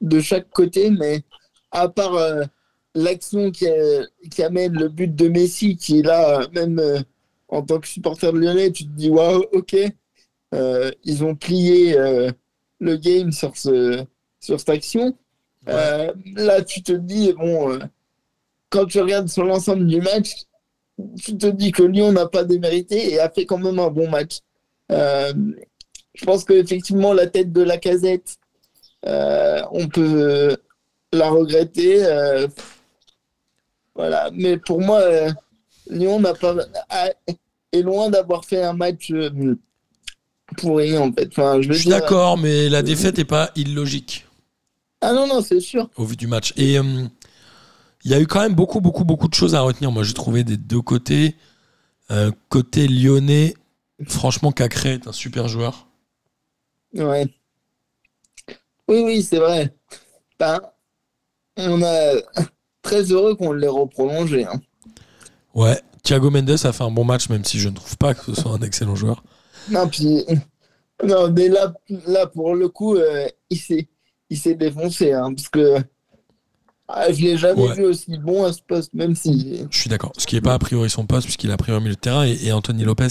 de 0.00 0.20
chaque 0.20 0.50
côté, 0.50 0.90
mais 0.90 1.22
à 1.70 1.88
part 1.88 2.14
euh, 2.14 2.42
l'action 2.94 3.50
qui, 3.50 3.68
euh, 3.68 4.04
qui 4.30 4.42
amène 4.42 4.72
le 4.72 4.88
but 4.88 5.14
de 5.14 5.28
Messi, 5.28 5.76
qui 5.76 6.00
est 6.00 6.02
là, 6.02 6.46
même 6.52 6.78
euh, 6.78 7.00
en 7.48 7.62
tant 7.62 7.78
que 7.78 7.86
supporter 7.86 8.32
de 8.32 8.38
Lyonnais, 8.38 8.72
tu 8.72 8.84
te 8.84 8.90
dis, 8.90 9.10
waouh, 9.10 9.44
ok, 9.52 9.76
euh, 10.54 10.90
ils 11.04 11.24
ont 11.24 11.34
plié 11.34 11.96
le 12.80 12.96
game 12.96 13.30
sur, 13.32 13.56
ce, 13.56 14.04
sur 14.40 14.58
cette 14.58 14.68
action. 14.70 15.16
Là, 15.66 16.62
tu 16.62 16.82
te 16.82 16.92
dis, 16.92 17.32
bon, 17.32 17.78
quand 18.70 18.86
tu 18.86 19.00
regardes 19.00 19.28
sur 19.28 19.44
l'ensemble 19.44 19.86
du 19.86 20.00
match, 20.00 20.32
tu 21.22 21.36
te 21.36 21.46
dis 21.46 21.72
que 21.72 21.82
Lyon 21.82 22.12
n'a 22.12 22.26
pas 22.26 22.44
démérité 22.44 23.12
et 23.12 23.20
a 23.20 23.30
fait 23.30 23.46
quand 23.46 23.58
même 23.58 23.78
un 23.78 23.90
bon 23.90 24.08
match. 24.08 24.38
Euh, 24.92 25.32
je 26.14 26.24
pense 26.24 26.44
qu'effectivement, 26.44 27.12
la 27.12 27.26
tête 27.26 27.52
de 27.52 27.62
la 27.62 27.76
casette, 27.78 28.36
euh, 29.06 29.62
on 29.72 29.88
peut 29.88 30.56
la 31.12 31.28
regretter. 31.30 32.04
euh, 32.04 32.46
voilà. 33.94 34.30
Mais 34.32 34.56
pour 34.58 34.80
moi, 34.80 35.02
Lyon 35.88 36.20
n'a 36.20 36.34
pas, 36.34 36.54
a- 36.88 37.10
est 37.72 37.82
loin 37.82 38.10
d'avoir 38.10 38.44
fait 38.44 38.62
un 38.62 38.72
match 38.72 39.12
pourri, 40.56 40.96
en 40.96 41.12
fait. 41.12 41.28
Enfin, 41.28 41.60
je 41.60 41.72
suis 41.72 41.88
dire- 41.88 42.00
d'accord, 42.00 42.38
mais 42.38 42.68
la 42.68 42.82
défaite 42.82 43.18
n'est 43.18 43.24
pas 43.24 43.50
illogique 43.56 44.26
Ah 45.00 45.12
non, 45.12 45.26
non, 45.26 45.40
c'est 45.42 45.60
sûr. 45.60 45.88
au 45.96 46.04
vu 46.04 46.16
du 46.16 46.26
match. 46.26 46.52
Et 46.56 46.78
euh, 46.78 47.04
il 48.04 48.10
y 48.10 48.14
a 48.14 48.20
eu 48.20 48.26
quand 48.26 48.40
même 48.40 48.54
beaucoup, 48.54 48.80
beaucoup, 48.80 49.04
beaucoup 49.04 49.28
de 49.28 49.34
choses 49.34 49.54
à 49.54 49.60
retenir. 49.60 49.90
Moi, 49.90 50.02
j'ai 50.04 50.14
trouvé 50.14 50.44
des 50.44 50.56
deux 50.56 50.80
côtés. 50.80 51.34
Euh, 52.12 52.30
côté 52.48 52.86
lyonnais, 52.86 53.54
franchement, 54.06 54.52
Cacré 54.52 54.94
est 54.94 55.06
un 55.06 55.12
super 55.12 55.48
joueur. 55.48 55.88
Ouais. 56.94 57.26
Oui, 58.88 59.02
oui, 59.04 59.22
c'est 59.22 59.38
vrai. 59.38 59.74
Ben, 60.38 60.60
on 61.56 61.82
est 61.82 62.24
très 62.82 63.02
heureux 63.10 63.34
qu'on 63.34 63.52
l'ait 63.52 63.66
reprolongé. 63.68 64.44
hein. 64.44 64.60
Ouais. 65.54 65.80
Thiago 66.02 66.30
Mendes 66.30 66.50
a 66.50 66.72
fait 66.72 66.84
un 66.84 66.90
bon 66.90 67.04
match, 67.04 67.28
même 67.28 67.44
si 67.44 67.58
je 67.58 67.68
ne 67.68 67.74
trouve 67.74 67.96
pas 67.96 68.14
que 68.14 68.24
ce 68.32 68.40
soit 68.40 68.52
un 68.52 68.60
excellent 68.62 68.94
joueur. 68.94 69.24
Non, 69.70 69.88
puis, 69.88 70.24
non, 71.02 71.30
mais 71.32 71.48
là, 71.48 71.74
là 72.06 72.26
pour 72.28 72.54
le 72.54 72.68
coup, 72.68 72.94
euh, 72.94 73.26
il 73.50 73.58
s'est, 73.58 73.88
il 74.30 74.38
s'est 74.38 74.54
défoncé, 74.54 75.12
hein, 75.12 75.34
parce 75.34 75.48
que 75.48 75.78
ah, 76.86 77.10
je 77.12 77.20
l'ai 77.22 77.36
jamais 77.36 77.60
Ouais. 77.60 77.74
vu 77.74 77.84
aussi 77.86 78.16
bon 78.18 78.44
à 78.44 78.52
ce 78.52 78.62
poste, 78.62 78.94
même 78.94 79.16
si. 79.16 79.66
Je 79.68 79.76
suis 79.78 79.90
d'accord. 79.90 80.12
Ce 80.18 80.26
qui 80.28 80.36
n'est 80.36 80.40
pas 80.40 80.54
a 80.54 80.58
priori 80.60 80.88
son 80.88 81.04
poste, 81.06 81.24
puisqu'il 81.26 81.50
a 81.50 81.56
priori 81.56 81.78
au 81.78 81.82
milieu 81.82 81.96
de 81.96 82.00
terrain. 82.00 82.24
Et, 82.24 82.38
et 82.46 82.52
Anthony 82.52 82.84
Lopez 82.84 83.08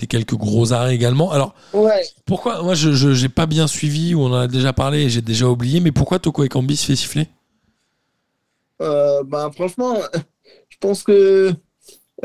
fait 0.00 0.06
quelques 0.06 0.34
gros 0.34 0.72
arrêts 0.72 0.94
également. 0.94 1.30
Alors, 1.30 1.54
Ouais. 1.72 2.02
pourquoi 2.24 2.62
Moi, 2.62 2.74
je 2.74 3.22
n'ai 3.22 3.28
pas 3.28 3.46
bien 3.46 3.66
suivi, 3.66 4.14
ou 4.14 4.20
on 4.22 4.26
en 4.32 4.40
a 4.40 4.46
déjà 4.48 4.72
parlé, 4.72 5.02
et 5.02 5.08
j'ai 5.10 5.22
déjà 5.22 5.46
oublié, 5.48 5.80
mais 5.80 5.92
pourquoi 5.92 6.18
Toko 6.18 6.44
Ekambi 6.44 6.76
se 6.76 6.86
fait 6.86 6.96
siffler? 6.96 7.28
Euh, 8.82 9.22
ben, 9.24 9.50
franchement, 9.52 9.94
je 10.68 10.76
pense 10.80 11.02
que 11.02 11.52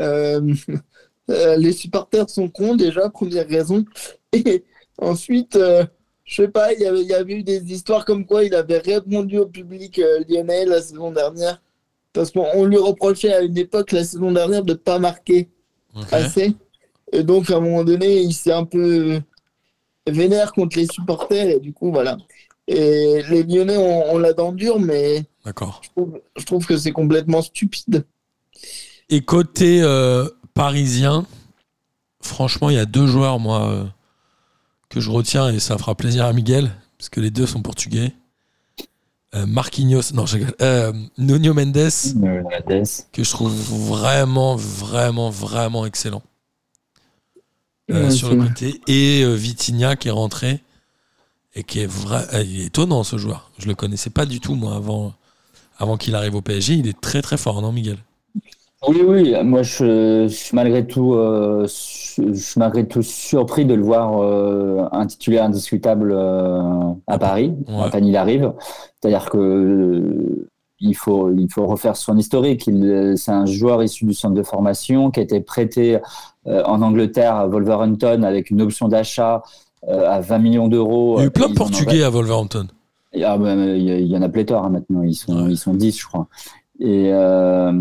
euh, 0.00 0.54
euh, 1.30 1.56
les 1.56 1.72
supporters 1.72 2.30
sont 2.30 2.48
cons 2.48 2.76
déjà, 2.76 3.08
première 3.10 3.48
raison. 3.48 3.84
Et 4.32 4.64
ensuite, 4.98 5.56
euh, 5.56 5.84
je 6.24 6.42
sais 6.42 6.48
pas, 6.48 6.72
il 6.72 6.80
y, 6.80 6.86
avait, 6.86 7.02
il 7.02 7.06
y 7.06 7.14
avait 7.14 7.34
eu 7.34 7.42
des 7.42 7.62
histoires 7.72 8.04
comme 8.04 8.26
quoi 8.26 8.44
il 8.44 8.54
avait 8.54 8.78
répondu 8.78 9.38
au 9.38 9.46
public 9.46 10.00
lyonnais 10.28 10.64
la 10.64 10.80
saison 10.82 11.12
dernière. 11.12 11.62
Parce 12.12 12.30
qu'on 12.30 12.46
on 12.54 12.64
lui 12.64 12.78
reprochait 12.78 13.32
à 13.32 13.42
une 13.42 13.56
époque, 13.58 13.92
la 13.92 14.02
saison 14.02 14.32
dernière, 14.32 14.64
de 14.64 14.72
ne 14.72 14.78
pas 14.78 14.98
marquer 14.98 15.48
assez. 16.10 16.54
Et 17.12 17.22
donc, 17.22 17.50
à 17.50 17.56
un 17.56 17.60
moment 17.60 17.84
donné, 17.84 18.20
il 18.20 18.32
s'est 18.32 18.52
un 18.52 18.64
peu 18.64 19.20
vénère 20.08 20.52
contre 20.52 20.76
les 20.76 20.86
supporters. 20.86 21.48
Et 21.48 21.60
du 21.60 21.72
coup, 21.72 21.90
voilà. 21.92 22.16
Et 22.68 23.22
les 23.30 23.42
Lyonnais, 23.44 23.76
on, 23.76 24.14
on 24.14 24.18
l'a 24.18 24.32
dans 24.32 24.50
le 24.50 24.56
dur, 24.56 24.80
mais 24.80 25.24
D'accord. 25.44 25.80
je 25.84 25.90
trouve, 25.90 26.20
je 26.36 26.44
trouve 26.44 26.66
que 26.66 26.76
c'est 26.76 26.90
complètement 26.92 27.42
stupide. 27.42 28.04
Et 29.08 29.20
côté 29.20 29.82
euh, 29.82 30.28
parisien, 30.54 31.26
franchement, 32.20 32.70
il 32.70 32.74
y 32.76 32.78
a 32.80 32.86
deux 32.86 33.06
joueurs, 33.06 33.38
moi, 33.38 33.70
euh, 33.70 33.84
que 34.88 34.98
je 35.00 35.10
retiens, 35.10 35.48
et 35.52 35.60
ça 35.60 35.78
fera 35.78 35.94
plaisir 35.94 36.24
à 36.24 36.32
Miguel, 36.32 36.72
parce 36.98 37.08
que 37.08 37.20
les 37.20 37.30
deux 37.30 37.46
sont 37.46 37.62
portugais. 37.62 38.12
Euh, 39.36 39.46
Marquinhos, 39.46 40.12
non, 40.14 40.26
je 40.26 40.34
rigole. 40.38 40.54
Euh, 40.60 40.92
Nuno 41.18 41.54
Mendes, 41.54 41.76
Euh, 41.76 42.42
Mendes. 42.42 42.86
que 43.12 43.22
je 43.22 43.30
trouve 43.30 43.52
vraiment, 43.54 44.56
vraiment, 44.56 45.30
vraiment 45.30 45.86
excellent. 45.86 46.22
Euh, 47.90 48.10
sur 48.10 48.30
le 48.34 48.36
côté. 48.48 48.80
Et 48.88 49.22
euh, 49.24 49.34
Vitinha 49.34 49.96
qui 49.96 50.08
est 50.08 50.12
rentré 50.12 50.60
et 51.54 51.62
qui 51.64 51.80
est 51.80 51.86
vrai, 51.86 52.22
euh, 52.34 52.42
il 52.42 52.60
est 52.62 52.66
étonnant 52.66 53.04
ce 53.04 53.16
joueur. 53.18 53.50
Je 53.58 53.66
le 53.68 53.74
connaissais 53.74 54.10
pas 54.10 54.26
du 54.26 54.40
tout 54.40 54.54
moi 54.54 54.76
avant, 54.76 55.14
avant 55.78 55.96
qu'il 55.96 56.14
arrive 56.14 56.34
au 56.34 56.42
PSG. 56.42 56.74
Il 56.74 56.88
est 56.88 57.00
très 57.00 57.22
très 57.22 57.36
fort, 57.36 57.62
non 57.62 57.72
Miguel? 57.72 57.98
Oui, 58.86 59.00
oui, 59.04 59.34
moi 59.42 59.62
je, 59.62 60.26
je 60.28 60.34
suis 60.34 60.54
malgré 60.54 60.86
tout, 60.86 61.14
euh, 61.14 61.66
je 61.66 62.22
je 62.28 62.32
suis 62.34 62.58
malgré 62.60 62.86
tout 62.86 63.02
surpris 63.02 63.64
de 63.64 63.74
le 63.74 63.82
voir 63.82 64.18
euh, 64.22 64.86
un 64.92 65.06
titulaire 65.06 65.44
indiscutable 65.44 66.12
euh, 66.12 66.92
à 67.06 67.18
Paris 67.18 67.54
Ouais. 67.68 67.88
quand 67.90 67.98
il 67.98 68.14
arrive. 68.16 68.52
C'est-à-dire 69.00 69.28
que 69.30 69.38
euh, 69.38 70.48
il 70.80 70.94
faut, 70.94 71.30
il 71.32 71.48
faut 71.50 71.66
refaire 71.66 71.96
son 71.96 72.16
historique. 72.18 72.66
Il, 72.66 72.84
euh, 72.84 73.16
c'est 73.16 73.32
un 73.32 73.46
joueur 73.46 73.82
issu 73.82 74.04
du 74.04 74.14
centre 74.14 74.34
de 74.34 74.42
formation 74.42 75.10
qui 75.10 75.20
a 75.20 75.22
été 75.22 75.40
prêté 75.40 75.98
euh, 76.46 76.62
en 76.64 76.82
Angleterre 76.82 77.34
à 77.34 77.46
Wolverhampton 77.46 78.22
avec 78.22 78.50
une 78.50 78.60
option 78.62 78.88
d'achat 78.88 79.42
euh, 79.88 80.08
à 80.10 80.20
20 80.20 80.38
millions 80.38 80.68
d'euros. 80.68 81.16
Il 81.18 81.20
y 81.20 81.24
a 81.24 81.26
eu 81.26 81.30
plein 81.30 81.46
de 81.48 81.52
en 81.52 81.56
Portugais 81.56 82.02
à 82.02 82.10
Wolverhampton. 82.10 82.66
ah, 83.24 83.38
bah, 83.38 83.54
il 83.54 84.06
y, 84.06 84.16
en 84.16 84.22
a 84.22 84.28
pléthore 84.28 84.64
hein, 84.64 84.70
maintenant, 84.70 85.02
ils 85.02 85.14
sont, 85.14 85.44
Ouais. 85.44 85.50
ils 85.52 85.56
sont 85.58 85.74
10, 85.74 85.98
je 85.98 86.06
crois. 86.06 86.26
Et, 86.78 87.08
euh, 87.10 87.72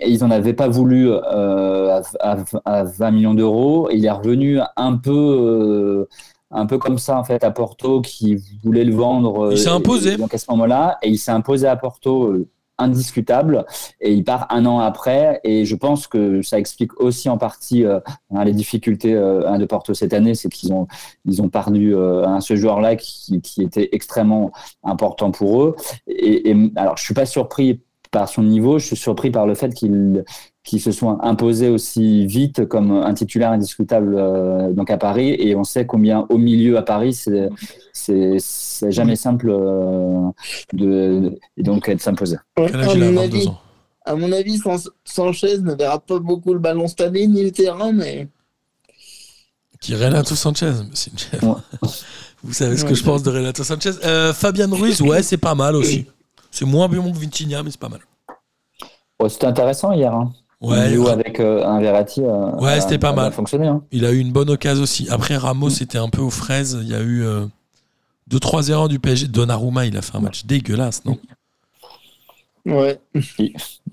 et 0.00 0.10
ils 0.10 0.20
n'en 0.20 0.30
avaient 0.30 0.54
pas 0.54 0.68
voulu 0.68 1.10
euh, 1.10 2.00
à, 2.00 2.02
à- 2.20 2.44
à 2.64 2.84
20 2.84 3.10
millions 3.10 3.34
d'euros. 3.34 3.90
Il 3.92 4.06
est 4.06 4.10
revenu 4.10 4.58
un 4.76 4.96
peu, 4.96 6.08
un 6.52 6.66
peu 6.66 6.78
comme 6.78 6.98
ça, 6.98 7.18
en 7.18 7.24
fait, 7.24 7.42
à 7.44 7.50
Porto, 7.50 8.00
qui 8.00 8.36
voulait 8.62 8.84
le 8.84 8.94
vendre. 8.94 9.52
Il 9.52 9.58
s'est 9.58 9.68
euh, 9.68 9.74
imposé. 9.74 10.12
et 10.12 10.16
donc 10.16 10.34
à 10.34 10.38
ce 10.38 10.46
moment-là, 10.50 10.98
et 11.02 11.08
il 11.08 11.18
s'est 11.18 11.32
imposé 11.32 11.66
à 11.66 11.76
Porto. 11.76 12.24
euh, 12.26 12.48
indiscutable 12.78 13.64
et 14.00 14.12
il 14.12 14.24
part 14.24 14.46
un 14.50 14.66
an 14.66 14.80
après 14.80 15.40
et 15.44 15.64
je 15.64 15.76
pense 15.76 16.06
que 16.06 16.42
ça 16.42 16.58
explique 16.58 16.98
aussi 17.00 17.28
en 17.28 17.38
partie 17.38 17.84
euh, 17.84 18.00
hein, 18.34 18.44
les 18.44 18.52
difficultés 18.52 19.14
euh, 19.14 19.48
hein, 19.48 19.58
de 19.58 19.64
Porto 19.64 19.94
cette 19.94 20.12
année 20.12 20.34
c'est 20.34 20.48
qu'ils 20.48 20.72
ont 20.72 20.86
ils 21.24 21.42
ont 21.42 21.48
perdu 21.48 21.94
euh, 21.94 22.40
ce 22.40 22.56
joueur 22.56 22.80
là 22.80 22.96
qui, 22.96 23.40
qui 23.40 23.62
était 23.62 23.90
extrêmement 23.92 24.52
important 24.82 25.30
pour 25.30 25.62
eux 25.62 25.76
et, 26.06 26.50
et 26.50 26.72
alors 26.76 26.96
je 26.96 27.04
suis 27.04 27.14
pas 27.14 27.26
surpris 27.26 27.80
par 28.10 28.28
son 28.28 28.42
niveau 28.42 28.78
je 28.78 28.86
suis 28.86 28.96
surpris 28.96 29.30
par 29.30 29.46
le 29.46 29.54
fait 29.54 29.72
qu'il 29.72 30.24
qu'il 30.64 30.80
se 30.80 30.92
soit 30.92 31.18
imposé 31.26 31.68
aussi 31.68 32.26
vite 32.26 32.66
comme 32.66 32.92
un 32.92 33.14
titulaire 33.14 33.50
indiscutable 33.50 34.14
euh, 34.16 34.72
donc 34.72 34.90
à 34.90 34.96
Paris 34.98 35.34
et 35.38 35.56
on 35.56 35.64
sait 35.64 35.86
combien 35.86 36.24
au 36.30 36.38
milieu 36.38 36.76
à 36.78 36.82
Paris 36.82 37.14
c'est 37.92 38.38
jamais 38.92 39.16
simple 39.16 39.50
euh, 39.50 40.28
de 40.72 41.36
donc 41.58 41.90
de 41.90 42.00
s'imposer 42.00 42.36
à, 42.56 42.62
il 42.68 42.76
a 42.76 42.76
mon 42.94 42.94
22 42.94 43.18
avis, 43.20 43.48
ans? 43.48 43.58
à 44.04 44.14
mon 44.16 44.32
avis, 44.32 44.58
San- 44.58 44.78
Sanchez 45.04 45.58
ne 45.58 45.74
verra 45.74 45.98
pas 46.00 46.18
beaucoup 46.18 46.52
le 46.52 46.58
ballon 46.58 46.86
cette 46.88 47.02
année, 47.02 47.26
ni 47.26 47.44
le 47.44 47.50
terrain, 47.52 47.92
mais 47.92 48.26
Qui 49.80 49.94
Renato 49.94 50.34
Sanchez. 50.34 50.72
C'est 50.94 51.12
une 51.12 51.18
chèvre. 51.18 51.62
Ouais. 51.82 51.88
Vous 52.44 52.52
savez 52.52 52.76
ce 52.76 52.82
que 52.84 52.88
Ouais. 52.90 52.94
je 52.96 53.04
pense 53.04 53.22
de 53.22 53.30
Renato 53.30 53.62
Sanchez. 53.62 53.92
Euh, 54.04 54.32
Fabian 54.32 54.68
Ruiz, 54.70 55.00
ouais, 55.02 55.22
c'est 55.22 55.36
pas 55.36 55.54
mal 55.54 55.76
aussi. 55.76 56.06
C'est 56.50 56.64
moins 56.64 56.88
bien 56.88 57.00
que 57.12 57.16
Vitinha, 57.16 57.62
mais 57.62 57.70
c'est 57.70 57.78
pas 57.80 57.88
mal. 57.88 58.00
Bon, 59.20 59.28
c'était 59.28 59.46
intéressant 59.46 59.92
hier 59.92 60.12
hein. 60.12 60.32
Ouais, 60.62 60.90
Il 60.90 60.94
joue 60.94 61.08
avec 61.08 61.40
euh, 61.40 61.64
un 61.64 61.80
Verratti 61.80 62.22
euh, 62.22 62.52
Ouais, 62.52 62.80
c'était 62.80 62.98
pas 62.98 63.12
mal. 63.12 63.32
fonctionné 63.32 63.66
hein. 63.66 63.82
Il 63.90 64.04
a 64.04 64.12
eu 64.12 64.18
une 64.18 64.30
bonne 64.30 64.48
occasion 64.48 64.84
aussi. 64.84 65.08
Après, 65.10 65.36
Ramos 65.36 65.70
était 65.70 65.98
un 65.98 66.08
peu 66.08 66.22
aux 66.22 66.30
fraises. 66.30 66.78
Il 66.80 66.88
y 66.88 66.94
a 66.94 67.00
eu 67.00 67.24
euh, 67.24 67.46
deux, 68.28 68.38
trois 68.38 68.68
erreurs 68.68 68.88
du 68.88 69.00
PSG. 69.00 69.26
Donnarumma, 69.26 69.86
il 69.86 69.96
a 69.96 70.02
fait 70.02 70.16
un 70.16 70.20
match 70.20 70.46
dégueulasse, 70.46 71.04
non? 71.04 71.18
Ouais. 72.64 73.00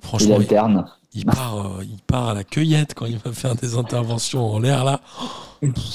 Franchement, 0.01 0.35
il, 0.35 0.41
alterne. 0.43 0.85
Il 1.13 1.25
part, 1.25 1.57
euh, 1.79 1.83
il 1.83 1.97
part 2.05 2.29
à 2.29 2.33
la 2.33 2.43
cueillette 2.43 2.93
quand 2.93 3.05
il 3.05 3.17
va 3.17 3.31
faire 3.31 3.55
des 3.55 3.75
interventions 3.75 4.45
en 4.45 4.59
l'air 4.59 4.83
là. 4.85 5.01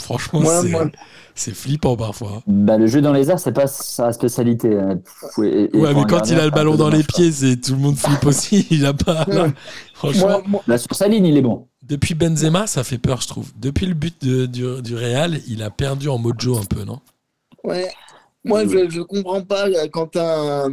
Franchement, 0.03 0.43
c'est, 1.35 1.55
flippant 1.55 1.97
parfois. 1.97 2.43
Bah, 2.47 2.77
le 2.77 2.87
jeu 2.87 3.01
dans 3.01 3.12
les 3.12 3.31
airs, 3.31 3.39
c'est 3.39 3.53
pas 3.53 3.67
sa 3.67 4.12
spécialité. 4.12 4.79
hein. 4.79 4.99
Et- 5.43 5.71
et 5.73 5.77
Ouais, 5.77 5.95
mais 5.95 6.05
quand 6.05 6.29
il 6.29 6.39
a 6.39 6.45
le 6.45 6.51
ballon 6.51 6.75
dans 6.77 6.91
les 6.91 7.03
pieds, 7.03 7.33
c'est 7.33 7.57
tout 7.61 7.73
le 7.73 7.79
monde 7.79 7.97
flippe 7.97 8.27
aussi. 8.27 8.67
Il 8.71 8.85
a 8.85 8.93
pas. 8.93 9.25
là, 9.29 9.49
franchement, 9.95 10.27
Moi, 10.29 10.43
moi- 10.47 10.62
Là, 10.67 10.77
sur 10.79 10.95
sa 10.95 11.09
ligne, 11.09 11.25
il 11.27 11.37
est 11.39 11.43
bon. 11.43 11.67
depuis 11.83 12.15
Benzema, 12.15 12.67
ça 12.67 12.85
fait 12.85 12.99
peur, 12.99 13.21
je 13.23 13.29
trouve. 13.29 13.51
Depuis 13.57 13.87
le 13.87 13.95
but 13.95 14.23
de- 14.25 14.47
du, 14.47 14.83
du 14.83 14.95
Real, 14.97 15.41
il 15.49 15.62
a 15.62 15.71
perdu 15.71 16.09
en 16.09 16.19
mojo 16.19 16.59
un 16.59 16.65
peu, 16.65 16.85
non? 16.85 17.01
Ouais. 17.65 17.91
Moi, 18.45 18.65
je, 18.67 18.91
je 18.91 19.01
comprends 19.01 19.41
pas 19.43 19.67
quand 19.91 20.09
t'as 20.09 20.67
un, 20.67 20.71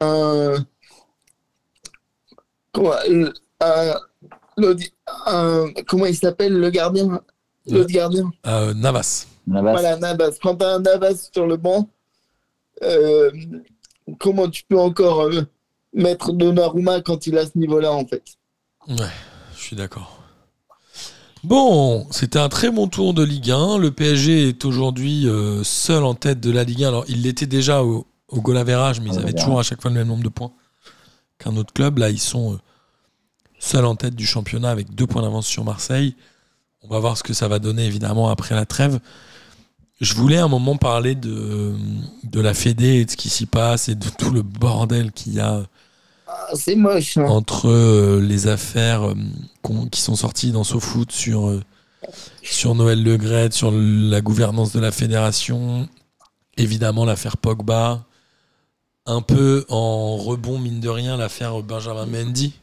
un- 0.00 0.64
comment, 2.72 2.94
l'autre- 4.56 4.82
un- 5.26 5.66
comment 5.86 6.06
il 6.06 6.16
s'appelle 6.16 6.54
le 6.58 6.70
gardien? 6.70 7.20
L'autre 7.68 7.90
gardien 7.90 8.30
Euh, 8.46 8.74
Navas. 8.74 9.26
Navas. 9.46 9.72
Voilà, 9.72 9.96
Navas. 9.96 10.32
Quand 10.42 10.56
t'as 10.56 10.74
un 10.76 10.78
Navas 10.80 11.28
sur 11.32 11.46
le 11.46 11.56
banc, 11.56 11.88
euh, 12.82 13.30
comment 14.18 14.48
tu 14.48 14.64
peux 14.68 14.78
encore 14.78 15.22
euh, 15.22 15.42
mettre 15.92 16.32
Donnarumma 16.32 17.00
quand 17.00 17.26
il 17.26 17.36
a 17.38 17.44
ce 17.46 17.56
niveau-là, 17.56 17.92
en 17.92 18.06
fait? 18.06 18.22
Ouais, 18.88 18.96
je 19.56 19.60
suis 19.62 19.76
d'accord. 19.76 20.16
Bon, 21.42 22.06
c'était 22.10 22.38
un 22.38 22.48
très 22.50 22.70
bon 22.70 22.86
tour 22.86 23.14
de 23.14 23.22
Ligue 23.22 23.50
1. 23.50 23.78
Le 23.78 23.90
PSG 23.90 24.48
est 24.48 24.64
aujourd'hui 24.64 25.26
euh, 25.26 25.64
seul 25.64 26.04
en 26.04 26.14
tête 26.14 26.40
de 26.40 26.50
la 26.50 26.64
Ligue 26.64 26.84
1. 26.84 26.88
Alors, 26.88 27.04
il 27.08 27.22
l'était 27.22 27.46
déjà 27.46 27.82
au, 27.82 28.06
au 28.28 28.40
goal 28.42 28.58
average, 28.58 29.00
mais 29.00 29.10
ils 29.10 29.18
avaient 29.18 29.32
toujours 29.32 29.58
à 29.58 29.62
chaque 29.62 29.80
fois 29.80 29.90
le 29.90 29.96
même 29.96 30.08
nombre 30.08 30.22
de 30.24 30.28
points 30.28 30.52
qu'un 31.40 31.56
autre 31.56 31.72
club. 31.72 31.98
Là, 31.98 32.10
ils 32.10 32.20
sont 32.20 32.54
euh, 32.54 32.56
seuls 33.58 33.84
en 33.84 33.96
tête 33.96 34.14
du 34.14 34.26
championnat 34.26 34.70
avec 34.70 34.94
deux 34.94 35.06
points 35.06 35.22
d'avance 35.22 35.46
sur 35.46 35.64
Marseille. 35.64 36.14
On 36.82 36.88
va 36.88 36.98
voir 37.00 37.16
ce 37.18 37.22
que 37.22 37.32
ça 37.34 37.48
va 37.48 37.58
donner, 37.58 37.84
évidemment, 37.86 38.28
après 38.30 38.54
la 38.54 38.64
trêve. 38.66 39.00
Je 40.00 40.14
voulais 40.14 40.38
un 40.38 40.48
moment 40.48 40.76
parler 40.76 41.14
de, 41.14 41.74
de 42.24 42.40
la 42.40 42.54
Fédé 42.54 43.00
et 43.00 43.04
de 43.04 43.10
ce 43.10 43.16
qui 43.16 43.28
s'y 43.28 43.44
passe 43.46 43.88
et 43.90 43.94
de 43.94 44.08
tout 44.08 44.30
le 44.30 44.40
bordel 44.42 45.12
qu'il 45.12 45.34
y 45.34 45.40
a 45.40 45.62
Ah, 46.26 46.52
moche. 46.76 47.18
hein. 47.18 47.26
entre 47.26 47.68
euh, 47.68 48.18
les 48.20 48.46
affaires 48.46 49.10
euh, 49.10 49.14
qui 49.90 50.00
sont 50.00 50.16
sorties 50.16 50.52
dans 50.52 50.64
SoFoot 50.64 51.12
sur, 51.12 51.60
sur 52.42 52.74
Noël 52.74 53.02
Le 53.02 53.18
Graët, 53.18 53.52
sur 53.52 53.70
la 53.72 54.22
gouvernance 54.22 54.72
de 54.72 54.80
la 54.80 54.90
fédération, 54.90 55.86
évidemment 56.56 57.04
l'affaire 57.04 57.36
Pogba, 57.36 58.06
un 59.10 59.22
peu 59.22 59.64
en 59.68 60.16
rebond, 60.16 60.58
mine 60.58 60.80
de 60.80 60.88
rien, 60.88 61.16
l'affaire 61.16 61.62
Benjamin 61.62 62.06
Mendy, 62.06 62.54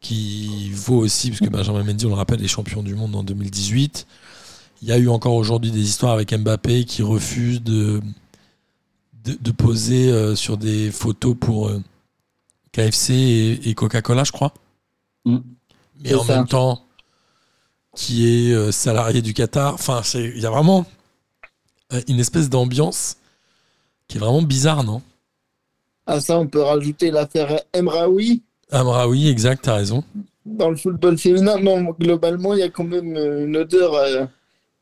qui 0.00 0.70
vaut 0.72 0.98
aussi, 0.98 1.30
parce 1.30 1.40
que 1.40 1.48
Benjamin 1.48 1.82
Mendy, 1.82 2.06
on 2.06 2.10
le 2.10 2.14
rappelle, 2.14 2.42
est 2.44 2.48
champion 2.48 2.82
du 2.82 2.94
monde 2.94 3.14
en 3.16 3.22
2018. 3.22 4.06
Il 4.82 4.88
y 4.88 4.92
a 4.92 4.98
eu 4.98 5.08
encore 5.08 5.34
aujourd'hui 5.34 5.70
des 5.70 5.80
histoires 5.80 6.12
avec 6.12 6.34
Mbappé 6.34 6.84
qui 6.84 7.02
refuse 7.02 7.62
de, 7.62 8.00
de, 9.24 9.36
de 9.40 9.50
poser 9.52 10.10
euh, 10.12 10.34
sur 10.36 10.58
des 10.58 10.90
photos 10.90 11.34
pour 11.38 11.68
euh, 11.68 11.82
KFC 12.72 13.14
et, 13.14 13.68
et 13.70 13.74
Coca-Cola, 13.74 14.24
je 14.24 14.32
crois. 14.32 14.52
Mm. 15.24 15.38
Mais 16.00 16.14
en 16.14 16.24
ça. 16.24 16.36
même 16.36 16.46
temps, 16.46 16.82
qui 17.96 18.26
est 18.28 18.52
euh, 18.52 18.70
salarié 18.72 19.22
du 19.22 19.32
Qatar. 19.32 19.74
Enfin, 19.74 20.02
c'est- 20.02 20.32
il 20.36 20.40
y 20.40 20.46
a 20.46 20.50
vraiment 20.50 20.84
une 22.08 22.18
espèce 22.20 22.50
d'ambiance 22.50 23.16
qui 24.08 24.18
est 24.18 24.20
vraiment 24.20 24.42
bizarre, 24.42 24.84
non? 24.84 25.02
À 26.06 26.20
ça, 26.20 26.38
on 26.38 26.46
peut 26.46 26.62
rajouter 26.62 27.10
l'affaire 27.10 27.60
Emraoui. 27.74 28.42
Amraoui, 28.70 29.28
exact, 29.28 29.64
t'as 29.64 29.74
raison. 29.74 30.04
Dans 30.44 30.70
le 30.70 30.76
football 30.76 31.18
féminin, 31.18 31.58
non, 31.58 31.94
globalement, 31.98 32.54
il 32.54 32.60
y 32.60 32.62
a 32.62 32.68
quand 32.68 32.84
même 32.84 33.16
euh, 33.16 33.46
une 33.46 33.56
odeur 33.56 33.94
euh, 33.94 34.24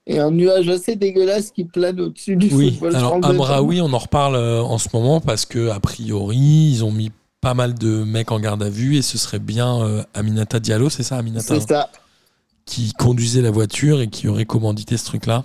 et 0.07 0.19
un 0.19 0.31
nuage 0.31 0.69
assez 0.69 0.97
dégueulasse 0.97 1.51
qui 1.51 1.65
plane 1.65 1.99
au-dessus 2.01 2.37
du 2.37 2.51
Oui, 2.55 2.73
football 2.73 2.97
alors 2.97 3.11
français. 3.13 3.29
Amraoui, 3.31 3.81
on 3.81 3.93
en 3.93 3.99
reparle 3.99 4.37
euh, 4.37 4.61
en 4.63 4.77
ce 4.77 4.89
moment 4.93 5.21
parce 5.21 5.47
que 5.47 5.71
a 5.71 5.81
priori, 5.81 6.37
ils 6.37 6.85
ont 6.85 6.93
mis 6.93 7.11
pas 7.41 7.55
mal 7.55 7.75
de 7.75 8.05
mecs 8.05 8.31
en 8.31 8.41
garde 8.41 8.63
à 8.63 8.69
vue 8.69 8.97
et 8.97 9.03
ce 9.03 9.17
serait 9.17 9.39
bien 9.39 9.81
euh, 9.83 10.03
Aminata 10.13 10.61
Diallo, 10.61 10.91
c'est 10.91 11.03
ça 11.03 11.17
Aminata 11.17 11.55
C'est 11.59 11.67
ça, 11.67 11.91
Qui 12.67 12.93
conduisait 12.93 13.41
la 13.43 13.51
voiture 13.51 14.03
et 14.03 14.09
qui 14.09 14.29
aurait 14.29 14.45
commandité 14.47 14.99
ce 14.99 15.07
truc-là. 15.07 15.45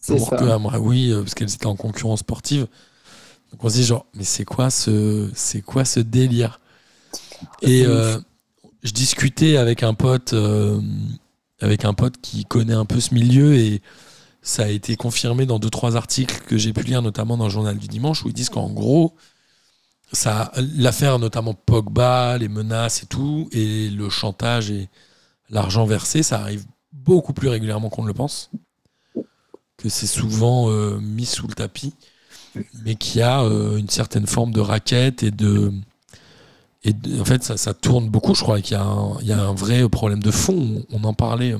c'est 0.00 0.16
pour 0.16 0.30
ça. 0.30 0.36
que 0.36 0.44
Amraoui, 0.44 1.12
parce 1.14 1.34
qu'elles 1.34 1.54
étaient 1.54 1.66
en 1.66 1.76
concurrence 1.76 2.20
sportive. 2.20 2.66
Donc 3.52 3.64
on 3.64 3.68
se 3.68 3.74
dit 3.74 3.84
genre, 3.84 4.06
mais 4.14 4.24
c'est 4.24 4.44
quoi 4.44 4.70
ce, 4.70 5.30
c'est 5.34 5.62
quoi 5.62 5.84
ce 5.84 6.00
délire? 6.00 6.60
Et 7.60 7.84
euh, 7.86 8.18
je 8.82 8.92
discutais 8.92 9.56
avec 9.56 9.82
un 9.82 9.94
pote, 9.94 10.32
euh, 10.32 10.80
avec 11.60 11.84
un 11.84 11.94
pote 11.94 12.20
qui 12.20 12.44
connaît 12.44 12.74
un 12.74 12.84
peu 12.84 13.00
ce 13.00 13.14
milieu 13.14 13.54
et 13.54 13.82
ça 14.42 14.64
a 14.64 14.68
été 14.68 14.96
confirmé 14.96 15.46
dans 15.46 15.58
deux 15.58 15.70
trois 15.70 15.96
articles 15.96 16.40
que 16.46 16.56
j'ai 16.58 16.72
pu 16.72 16.82
lire, 16.82 17.02
notamment 17.02 17.36
dans 17.36 17.44
le 17.44 17.50
journal 17.50 17.78
du 17.78 17.86
dimanche, 17.86 18.24
où 18.24 18.28
ils 18.28 18.34
disent 18.34 18.48
qu'en 18.48 18.70
gros, 18.70 19.14
ça, 20.12 20.50
l'affaire 20.76 21.20
notamment 21.20 21.54
Pogba, 21.54 22.38
les 22.38 22.48
menaces 22.48 23.04
et 23.04 23.06
tout, 23.06 23.48
et 23.52 23.88
le 23.88 24.10
chantage 24.10 24.70
et 24.70 24.88
l'argent 25.48 25.84
versé, 25.84 26.24
ça 26.24 26.40
arrive 26.40 26.64
beaucoup 26.90 27.32
plus 27.32 27.48
régulièrement 27.48 27.88
qu'on 27.88 28.02
ne 28.02 28.08
le 28.08 28.14
pense 28.14 28.50
que 29.76 29.88
c'est 29.88 30.06
souvent 30.06 30.70
euh, 30.70 30.98
mis 31.00 31.26
sous 31.26 31.48
le 31.48 31.54
tapis, 31.54 31.94
mais 32.84 32.94
qu'il 32.96 33.20
y 33.20 33.22
a 33.22 33.42
euh, 33.42 33.76
une 33.76 33.88
certaine 33.88 34.26
forme 34.26 34.52
de 34.52 34.60
raquette 34.60 35.22
et 35.22 35.30
de. 35.30 35.72
Et 36.84 36.92
de- 36.92 37.20
en 37.20 37.24
fait, 37.24 37.42
ça, 37.44 37.56
ça 37.56 37.74
tourne 37.74 38.08
beaucoup, 38.08 38.34
je 38.34 38.42
crois, 38.42 38.58
et 38.58 38.62
qu'il 38.62 38.76
y, 38.76 38.80
a 38.80 38.82
un- 38.84 39.16
il 39.20 39.26
y 39.28 39.32
a 39.32 39.40
un 39.40 39.54
vrai 39.54 39.88
problème 39.88 40.22
de 40.22 40.30
fond. 40.32 40.84
On, 40.90 41.04
en 41.04 41.14
parlait 41.14 41.52
euh, 41.52 41.58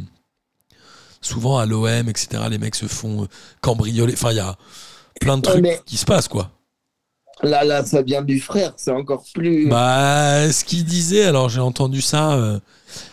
souvent 1.20 1.58
à 1.58 1.66
l'OM, 1.66 2.08
etc. 2.08 2.42
Les 2.50 2.58
mecs 2.58 2.74
se 2.74 2.86
font 2.86 3.24
euh, 3.24 3.26
cambrioler. 3.60 4.14
Enfin, 4.14 4.30
il 4.32 4.36
y 4.36 4.40
a 4.40 4.56
plein 5.20 5.36
de 5.36 5.42
trucs 5.42 5.62
qui 5.84 5.96
se 5.96 6.04
passent, 6.04 6.28
quoi. 6.28 6.50
Là, 7.42 7.64
là, 7.64 7.84
ça 7.84 8.02
vient 8.02 8.22
du 8.22 8.40
frère, 8.40 8.72
c'est 8.76 8.92
encore 8.92 9.24
plus. 9.34 9.68
Bah, 9.68 10.52
ce 10.52 10.64
qu'il 10.64 10.84
disait, 10.84 11.24
alors 11.24 11.48
j'ai 11.48 11.60
entendu 11.60 12.00
ça. 12.00 12.32
euh, 12.34 12.60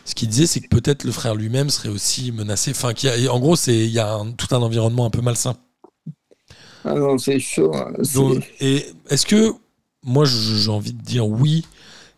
ce 0.06 0.14
qu'il 0.14 0.28
disait, 0.30 0.46
c'est 0.46 0.60
que 0.62 0.68
peut-être 0.68 1.04
le 1.04 1.12
frère 1.12 1.36
lui-même 1.36 1.70
serait 1.70 1.90
aussi 1.90 2.32
menacé. 2.32 2.72
Enfin, 2.72 2.94
qu'il 2.94 3.10
y 3.24 3.28
a- 3.28 3.34
en 3.34 3.40
gros, 3.40 3.56
c'est 3.56 3.76
il 3.78 3.92
y 3.92 3.98
a 4.00 4.14
un- 4.14 4.32
tout 4.32 4.54
un 4.54 4.60
environnement 4.62 5.06
un 5.06 5.10
peu 5.10 5.22
malsain. 5.22 5.56
Ah 6.86 6.94
non, 6.96 7.18
c'est 7.18 7.40
chaud. 7.40 7.74
hein, 7.76 7.92
Donc, 8.16 8.50
et 8.62 8.86
est-ce 9.10 9.26
que, 9.26 9.54
moi 10.04 10.26
j'ai 10.26 10.70
envie 10.72 10.94
de 10.94 11.02
dire 11.02 11.28
oui, 11.28 11.66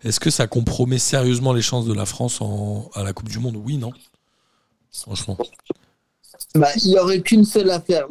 est-ce 0.03 0.19
que 0.19 0.29
ça 0.29 0.47
compromet 0.47 0.99
sérieusement 0.99 1.53
les 1.53 1.61
chances 1.61 1.85
de 1.85 1.93
la 1.93 2.05
France 2.05 2.41
en- 2.41 2.89
à 2.93 3.03
la 3.03 3.13
Coupe 3.13 3.29
du 3.29 3.39
Monde? 3.39 3.57
Oui, 3.57 3.77
non 3.77 3.91
Franchement. 4.91 5.37
Bah, 6.55 6.67
il 6.83 6.91
n'y 6.91 6.97
aurait 6.99 7.21
qu'une 7.21 7.45
seule 7.45 7.69
affaire. 7.69 8.07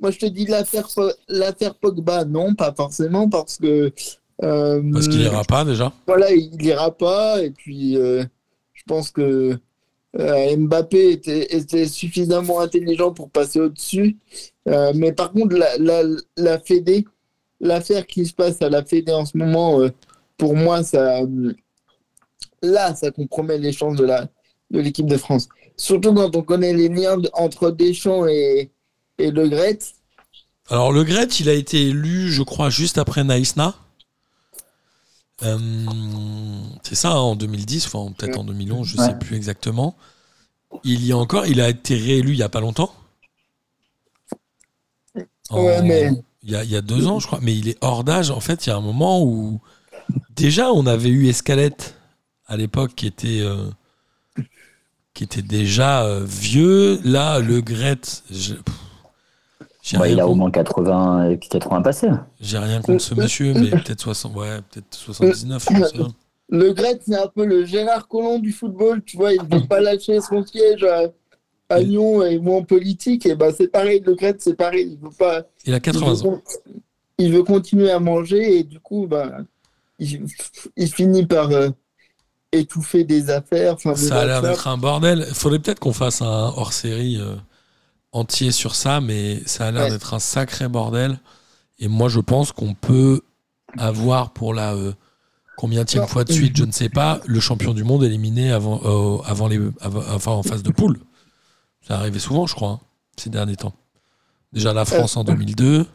Moi, 0.00 0.10
je 0.10 0.18
te 0.18 0.26
dis 0.26 0.44
l'affaire 0.46 0.88
l'affaire 1.28 1.74
Pogba, 1.74 2.24
non, 2.24 2.54
pas 2.54 2.72
forcément, 2.74 3.28
parce 3.28 3.56
que. 3.58 3.92
euh, 4.42 4.82
Parce 4.92 5.08
qu'il 5.08 5.22
ira 5.22 5.44
pas 5.44 5.64
déjà. 5.64 5.92
Voilà, 6.06 6.32
il 6.32 6.62
ira 6.62 6.90
pas. 6.90 7.42
Et 7.42 7.50
puis, 7.50 7.96
euh, 7.96 8.24
je 8.74 8.82
pense 8.86 9.10
que 9.10 9.58
euh, 10.18 10.56
Mbappé 10.56 11.12
était, 11.12 11.86
suffisamment 11.86 12.60
intelligent 12.60 13.12
pour 13.12 13.30
passer 13.30 13.60
au-dessus. 13.60 14.16
Euh, 14.68 14.92
mais 14.94 15.12
par 15.12 15.32
contre, 15.32 15.56
la, 15.56 16.02
la, 16.36 16.58
Fédé, 16.60 17.04
l'affaire 17.60 18.06
qui 18.06 18.26
se 18.26 18.32
passe 18.32 18.62
à 18.62 18.70
la 18.70 18.84
Fédé 18.84 19.12
en 19.12 19.26
ce 19.26 19.36
moment, 19.36 19.80
euh, 19.80 19.90
pour 20.36 20.54
moi, 20.54 20.82
ça, 20.82 21.20
là, 22.62 22.94
ça 22.94 23.10
compromet 23.10 23.58
les 23.58 23.72
chances 23.72 23.96
de 23.96 24.08
l'équipe 24.70 25.06
de 25.06 25.16
France. 25.16 25.48
Surtout 25.76 26.14
quand 26.14 26.34
on 26.34 26.42
connaît 26.42 26.72
les 26.72 26.88
liens 26.88 27.20
entre 27.34 27.70
Deschamps 27.70 28.26
et, 28.26 28.70
et 29.18 29.30
Le 29.30 29.48
Gret. 29.48 29.78
Alors 30.68 30.92
le 30.92 31.04
Gret, 31.04 31.26
il 31.40 31.48
a 31.48 31.52
été 31.52 31.88
élu, 31.88 32.30
je 32.30 32.42
crois, 32.42 32.70
juste 32.70 32.98
après 32.98 33.22
Naïsna. 33.22 33.74
Euh, 35.42 35.58
c'est 36.82 36.94
ça, 36.94 37.10
hein, 37.12 37.16
en 37.16 37.36
10, 37.36 37.86
enfin 37.86 38.12
peut-être 38.16 38.38
en 38.38 38.44
2011, 38.44 38.86
je 38.86 38.96
Ouais. 38.96 39.06
sais 39.06 39.18
plus 39.18 39.36
exactement. 39.36 39.96
Il 40.84 41.04
y 41.04 41.12
a 41.12 41.16
encore, 41.16 41.46
il 41.46 41.60
a 41.60 41.68
été 41.68 41.96
réélu 41.96 42.32
il 42.32 42.38
y 42.38 42.42
a 42.42 42.48
pas 42.48 42.60
longtemps. 42.60 42.92
En- 45.50 45.62
Ouais, 45.64 45.82
mais- 45.82 46.10
il, 46.42 46.50
y 46.50 46.56
a, 46.56 46.64
il 46.64 46.70
y 46.70 46.76
a 46.76 46.80
deux 46.80 47.06
ans, 47.06 47.18
je 47.20 47.26
crois, 47.26 47.40
mais 47.42 47.56
il 47.56 47.68
est 47.68 47.78
hors 47.80 48.04
d'âge. 48.04 48.30
En 48.30 48.40
fait, 48.40 48.66
il 48.66 48.70
y 48.70 48.72
a 48.72 48.76
un 48.76 48.80
moment 48.80 49.22
où 49.22 49.60
déjà 50.30 50.72
on 50.72 50.86
avait 50.86 51.08
eu 51.08 51.28
Escalette 51.28 51.96
à 52.46 52.56
l'époque 52.56 52.94
qui 52.94 53.06
était 53.06 53.40
euh, 53.40 53.68
qui 55.14 55.24
était 55.24 55.42
déjà 55.42 56.04
euh, 56.04 56.24
vieux. 56.24 57.00
Là, 57.04 57.38
le 57.40 57.60
Gret, 57.60 58.00
je- 58.30 58.54
pff, 58.54 58.74
j'ai 58.74 58.85
Bah, 59.94 60.08
il 60.08 60.18
a 60.18 60.26
au 60.26 60.34
moins 60.34 60.50
80 60.50 61.30
et 61.30 61.36
puis 61.36 61.48
80 61.48 61.82
passés. 61.82 62.08
j'ai 62.40 62.58
rien 62.58 62.80
contre 62.82 63.02
ce 63.02 63.14
monsieur, 63.14 63.54
mais 63.54 63.70
peut-être 63.70 64.00
60, 64.00 64.34
ouais, 64.34 64.58
peut-être 64.70 64.94
79. 64.94 65.64
je 65.70 65.84
sais 65.84 65.98
pas. 65.98 66.08
Le 66.48 66.72
Gret, 66.72 67.00
c'est 67.04 67.16
un 67.16 67.26
peu 67.28 67.44
le 67.44 67.64
Gérard 67.64 68.06
Collomb 68.08 68.38
du 68.38 68.52
football. 68.52 69.02
Tu 69.04 69.16
vois, 69.16 69.32
il 69.32 69.40
ne 69.42 69.60
veut 69.60 69.66
pas 69.66 69.80
lâcher 69.80 70.20
son 70.20 70.44
siège 70.44 70.84
à, 70.84 71.08
à 71.68 71.80
Lyon 71.80 72.24
et 72.24 72.38
ou 72.38 72.54
en 72.54 72.62
politique. 72.62 73.26
Et 73.26 73.34
ben, 73.34 73.52
c'est 73.56 73.68
pareil. 73.68 74.00
Le 74.04 74.14
Gret, 74.14 74.36
c'est 74.38 74.54
pareil. 74.54 74.92
Il 74.92 75.04
veut 75.04 75.14
pas. 75.16 75.42
Il 75.66 75.74
a 75.74 75.78
Il 75.78 75.82
80 75.82 76.14
veut, 76.22 76.28
ans. 76.28 76.42
il 77.18 77.32
veut 77.32 77.42
continuer 77.42 77.90
à 77.90 77.98
manger 77.98 78.58
et 78.58 78.62
du 78.64 78.78
coup, 78.78 79.06
ben, 79.08 79.44
il, 79.98 80.24
il 80.76 80.92
finit 80.92 81.26
par 81.26 81.50
euh, 81.50 81.70
étouffer 82.52 83.02
des 83.02 83.28
affaires. 83.30 83.74
Enfin, 83.74 83.92
des 83.92 83.98
Ça 83.98 84.20
a 84.20 84.26
l'air 84.26 84.42
d'être 84.42 84.68
un 84.68 84.78
bordel. 84.78 85.24
Il 85.28 85.34
faudrait 85.34 85.58
peut-être 85.58 85.80
qu'on 85.80 85.92
fasse 85.92 86.22
un 86.22 86.52
hors-série 86.56 87.18
euh, 87.20 87.34
entier 88.12 88.50
sur 88.52 88.74
ça, 88.74 89.00
mais 89.00 89.42
ça 89.46 89.66
a 89.66 89.70
l'air 89.70 89.84
Ouais. 89.84 89.90
d'être 89.90 90.14
un 90.14 90.18
sacré 90.18 90.68
bordel. 90.68 91.18
Et 91.78 91.88
moi, 91.88 92.08
je 92.08 92.20
pense 92.20 92.52
qu'on 92.52 92.74
peut 92.74 93.20
avoir 93.76 94.30
pour 94.32 94.54
la 94.54 94.74
euh, 94.74 94.92
combien 95.56 95.84
fois 96.06 96.24
de 96.24 96.32
suite, 96.32 96.56
je 96.56 96.64
ne 96.64 96.72
sais 96.72 96.88
pas, 96.88 97.20
le 97.26 97.40
champion 97.40 97.74
du 97.74 97.84
monde 97.84 98.04
éliminé 98.04 98.52
avant, 98.52 98.80
euh, 98.84 99.22
avant 99.26 99.48
les, 99.48 99.58
avant- 99.80 100.02
enfin, 100.14 100.32
en 100.32 100.42
phase 100.42 100.62
de 100.62 100.70
poule. 100.70 100.98
Ça 101.86 101.98
arrivait 101.98 102.18
souvent, 102.18 102.46
je 102.46 102.54
crois, 102.54 102.70
hein, 102.70 102.80
ces 103.16 103.30
derniers 103.30 103.56
temps. 103.56 103.74
Déjà 104.52 104.72
la 104.72 104.84
France 104.84 105.16
en 105.16 105.24
2002. 105.24 105.86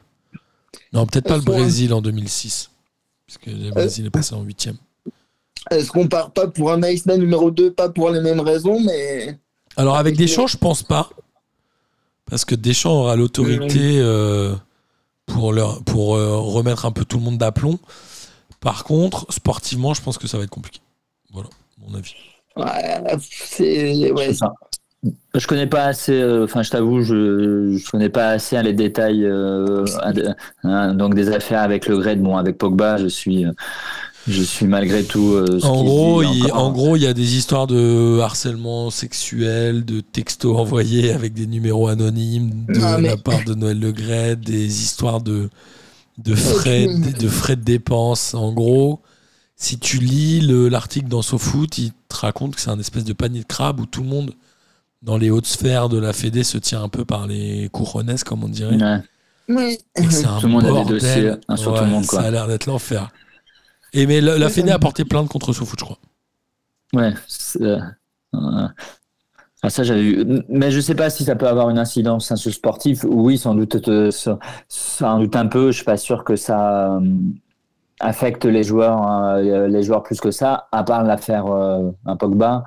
Non, 0.93 1.05
peut-être 1.07 1.27
pas 1.27 1.37
le 1.37 1.43
Brésil 1.43 1.93
en 1.93 2.01
2006. 2.01 2.69
Parce 3.27 3.37
que 3.39 3.49
le 3.49 3.71
Brésil 3.71 4.05
est 4.05 4.09
passé 4.11 4.35
en 4.35 4.41
huitième. 4.43 4.77
Est-ce 5.69 5.91
qu'on 5.91 6.07
part 6.07 6.31
pas 6.31 6.47
pour 6.47 6.71
un 6.71 6.81
Iceman 6.83 7.17
numéro 7.19 7.49
2 7.51 7.71
Pas 7.73 7.89
pour 7.89 8.09
les 8.09 8.19
mêmes 8.21 8.39
raisons, 8.39 8.79
mais. 8.81 9.39
Alors 9.77 9.95
avec 9.97 10.15
Avec 10.15 10.27
Deschamps, 10.27 10.47
je 10.47 10.57
pense 10.57 10.83
pas. 10.83 11.09
Parce 12.31 12.45
que 12.45 12.55
Deschamps 12.55 13.01
aura 13.01 13.17
l'autorité 13.17 13.99
euh, 13.99 14.55
pour, 15.25 15.51
leur, 15.51 15.83
pour 15.83 16.15
euh, 16.15 16.37
remettre 16.37 16.85
un 16.85 16.91
peu 16.91 17.03
tout 17.03 17.17
le 17.17 17.23
monde 17.23 17.37
d'aplomb. 17.37 17.77
Par 18.61 18.85
contre, 18.85 19.25
sportivement, 19.29 19.93
je 19.93 20.01
pense 20.01 20.17
que 20.17 20.27
ça 20.27 20.37
va 20.37 20.45
être 20.45 20.49
compliqué. 20.49 20.79
Voilà, 21.33 21.49
mon 21.85 21.93
avis. 21.93 22.15
Ouais, 22.55 23.17
c'est. 23.19 24.13
Ouais, 24.13 24.27
C'est 24.27 24.33
ça. 24.35 24.53
Je 25.33 25.45
connais 25.45 25.67
pas 25.67 25.85
assez, 25.85 26.21
euh, 26.21 26.43
enfin 26.43 26.61
je 26.61 26.69
t'avoue, 26.69 27.01
je, 27.01 27.75
je 27.75 27.91
connais 27.91 28.09
pas 28.09 28.29
assez 28.29 28.55
hein, 28.55 28.61
les 28.61 28.73
détails 28.73 29.25
euh, 29.25 29.83
hein, 30.63 30.93
donc 30.93 31.15
des 31.15 31.29
affaires 31.31 31.61
avec 31.61 31.87
le 31.87 31.97
grade. 31.97 32.21
Bon, 32.21 32.37
avec 32.37 32.59
Pogba, 32.59 32.97
je 32.97 33.07
suis, 33.07 33.45
euh, 33.45 33.51
je 34.27 34.41
suis 34.43 34.65
malgré 34.67 35.03
tout. 35.03 35.33
euh, 35.33 35.59
ce 35.59 35.65
En 35.65 35.77
qu'il 35.77 35.85
gros, 35.85 36.23
dit 36.23 36.29
il, 36.39 36.45
encore. 36.45 36.63
en 36.63 36.71
gros, 36.71 36.95
il 36.95 37.01
y 37.03 37.07
a 37.07 37.13
des 37.13 37.35
histoires 37.35 37.67
de 37.67 38.19
harcèlement 38.19 38.89
sexuel, 38.89 39.83
de 39.85 39.99
textos 40.01 40.55
envoyés 40.57 41.11
avec 41.11 41.33
des 41.33 41.47
numéros 41.47 41.87
anonymes 41.87 42.65
de 42.67 42.79
mais- 43.01 43.09
la 43.09 43.17
part 43.17 43.43
de 43.45 43.53
Noël 43.53 43.79
Le 43.79 43.91
Gret, 43.91 44.35
des 44.35 44.81
histoires 44.81 45.21
de, 45.21 45.49
de, 46.17 46.35
frais, 46.35 46.87
de 46.87 47.27
frais 47.27 47.55
de 47.55 47.63
dépenses. 47.63 48.33
En 48.33 48.53
gros, 48.53 48.99
si 49.55 49.77
tu 49.79 49.97
lis 49.97 50.41
le- 50.41 50.69
l'article 50.69 51.07
dans 51.07 51.21
SoFoot, 51.21 51.77
il 51.77 51.91
te 52.09 52.15
raconte 52.15 52.55
que 52.55 52.61
c'est 52.61 52.69
un 52.69 52.79
espèce 52.79 53.03
de 53.05 53.13
panier 53.13 53.39
de 53.41 53.45
crabes 53.45 53.79
où 53.79 53.85
tout 53.85 54.01
le 54.03 54.09
monde, 54.09 54.31
dans 55.01 55.17
les 55.17 55.29
hautes 55.31 55.47
sphères 55.47 55.89
de 55.89 55.97
la 55.97 56.13
Fédé, 56.13 56.43
se 56.43 56.57
tient 56.59 56.83
un 56.83 56.89
peu 56.89 57.05
par 57.05 57.25
les 57.25 57.69
couronnes, 57.71 58.15
comme 58.25 58.43
on 58.43 58.49
dirait. 58.49 58.75
Ouais. 58.75 58.99
Oui. 59.49 59.77
Et 59.97 60.05
que 60.05 60.13
c'est 60.13 60.27
un 60.27 60.37
Tout 60.39 60.45
le 60.45 60.51
monde 60.53 60.65
a 60.65 60.83
des 60.83 60.89
dossiers, 60.89 61.31
hein, 61.49 61.57
sur 61.57 61.73
tout 61.73 61.83
le 61.83 61.89
monde, 61.89 62.05
quoi. 62.05 62.21
Ça 62.21 62.27
a 62.27 62.31
l'air 62.31 62.47
d'être 62.47 62.67
l'enfer. 62.67 63.09
Et 63.93 64.05
mais 64.07 64.21
la, 64.21 64.37
la 64.37 64.49
Fédé 64.49 64.71
a 64.71 64.79
porté 64.79 65.05
plainte 65.05 65.27
contre 65.29 65.53
SoFoot, 65.53 65.79
je 65.79 65.85
crois. 65.85 65.97
Ouais. 66.93 67.13
euh, 67.61 67.79
euh, 68.35 68.67
ah, 69.63 69.69
ça 69.69 69.83
j'avais 69.83 70.01
vu. 70.01 70.43
Mais 70.49 70.71
je 70.71 70.79
sais 70.79 70.95
pas 70.95 71.09
si 71.09 71.23
ça 71.23 71.35
peut 71.35 71.47
avoir 71.47 71.69
une 71.69 71.77
incidence 71.79 72.33
sur 72.35 72.49
le 72.49 72.53
sportif. 72.53 73.03
Oui, 73.07 73.37
sans 73.37 73.55
doute, 73.55 73.87
euh, 73.87 74.11
sans 74.67 75.19
doute 75.19 75.35
un 75.35 75.47
peu. 75.47 75.71
Je 75.71 75.77
suis 75.77 75.85
pas 75.85 75.97
sûr 75.97 76.23
que 76.23 76.35
ça 76.35 76.99
affecte 77.99 78.45
les 78.45 78.63
joueurs, 78.63 79.01
hein, 79.01 79.39
les 79.41 79.83
joueurs 79.83 80.03
plus 80.03 80.19
que 80.19 80.31
ça. 80.31 80.67
À 80.71 80.83
part 80.83 81.03
l'affaire 81.03 81.45
euh, 81.47 81.91
un 82.05 82.15
Pogba, 82.17 82.63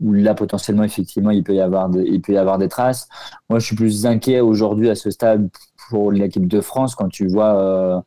où 0.00 0.12
là 0.14 0.34
potentiellement 0.34 0.84
effectivement 0.84 1.30
il 1.30 1.44
peut 1.44 1.54
y 1.54 1.60
avoir, 1.60 1.88
des, 1.90 2.02
il 2.04 2.22
peut 2.22 2.32
y 2.32 2.38
avoir 2.38 2.56
des 2.58 2.68
traces. 2.68 3.08
Moi, 3.50 3.58
je 3.58 3.66
suis 3.66 3.76
plus 3.76 4.06
inquiet 4.06 4.40
aujourd'hui 4.40 4.88
à 4.88 4.94
ce 4.94 5.10
stade 5.10 5.50
pour 5.90 6.12
l'équipe 6.12 6.46
de 6.48 6.60
France 6.60 6.94
quand 6.94 7.08
tu 7.08 7.26
vois. 7.28 7.54
euh, 7.56 8.00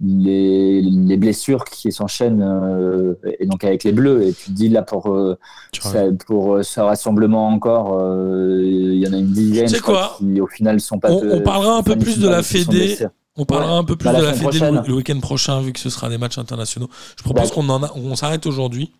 les, 0.00 0.80
les 0.80 1.16
blessures 1.16 1.64
qui 1.64 1.90
s'enchaînent 1.90 2.42
euh, 2.42 3.14
et 3.40 3.46
donc 3.46 3.64
avec 3.64 3.82
les 3.84 3.90
bleus 3.92 4.28
et 4.28 4.32
tu 4.32 4.46
te 4.46 4.50
dis 4.52 4.68
là 4.68 4.82
pour 4.82 5.08
euh, 5.12 5.36
ça, 5.80 6.04
pour 6.26 6.54
euh, 6.54 6.62
ce 6.62 6.78
rassemblement 6.80 7.48
encore 7.48 7.98
euh, 8.00 8.60
il 8.64 8.98
y 9.04 9.08
en 9.08 9.12
a 9.12 9.16
une 9.16 9.32
dizaine 9.32 9.64
Tu 9.64 9.70
sais 9.70 9.76
je 9.78 9.82
crois, 9.82 10.16
quoi 10.18 10.18
qui 10.18 10.40
au 10.40 10.46
final 10.46 10.80
sont 10.80 10.98
pas 11.00 11.10
On- 11.10 11.30
on 11.38 11.40
parlera 11.40 11.76
un 11.78 11.82
peu 11.82 11.96
plus 11.96 12.18
de 12.20 12.28
la 12.28 12.42
Fédé. 12.44 12.96
On 13.40 13.44
parlera 13.44 13.72
Ouais. 13.74 13.78
un 13.78 13.84
peu 13.84 13.96
plus 13.96 14.08
de 14.08 14.12
la 14.22 14.32
Fédé 14.34 14.58
le, 14.60 14.94
week-end 14.94 15.18
prochain, 15.20 15.60
vu 15.60 15.72
que 15.72 15.80
ce 15.80 15.90
sera 15.90 16.08
des 16.08 16.18
matchs 16.18 16.38
internationaux. 16.38 16.88
Je 17.16 17.22
propose 17.24 17.50
qu'on 17.50 17.68
en 17.68 17.82
a- 17.82 17.92
on 17.96 18.14
s'arrête 18.14 18.46
aujourd'hui 18.46 18.92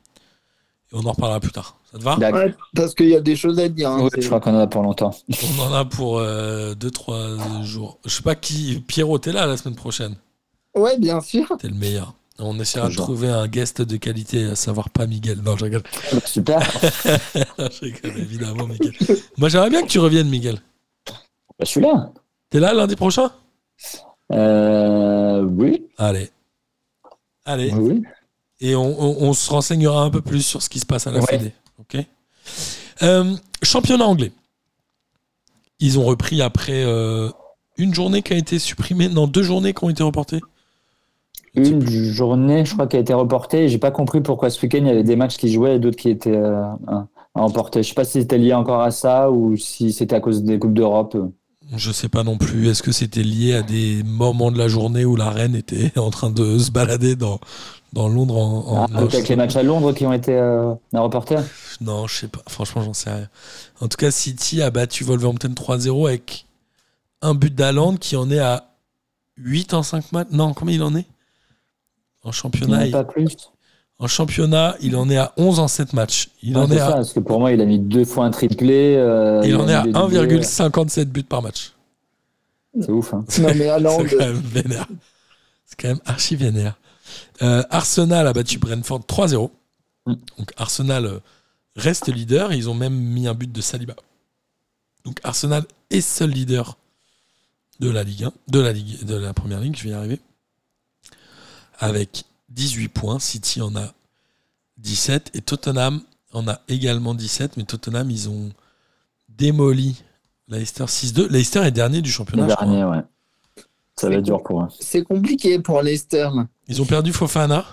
et 0.92 0.96
on 0.96 1.04
en 1.06 1.12
reparlera 1.12 1.38
plus 1.40 1.52
tard. 1.52 1.76
Ça 1.92 1.98
te 1.98 2.02
va? 2.04 2.18
Ouais, 2.18 2.54
parce 2.74 2.94
qu'il 2.94 3.08
y 3.08 3.14
a 3.16 3.20
des 3.20 3.36
choses 3.36 3.58
à 3.60 3.68
dire. 3.68 3.88
hein, 3.90 4.02
Ouais, 4.02 4.10
je 4.18 4.26
crois 4.26 4.40
qu'on 4.40 4.54
en 4.54 4.58
a 4.60 4.66
pour 4.66 4.82
longtemps 4.82 5.12
On 5.58 5.62
en 5.70 5.74
a 5.74 5.84
pour 5.84 6.20
2-3 6.20 7.62
jours. 7.62 7.98
Je 8.04 8.10
sais 8.10 8.22
pas 8.22 8.34
qui. 8.34 8.82
Pierrot, 8.86 9.18
t'es 9.18 9.32
là 9.32 9.46
la 9.46 9.56
semaine 9.56 9.76
prochaine. 9.76 10.16
Ouais, 10.78 10.98
bien 10.98 11.20
sûr. 11.20 11.46
T'es 11.58 11.68
le 11.68 11.74
meilleur. 11.74 12.14
On 12.40 12.58
essaiera 12.60 12.88
de 12.88 12.94
trouver 12.94 13.28
un 13.28 13.48
guest 13.48 13.82
de 13.82 13.96
qualité, 13.96 14.44
à 14.44 14.54
savoir 14.54 14.90
pas 14.90 15.06
Miguel. 15.06 15.38
Non, 15.42 15.56
je 15.56 15.64
rigole. 15.64 15.82
super 16.24 16.60
je 16.94 17.80
rigole, 17.84 18.16
évidemment, 18.18 18.66
Miguel. 18.68 18.92
Moi, 19.38 19.48
j'aimerais 19.48 19.70
bien 19.70 19.82
que 19.82 19.88
tu 19.88 19.98
reviennes, 19.98 20.28
Miguel. 20.28 20.60
Bah, 21.06 21.14
je 21.60 21.66
suis 21.66 21.80
là 21.80 22.12
T'es 22.50 22.60
là 22.60 22.72
lundi 22.72 22.94
prochain? 22.96 23.30
Euh, 24.32 25.42
oui 25.42 25.86
Allez. 25.98 26.30
Allez. 27.44 27.72
oui 27.72 28.02
et 28.60 28.74
on, 28.74 28.82
on- 29.00 29.28
on 29.28 29.32
se 29.32 29.50
renseignera 29.50 30.02
un 30.02 30.10
peu 30.10 30.20
plus 30.20 30.42
sur 30.42 30.62
ce 30.62 30.68
qui 30.68 30.80
se 30.80 30.86
passe 30.86 31.06
à 31.06 31.12
la 31.12 31.20
Ouais. 31.20 31.26
Fédé. 31.26 31.52
Ok? 31.78 31.96
Euh, 33.02 33.34
championnat 33.62 34.04
anglais. 34.06 34.32
Ils 35.78 35.98
ont 35.98 36.04
repris 36.04 36.42
après 36.42 36.82
euh, 36.84 37.30
une 37.76 37.94
journée 37.94 38.22
qui 38.22 38.32
a 38.32 38.36
été 38.36 38.58
supprimée, 38.58 39.08
non 39.08 39.26
deux 39.28 39.44
journées 39.44 39.72
qui 39.74 39.84
ont 39.84 39.90
été 39.90 40.02
reportées. 40.02 40.40
Une 41.58 41.84
journée 41.86 42.64
je 42.64 42.72
crois 42.74 42.86
qui 42.86 42.96
a 42.96 43.00
été 43.00 43.12
reportée 43.14 43.68
j'ai 43.68 43.78
pas 43.78 43.90
compris 43.90 44.20
pourquoi 44.20 44.50
ce 44.50 44.60
week-end 44.62 44.78
il 44.80 44.86
y 44.86 44.90
avait 44.90 45.02
des 45.04 45.16
matchs 45.16 45.36
qui 45.36 45.52
jouaient 45.52 45.76
et 45.76 45.78
d'autres 45.78 45.96
qui 45.96 46.10
étaient 46.10 46.36
euh, 46.36 46.62
à 46.86 47.06
remporter 47.34 47.82
je 47.82 47.88
sais 47.88 47.94
pas 47.94 48.04
si 48.04 48.20
c'était 48.20 48.38
lié 48.38 48.52
encore 48.54 48.80
à 48.82 48.90
ça 48.90 49.30
ou 49.30 49.56
si 49.56 49.92
c'était 49.92 50.16
à 50.16 50.20
cause 50.20 50.42
des 50.42 50.58
coupes 50.58 50.74
d'Europe 50.74 51.16
Je 51.76 51.92
sais 51.92 52.08
pas 52.08 52.24
non 52.24 52.38
plus. 52.38 52.68
Est-ce 52.68 52.82
que 52.82 52.92
c'était 52.92 53.22
lié 53.22 53.54
à 53.54 53.62
des 53.62 54.02
moments 54.02 54.50
de 54.50 54.56
la 54.58 54.68
journée 54.68 55.04
où 55.04 55.16
la 55.16 55.28
reine 55.30 55.54
était 55.54 55.92
en 55.98 56.10
train 56.10 56.30
de 56.30 56.58
se 56.58 56.70
balader 56.70 57.14
dans, 57.14 57.38
dans 57.92 58.08
Londres 58.08 58.38
en, 58.38 58.82
en- 58.82 58.86
Ah, 58.94 58.98
avec 59.00 59.28
les 59.28 59.36
matchs 59.36 59.56
à 59.56 59.62
Londres 59.62 59.92
qui 59.92 60.06
ont 60.06 60.12
été 60.14 60.32
euh, 60.32 60.72
reportés 60.94 61.36
Non, 61.82 62.06
je 62.06 62.14
sais 62.20 62.28
pas. 62.28 62.40
Franchement, 62.48 62.80
j'en 62.82 62.94
sais 62.94 63.10
rien. 63.12 63.28
En 63.82 63.88
tout 63.88 63.98
cas, 63.98 64.10
City 64.10 64.62
a 64.62 64.70
battu 64.70 65.04
Wolverhampton 65.04 65.50
3-0 65.54 66.08
avec 66.08 66.46
un 67.20 67.34
but 67.34 67.54
d'Aland 67.54 67.96
qui 67.96 68.16
en 68.16 68.30
est 68.30 68.38
à 68.38 68.64
8 69.36 69.74
en 69.74 69.82
5 69.82 70.10
matchs. 70.12 70.28
Non, 70.32 70.54
combien 70.54 70.74
il 70.74 70.82
en 70.82 70.94
est? 70.96 71.04
En 72.28 72.32
championnat, 72.32 72.78
Non, 72.80 72.84
il... 72.84 72.92
pas 72.92 73.04
plus 73.04 73.34
en 74.00 74.06
championnat, 74.06 74.76
il 74.80 74.94
en 74.94 75.10
est 75.10 75.16
à 75.16 75.32
11 75.38 75.58
en 75.58 75.66
7 75.66 75.92
matchs. 75.92 76.28
Il 76.42 76.56
Ouais, 76.56 76.62
en 76.62 76.70
est 76.70 76.78
ça, 76.78 76.86
à, 76.88 76.92
parce 76.92 77.12
que 77.12 77.18
pour 77.18 77.40
moi, 77.40 77.50
il 77.50 77.60
a 77.60 77.64
mis 77.64 77.80
deux 77.80 78.04
fois 78.04 78.26
un 78.26 78.30
triplé. 78.30 78.94
euh, 78.96 79.42
il 79.44 79.56
en 79.56 79.66
est 79.68 79.74
à 79.74 79.82
mis 79.82 79.92
des 79.92 79.98
doublés. 79.98 80.38
1,57 80.40 81.06
buts 81.06 81.24
par 81.24 81.42
match. 81.42 81.72
C'est 82.80 82.92
ouf. 82.92 83.12
Hein. 83.12 83.24
C'est 83.28 83.42
quand 83.42 84.18
même 84.18 84.36
vénère. 84.36 84.86
C'est 85.66 85.80
quand 85.80 85.88
même 85.88 86.00
archi 86.06 86.36
vénère. 86.36 86.78
Euh, 87.42 87.64
Arsenal 87.70 88.26
a 88.28 88.32
battu 88.32 88.58
Brentford 88.58 89.00
3-0. 89.00 89.50
Mm. 90.06 90.14
Donc 90.38 90.52
Arsenal 90.56 91.06
euh, 91.06 91.18
reste 91.74 92.06
leader. 92.06 92.52
Ils 92.52 92.70
ont 92.70 92.74
même 92.74 92.94
mis 92.94 93.26
un 93.26 93.34
but 93.34 93.50
de 93.50 93.60
Saliba. 93.60 93.94
Donc 95.04 95.18
Arsenal 95.24 95.64
est 95.90 96.02
seul 96.02 96.30
leader 96.30 96.76
de 97.80 97.90
la 97.90 98.04
Ligue 98.04 98.24
1, 98.24 98.32
de 98.48 98.60
la 98.60 98.72
Ligue, 98.72 99.04
de 99.04 99.16
la 99.16 99.32
Première 99.32 99.60
Ligue. 99.60 99.76
Je 99.76 99.84
vais 99.84 99.90
y 99.90 99.92
arriver. 99.94 100.20
Avec 101.78 102.24
18 102.50 102.88
points. 102.88 103.18
City 103.18 103.60
en 103.62 103.74
a 103.76 103.92
17 104.78 105.30
et 105.34 105.40
Tottenham 105.40 106.00
en 106.32 106.46
a 106.48 106.60
également 106.68 107.14
17. 107.14 107.56
Mais 107.56 107.64
Tottenham, 107.64 108.10
ils 108.10 108.28
ont 108.28 108.50
démoli 109.28 110.02
Leicester 110.48 110.84
6-2. 110.84 111.28
Leicester 111.28 111.60
est 111.60 111.70
dernier 111.70 112.00
du 112.02 112.08
Le 112.10 112.12
championnat. 112.14 112.48
je 112.48 112.54
crois. 112.54 112.66
dernier, 112.66 112.84
ouais. 112.84 113.02
Ça 113.96 114.06
va 114.08 114.12
C'est 114.14 114.18
être 114.18 114.24
dur 114.24 114.42
pour 114.42 114.62
eux. 114.62 114.68
c'est 114.80 115.02
compliqué 115.02 115.58
pour 115.58 115.82
Leicester. 115.82 116.28
Ils 116.68 116.80
ont 116.80 116.86
perdu 116.86 117.12
Fofana. 117.12 117.64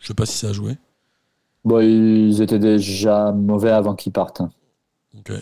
Je 0.00 0.06
sais 0.06 0.14
pas 0.14 0.24
si 0.26 0.38
ça 0.38 0.48
a 0.48 0.52
joué. 0.52 0.78
Bon, 1.64 1.80
ils 1.80 2.40
étaient 2.40 2.58
déjà 2.58 3.32
mauvais 3.32 3.70
avant 3.70 3.94
qu'ils 3.94 4.12
partent. 4.12 4.40
Ok. 5.18 5.32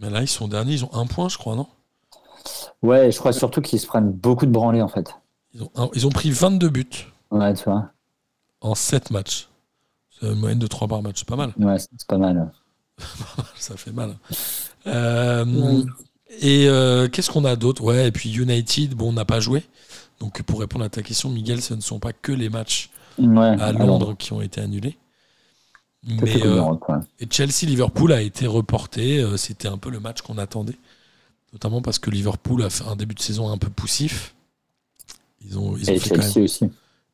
Mais 0.00 0.08
là, 0.08 0.22
ils 0.22 0.28
sont 0.28 0.48
derniers. 0.48 0.74
Ils 0.74 0.84
ont 0.84 0.94
un 0.94 1.06
point, 1.06 1.28
je 1.28 1.36
crois, 1.36 1.54
non? 1.56 1.66
Ouais, 2.82 3.12
je 3.12 3.18
crois 3.18 3.32
surtout 3.34 3.60
qu'ils 3.60 3.78
se 3.80 3.86
prennent 3.86 4.10
beaucoup 4.10 4.46
de 4.46 4.50
branlées, 4.52 4.80
en 4.80 4.88
fait. 4.88 5.14
ils 5.52 5.62
ont, 5.62 5.90
ils 5.94 6.06
ont 6.06 6.10
pris 6.10 6.30
22 6.30 6.68
buts 6.70 6.86
Ouais, 7.30 7.54
tu 7.54 7.64
vois. 7.64 7.92
en 8.60 8.74
7 8.74 9.10
matchs. 9.10 9.48
C'est 10.10 10.26
une 10.26 10.34
moyenne 10.38 10.58
de 10.58 10.66
3 10.66 10.88
par 10.88 11.02
match. 11.02 11.16
C'est 11.20 11.28
pas 11.28 11.36
mal. 11.36 11.54
Ouais, 11.56 11.78
c'est 11.78 12.06
pas 12.06 12.18
mal. 12.18 12.52
Ça 13.56 13.76
fait 13.76 13.92
mal. 13.92 14.16
Euh, 14.86 15.44
Ouais. 15.44 15.84
Et 16.40 16.68
euh, 16.68 17.08
qu'est-ce 17.08 17.30
qu'on 17.30 17.44
a 17.44 17.56
d'autre? 17.56 17.82
Ouais, 17.82 18.08
et 18.08 18.12
puis 18.12 18.32
United, 18.32 18.94
bon, 18.94 19.08
on 19.10 19.12
n'a 19.12 19.24
pas 19.24 19.40
joué. 19.40 19.64
Donc, 20.20 20.42
pour 20.42 20.60
répondre 20.60 20.84
à 20.84 20.88
ta 20.88 21.02
question, 21.02 21.28
Miguel, 21.30 21.60
ce 21.62 21.74
ne 21.74 21.80
sont 21.80 21.98
pas 21.98 22.12
que 22.12 22.32
les 22.32 22.48
matchs 22.48 22.90
Ouais, 23.18 23.56
à 23.60 23.72
Londres 23.72 24.14
qui 24.18 24.32
ont 24.32 24.40
été 24.40 24.60
annulés. 24.60 24.96
Mais 26.02 26.46
euh, 26.46 26.62
Chelsea-Liverpool 27.30 28.12
a 28.12 28.22
été 28.22 28.46
reporté. 28.46 29.20
Euh, 29.22 29.36
C'était 29.36 29.68
un 29.68 29.76
peu 29.78 29.90
le 29.90 30.00
match 30.00 30.22
qu'on 30.22 30.38
attendait. 30.38 30.78
Notamment 31.52 31.82
parce 31.82 31.98
que 31.98 32.10
Liverpool 32.10 32.62
a 32.62 32.70
fait 32.70 32.84
un 32.86 32.96
début 32.96 33.14
de 33.14 33.20
saison 33.20 33.50
un 33.50 33.58
peu 33.58 33.70
poussif. 33.70 34.34
Ils 35.44 35.58
ont, 35.58 35.76
ils 35.76 35.90
ont 35.90 35.94
Et 35.94 35.98
fait 35.98 36.10
quand 36.10 36.18
même 36.18 36.32
Chelsea 36.32 36.44
aussi. 36.44 36.70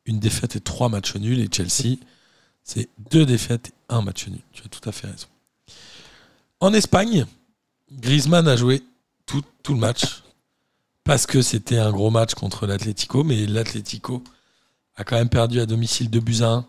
Une 0.07 0.19
défaite 0.19 0.55
et 0.55 0.59
trois 0.59 0.89
matchs 0.89 1.15
nuls. 1.15 1.39
Et 1.39 1.49
Chelsea, 1.51 1.97
c'est 2.63 2.89
deux 3.11 3.25
défaites 3.25 3.69
et 3.69 3.73
un 3.89 4.01
match 4.01 4.27
nul. 4.27 4.39
Tu 4.51 4.63
as 4.65 4.69
tout 4.69 4.87
à 4.87 4.91
fait 4.91 5.07
raison. 5.07 5.27
En 6.59 6.73
Espagne, 6.73 7.25
Griezmann 7.91 8.47
a 8.47 8.55
joué 8.55 8.83
tout, 9.25 9.43
tout 9.61 9.73
le 9.73 9.79
match 9.79 10.23
parce 11.03 11.25
que 11.25 11.41
c'était 11.41 11.77
un 11.77 11.91
gros 11.91 12.09
match 12.09 12.33
contre 12.33 12.67
l'Atlético, 12.67 13.23
mais 13.23 13.45
l'Atlético 13.45 14.23
a 14.97 15.03
quand 15.03 15.15
même 15.15 15.29
perdu 15.29 15.59
à 15.61 15.65
domicile 15.65 16.09
2 16.09 16.19
buts 16.19 16.41
à 16.41 16.47
1 16.47 16.65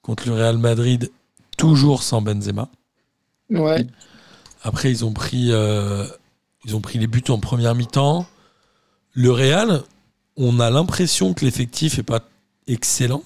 contre 0.00 0.28
le 0.28 0.34
Real 0.34 0.56
Madrid, 0.56 1.10
toujours 1.58 2.02
sans 2.02 2.22
Benzema. 2.22 2.68
Ouais. 3.50 3.86
Après, 4.62 4.90
ils 4.90 5.04
ont 5.04 5.12
pris, 5.12 5.52
euh, 5.52 6.06
ils 6.64 6.74
ont 6.74 6.80
pris 6.80 6.98
les 6.98 7.06
buts 7.06 7.24
en 7.28 7.38
première 7.38 7.74
mi-temps. 7.74 8.26
Le 9.12 9.30
Real, 9.30 9.82
on 10.36 10.58
a 10.58 10.70
l'impression 10.70 11.34
que 11.34 11.44
l'effectif 11.44 11.98
est 11.98 12.02
pas 12.02 12.20
excellent. 12.66 13.22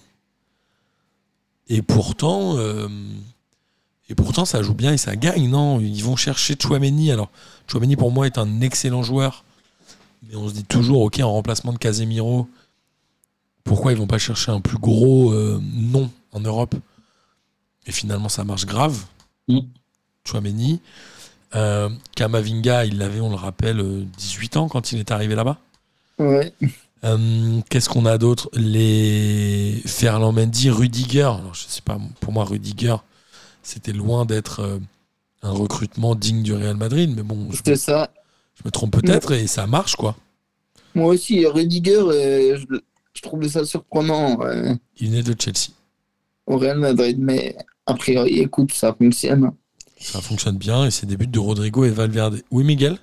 Et 1.69 1.83
pourtant, 1.83 2.57
euh, 2.57 2.89
et 4.09 4.15
pourtant, 4.15 4.45
ça 4.45 4.63
joue 4.63 4.75
bien 4.75 4.93
et 4.93 4.99
ça 4.99 5.15
gagne. 5.15 5.49
Non, 5.49 5.81
ils 5.81 6.03
vont 6.03 6.17
chercher 6.17 6.57
Chouameni. 6.61 7.13
Alors, 7.13 7.31
Chouameni 7.69 7.95
pour 7.97 8.11
moi 8.11 8.27
est 8.27 8.39
un 8.39 8.61
excellent 8.61 9.03
joueur, 9.03 9.45
mais 10.29 10.35
on 10.35 10.49
se 10.49 10.55
dit 10.55 10.65
toujours, 10.65 11.03
ok, 11.03 11.21
en 11.21 11.33
remplacement 11.33 11.73
de 11.73 11.79
Casemiro, 11.79 12.49
pourquoi 13.63 13.93
ils 13.93 13.99
vont 13.99 14.09
pas 14.09 14.19
chercher 14.19 14.51
un 14.51 14.61
plus 14.61 14.79
gros 14.79 15.33
euh, 15.33 15.61
nom 15.73 16.11
en 16.33 16.41
Europe? 16.41 16.75
Et 17.87 17.93
finalement, 17.93 18.29
ça 18.29 18.43
marche 18.43 18.67
grave. 18.67 19.05
Mm. 19.47 19.61
Chouameni. 20.25 20.81
Euh, 21.55 21.89
Kamavinga, 22.17 22.85
il 22.87 23.01
avait, 23.03 23.21
on 23.21 23.31
le 23.31 23.37
rappelle, 23.37 23.81
euh, 23.81 24.05
18 24.19 24.57
ans 24.57 24.69
quand 24.69 24.93
il 24.93 24.99
est 24.99 25.11
arrivé 25.11 25.37
là-bas. 25.37 25.59
Ouais. 26.19 26.53
Euh, 27.05 27.61
Qu'est-ce 27.71 27.89
qu'on 27.89 28.07
a 28.07 28.19
d'autre? 28.19 28.51
Les 28.55 29.81
Ferland 29.87 30.33
Mendy, 30.33 30.71
Rudiger. 30.71 31.23
Alors, 31.23 31.55
je 31.55 31.65
sais 31.67 31.83
pas, 31.83 31.99
pour 32.21 32.33
moi, 32.33 32.45
Rudiger, 32.45 32.97
c'était 33.63 33.93
loin 33.93 34.25
d'être 34.27 34.61
euh, 34.61 34.79
un 35.43 35.51
recrutement 35.53 36.15
digne 36.15 36.43
du 36.43 36.53
Real 36.55 36.77
Madrid, 36.77 37.13
mais 37.17 37.23
bon, 37.23 37.49
je, 37.51 37.57
C'était 37.57 37.77
ça. 37.77 38.11
je 38.57 38.63
me 38.65 38.71
trompe 38.71 38.93
peut-être 39.01 39.33
et 39.33 39.47
ça 39.47 39.67
marche, 39.67 39.97
quoi. 39.97 40.17
Moi 40.95 41.07
aussi, 41.15 41.47
Rudiger, 41.47 41.97
euh, 41.97 42.59
je, 42.59 42.77
je 43.15 43.23
trouvais 43.23 43.49
ça 43.49 43.65
surprenant 43.65 44.39
Il 44.99 45.15
est 45.15 45.23
de 45.23 45.35
Chelsea. 45.41 45.71
au 46.47 46.59
Real 46.59 46.79
Madrid, 46.79 47.17
mais 47.19 47.57
a 47.87 47.95
priori, 47.95 48.41
écoute, 48.41 48.73
ça 48.73 48.93
fonctionne. 48.95 49.53
Ça 49.99 50.21
fonctionne 50.21 50.57
bien 50.57 50.87
et 50.87 50.91
c'est 50.91 51.07
des 51.07 51.17
buts 51.17 51.27
de 51.27 51.39
Rodrigo 51.39 51.85
et 51.85 51.91
Valverde. 51.91 52.43
Oui, 52.51 52.65
Miguel? 52.65 52.99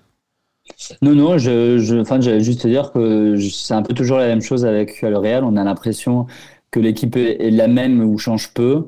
Non, 1.02 1.16
non, 1.16 1.38
je, 1.38 1.78
je, 1.80 1.96
enfin, 1.98 2.20
j'allais 2.22 2.42
juste 2.42 2.62
te 2.62 2.68
dire 2.68 2.92
que 2.92 3.38
c'est 3.40 3.74
un 3.74 3.82
peu 3.82 3.94
toujours 3.94 4.18
la 4.18 4.28
même 4.28 4.42
chose 4.42 4.66
avec 4.66 5.02
le 5.02 5.18
Real. 5.18 5.44
On 5.44 5.56
a 5.58 5.64
l'impression 5.64 6.28
que 6.72 6.80
l'équipe 6.80 7.16
est, 7.16 7.52
la 7.52 7.68
même 7.68 8.02
ou 8.02 8.18
change 8.18 8.54
peu. 8.54 8.88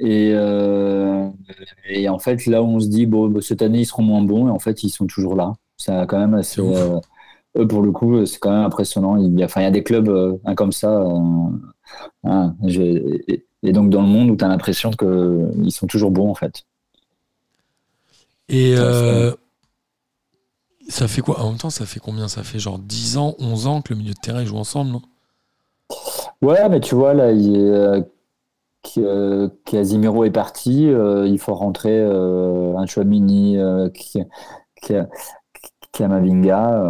Et, 0.00 0.32
euh, 0.34 1.28
et 1.88 2.08
en 2.08 2.18
fait, 2.18 2.46
là 2.46 2.62
où 2.62 2.66
on 2.66 2.80
se 2.80 2.88
dit, 2.88 3.06
bon, 3.06 3.28
bah, 3.28 3.40
cette 3.42 3.62
année, 3.62 3.80
ils 3.80 3.86
seront 3.86 4.02
moins 4.02 4.22
bons, 4.22 4.48
et 4.48 4.50
en 4.50 4.58
fait, 4.58 4.82
ils 4.82 4.90
sont 4.90 5.06
toujours 5.06 5.36
là. 5.36 5.54
C'est 5.76 5.92
quand 6.06 6.18
même 6.18 6.34
assez. 6.34 6.60
Euh, 6.60 6.98
eux, 7.58 7.66
pour 7.66 7.82
le 7.82 7.92
coup, 7.92 8.24
c'est 8.26 8.38
quand 8.38 8.50
même 8.50 8.64
impressionnant. 8.64 9.16
Il 9.16 9.38
y 9.38 9.42
a, 9.42 9.46
enfin, 9.46 9.60
il 9.60 9.64
y 9.64 9.68
a 9.68 9.70
des 9.70 9.82
clubs 9.82 10.08
euh, 10.08 10.36
comme 10.56 10.72
ça. 10.72 11.00
euh, 11.00 11.48
hein, 12.24 12.54
et, 12.66 13.72
donc, 13.72 13.90
dans 13.90 14.02
le 14.02 14.08
monde 14.08 14.30
où 14.30 14.36
tu 14.36 14.44
as 14.44 14.48
l'impression 14.48 14.90
qu'ils 14.90 15.72
sont 15.72 15.86
toujours 15.86 16.10
bons, 16.10 16.30
en 16.30 16.34
fait. 16.34 16.64
Et 18.48 18.74
euh, 18.76 19.32
ça 20.88 21.08
fait 21.08 21.20
quoi? 21.22 21.40
En 21.40 21.50
même 21.50 21.58
temps, 21.58 21.70
ça 21.70 21.86
fait 21.86 22.00
combien? 22.00 22.28
Ça 22.28 22.42
fait 22.42 22.58
genre 22.58 22.78
10 22.78 23.16
ans, 23.18 23.34
11 23.38 23.66
ans 23.66 23.82
que 23.82 23.92
le 23.94 23.98
milieu 24.00 24.14
de 24.14 24.18
terrain 24.18 24.44
jouent 24.44 24.58
ensemble, 24.58 24.90
non? 24.92 25.02
Ouais, 26.42 26.68
mais 26.68 26.80
tu 26.80 26.94
vois, 26.94 27.14
là, 27.14 27.30
est, 27.32 27.56
euh, 27.56 28.00
euh, 28.98 29.48
Casimiro 29.64 30.24
est 30.24 30.30
parti. 30.30 30.88
euh, 30.88 31.26
il 31.26 31.38
faut 31.38 31.54
rentrer 31.54 32.00
un 32.02 32.86
Chouamini, 32.86 33.58
qui, 33.94 34.20
Kamavinga. 35.92 36.82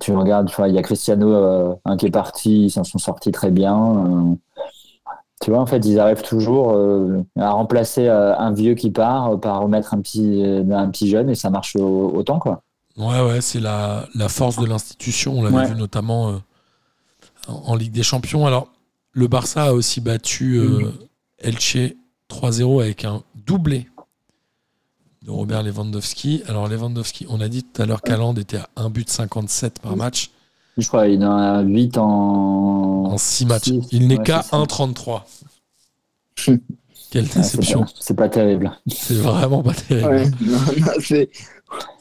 tu 0.00 0.12
regardes, 0.12 0.50
il 0.66 0.74
y 0.74 0.78
a 0.78 0.82
Cristiano 0.82 1.78
un 1.84 1.96
qui 1.96 2.06
est 2.06 2.10
parti, 2.10 2.64
ils 2.64 2.70
s'en 2.70 2.84
sont 2.84 2.98
sortis 2.98 3.30
très 3.32 3.50
bien. 3.50 4.36
tu 5.40 5.50
vois, 5.50 5.60
en 5.60 5.66
fait, 5.66 5.78
ils 5.86 5.98
arrivent 5.98 6.22
toujours 6.22 6.76
à 7.38 7.50
remplacer 7.50 8.08
un 8.08 8.52
vieux 8.52 8.74
qui 8.74 8.90
part 8.90 9.38
par 9.40 9.60
remettre 9.62 9.94
un 9.94 10.00
petit, 10.00 10.42
un 10.70 10.88
petit 10.90 11.08
jeune 11.08 11.30
et 11.30 11.34
ça 11.34 11.50
marche 11.50 11.76
au- 11.76 12.10
autant, 12.14 12.38
quoi. 12.38 12.62
Ouais, 13.00 13.20
ouais, 13.22 13.40
c'est 13.40 13.60
la, 13.60 14.06
la 14.14 14.28
force 14.28 14.58
de 14.58 14.66
l'institution. 14.66 15.38
On 15.38 15.42
l'avait 15.42 15.56
Ouais. 15.56 15.68
vu 15.68 15.74
notamment 15.76 16.30
euh, 16.30 16.36
en, 17.48 17.54
en 17.54 17.74
Ligue 17.76 17.92
des 17.92 18.02
Champions. 18.02 18.46
Alors, 18.46 18.68
le 19.12 19.26
Barça 19.26 19.64
a 19.64 19.72
aussi 19.72 20.00
battu 20.00 20.56
euh, 20.56 20.92
Elche 21.38 21.76
3-0 22.30 22.82
avec 22.82 23.04
un 23.04 23.22
doublé 23.34 23.88
de 25.22 25.30
Robert 25.30 25.62
Lewandowski. 25.62 26.42
Alors, 26.46 26.68
Lewandowski, 26.68 27.26
on 27.28 27.40
a 27.40 27.48
dit 27.48 27.64
tout 27.64 27.82
à 27.82 27.86
l'heure 27.86 28.02
qu'Aland 28.02 28.34
était 28.34 28.58
à 28.58 28.68
1 28.76 28.90
but 28.90 29.08
57 29.08 29.80
par 29.80 29.96
match 29.96 30.30
Je 30.78 30.86
crois 30.86 31.06
qu'il 31.08 31.24
en 31.24 31.36
a 31.36 31.60
8 31.62 31.98
en. 31.98 32.04
en 33.12 33.18
6 33.18 33.46
matchs. 33.46 33.70
Il 33.90 34.06
n'est 34.08 34.18
ouais, 34.18 34.24
qu'à 34.24 34.42
c'est 34.42 34.50
ça. 34.50 34.56
1,33. 34.58 35.22
Quelle 37.10 37.24
Ah, 37.24 37.28
c'est 37.32 37.40
déception. 37.40 37.80
pas, 37.82 37.90
c'est 37.98 38.14
pas 38.14 38.28
terrible. 38.28 38.70
C'est 38.86 39.14
vraiment 39.16 39.62
pas 39.64 39.74
terrible. 39.74 40.08
Ouais, 40.08 40.30
non, 40.40 40.58
non, 40.78 40.92
c'est 41.02 41.28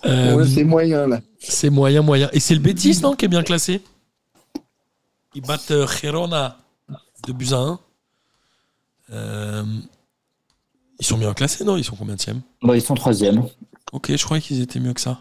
Euh, 0.06 0.36
ouais, 0.36 0.48
c'est 0.48 0.64
moyen 0.64 1.08
là. 1.08 1.22
C'est 1.40 1.70
moyen, 1.70 2.02
moyen. 2.02 2.30
Et 2.34 2.40
c'est 2.40 2.56
le 2.56 2.62
Betis, 2.62 3.00
non, 3.02 3.16
qui 3.16 3.26
est 3.26 3.30
bien 3.30 3.44
classé? 3.44 3.82
Ils 5.36 5.42
battent 5.42 5.72
euh, 5.72 5.88
Girona 5.88 6.58
de 7.28 7.34
buts 7.34 7.54
à 7.54 7.58
1. 7.58 7.80
Euh, 9.12 9.64
ils 11.00 11.06
sont 11.06 11.18
bien 11.18 11.34
classés, 11.34 11.64
non? 11.64 11.78
Ils 11.78 11.84
sont 11.84 11.96
combien 11.96 12.16
de 12.16 12.22
Bon, 12.62 12.74
ils 12.74 12.82
sont 12.82 12.96
troisième. 12.96 13.46
Ok, 13.92 14.16
je 14.16 14.24
croyais 14.24 14.42
qu'ils 14.42 14.62
étaient 14.62 14.80
mieux 14.80 14.94
que 14.94 15.02
ça. 15.02 15.20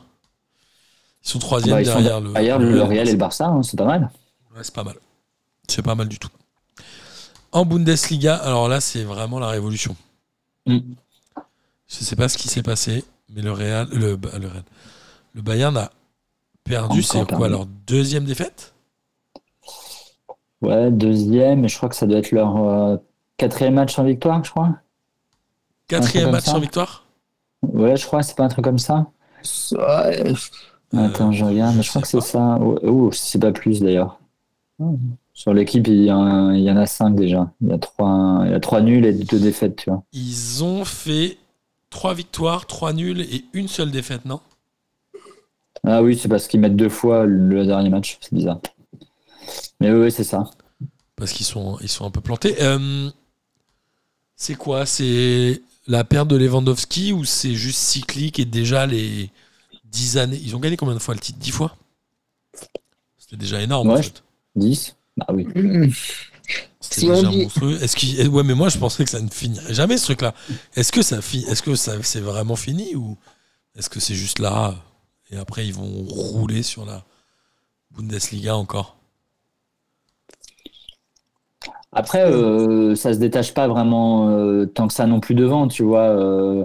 Ils 1.25 1.29
sont 1.29 1.39
troisième 1.39 1.77
Bah, 1.77 1.85
sont 1.85 2.01
derrière 2.01 2.21
le. 2.21 2.33
derrière 2.33 2.59
le 2.59 2.83
Real 2.83 3.09
et 3.09 3.13
le 3.13 3.19
Barça, 3.19 3.47
hein, 3.47 3.63
c'est 3.63 3.77
pas 3.77 3.85
mal. 3.85 4.11
Ouais, 4.55 4.63
c'est 4.63 4.75
pas 4.75 4.85
mal. 4.85 4.97
C'est 5.69 5.83
pas 5.83 5.95
mal 5.95 6.09
du 6.09 6.19
tout. 6.19 6.31
En 7.53 7.65
Bundesliga, 7.65 8.37
alors 8.37 8.69
là, 8.69 8.81
c'est 8.81 9.05
vraiment 9.05 9.39
la 9.39 9.49
révolution. 9.49 9.97
Mm. 10.67 10.79
Je 11.89 11.95
sais 12.05 12.17
pas 12.17 12.29
ce 12.29 12.37
qui 12.37 12.49
s'est 12.49 12.63
passé, 12.63 13.05
mais 13.35 13.43
le 13.43 13.53
Real, 13.53 13.89
le, 13.93 14.17
le, 14.17 14.49
Real- 14.49 14.65
le 15.35 15.43
Bayern 15.43 15.77
a 15.77 15.91
perdu. 16.65 17.03
C'est 17.03 17.27
quoi 17.27 17.49
leur 17.49 17.67
deuxième 17.67 18.25
défaite? 18.25 18.75
Ouais, 20.63 20.91
deuxième, 20.93 21.65
et 21.65 21.69
je 21.69 21.77
crois 21.77 21.89
que 21.89 21.97
ça 21.97 22.07
doit 22.07 22.19
être 22.19 22.31
leur 22.33 22.57
euh, 22.57 22.97
quatrième 23.37 23.75
match 23.75 23.95
sans 23.95 24.05
victoire, 24.05 24.43
je 24.45 24.51
crois. 24.51 24.77
Quatrième 25.89 26.31
match 26.31 26.45
sans 26.45 26.61
victoire? 26.61 27.05
Ouais, 27.63 27.97
je 27.97 28.07
crois, 28.07 28.23
c'est 28.23 28.37
pas 28.37 28.45
un 28.45 28.49
truc 28.49 28.65
comme 28.65 28.79
ça. 28.79 29.07
Attends, 30.95 31.33
je 31.33 31.45
regarde, 31.45 31.77
mais 31.77 31.83
je 31.83 31.89
crois 31.91 32.03
que 32.03 32.09
c'est 32.09 32.21
ça. 32.21 32.59
Ou 32.61 32.79
ou 32.89 33.13
c'est 33.13 33.39
pas 33.39 33.53
plus 33.53 33.81
d'ailleurs. 33.81 34.19
Sur 35.33 35.55
l'équipe, 35.55 35.87
il 35.87 36.03
y, 36.03 36.11
en 36.13 36.51
a- 36.51 36.55
il 36.57 36.63
y 36.63 36.71
en 36.71 36.77
a 36.77 36.87
cinq 36.87 37.15
déjà. 37.15 37.51
Il 37.61 37.69
y 37.69 37.73
a 37.73 37.79
trois, 37.79 38.43
il 38.45 38.51
y 38.51 38.55
a 38.55 38.61
trois 38.61 38.81
nuls 38.81 39.05
et 39.07 39.13
deux 39.13 39.39
défaites, 39.39 39.77
tu 39.77 39.91
vois. 39.91 40.03
Ils 40.13 40.65
ont 40.65 40.85
fait 40.85 41.39
trois 41.91 42.15
victoires, 42.15 42.67
trois 42.67 42.93
nuls 42.93 43.21
et 43.21 43.45
une 43.53 43.69
seule 43.69 43.91
défaite, 43.91 44.25
non? 44.25 44.41
Ah 45.85 46.03
oui, 46.03 46.17
c'est 46.17 46.29
parce 46.29 46.47
qu'ils 46.47 46.61
mettent 46.61 46.77
deux 46.77 46.89
fois 46.89 47.25
le 47.27 47.67
dernier 47.67 47.89
match, 47.91 48.19
c'est 48.21 48.33
bizarre. 48.35 48.61
Mais 49.81 49.93
oui, 49.93 50.11
c'est 50.11 50.25
ça. 50.25 50.51
Parce 51.17 51.33
qu'ils 51.33 51.47
sont, 51.47 51.79
ils 51.81 51.89
sont 51.89 52.07
un 52.07 52.11
peu 52.11 52.21
plantés. 52.21 52.57
Euh, 52.63 53.11
c'est 54.37 54.55
quoi? 54.55 54.87
C'est 54.87 55.63
la 55.87 56.05
perte 56.05 56.29
de 56.29 56.37
Lewandowski 56.37 57.13
ou 57.13 57.25
c'est 57.25 57.55
juste 57.55 57.79
cyclique 57.81 58.39
et 58.39 58.45
déjà 58.45 58.87
les 58.87 59.31
10 59.85 60.19
années? 60.19 60.41
Ils 60.43 60.57
ont 60.57 60.61
gagné 60.61 60.77
combien 60.77 60.95
de 60.95 61.01
fois 61.01 61.15
le 61.15 61.21
titre? 61.21 61.39
10 61.39 61.51
fois? 61.51 61.77
C'était 63.19 63.37
déjà 63.37 63.61
énorme 63.61 63.91
en 63.91 63.95
Ouais. 63.95 64.03
fait. 64.03 64.23
10 64.57 64.97
Bah 65.17 65.27
oui. 65.33 65.47
C'était 66.81 67.01
Si 67.01 67.11
on 67.11 67.15
déjà 67.15 67.29
dit- 67.29 67.43
monstrueux. 67.43 67.83
Est-ce 67.83 67.97
qu'il- 67.97 68.29
ouais, 68.29 68.43
mais 68.45 68.55
moi 68.55 68.69
je 68.69 68.79
pensais 68.79 69.05
que 69.05 69.11
ça 69.11 69.21
ne 69.21 69.29
finirait 69.29 69.75
jamais 69.75 69.97
ce 69.99 70.05
truc-là. 70.05 70.35
Est-ce 70.77 70.93
que 70.93 71.03
ça 71.03 71.21
fi- 71.21 71.45
Est-ce 71.49 71.63
que 71.63 71.75
ça 71.75 71.93
c'est 72.03 72.21
vraiment 72.21 72.57
fini 72.57 72.95
ou 72.95 73.17
est-ce 73.77 73.91
que 73.91 73.99
c'est 74.01 74.15
juste 74.15 74.39
là 74.39 74.75
et 75.31 75.37
après 75.37 75.67
ils 75.67 75.75
vont 75.75 76.05
rouler 76.07 76.63
sur 76.63 76.85
la 76.87 77.05
Bundesliga 77.91 78.55
encore? 78.57 78.97
Après, 81.93 82.31
euh, 82.31 82.95
ça 82.95 83.15
se 83.15 83.19
détache 83.19 83.55
pas 83.55 83.67
vraiment 83.67 84.29
euh, 84.31 84.67
tant 84.67 84.87
que 84.89 84.95
ça 84.95 85.07
non 85.07 85.21
plus 85.21 85.35
devant, 85.35 85.67
tu 85.69 85.83
vois. 85.83 86.09
Euh, 86.11 86.65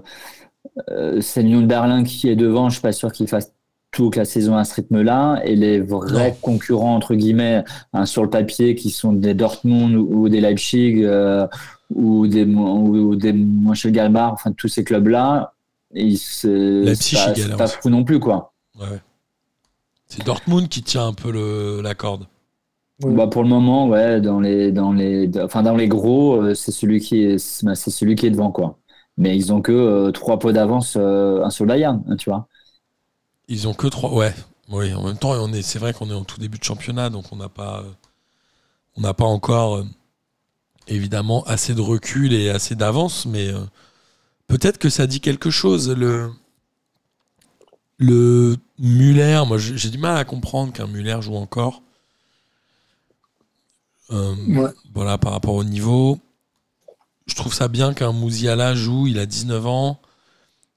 euh, 0.90 1.22
c'est 1.22 1.44
Lyon 1.44 1.62
Berlin 1.64 2.04
qui 2.04 2.30
est 2.30 2.36
devant, 2.36 2.70
je 2.70 2.74
suis 2.76 2.82
pas 2.82 2.92
sûr 2.92 3.12
qu'il 3.12 3.28
fasse 3.28 3.54
toute 3.94 4.18
la 4.18 4.26
saison 4.26 4.58
à 4.58 4.66
ce 4.66 4.76
rythme-là. 4.76 5.42
Et 5.46 5.56
les 5.56 5.80
vrais 5.80 6.32
Non. 6.32 6.38
concurrents, 6.42 6.96
entre 6.96 7.16
guillemets, 7.16 7.64
hein, 7.94 8.06
sur 8.06 8.24
le 8.24 8.30
papier, 8.30 8.76
qui 8.76 8.90
sont 8.90 9.14
des 9.14 9.34
Dortmund 9.34 9.96
ou, 9.96 10.24
ou 10.24 10.30
des 10.30 10.42
Leipzig 10.42 11.04
euh, 11.04 11.48
ou 11.96 12.28
des, 12.28 12.44
ou 12.44 13.16
des 13.16 13.32
Mönchengladbach, 13.32 14.34
enfin 14.34 14.52
tous 14.52 14.68
ces 14.68 14.84
clubs-là, 14.84 15.54
ils 15.94 16.18
c'est 16.18 16.84
pas, 17.52 17.58
pas 17.58 17.68
fou 17.68 17.90
non 17.90 18.04
plus, 18.04 18.20
quoi. 18.20 18.52
Ouais. 18.80 19.00
C'est 20.08 20.26
Dortmund 20.26 20.68
qui 20.68 20.82
tient 20.82 21.08
un 21.08 21.14
peu 21.14 21.32
le, 21.32 21.82
la 21.82 21.94
corde. 21.96 22.26
Bah, 23.00 23.28
pour 23.28 23.44
le 23.44 23.50
moment, 23.50 23.88
ouais, 23.90 24.22
dans 24.22 24.40
les, 24.40 24.72
dans 24.72 24.94
les, 24.94 25.30
enfin, 25.42 25.62
dans 25.64 25.76
les 25.76 25.88
gros, 25.88 26.54
c'est 26.54 26.72
celui 26.72 27.00
qui 27.00 27.24
est, 27.24 27.38
c'est 27.38 27.66
bah, 27.66 27.76
c'est 27.76 27.92
celui 27.92 28.16
qui 28.16 28.26
est 28.28 28.32
devant, 28.32 28.52
quoi. 28.52 28.78
Mais 29.18 29.36
ils 29.36 29.52
ont 29.54 29.62
que 29.62 29.72
euh, 29.72 30.12
trois 30.12 30.40
pots 30.40 30.52
d'avance, 30.52 30.96
euh, 30.98 31.44
un 31.44 31.50
sur 31.50 31.66
le 31.66 31.70
Bayern, 31.70 32.02
tu 32.18 32.30
vois. 32.30 32.48
Ils 33.54 33.68
ont 33.68 33.74
que 33.74 33.88
trois. 33.88 34.14
Ouais. 34.14 34.34
Oui, 34.70 34.94
en 34.94 35.04
même 35.04 35.18
temps, 35.18 35.32
on 35.32 35.54
est, 35.54 35.62
c'est 35.62 35.80
vrai 35.80 35.94
qu'on 35.94 36.10
est 36.10 36.14
en 36.14 36.24
tout 36.24 36.40
début 36.40 36.58
de 36.58 36.64
championnat, 36.64 37.10
donc 37.10 37.32
on 37.32 37.36
n'a 37.36 37.50
pas, 37.50 37.82
euh, 37.82 37.92
on 38.96 39.02
n'a 39.02 39.14
pas 39.14 39.26
encore 39.26 39.76
euh, 39.78 39.86
évidemment 40.88 41.44
assez 41.46 41.74
de 41.76 41.82
recul 41.82 42.34
et 42.34 42.50
assez 42.50 42.76
d'avance, 42.76 43.26
mais 43.26 43.50
euh, 43.50 43.62
peut-être 44.48 44.78
que 44.80 44.90
ça 44.90 45.08
dit 45.08 45.22
quelque 45.22 45.52
chose. 45.52 45.90
Le, 45.92 46.32
le 47.98 48.58
Muller, 48.80 49.42
moi 49.48 49.58
j'ai 49.58 49.78
j'ai 49.78 49.90
du 49.90 49.98
mal 49.98 50.18
à 50.18 50.26
comprendre 50.26 50.74
qu'un 50.74 50.88
Muller 50.88 51.18
joue 51.22 51.36
encore. 51.36 51.82
Euh, 54.12 54.36
Ouais. 54.48 54.72
Voilà, 54.94 55.18
par 55.18 55.32
rapport 55.34 55.56
au 55.56 55.64
niveau. 55.64 56.20
Je 57.26 57.36
trouve 57.36 57.54
ça 57.54 57.68
bien 57.68 57.94
qu'un 57.94 58.12
Mouziala 58.14 58.76
joue, 58.76 59.08
il 59.08 59.18
a 59.20 59.26
19 59.26 59.66
ans. 59.66 60.00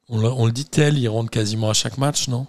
On, 0.09 0.21
le- 0.21 0.29
on 0.33 0.47
le 0.47 0.53
dit 0.53 0.65
tel, 0.67 0.99
il 0.99 1.09
rentre 1.09 1.31
quasiment 1.31 1.71
à 1.71 1.75
chaque 1.75 1.99
match, 1.99 2.29
non? 2.29 2.47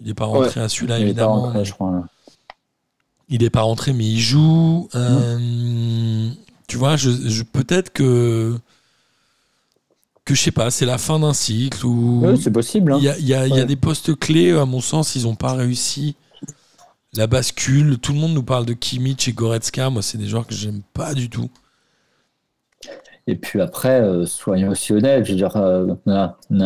Il 0.00 0.06
n'est 0.08 0.14
pas 0.14 0.24
rentré 0.24 0.60
à 0.60 0.68
celui-là, 0.68 0.98
Il 0.98 1.02
est 1.02 1.04
pas 1.04 1.08
évidemment. 1.10 1.42
rentré, 1.42 1.64
je 1.64 1.72
crois. 1.72 1.90
là. 1.92 2.02
Il 3.28 3.42
n'est 3.42 3.50
pas 3.50 3.62
rentré, 3.62 3.92
mais 3.92 4.06
il 4.06 4.18
joue. 4.20 4.88
Euh, 4.94 6.30
tu 6.66 6.76
vois, 6.76 6.96
je, 6.96 7.10
je- 7.10 7.42
peut-être 7.42 7.92
que. 7.92 8.56
Que 10.24 10.34
je 10.34 10.40
sais 10.42 10.50
pas, 10.52 10.70
c'est 10.70 10.86
la 10.86 10.98
fin 10.98 11.18
d'un 11.18 11.32
cycle 11.34 11.84
ou. 11.86 12.24
C'est 12.40 12.50
possible. 12.50 12.92
hein. 12.92 12.98
Il 12.98 13.04
y 13.04 13.34
a, 13.34 13.46
y 13.46 13.50
y 13.60 13.66
des 13.66 13.76
postes 13.76 14.18
clés, 14.18 14.52
à 14.52 14.64
mon 14.64 14.80
sens, 14.80 15.14
ils 15.16 15.24
n'ont 15.24 15.34
pas 15.36 15.52
réussi. 15.54 16.16
La 17.14 17.26
bascule, 17.26 17.98
tout 17.98 18.12
le 18.12 18.18
monde 18.18 18.34
nous 18.34 18.42
parle 18.44 18.64
de 18.66 18.72
Kimmich 18.72 19.26
et 19.28 19.32
Goretzka. 19.32 19.90
Moi, 19.90 20.00
c'est 20.02 20.18
des 20.18 20.28
joueurs 20.28 20.46
que 20.46 20.54
j'aime 20.54 20.82
pas 20.92 21.12
du 21.14 21.28
tout. 21.28 21.50
Et 23.30 23.36
puis 23.36 23.60
après, 23.60 24.00
euh, 24.02 24.26
soyons 24.26 24.70
aussi 24.70 24.92
honnêtes. 24.92 25.24
Je 25.24 25.30
veux 25.32 25.36
dire, 25.36 25.56
euh, 25.56 25.86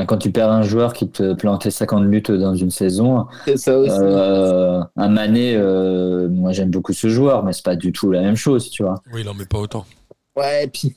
quand 0.07 0.16
tu 0.19 0.31
perds 0.32 0.51
un 0.51 0.62
joueur 0.62 0.95
qui 0.95 1.11
te 1.11 1.35
plantait 1.35 1.70
50 1.70 2.09
buts 2.09 2.23
dans 2.23 2.55
une 2.55 2.70
saison, 2.70 3.27
ça 3.57 3.78
aussi. 3.78 3.91
euh, 3.93 4.81
un 4.97 5.09
Mané, 5.09 5.55
euh, 5.57 6.28
moi 6.31 6.53
j'aime 6.53 6.70
beaucoup 6.70 6.93
ce 6.95 7.09
joueur, 7.09 7.45
mais 7.45 7.53
c'est 7.53 7.65
pas 7.65 7.77
du 7.77 7.93
tout 7.93 8.11
la 8.11 8.23
même 8.23 8.36
chose, 8.36 8.70
tu 8.70 8.82
vois. 8.82 9.03
Oui, 9.12 9.20
il 9.20 9.28
en 9.28 9.35
met 9.35 9.45
pas 9.45 9.59
autant. 9.59 9.85
Ouais, 10.36 10.65
et 10.65 10.69
puis 10.69 10.97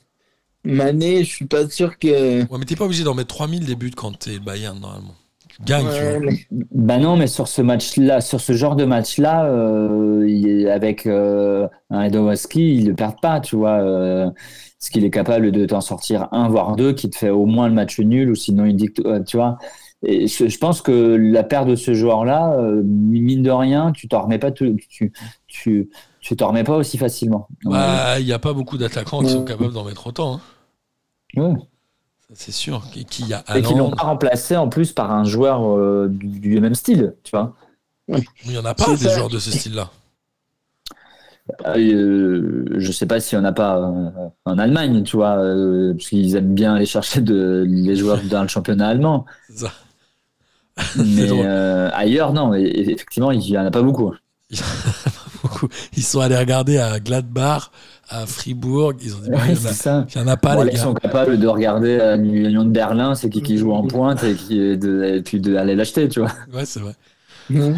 Mané, 0.64 1.22
je 1.24 1.28
suis 1.30 1.46
pas 1.46 1.68
sûr 1.68 1.98
que. 1.98 2.40
Ouais, 2.42 2.58
mais 2.58 2.64
t'es 2.64 2.74
pas 2.76 2.86
obligé 2.86 3.04
d'en 3.04 3.14
mettre 3.14 3.34
3000 3.34 3.66
des 3.66 3.74
buts 3.76 3.90
quand 3.94 4.18
t'es 4.18 4.38
Bayern, 4.38 4.78
normalement. 4.80 5.14
Tu 5.48 5.62
gagnes, 5.64 5.86
Ouais, 5.86 6.18
mais- 6.20 6.46
Bah 6.72 6.98
non, 6.98 7.16
mais 7.16 7.26
sur 7.26 7.46
ce 7.48 7.62
match-là, 7.62 8.20
sur 8.20 8.40
ce 8.40 8.52
genre 8.54 8.74
de 8.76 8.84
match-là, 8.84 9.46
euh, 9.46 10.70
avec 10.72 11.06
euh, 11.06 11.66
un 11.90 12.02
Edowaski, 12.04 12.76
ils 12.76 12.86
le 12.88 12.94
perdent 12.94 13.20
pas, 13.20 13.40
tu 13.40 13.56
vois. 13.56 13.78
Euh, 14.78 14.80
parce 14.80 14.90
qu'il 14.90 15.04
est 15.04 15.10
capable 15.10 15.50
de 15.50 15.66
t'en 15.66 15.80
sortir 15.80 16.28
un, 16.30 16.48
voire 16.48 16.76
deux, 16.76 16.92
qui 16.92 17.10
te 17.10 17.16
fait 17.18 17.30
au 17.30 17.46
moins 17.46 17.68
le 17.68 17.74
match 17.74 17.98
nul, 17.98 18.30
ou 18.30 18.34
sinon 18.36 18.64
il 18.64 18.76
dit 18.76 18.92
que, 18.92 19.02
euh, 19.06 19.22
tu 19.22 19.36
vois. 19.36 19.58
Et 20.04 20.28
je, 20.28 20.46
je 20.48 20.58
pense 20.58 20.80
que 20.80 21.16
la 21.16 21.42
perte 21.42 21.66
de 21.66 21.74
ce 21.74 21.92
joueur-là, 21.94 22.52
euh, 22.60 22.82
mine 22.84 23.42
de 23.42 23.50
rien, 23.50 23.90
tu 23.90 24.06
t'en 24.06 24.22
remets 24.22 24.38
pas, 24.38 24.52
tout- 24.52 24.76
tu, 24.88 25.12
tu, 25.48 25.90
tu 26.20 26.36
t'en 26.36 26.48
remets 26.48 26.62
pas 26.62 26.76
aussi 26.76 26.96
facilement. 26.96 27.48
Bah, 27.64 28.20
il 28.20 28.26
n'y 28.26 28.32
a 28.32 28.38
pas 28.38 28.52
beaucoup 28.52 28.78
d'attaquants 28.78 29.20
qui 29.22 29.30
sont 29.30 29.44
capables 29.44 29.72
d'en 29.72 29.84
mettre 29.84 30.06
autant. 30.06 30.34
hein. 30.36 30.40
Ouais. 31.36 31.56
C'est 32.32 32.52
sûr. 32.52 32.82
Qui, 32.92 33.04
qui 33.04 33.24
y 33.24 33.34
a 33.34 33.42
Et 33.56 33.62
l'ont 33.62 33.90
pas 33.90 34.04
remplacé 34.04 34.56
en 34.56 34.68
plus 34.68 34.92
par 34.92 35.10
un 35.10 35.24
joueur 35.24 35.62
euh, 35.76 36.08
du, 36.08 36.38
du 36.38 36.60
même 36.60 36.74
style, 36.76 37.16
tu 37.24 37.30
vois. 37.32 37.54
Il 38.08 38.50
n'y 38.50 38.58
en 38.58 38.64
a 38.64 38.74
pas 38.74 38.90
des 38.90 38.96
ça. 39.08 39.14
joueurs 39.16 39.28
de 39.28 39.38
ce 39.40 39.50
style-là. 39.50 39.90
Euh, 41.66 42.64
je 42.76 42.92
sais 42.92 43.06
pas 43.06 43.20
s'il 43.20 43.38
y 43.38 43.40
en 43.40 43.44
a 43.44 43.52
pas 43.52 43.78
euh, 43.78 44.10
en 44.44 44.58
Allemagne, 44.58 45.02
tu 45.02 45.16
vois, 45.16 45.38
euh, 45.38 45.92
parce 45.94 46.08
qu'ils 46.08 46.36
aiment 46.36 46.54
bien 46.54 46.74
aller 46.74 46.86
chercher 46.86 47.20
de, 47.20 47.64
les 47.68 47.96
joueurs 47.96 48.20
dans 48.30 48.42
le 48.42 48.48
championnat 48.48 48.88
allemand. 48.88 49.24
Ça. 49.54 49.72
Mais 50.94 51.28
euh, 51.44 51.90
ailleurs, 51.92 52.32
non, 52.32 52.54
et- 52.54 52.62
et 52.62 52.90
effectivement, 52.92 53.30
il 53.32 53.42
y 53.42 53.58
en 53.58 53.64
a 53.66 53.70
pas 53.70 53.82
beaucoup. 53.82 54.14
Beaucoup. 55.42 55.68
Ils 55.96 56.02
sont 56.02 56.20
allés 56.20 56.36
regarder 56.36 56.78
à 56.78 56.98
Gladbach, 56.98 57.70
à 58.08 58.26
Fribourg. 58.26 58.94
Ils 59.00 59.14
ont 59.14 59.18
dit, 59.20 59.30
Ouais, 59.30 59.38
il 59.50 59.54
y 59.54 59.66
en 59.66 59.66
a- 59.66 59.72
ça. 59.72 60.06
il 60.12 60.18
y 60.18 60.20
en 60.20 60.26
a 60.26 60.36
pas, 60.36 60.54
Bon, 60.54 60.62
là, 60.62 60.64
les 60.64 60.72
ils 60.72 60.76
gars. 60.76 60.82
sont 60.82 60.94
capables 60.94 61.38
de 61.38 61.46
regarder 61.46 62.00
à 62.00 62.16
l'Union 62.16 62.64
de 62.64 62.70
Berlin, 62.70 63.14
c'est 63.14 63.30
qui 63.30 63.42
qui 63.42 63.56
joue 63.56 63.72
en 63.72 63.86
pointe 63.86 64.24
et, 64.24 64.34
qui, 64.34 64.58
et 64.58 64.76
de, 64.76 65.04
et 65.04 65.22
puis 65.22 65.40
d'aller 65.40 65.76
l'acheter, 65.76 66.08
tu 66.08 66.20
vois. 66.20 66.32
Ouais, 66.52 66.64
c'est 66.64 66.80
vrai. 66.80 66.94
Mhm. 67.50 67.76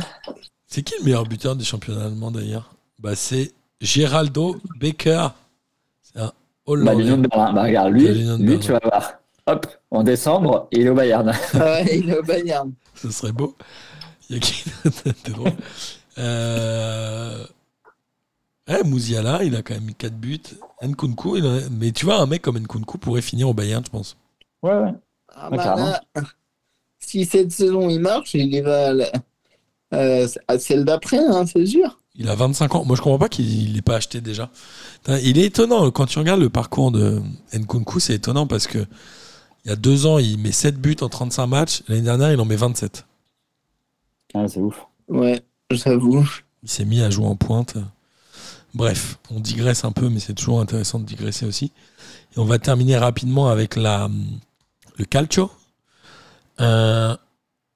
C'est 0.66 0.82
qui 0.82 0.94
le 1.00 1.04
meilleur 1.04 1.24
buteur 1.26 1.56
du 1.56 1.64
championnat 1.64 2.04
allemand 2.06 2.30
d'ailleurs? 2.30 2.70
Bah, 2.98 3.14
C'est 3.14 3.52
Geraldo 3.80 4.56
Becker. 4.78 5.28
C'est 6.02 6.18
un 6.20 6.32
Bah, 6.66 6.94
l'Union 6.94 7.18
de 7.18 7.26
Berlin, 7.28 7.52
bah, 7.52 7.62
regarde, 7.64 7.92
lui, 7.92 8.06
lui, 8.08 8.24
Berlin. 8.24 8.58
tu 8.58 8.72
vas 8.72 8.80
voir. 8.82 9.12
Hop, 9.46 9.66
en 9.90 10.02
décembre, 10.02 10.68
il 10.70 10.86
est 10.86 10.88
au 10.90 10.94
Bayern. 10.94 11.32
Ouais, 11.54 11.98
il 11.98 12.10
est 12.10 12.18
au 12.18 12.22
Bayern. 12.22 12.72
Ce 12.94 13.10
serait 13.10 13.32
beau. 13.32 13.56
Il 14.28 14.36
y 14.36 14.38
a 14.38 14.40
qui 14.40 14.64
drôle. 15.30 15.52
Euh... 16.18 17.44
Ouais, 18.68 18.82
Mouziala, 18.84 19.42
il 19.42 19.56
a 19.56 19.62
quand 19.62 19.74
même 19.74 19.84
mis 19.84 19.94
4 19.94 20.14
buts. 20.14 20.40
Nkunku, 20.82 21.38
il 21.38 21.46
a- 21.46 21.68
mais 21.70 21.90
tu 21.90 22.04
vois, 22.04 22.20
un 22.20 22.26
mec 22.26 22.42
comme 22.42 22.58
Nkunku 22.58 22.98
pourrait 22.98 23.22
finir 23.22 23.48
au 23.48 23.54
Bayern, 23.54 23.82
je 23.84 23.90
pense. 23.90 24.16
Ouais, 24.62 24.72
ouais. 24.78 24.92
Ah, 25.34 25.50
bah, 25.50 25.56
là, 25.76 26.00
si 26.98 27.24
cette 27.24 27.50
saison 27.50 27.88
il 27.88 27.98
marche, 28.00 28.34
il 28.34 28.54
y 28.54 28.60
va 28.60 28.88
à, 28.88 28.92
la- 28.92 29.12
euh, 29.94 30.28
à 30.46 30.58
celle 30.58 30.84
d'après, 30.84 31.18
hein, 31.18 31.44
c'est 31.46 31.66
sûr. 31.66 31.99
Il 32.20 32.28
a 32.28 32.34
25 32.34 32.74
ans. 32.74 32.84
Moi, 32.84 32.96
je 32.96 33.00
comprends 33.00 33.18
pas 33.18 33.30
qu'il 33.30 33.72
l'ait 33.72 33.80
pas 33.80 33.96
acheté 33.96 34.20
déjà. 34.20 34.50
Il 35.08 35.38
est 35.38 35.46
étonnant. 35.46 35.90
Quand 35.90 36.04
tu 36.04 36.18
regardes 36.18 36.40
le 36.40 36.50
parcours 36.50 36.92
de 36.92 37.22
Nkunku, 37.54 37.98
c'est 37.98 38.14
étonnant 38.14 38.46
parce 38.46 38.66
que 38.66 38.86
il 39.64 39.70
y 39.70 39.72
a 39.72 39.76
deux 39.76 40.04
ans, 40.04 40.18
il 40.18 40.38
met 40.38 40.52
7 40.52 40.78
buts 40.78 40.96
en 41.00 41.08
35 41.08 41.46
matchs. 41.46 41.82
L'année 41.88 42.02
dernière, 42.02 42.30
il 42.30 42.40
en 42.40 42.44
met 42.44 42.56
27. 42.56 43.06
Ah, 44.34 44.46
c'est 44.48 44.60
ouf. 44.60 44.86
Ouais, 45.08 45.40
j'avoue. 45.70 46.26
Il 46.62 46.68
s'est 46.68 46.84
mis 46.84 47.00
à 47.00 47.08
jouer 47.08 47.26
en 47.26 47.36
pointe. 47.36 47.78
Bref, 48.74 49.18
on 49.34 49.40
digresse 49.40 49.84
un 49.84 49.92
peu, 49.92 50.10
mais 50.10 50.20
c'est 50.20 50.34
toujours 50.34 50.60
intéressant 50.60 50.98
de 50.98 51.04
digresser 51.04 51.46
aussi. 51.46 51.72
Et 52.36 52.38
on 52.38 52.44
va 52.44 52.58
terminer 52.58 52.98
rapidement 52.98 53.48
avec 53.48 53.76
la, 53.76 54.10
le 54.98 55.04
calcio. 55.06 55.50
Euh, 56.60 57.16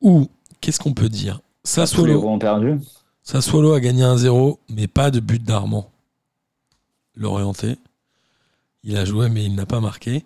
où, 0.02 0.28
qu'est-ce 0.60 0.80
qu'on 0.80 0.92
peut 0.92 1.08
dire? 1.08 1.36
Tous 1.36 1.40
les 1.40 1.86
Sassuolo, 1.86 2.20
gros 2.20 2.30
ont 2.30 2.38
perdu. 2.38 2.78
Sassuolo 3.24 3.72
a 3.72 3.80
gagné 3.80 4.02
1-0, 4.04 4.58
mais 4.68 4.86
pas 4.86 5.10
de 5.10 5.18
but 5.18 5.42
d'Armand. 5.42 5.90
L'orienté. 7.16 7.76
Il 8.82 8.96
a 8.98 9.04
joué, 9.06 9.30
mais 9.30 9.44
il 9.44 9.54
n'a 9.54 9.64
pas 9.66 9.80
marqué. 9.80 10.24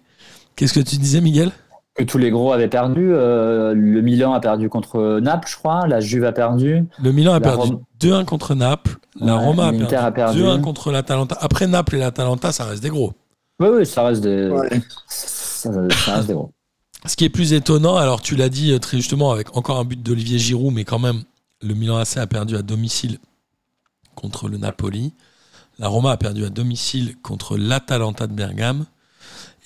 Qu'est-ce 0.57 0.75
que 0.75 0.81
tu 0.81 0.97
disais, 0.97 1.21
Miguel? 1.21 1.53
Que 1.95 2.03
tous 2.03 2.19
les 2.19 2.31
gros 2.31 2.53
avaient 2.53 2.69
perdu. 2.69 3.13
Euh, 3.13 3.73
le 3.73 4.01
Milan 4.03 4.33
a 4.33 4.41
perdu 4.41 4.69
contre 4.69 5.21
Naples, 5.21 5.49
je 5.49 5.57
crois. 5.57 5.87
La 5.87 6.01
Juve 6.01 6.25
a 6.25 6.33
perdu. 6.33 6.85
Le 7.01 7.13
Milan 7.13 7.33
a 7.33 7.35
La 7.35 7.41
perdu 7.41 7.71
Rome- 7.73 7.83
2-1 8.01 8.25
contre 8.25 8.55
Naples. 8.57 8.97
La 9.21 9.37
Ouais, 9.37 9.45
Roma 9.45 9.69
a 9.69 9.73
perdu, 9.73 9.95
a 9.95 10.11
perdu. 10.11 10.39
2-1 10.43 10.61
contre 10.61 10.91
l'Atalanta. 10.91 11.37
Après 11.41 11.67
Naples 11.69 11.97
et 11.97 11.99
l'Atalanta, 12.01 12.51
ça 12.51 12.65
reste 12.65 12.83
des 12.83 12.89
gros. 12.91 13.13
Oui, 13.61 13.69
oui, 13.73 13.87
ça 13.87 14.03
reste 14.05 14.23
des. 14.23 14.49
Ouais. 14.49 14.81
Ça, 15.09 15.71
ça 15.91 16.15
reste 16.17 16.27
des 16.29 16.35
gros. 16.35 16.51
Ce 17.07 17.15
qui 17.17 17.25
est 17.25 17.29
plus 17.31 17.53
étonnant, 17.53 17.97
alors 17.97 18.21
tu 18.23 18.35
l'as 18.35 18.49
dit 18.49 18.73
euh, 18.73 18.79
très 18.81 18.97
justement 18.97 19.31
avec 19.31 19.57
encore 19.57 19.79
un 19.79 19.85
but 19.85 20.01
d'Olivier 20.03 20.39
Giroud, 20.39 20.73
mais 20.75 20.85
quand 20.85 20.99
même, 20.99 21.23
le 21.63 21.75
Milan 21.75 21.97
AC 21.97 22.17
a 22.17 22.27
perdu 22.27 22.57
à 22.57 22.63
domicile 22.63 23.19
contre 24.15 24.49
le 24.49 24.59
Napoli. 24.59 25.13
La 25.79 25.89
Roma 25.89 26.13
a 26.13 26.17
perdu 26.17 26.45
à 26.45 26.51
domicile 26.51 27.17
contre 27.23 27.57
l'Atalanta 27.57 28.27
de 28.27 28.33
Bergame. 28.33 28.87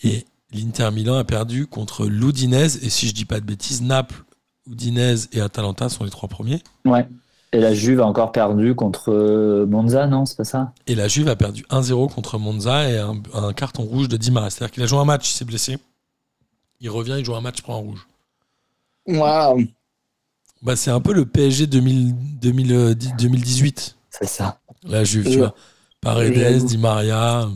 Et 0.04 0.24
l'Inter 0.52 0.90
Milan 0.90 1.16
a 1.16 1.24
perdu 1.24 1.66
contre 1.66 2.06
l'Udinese. 2.06 2.78
Et 2.82 2.90
si 2.90 3.08
je 3.08 3.14
dis 3.14 3.24
pas 3.24 3.40
de 3.40 3.46
bêtises, 3.46 3.82
Naples, 3.82 4.24
Udinese 4.70 5.28
et 5.32 5.40
Atalanta 5.40 5.88
sont 5.88 6.04
les 6.04 6.10
trois 6.10 6.28
premiers. 6.28 6.62
Ouais. 6.84 7.08
Et 7.54 7.60
la 7.60 7.74
Juve 7.74 8.00
a 8.00 8.06
encore 8.06 8.32
perdu 8.32 8.74
contre 8.74 9.12
euh, 9.12 9.66
Monza, 9.66 10.06
non 10.06 10.24
C'est 10.24 10.38
pas 10.38 10.44
ça? 10.44 10.72
Et 10.86 10.94
la 10.94 11.06
Juve 11.06 11.28
a 11.28 11.36
perdu 11.36 11.64
1-0 11.68 12.10
contre 12.10 12.38
Monza 12.38 12.88
et 12.88 12.98
un, 12.98 13.20
un 13.34 13.52
carton 13.52 13.82
rouge 13.82 14.08
de 14.08 14.16
Di 14.16 14.30
Maria. 14.30 14.48
C'est-à-dire 14.48 14.72
qu'il 14.72 14.82
a 14.82 14.86
joué 14.86 14.98
un 14.98 15.04
match, 15.04 15.30
il 15.30 15.34
s'est 15.34 15.44
blessé. 15.44 15.76
Il 16.80 16.88
revient, 16.88 17.16
il 17.18 17.24
joue 17.24 17.34
un 17.34 17.42
match, 17.42 17.58
il 17.58 17.62
prend 17.62 17.74
un 17.76 17.80
rouge. 17.80 18.06
Waouh. 19.06 19.66
Bah, 20.62 20.76
c'est 20.76 20.90
un 20.90 21.00
peu 21.00 21.12
le 21.12 21.26
PSG 21.26 21.66
2000 21.66 22.14
2010 22.40 23.14
2018. 23.18 23.96
C'est 24.10 24.26
ça. 24.28 24.60
La 24.84 25.04
Juve, 25.04 25.28
tu 25.30 25.38
vois. 25.38 25.54
Paredes. 26.00 26.64
Di 26.64 26.78
Maria. 26.78 27.48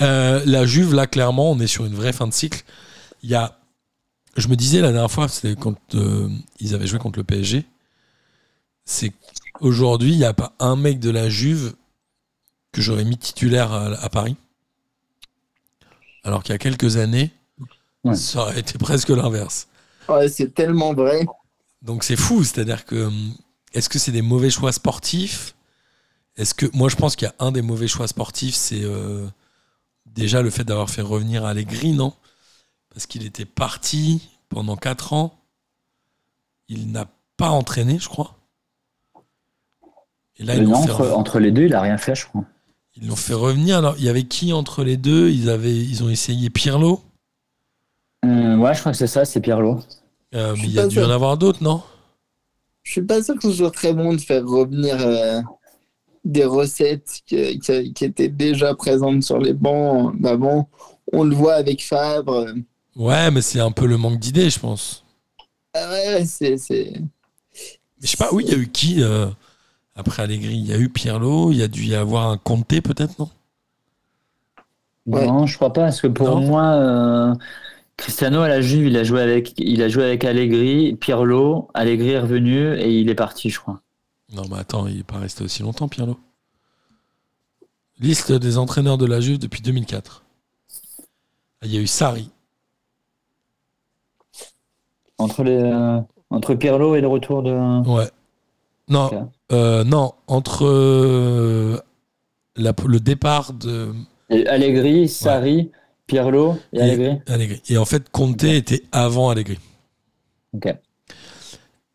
Euh, 0.00 0.42
la 0.46 0.64
Juve, 0.66 0.94
là, 0.94 1.06
clairement, 1.06 1.50
on 1.52 1.58
est 1.60 1.66
sur 1.66 1.84
une 1.84 1.94
vraie 1.94 2.12
fin 2.12 2.26
de 2.26 2.32
cycle. 2.32 2.62
Il 3.22 3.30
y 3.30 3.34
a. 3.34 3.58
Je 4.36 4.46
me 4.48 4.54
disais 4.56 4.80
la 4.80 4.92
dernière 4.92 5.10
fois, 5.10 5.26
c'était 5.28 5.56
quand 5.56 5.76
euh, 5.94 6.28
ils 6.60 6.74
avaient 6.74 6.86
joué 6.86 6.98
contre 7.00 7.18
le 7.18 7.24
PSG. 7.24 7.64
C'est 8.84 9.12
qu'aujourd'hui, 9.54 10.12
il 10.12 10.18
n'y 10.18 10.24
a 10.24 10.32
pas 10.32 10.52
un 10.60 10.76
mec 10.76 11.00
de 11.00 11.10
la 11.10 11.28
Juve 11.28 11.74
que 12.72 12.80
j'aurais 12.80 13.04
mis 13.04 13.18
titulaire 13.18 13.72
à, 13.72 13.86
à 14.02 14.08
Paris. 14.08 14.36
Alors 16.22 16.42
qu'il 16.42 16.52
y 16.52 16.54
a 16.54 16.58
quelques 16.58 16.96
années, 16.96 17.32
Ouais. 18.04 18.14
ça 18.14 18.42
aurait 18.42 18.60
été 18.60 18.78
presque 18.78 19.08
l'inverse. 19.08 19.66
Ouais, 20.08 20.28
c'est 20.28 20.54
tellement 20.54 20.94
vrai. 20.94 21.26
Donc 21.82 22.04
c'est 22.04 22.16
fou, 22.16 22.44
c'est-à-dire 22.44 22.84
que 22.84 23.06
hum, 23.06 23.34
est-ce 23.72 23.88
que 23.88 23.98
c'est 23.98 24.12
des 24.12 24.22
mauvais 24.22 24.50
choix 24.50 24.72
sportifs? 24.72 25.54
Est-ce 26.36 26.54
que 26.54 26.66
moi 26.74 26.88
je 26.88 26.96
pense 26.96 27.16
qu'il 27.16 27.28
y 27.28 27.30
a 27.30 27.34
un 27.44 27.52
des 27.52 27.62
mauvais 27.62 27.88
choix 27.88 28.08
sportifs, 28.08 28.54
c'est 28.54 28.82
euh, 28.84 29.26
déjà 30.06 30.42
le 30.42 30.50
fait 30.50 30.64
d'avoir 30.64 30.90
fait 30.90 31.02
revenir 31.02 31.44
Allegri, 31.46 31.92
non? 31.92 32.14
Parce 32.90 33.06
qu'il 33.06 33.24
était 33.26 33.46
parti 33.46 34.30
pendant 34.50 34.76
4 34.76 35.12
ans. 35.14 35.38
Il 36.68 36.92
n'a 36.92 37.10
pas 37.36 37.50
entraîné, 37.50 37.98
je 37.98 38.08
crois. 38.08 38.36
Et 40.38 40.42
là, 40.44 40.54
Euh, 40.54 40.62
ils 40.62 40.64
non, 40.64 40.74
entre, 40.74 41.04
re- 41.04 41.12
entre 41.14 41.38
les 41.38 41.50
deux, 41.52 41.64
il 41.66 41.74
a 41.74 41.80
rien 41.80 41.96
fait, 41.96 42.14
je 42.14 42.26
crois. 42.26 42.44
ils 42.96 43.06
l'ont 43.08 43.16
fait 43.16 43.32
revenir. 43.32 43.78
Alors, 43.78 43.94
il 43.96 44.04
y 44.04 44.10
avait 44.10 44.24
qui 44.24 44.52
entre 44.52 44.84
les 44.84 44.98
deux? 44.98 45.30
Ils, 45.30 45.48
avaient, 45.48 45.74
ils 45.74 46.02
ont 46.04 46.10
essayé 46.10 46.50
Pirlo, 46.50 47.02
Euh, 48.24 48.56
ouais, 48.56 48.74
je 48.74 48.80
crois 48.80 48.92
que 48.92 48.98
c'est 48.98 49.06
ça, 49.06 49.24
c'est 49.24 49.40
Pirlo. 49.40 49.80
Euh, 50.34 50.54
Je 50.54 50.60
mais 50.60 50.66
suis 50.66 50.68
il 50.68 50.74
y 50.74 50.80
a 50.80 50.84
pas 50.84 50.86
dû 50.86 51.02
en 51.02 51.10
avoir 51.10 51.36
d'autres, 51.36 51.62
non? 51.62 51.82
Je 52.82 52.92
suis 52.92 53.02
pas 53.02 53.22
sûr 53.22 53.34
que 53.36 53.42
ce 53.42 53.52
soit 53.52 53.70
très 53.70 53.92
bon 53.92 54.14
de 54.14 54.20
faire 54.20 54.44
revenir 54.46 54.96
euh, 55.00 55.40
des 56.24 56.44
recettes 56.44 57.22
qui, 57.26 57.58
qui- 57.60 57.92
qui 57.94 58.04
étaient 58.06 58.28
déjà 58.28 58.74
présentes 58.76 59.24
sur 59.24 59.38
les 59.38 59.54
bancs 59.54 60.20
d'avant. 60.20 60.70
On 61.12 61.24
le 61.24 61.36
voit 61.36 61.54
avec 61.56 61.84
Fabre. 61.84 62.46
Ouais, 62.96 63.30
mais 63.30 63.40
c'est 63.40 63.60
un 63.60 63.72
peu 63.72 63.86
le 63.86 63.96
manque 63.96 64.18
d'idées, 64.18 64.50
je 64.50 64.58
pense. 64.58 65.02
Ah 65.74 65.88
ouais, 65.90 66.24
c'est. 66.26 66.56
je 68.02 68.06
sais 68.08 68.16
pas, 68.16 68.30
oui, 68.32 68.44
il 68.46 68.52
y 68.52 68.54
a 68.54 68.58
eu 68.58 68.68
qui 68.68 69.02
euh, 69.02 69.26
après 69.96 70.22
Allegri? 70.24 70.56
Il 70.56 70.66
y 70.66 70.72
a 70.74 70.78
eu 70.78 70.88
Pirlo, 70.90 71.52
il 71.52 71.58
y 71.58 71.64
a 71.64 71.68
dû 71.68 71.84
y 71.84 71.94
avoir 71.96 72.28
un 72.30 72.38
Conte 72.38 72.80
peut-être, 72.82 73.18
non? 73.18 73.30
Ouais. 75.06 75.26
Non, 75.26 75.46
je 75.46 75.56
crois 75.56 75.72
pas, 75.72 75.82
parce 75.82 76.00
que 76.02 76.06
pour 76.06 76.36
Non? 76.36 76.42
moi, 76.42 76.62
euh, 76.74 77.34
Cristiano 77.98 78.40
à 78.42 78.48
la 78.48 78.60
Juve, 78.60 78.86
il 78.86 78.96
a 78.96 79.02
joué 79.04 79.20
avec, 79.20 79.52
il 79.58 79.82
a 79.82 79.88
joué 79.88 80.04
avec 80.04 80.24
Allegri, 80.24 80.94
Pirlo, 80.94 81.68
Allegri 81.74 82.10
est 82.10 82.20
revenu 82.20 82.74
et 82.78 82.90
il 83.00 83.10
est 83.10 83.14
parti, 83.16 83.50
je 83.50 83.58
crois. 83.60 83.80
Non, 84.32 84.42
mais 84.50 84.56
attends, 84.58 84.86
il 84.86 84.98
n'est 84.98 85.02
pas 85.02 85.18
resté 85.18 85.42
aussi 85.44 85.62
longtemps, 85.62 85.88
Pirlo. 85.88 86.16
Liste 87.98 88.30
des 88.32 88.56
entraîneurs 88.56 88.98
de 88.98 89.04
la 89.06 89.20
Juve 89.20 89.38
depuis 89.38 89.60
2004. 89.62 90.22
Ah, 91.60 91.66
Il 91.66 91.74
y 91.74 91.76
a 91.76 91.80
eu 91.80 91.88
Sarri. 91.88 92.30
Entre 95.18 95.42
les, 95.42 95.56
euh, 95.60 95.98
entre 96.30 96.54
Pirlo 96.54 96.94
et 96.94 97.00
le 97.00 97.08
retour 97.08 97.42
de. 97.42 97.50
Ouais. 97.88 98.08
Non, 98.88 99.28
euh, 99.50 99.82
non, 99.82 100.12
entre 100.28 100.64
euh, 100.64 101.78
la- 102.54 102.72
le 102.86 103.00
départ 103.00 103.52
de 103.52 103.92
Et 104.30 104.46
Allegri, 104.46 105.08
Sarri, 105.08 105.72
Pirlo 106.08 106.58
et 106.72 106.78
Et- 106.78 107.20
Allegri. 107.28 107.62
Et 107.68 107.78
en 107.78 107.84
fait, 107.84 108.08
Conte 108.10 108.42
était 108.42 108.82
avant 108.90 109.30
Allegri. 109.30 109.58
Ok. 110.54 110.66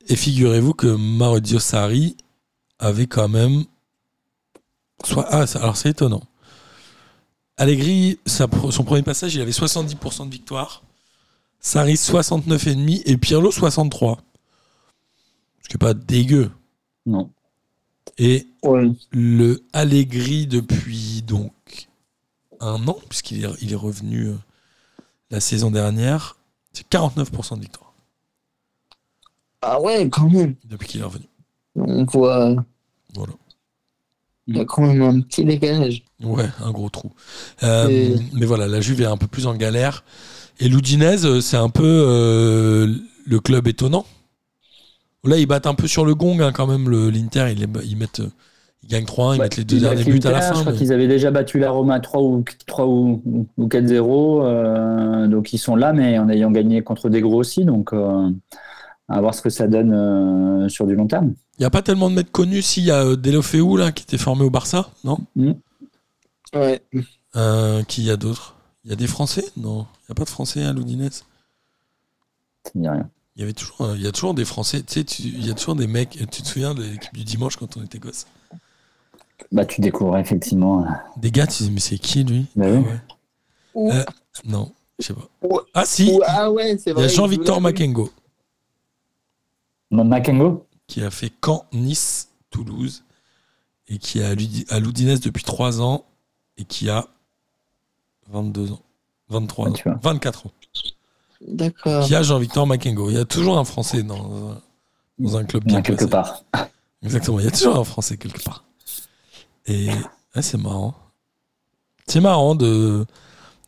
Et 0.07 0.15
figurez-vous 0.15 0.73
que 0.73 0.88
Maurizio 0.88 1.60
Sarri 1.60 2.15
avait 2.80 3.07
quand 3.07 3.27
même. 3.27 3.65
Soit... 5.03 5.26
Ah, 5.30 5.45
alors 5.56 5.76
c'est 5.76 5.90
étonnant. 5.90 6.22
Allegri, 7.57 8.19
sa 8.26 8.48
son 8.72 8.84
premier 8.84 9.03
passage, 9.03 9.35
il 9.35 9.41
avait 9.41 9.52
70% 9.52 10.26
de 10.27 10.31
victoire. 10.31 10.84
Sarri 11.60 11.94
69,5 11.95 13.02
et 13.06 13.18
Pirlo 13.18 13.52
63. 13.52 14.19
Ce 15.64 15.69
qui 15.69 15.76
n'est 15.76 15.80
pas 15.80 15.94
dégueu. 15.94 16.52
Non. 17.06 17.30
Et 18.18 18.48
Ouais. 18.64 18.91
le 19.11 19.64
Allegri 19.73 20.45
depuis 20.45 21.22
donc 21.23 21.53
un 22.64 22.88
an, 22.88 22.98
puisqu'il 23.10 23.44
est, 23.45 23.49
il 23.61 23.72
est 23.72 23.76
revenu 23.77 24.27
euh, 24.30 24.35
la 25.31 25.40
saison 25.40 25.72
dernière, 25.72 26.35
c'est 26.73 26.88
49% 26.90 27.56
de 27.57 27.61
victoire 27.61 27.94
Ah 29.61 29.80
ouais, 29.81 30.10
quand 30.10 30.30
même. 30.30 30.56
depuis 30.65 30.88
qu'il 30.88 31.02
est 31.02 31.06
revenu. 31.06 31.26
On 31.76 32.03
voit. 32.06 32.56
Voilà. 33.15 33.34
Il 34.48 34.57
y 34.57 34.60
a 34.60 34.65
quand 34.65 34.81
même 34.81 35.02
un 35.02 35.22
petit 35.22 35.45
décalage. 35.45 36.03
Ouais, 36.22 36.49
un 36.60 36.72
gros 36.72 36.90
trou. 36.90 37.11
Euh, 37.64 37.88
Et- 37.90 38.15
Mais 38.34 38.45
voilà, 38.45 38.68
la 38.68 38.81
Juve 38.81 39.02
est 39.02 39.06
un 39.06 39.18
peu 39.18 39.27
plus 39.27 39.48
en 39.48 39.56
galère. 39.56 40.03
Et 40.60 40.68
l'Udinese, 40.68 41.26
euh, 41.26 41.41
c'est 41.41 41.57
un 41.57 41.69
peu 41.69 41.84
euh, 41.85 42.94
le 43.26 43.40
club 43.40 43.68
étonnant. 43.68 44.06
Là, 45.23 45.38
ils 45.38 45.45
battent 45.45 45.68
un 45.68 45.73
peu 45.76 45.88
sur 45.88 46.03
le 46.06 46.14
gong 46.14 46.41
hein, 46.41 46.52
quand 46.52 46.68
même. 46.68 46.90
le- 46.90 47.10
L'Inter, 47.10 47.53
ils, 47.56 47.95
mettent, 47.98 48.19
euh, 48.19 48.30
ils 48.84 48.89
gagnent 48.89 49.05
3-1, 49.05 49.35
ils 49.35 49.38
Ouais, 49.39 49.45
mettent 49.45 49.57
les 49.57 49.64
deux 49.64 49.80
derniers 49.80 50.03
buts 50.03 50.19
à 50.26 50.31
la 50.31 50.41
fin. 50.41 50.53
Je 50.55 50.60
crois 50.61 50.72
mais- 50.73 50.77
qu'ils 50.77 50.91
avaient 50.93 51.07
déjà 51.07 51.31
battu 51.31 51.57
la 51.60 51.72
Roma 51.72 51.99
3 51.99 52.22
ou, 52.22 52.43
3 52.68 52.85
ou, 52.88 53.22
ou 53.57 53.68
4-0. 53.68 54.43
euh, 54.43 55.27
donc 55.27 55.53
ils 55.53 55.57
sont 55.57 55.76
là, 55.76 55.93
mais 55.93 56.18
en 56.19 56.30
ayant 56.30 56.51
gagné 56.51 56.81
contre 56.84 57.10
des 57.10 57.22
gros 57.22 57.38
aussi. 57.39 57.65
Donc 57.65 57.93
euh, 57.93 58.30
à 59.10 59.19
voir 59.22 59.34
ce 59.35 59.41
que 59.41 59.49
ça 59.49 59.68
donne 59.68 59.93
euh, 59.93 60.69
sur 60.69 60.85
du 60.88 60.95
long 60.95 61.07
terme. 61.07 61.34
Il 61.57 61.61
n'y 61.61 61.65
a 61.65 61.69
pas 61.69 61.81
tellement 61.81 62.10
de 62.10 62.15
mecs 62.15 62.31
connus. 62.31 62.61
S'il 62.61 62.84
y 62.85 62.91
a 62.91 63.15
Delofeu 63.15 63.77
là, 63.77 63.91
qui 63.91 64.03
était 64.03 64.18
formé 64.18 64.43
au 64.43 64.49
Barça, 64.49 64.89
non? 65.03 65.18
Ouais. 66.55 66.81
Euh, 67.35 67.84
Qui 67.84 68.03
y 68.03 68.11
a 68.11 68.15
d'autres? 68.18 68.55
Il 68.85 68.89
y 68.89 68.93
a 68.93 68.95
des 68.95 69.07
Français? 69.07 69.45
Non, 69.57 69.85
il 70.01 70.05
n'y 70.10 70.11
a 70.11 70.15
pas 70.15 70.23
de 70.26 70.30
Français 70.30 70.64
à 70.64 70.73
l'Udinese. 70.73 71.23
Ça 72.65 72.72
me 72.76 72.81
dit 72.81 72.89
rien. 72.89 73.10
Il 73.35 73.39
y 73.39 73.43
avait 73.43 73.53
toujours, 73.53 73.91
il 73.95 74.01
y 74.01 74.07
a 74.07 74.11
toujours 74.11 74.34
des 74.35 74.45
Français. 74.45 74.81
Tu 74.84 74.93
sais, 74.93 75.03
tu- 75.03 75.23
il 75.23 75.45
y 75.47 75.49
a 75.49 75.53
toujours 75.53 75.76
des 75.76 75.88
mecs. 75.88 76.11
Tu 76.31 76.41
te 76.43 76.47
souviens 76.47 76.73
de 76.76 76.84
l'équipe 76.84 77.14
du 77.14 77.23
dimanche 77.23 77.55
quand 77.57 77.77
on 77.77 77.84
était 77.84 77.97
gosse 77.99 78.26
Bah, 79.51 79.65
tu 79.65 79.81
découvres 79.81 80.17
effectivement. 80.17 80.83
euh, 80.83 80.87
Des 81.17 81.31
gars, 81.31 81.47
tu 81.47 81.63
dis 81.63 81.71
mais 81.71 81.79
c'est 81.79 81.97
qui 81.97 82.23
lui? 82.23 82.45
Bah 82.55 82.65
Ah 82.67 82.71
oui. 82.71 82.77
ouais. 82.85 82.99
Ou, 83.75 83.91
Euh, 83.91 84.03
Non, 84.45 84.71
je 84.99 85.05
sais 85.07 85.13
pas. 85.13 85.27
ou- 85.43 85.59
Ah 85.73 85.85
si, 85.85 86.11
ou- 86.11 86.21
ah 86.25 86.51
ouais, 86.51 86.77
c'est 86.77 86.89
il 86.89 86.93
y 86.93 86.95
vrai. 86.95 87.05
a 87.05 87.07
Jean-Victor. 87.07 87.61
Makengo 87.61 88.11
Non, 89.91 90.03
Makengo? 90.05 90.65
Qui 90.87 91.01
a 91.03 91.11
fait 91.11 91.31
Caen, 91.43 91.65
Nice, 91.71 92.29
Toulouse 92.49 93.03
et 93.87 93.97
qui 93.97 94.19
est 94.19 94.23
à 94.25 94.33
l'Udi- 94.35 94.65
à 94.69 94.79
l'Udinese 94.79 95.19
depuis 95.21 95.43
3 95.43 95.81
ans 95.81 96.03
et 96.57 96.65
qui 96.65 96.89
a 96.89 97.07
22 98.31 98.71
ans, 98.71 98.81
23 99.29 99.67
Ah, 99.67 99.69
ans, 99.69 99.73
tu 99.73 99.83
vois. 99.83 99.99
24 100.01 100.47
ans. 100.47 100.51
D'accord. 101.47 102.05
Qui 102.05 102.15
a 102.15 102.23
Jean-Victor 102.23 102.65
Makengo. 102.67 103.09
Il 103.09 103.15
y 103.15 103.19
a 103.19 103.25
toujours 103.25 103.57
un 103.57 103.65
Français 103.65 104.01
dans 104.03 104.51
un, 104.51 104.61
dans 105.19 105.37
un 105.37 105.43
club 105.43 105.63
Il 105.65 105.71
y 105.73 105.75
en 105.75 105.79
bien 105.79 105.79
a 105.79 105.81
quelque 105.81 106.05
part. 106.09 106.43
Exactement, 107.03 107.39
il 107.39 107.45
y 107.45 107.47
a 107.47 107.51
toujours 107.51 107.77
un 107.77 107.83
Français 107.83 108.17
quelque 108.17 108.41
part. 108.43 108.63
Et 109.68 109.88
ouais, 110.35 110.41
c'est 110.41 110.57
marrant. 110.57 110.95
C'est 112.07 112.19
marrant 112.19 112.56
de, 112.56 113.06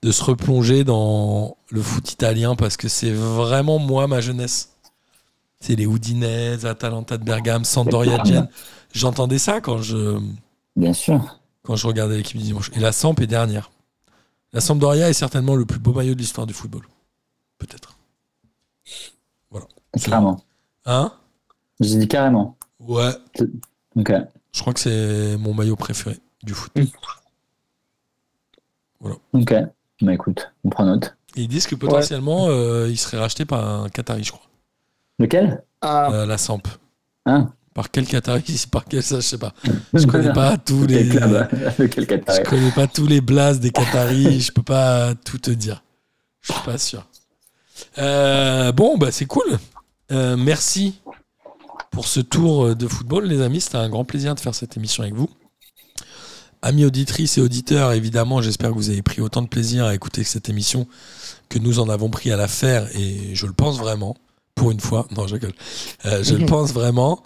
de 0.01 0.11
se 0.11 0.23
replonger 0.23 0.83
dans 0.83 1.57
le 1.69 1.81
foot 1.81 2.11
italien 2.11 2.55
parce 2.55 2.77
que 2.77 2.87
c'est 2.87 3.11
vraiment 3.11 3.79
moi 3.79 4.07
ma 4.07 4.21
jeunesse. 4.21 4.71
C'est 5.61 5.75
les 5.75 5.85
Udinese, 5.85 6.65
Atalanta 6.65 7.17
de 7.17 7.23
Bergame, 7.23 7.63
Sampdoria 7.65 8.17
de 8.19 8.25
Gênes. 8.25 8.49
J'entendais 8.93 9.39
ça 9.39 9.61
quand 9.61 9.81
je, 9.81 10.19
Bien 10.75 10.93
sûr. 10.93 11.39
quand 11.63 11.75
je 11.75 11.87
regardais 11.87 12.17
l'équipe 12.17 12.37
du 12.37 12.43
dimanche. 12.43 12.71
Et 12.75 12.79
la 12.79 12.91
Samp 12.91 13.15
est 13.21 13.27
dernière. 13.27 13.71
La 14.53 14.61
Sampdoria 14.61 15.09
est 15.09 15.13
certainement 15.13 15.55
le 15.55 15.65
plus 15.65 15.79
beau 15.79 15.93
maillot 15.93 16.13
de 16.13 16.19
l'histoire 16.19 16.45
du 16.45 16.53
football. 16.53 16.83
Peut-être. 17.57 17.97
Carrément. 20.03 20.41
Hein? 20.85 21.13
J'ai 21.79 21.97
dit 21.97 22.07
carrément. 22.07 22.57
Ouais, 22.79 23.11
Ok. 23.95 24.11
Je 24.55 24.61
crois 24.61 24.73
que 24.73 24.79
c'est 24.79 25.35
mon 25.37 25.53
maillot 25.53 25.75
préféré 25.75 26.17
du 26.41 26.53
foot. 26.53 26.71
Ok. 29.33 29.53
Bah 30.01 30.13
écoute, 30.13 30.51
on 30.63 30.69
prend 30.69 30.85
note. 30.85 31.15
Et 31.35 31.41
ils 31.41 31.47
disent 31.47 31.67
que 31.67 31.75
potentiellement, 31.75 32.47
euh, 32.47 32.87
il 32.89 32.97
serait 32.97 33.17
racheté 33.17 33.43
par 33.43 33.83
un 33.83 33.89
Qatari, 33.89 34.23
je 34.23 34.31
crois. 34.31 34.45
Lequel? 35.19 35.61
Ah, 35.81 36.09
Euh, 36.11 36.25
la 36.25 36.37
Samp. 36.37 36.61
Hein 37.25 37.51
Par 37.73 37.91
quel 37.91 38.05
Qatari? 38.05 38.65
Par 38.71 38.85
quel 38.85 39.03
ça, 39.03 39.17
je 39.17 39.21
sais 39.21 39.37
pas. 39.37 39.53
Je 39.93 40.05
connais 40.05 40.31
pas 40.31 40.57
tous 40.57 40.85
les. 40.87 41.07
Club? 41.07 41.47
Je 41.77 42.49
connais 42.49 42.71
pas 42.71 42.87
tous 42.87 43.07
les 43.07 43.19
blasts 43.19 43.59
des 43.59 43.71
Qataris. 43.71 44.39
je 44.47 44.51
peux 44.53 44.63
pas 44.63 45.13
tout 45.15 45.37
te 45.37 45.51
dire. 45.51 45.83
Je 46.41 46.53
suis 46.53 46.61
pas 46.63 46.77
sûr. 46.77 47.05
Euh, 47.97 48.71
bon, 48.71 48.97
bah 48.97 49.11
c'est 49.11 49.25
cool. 49.25 49.57
Euh, 50.11 50.37
merci 50.37 51.01
pour 51.95 52.09
ce 52.09 52.19
tour 52.19 52.75
de 52.75 52.87
football, 52.89 53.25
les 53.25 53.39
amis. 53.39 53.61
C'était 53.61 53.77
un 53.77 53.87
grand 53.87 54.03
plaisir 54.03 54.35
de 54.35 54.39
faire 54.41 54.53
cette 54.53 54.75
émission 54.75 55.03
avec 55.03 55.15
vous. 55.15 55.29
Amis 56.61 56.83
auditrices 56.83 57.37
et 57.37 57.41
auditeurs, 57.41 57.93
évidemment, 57.93 58.41
j'espère 58.41 58.71
que 58.71 58.75
vous 58.75 58.89
avez 58.89 59.01
pris 59.01 59.21
autant 59.21 59.41
de 59.41 59.47
plaisir 59.47 59.85
à 59.85 59.95
écouter 59.95 60.25
cette 60.25 60.49
émission 60.49 60.87
que 61.47 61.57
nous 61.57 61.79
en 61.79 61.87
avons 61.87 62.09
pris 62.09 62.33
à 62.33 62.35
la 62.35 62.49
faire, 62.49 62.85
et 62.97 63.33
je 63.33 63.45
le 63.45 63.53
pense 63.53 63.79
vraiment, 63.79 64.17
pour 64.55 64.71
une 64.71 64.81
fois. 64.81 65.07
Non, 65.15 65.25
je 65.25 65.35
rigole. 65.35 65.53
Euh, 66.05 66.21
je 66.21 66.35
le 66.35 66.45
pense 66.47 66.73
vraiment. 66.73 67.23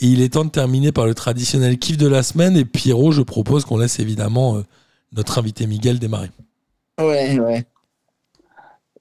Et 0.00 0.06
il 0.06 0.20
est 0.20 0.34
temps 0.34 0.44
de 0.44 0.50
terminer 0.50 0.92
par 0.92 1.06
le 1.06 1.14
traditionnel 1.14 1.78
kiff 1.78 1.96
de 1.96 2.06
la 2.06 2.22
semaine. 2.22 2.58
Et 2.58 2.66
Pierrot, 2.66 3.12
je 3.12 3.22
propose 3.22 3.64
qu'on 3.64 3.78
laisse 3.78 4.00
évidemment 4.00 4.56
euh, 4.56 4.64
notre 5.12 5.38
invité 5.38 5.66
Miguel 5.66 5.98
démarrer. 5.98 6.30
ouais, 7.00 7.38
ouais. 7.38 7.64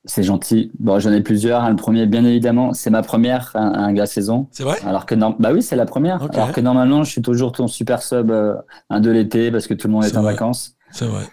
C'est 0.05 0.23
gentil. 0.23 0.71
Bon, 0.79 0.97
j'en 0.99 1.11
ai 1.11 1.21
plusieurs. 1.21 1.69
Le 1.69 1.75
premier, 1.75 2.05
bien 2.05 2.23
évidemment, 2.23 2.73
c'est 2.73 2.89
ma 2.89 3.01
première 3.01 3.51
un, 3.55 3.95
un 3.95 4.05
saison. 4.05 4.47
C'est 4.51 4.63
vrai? 4.63 4.77
Alors 4.85 5.05
que 5.05 5.13
non, 5.13 5.35
bah 5.39 5.51
oui, 5.53 5.61
c'est 5.61 5.75
la 5.75 5.85
première. 5.85 6.23
Alors 6.33 6.53
que 6.53 6.61
normalement, 6.61 7.03
je 7.03 7.11
suis 7.11 7.21
toujours 7.21 7.51
ton 7.51 7.67
super 7.67 8.01
sub 8.01 8.31
euh, 8.31 8.55
un 8.89 9.01
de 9.01 9.11
l'été 9.11 9.51
parce 9.51 9.67
que 9.67 9.73
tout 9.73 9.87
le 9.87 9.93
monde 9.93 10.05
est, 10.05 10.15
en 10.15 10.21
vrai. 10.21 10.33
vacances. 10.33 10.75
C'est 10.91 11.05
vrai. 11.05 11.23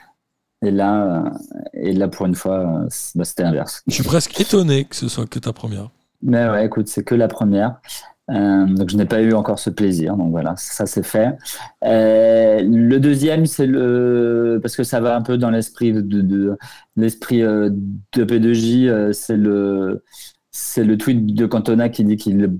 Et 0.62 0.70
là, 0.70 1.24
euh, 1.26 1.30
et 1.74 1.92
là 1.92 2.08
pour 2.08 2.26
une 2.26 2.34
fois, 2.34 2.58
euh, 2.58 2.88
bah, 3.14 3.24
c'était 3.24 3.44
l'inverse. 3.44 3.82
Je 3.86 3.94
suis 3.94 4.02
presque 4.02 4.40
étonné 4.40 4.84
que 4.84 4.96
ce 4.96 5.08
soit 5.08 5.26
que 5.26 5.38
ta 5.38 5.52
première. 5.52 5.90
Mais 6.22 6.48
ouais, 6.48 6.66
écoute, 6.66 6.88
c'est 6.88 7.04
que 7.04 7.14
la 7.14 7.28
première. 7.28 7.80
Euh, 8.28 8.66
donc 8.66 8.90
je 8.90 8.96
n'ai 8.96 9.04
pas 9.04 9.22
eu 9.22 9.32
encore 9.34 9.58
ce 9.58 9.70
plaisir, 9.70 10.16
donc 10.16 10.30
voilà, 10.30 10.54
ça 10.56 10.86
c'est 10.86 11.04
fait. 11.04 11.36
Euh, 11.84 12.60
le 12.62 12.98
deuxième, 12.98 13.46
c'est 13.46 13.66
le 13.66 14.58
parce 14.60 14.74
que 14.74 14.82
ça 14.82 15.00
va 15.00 15.16
un 15.16 15.22
peu 15.22 15.38
dans 15.38 15.50
l'esprit 15.50 15.92
de, 15.92 16.00
de, 16.00 16.58
l'esprit 16.96 17.42
euh, 17.42 17.70
de 17.70 18.24
P2J, 18.24 18.88
euh, 18.88 19.12
c'est 19.12 19.36
le 19.36 20.02
c'est 20.50 20.84
le 20.84 20.98
tweet 20.98 21.34
de 21.34 21.46
Cantona 21.46 21.88
qui 21.88 22.02
dit 22.02 22.16
qu'il 22.16 22.50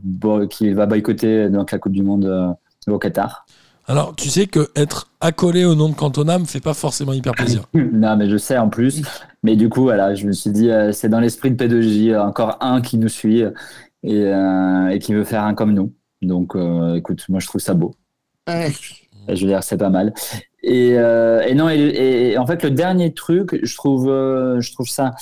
qu'il 0.50 0.74
va 0.74 0.86
boycotter 0.86 1.48
donc 1.50 1.72
la 1.72 1.78
Coupe 1.78 1.92
du 1.92 2.02
Monde 2.02 2.56
au 2.86 2.98
Qatar. 2.98 3.46
Alors, 3.88 4.16
tu 4.16 4.28
sais 4.28 4.46
que 4.46 4.68
être 4.74 5.08
accolé 5.20 5.64
au 5.64 5.76
nom 5.76 5.88
de 5.88 5.94
Cantona 5.94 6.40
me 6.40 6.44
fait 6.44 6.60
pas 6.60 6.74
forcément 6.74 7.12
hyper 7.12 7.34
plaisir. 7.34 7.62
non, 7.74 8.16
mais 8.16 8.28
je 8.28 8.36
sais 8.36 8.58
en 8.58 8.68
plus. 8.68 9.02
Mais 9.44 9.54
du 9.54 9.68
coup, 9.68 9.82
voilà, 9.82 10.14
je 10.16 10.26
me 10.26 10.32
suis 10.32 10.50
dit, 10.50 10.70
euh, 10.70 10.90
c'est 10.90 11.08
dans 11.08 11.20
l'esprit 11.20 11.52
de 11.52 11.64
P2J, 11.64 12.18
encore 12.18 12.58
un 12.60 12.80
qui 12.80 12.98
nous 12.98 13.08
suit 13.08 13.44
et, 14.06 14.22
euh, 14.22 14.88
et 14.88 14.98
qui 14.98 15.12
veut 15.12 15.24
faire 15.24 15.44
un 15.44 15.54
comme 15.54 15.74
nous. 15.74 15.92
Donc, 16.22 16.56
euh, 16.56 16.94
écoute, 16.94 17.24
moi, 17.28 17.40
je 17.40 17.46
trouve 17.46 17.60
ça 17.60 17.74
beau. 17.74 17.94
Ouais. 18.48 18.72
Je 19.28 19.40
veux 19.40 19.48
dire, 19.48 19.62
c'est 19.62 19.76
pas 19.76 19.90
mal. 19.90 20.14
Et, 20.62 20.94
euh, 20.96 21.42
et 21.42 21.54
non, 21.54 21.68
et, 21.68 22.30
et 22.30 22.38
en 22.38 22.46
fait, 22.46 22.62
le 22.62 22.70
dernier 22.70 23.12
truc, 23.12 23.58
je 23.62 23.76
trouve, 23.76 24.06
je 24.06 24.72
trouve 24.72 24.88
ça, 24.88 25.14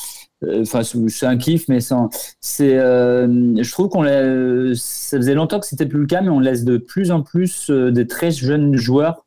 enfin, 0.60 0.82
c'est 0.82 1.26
un 1.26 1.36
kiff, 1.36 1.68
mais 1.68 1.80
sans, 1.80 2.10
c'est, 2.40 2.76
je 2.76 3.70
trouve 3.70 3.88
qu'on 3.88 4.04
ça 4.04 5.16
faisait 5.16 5.34
longtemps 5.34 5.58
que 5.58 5.66
c'était 5.66 5.86
plus 5.86 6.00
le 6.00 6.06
cas, 6.06 6.20
mais 6.20 6.28
on 6.28 6.40
laisse 6.40 6.64
de 6.64 6.76
plus 6.76 7.10
en 7.10 7.22
plus 7.22 7.70
des 7.70 8.06
très 8.06 8.30
jeunes 8.30 8.76
joueurs 8.76 9.24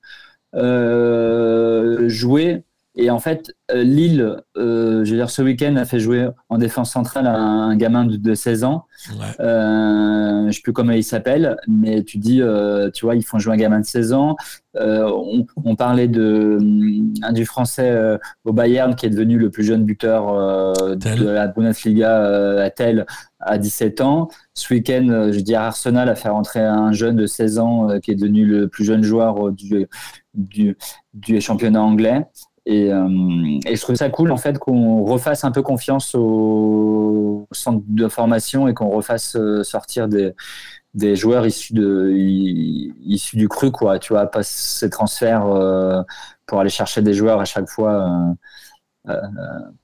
euh, 0.56 2.08
jouer. 2.10 2.64
Et 3.00 3.12
en 3.12 3.20
fait, 3.20 3.52
euh, 3.72 3.84
Lille, 3.84 4.38
euh, 4.58 5.06
je 5.06 5.12
veux 5.12 5.18
dire, 5.18 5.30
ce 5.30 5.44
week-end 5.44 5.76
a 5.76 5.86
fait 5.86 6.00
jouer 6.00 6.28
en 6.50 6.58
défense 6.58 6.92
centrale 6.92 7.28
un, 7.28 7.70
un 7.70 7.76
gamin 7.76 8.06
de, 8.06 8.16
de 8.18 8.34
16 8.34 8.64
ans. 8.64 8.86
Ouais. 9.12 9.26
Euh, 9.40 10.48
je 10.48 10.52
sais 10.52 10.62
plus 10.64 10.74
comment 10.74 10.94
il 10.94 11.04
s'appelle, 11.04 11.58
mais 11.68 12.04
tu 12.04 12.18
dis, 12.18 12.42
euh, 12.42 12.90
tu 12.90 13.06
vois, 13.06 13.16
ils 13.16 13.24
font 13.24 13.38
jouer 13.38 13.54
un 13.54 13.58
gamin 13.58 13.80
de 13.80 13.86
16 13.86 14.14
ans. 14.14 14.36
On, 14.80 15.46
on 15.66 15.76
parlait 15.76 16.08
de 16.08 16.60
du 17.32 17.46
français 17.46 18.20
au 18.46 18.54
Bayern 18.54 18.94
qui 18.94 19.08
est 19.08 19.10
devenu 19.10 19.40
le 19.40 19.50
plus 19.50 19.64
jeune 19.64 19.84
buteur 19.84 20.28
de 20.96 21.26
la 21.26 21.48
Bundesliga 21.48 22.62
à 22.62 22.70
Tel 22.70 23.08
à 23.40 23.58
17 23.58 24.02
ans. 24.02 24.28
Ce 24.54 24.72
week-end, 24.72 25.30
je 25.32 25.40
dis 25.40 25.56
à 25.56 25.66
Arsenal 25.66 26.10
a 26.10 26.16
fait 26.16 26.30
rentrer 26.30 26.60
un 26.60 26.92
jeune 26.92 27.16
de 27.16 27.26
16 27.26 27.58
ans 27.58 28.00
qui 28.00 28.12
est 28.12 28.16
devenu 28.16 28.46
le 28.46 28.68
plus 28.68 28.86
jeune 28.86 29.02
joueur 29.02 29.52
du, 29.52 29.88
du, 30.36 30.78
du 31.16 31.42
championnat 31.42 31.82
anglais. 31.82 32.28
Et, 32.70 32.92
euh, 32.92 33.08
et 33.66 33.78
je 33.78 33.82
trouve 33.82 33.96
ça 33.96 34.10
cool 34.10 34.30
en 34.30 34.36
fait 34.38 34.60
qu'on 34.60 35.06
refasse 35.06 35.46
un 35.46 35.52
peu 35.52 35.62
confiance 35.62 36.14
au 36.16 37.48
centre 37.54 37.82
de 37.88 38.10
formation 38.10 38.68
et 38.68 38.74
qu'on 38.74 38.90
refasse 38.90 39.38
euh, 39.38 39.64
sortir 39.64 40.10
des, 40.10 40.34
des 40.94 41.16
joueurs 41.16 41.48
issus 41.48 41.74
de 41.74 42.12
issus 42.14 43.38
du 43.38 43.48
cru 43.48 43.72
quoi. 43.72 44.00
Tu 44.00 44.12
vois, 44.12 44.26
pas 44.26 44.44
ces 44.44 44.90
transferts 44.90 45.46
euh, 45.46 46.02
pour 46.46 46.60
aller 46.60 46.70
chercher 46.70 47.02
des 47.02 47.14
joueurs 47.14 47.40
à 47.40 47.46
chaque 47.46 47.70
fois 47.70 48.06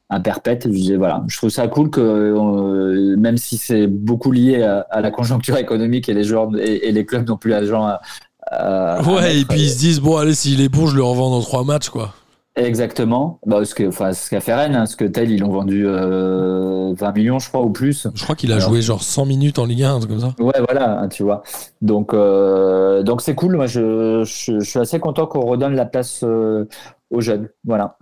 à 0.09 0.19
perpète. 0.19 0.63
Je 0.65 0.73
disais, 0.73 0.97
voilà, 0.97 1.23
je 1.27 1.37
trouve 1.37 1.49
ça 1.49 1.67
cool 1.69 1.89
que 1.89 2.01
euh, 2.01 3.15
même 3.17 3.37
si 3.37 3.57
c'est 3.57 3.87
beaucoup 3.87 4.31
lié 4.31 4.61
à, 4.63 4.81
à 4.89 4.99
la 4.99 5.11
conjoncture 5.11 5.55
économique 5.57 6.09
et 6.09 6.13
les 6.13 6.25
joueurs 6.25 6.49
et, 6.59 6.87
et 6.89 6.91
les 6.91 7.05
clubs 7.05 7.25
n'ont 7.27 7.37
plus 7.37 7.51
l'argent 7.51 7.85
à, 7.85 8.01
à- 8.41 8.95
à 8.97 9.01
Ouais, 9.03 9.37
et 9.39 9.45
puis 9.45 9.61
ils 9.61 9.69
se 9.69 9.79
disent, 9.79 10.01
bon, 10.01 10.17
allez, 10.17 10.35
s'il 10.35 10.59
est 10.59 10.67
bon, 10.69 10.87
je 10.87 10.97
le 10.97 11.03
revends 11.03 11.29
dans 11.29 11.39
trois 11.41 11.63
matchs, 11.63 11.87
quoi. 11.89 12.13
Exactement. 12.55 13.39
Bah, 13.47 13.65
ce 13.65 13.73
que, 13.73 13.87
enfin, 13.87 14.13
ce 14.13 14.29
qu'a 14.29 14.39
fait 14.39 14.53
Rennes, 14.53 14.75
hein, 14.75 14.85
ce 14.85 14.95
que 14.95 15.05
tel, 15.05 15.31
ils 15.31 15.39
l'ont 15.39 15.49
vendu 15.51 15.85
euh, 15.87 16.93
20 16.95 17.11
millions, 17.15 17.39
je 17.39 17.49
crois, 17.49 17.61
ou 17.63 17.71
plus. 17.71 18.07
Je 18.13 18.23
crois 18.23 18.35
qu'il 18.35 18.51
a 18.51 18.57
Alors. 18.57 18.69
joué 18.69 18.81
genre 18.83 19.01
100 19.01 19.25
minutes 19.25 19.57
en 19.57 19.65
Ligue 19.65 19.83
1, 19.83 19.95
un 19.95 19.97
truc 19.99 20.11
comme 20.11 20.19
ça. 20.19 20.35
Ouais, 20.39 20.53
voilà, 20.69 20.99
hein, 20.99 21.07
tu 21.07 21.23
vois. 21.23 21.41
Donc, 21.81 22.13
euh, 22.13 23.01
donc 23.01 23.21
c'est 23.21 23.33
cool. 23.33 23.55
Moi, 23.55 23.65
je, 23.65 24.23
je, 24.23 24.59
je 24.59 24.69
suis 24.69 24.77
assez 24.79 24.99
content 24.99 25.25
qu'on 25.25 25.41
redonne 25.41 25.73
la 25.75 25.85
place 25.85 26.21
euh, 26.23 26.65
aux 27.09 27.21
jeunes. 27.21 27.49
Voilà. 27.65 27.97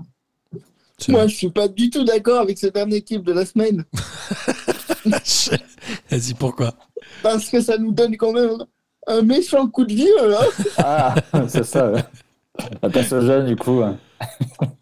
Moi, 1.08 1.28
je 1.28 1.36
suis 1.36 1.50
pas 1.50 1.68
du 1.70 1.90
tout 1.90 2.04
d'accord 2.04 2.42
avec 2.42 2.58
cette 2.58 2.76
dernière 2.76 2.98
équipe 2.98 3.24
de 3.24 3.32
la 3.34 3.46
semaine. 3.46 3.86
Vas-y, 6.12 6.34
pourquoi? 6.38 6.74
Parce 7.24 7.50
que 7.50 7.60
ça 7.62 7.78
nous 7.78 7.92
donne 7.92 8.18
quand 8.18 8.34
même 8.34 8.58
un 9.08 9.22
méchant 9.22 9.68
coup 9.68 9.86
de 9.86 9.94
vieux. 9.94 10.30
Là. 10.30 10.42
Ah, 10.78 11.16
c'est 11.48 11.64
ça. 11.66 11.92
ouais. 11.92 12.04
La 12.84 12.90
place 12.90 13.12
aux 13.14 13.22
jeunes, 13.22 13.48
du 13.48 13.56
coup. 13.56 13.82
hein. 13.82 13.98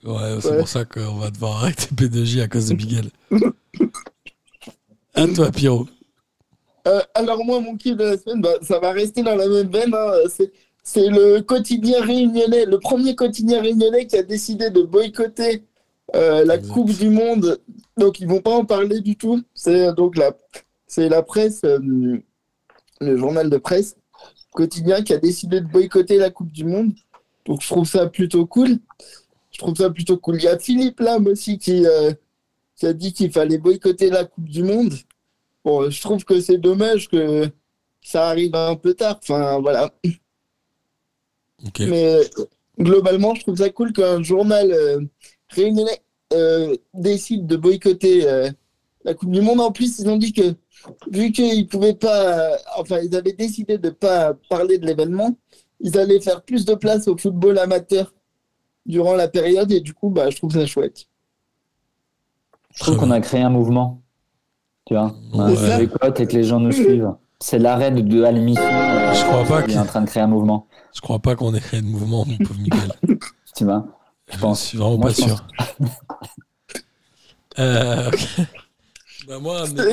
Ouais, 0.04 0.38
c'est 0.42 0.50
Ouais. 0.52 0.58
pour 0.58 0.68
ça 0.68 0.86
qu'on 0.86 1.16
va 1.16 1.30
devoir 1.32 1.58
arrêter 1.64 1.88
P2J 1.96 2.42
à 2.42 2.48
cause 2.48 2.68
de 2.70 2.76
Miguel. 2.76 3.10
à 5.16 5.28
toi, 5.28 5.52
Pierrot. 5.52 5.88
Euh, 6.88 7.02
alors 7.14 7.44
moi, 7.46 7.60
mon 7.60 7.76
kiff 7.76 7.96
de 7.98 8.04
la 8.04 8.18
semaine, 8.18 8.42
bah, 8.42 8.54
ça 8.62 8.80
va 8.80 8.92
rester 8.92 9.22
dans 9.24 9.36
la 9.36 9.48
même 9.48 9.70
veine. 9.70 9.94
hein. 9.94 10.12
C'est, 10.84 11.08
le 11.10 11.42
quotidien 11.42 12.02
réunionnais, 12.04 12.66
le 12.66 12.80
premier 12.80 13.16
quotidien 13.16 13.62
réunionnais 13.62 14.08
qui 14.08 14.18
a 14.18 14.24
décidé 14.24 14.70
de 14.70 14.82
boycotter 14.82 15.64
euh, 16.16 16.44
la. 16.46 16.58
Coupe 16.58 16.92
du 16.98 17.10
Monde. 17.10 17.60
Donc 17.98 18.20
ils 18.20 18.28
vont 18.28 18.42
pas 18.42 18.52
en 18.56 18.66
parler 18.66 19.02
du 19.02 19.16
tout. 19.16 19.42
C'est 19.54 19.88
euh, 19.88 19.94
donc 19.94 20.18
la, 20.18 20.32
c'est 20.88 21.10
la 21.10 21.22
presse, 21.22 21.62
euh, 21.66 21.78
le 23.02 23.18
journal 23.18 23.50
de 23.50 23.58
presse 23.58 23.96
quotidien 24.52 25.04
qui 25.04 25.14
a 25.14 25.18
décidé 25.18 25.62
de 25.62 25.68
boycotter 25.68 26.18
la 26.18 26.32
Coupe 26.32 26.52
du 26.52 26.64
Monde. 26.66 26.94
Donc 27.46 27.62
je 27.62 27.68
trouve 27.68 27.86
ça 27.88 28.08
plutôt 28.08 28.46
cool. 28.48 28.80
Je 29.60 29.66
trouve 29.66 29.76
ça 29.76 29.90
plutôt 29.90 30.16
cool. 30.18 30.38
Il 30.38 30.44
y 30.44 30.48
a 30.48 30.58
Philippe 30.58 31.02
Lam 31.02 31.28
aussi 31.28 31.58
qui, 31.58 31.86
euh, 31.86 32.14
qui 32.78 32.86
a 32.86 32.94
dit 32.94 33.12
qu'il 33.12 33.30
fallait 33.30 33.58
boycotter 33.58 34.10
la 34.10 34.24
Coupe 34.24 34.48
du 34.48 34.64
Monde. 34.64 34.94
Bon, 35.66 35.90
je 35.90 36.02
trouve 36.02 36.24
que 36.24 36.40
c'est 36.40 36.58
dommage 36.58 37.10
que 37.10 37.50
ça 38.02 38.30
arrive 38.30 38.56
un 38.56 38.78
peu 38.78 38.94
tard. 38.94 39.20
Enfin, 39.22 39.60
voilà. 39.60 39.92
Mais 41.78 42.06
euh, 42.06 42.24
globalement, 42.80 43.36
je 43.36 43.42
trouve 43.42 43.58
ça 43.58 43.70
cool 43.70 43.92
qu'un 43.92 44.24
journal 44.24 44.72
euh, 44.72 45.02
réunionnais 45.50 46.02
euh, 46.32 46.74
décide 46.94 47.46
de 47.46 47.58
boycotter 47.58 48.30
euh, 48.30 48.50
la 49.04 49.14
Coupe 49.14 49.32
du 49.32 49.42
Monde. 49.42 49.60
En 49.60 49.74
plus, 49.74 50.00
ils 50.00 50.08
ont 50.08 50.16
dit 50.16 50.32
que 50.32 50.56
vu 51.12 51.34
qu'ils 51.34 51.68
pouvaient 51.68 51.96
pas, 51.96 52.54
euh, 52.54 52.58
enfin, 52.78 53.00
ils 53.00 53.14
avaient 53.14 53.34
décidé 53.34 53.78
de 53.78 53.90
pas 53.90 54.36
parler 54.50 54.78
de 54.78 54.86
l'événement, 54.86 55.38
ils 55.82 55.98
allaient 55.98 56.22
faire 56.22 56.44
plus 56.44 56.64
de 56.64 56.76
place 56.76 57.10
au 57.10 57.18
football 57.18 57.60
amateur 57.60 58.14
durant 58.90 59.14
la 59.16 59.30
période 59.30 59.72
et 59.72 59.80
du 59.80 59.94
coup, 59.94 60.10
bah, 60.10 60.30
je 60.30 60.36
trouve 60.38 60.52
ça 60.52 60.66
chouette. 60.66 61.06
Je 62.76 62.84
trouve 62.84 62.98
qu'on 62.98 63.12
a 63.12 63.22
créé 63.22 63.42
un 63.42 63.50
mouvement. 63.50 64.02
Tu 64.86 64.96
vois 64.96 65.16
boycotte 65.32 66.20
et 66.20 66.28
que 66.28 66.34
les 66.34 66.44
gens 66.44 66.60
nous 66.60 66.72
suivent. 66.72 67.14
C'est 67.40 67.60
l'arrêt 67.60 67.92
de, 67.92 68.02
de 68.02 68.24
à 68.24 68.32
l'émission. 68.32 68.64
euh, 68.64 69.14
Je 69.14 69.24
crois 69.24 69.44
pas 69.46 69.64
qui 69.64 69.72
est 69.74 69.78
en 69.78 69.86
train 69.86 70.02
de 70.02 70.08
créer 70.08 70.24
un 70.24 70.28
mouvement. 70.28 70.68
Je 70.94 71.00
crois 71.02 71.20
pas 71.20 71.36
qu'on 71.36 71.54
ait 71.54 71.60
créé 71.62 71.82
de 71.82 71.86
mouvement, 71.88 72.26
mon 72.26 72.38
pauvre 72.38 72.60
Miguel. 72.60 72.92
Tu 73.56 73.64
vois 73.66 73.86
Je 74.32 74.38
pense. 74.38 74.62
suis 74.64 74.78
vraiment 74.78 74.98
Moi, 74.98 75.08
pas 75.08 75.14
sûr. 75.14 75.46
Euh. 77.60 78.10
Bah 79.30 79.38
moi, 79.40 79.62
un 79.62 79.68
de, 79.72 79.84
mes, 79.84 79.92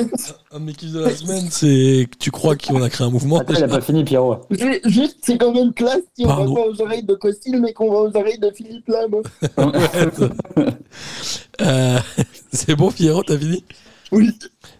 un 0.51 0.59
de 0.59 0.65
mes 0.65 0.73
kiffs 0.73 0.91
de 0.93 0.99
la 0.99 1.15
semaine, 1.15 1.45
c'est 1.51 2.07
que 2.11 2.17
tu 2.17 2.31
crois 2.31 2.55
qu'on 2.55 2.81
a 2.81 2.89
créé 2.89 3.05
un 3.05 3.11
mouvement. 3.11 3.37
Attends, 3.37 3.53
il 3.55 3.63
a 3.63 3.67
pas 3.67 3.81
fini, 3.81 4.03
Pierrot. 4.03 4.37
Ju- 4.49 4.81
Juste, 4.85 5.17
c'est 5.21 5.37
quand 5.37 5.53
même 5.53 5.73
classe 5.73 6.01
si 6.17 6.25
on 6.25 6.29
Pardon. 6.29 6.55
va 6.55 6.61
pas 6.63 6.67
aux 6.69 6.81
oreilles 6.81 7.03
de 7.03 7.13
Costil, 7.13 7.61
mais 7.61 7.71
qu'on 7.71 7.91
va 7.91 7.97
aux 7.99 8.17
oreilles 8.17 8.39
de 8.39 8.49
Philippe 8.49 8.87
Lam. 8.87 9.11
Euh, 11.61 11.99
c'est 12.53 12.75
bon, 12.75 12.91
Pierrot, 12.91 13.23
t'as 13.23 13.37
fini? 13.37 13.63
Oui. 14.11 14.29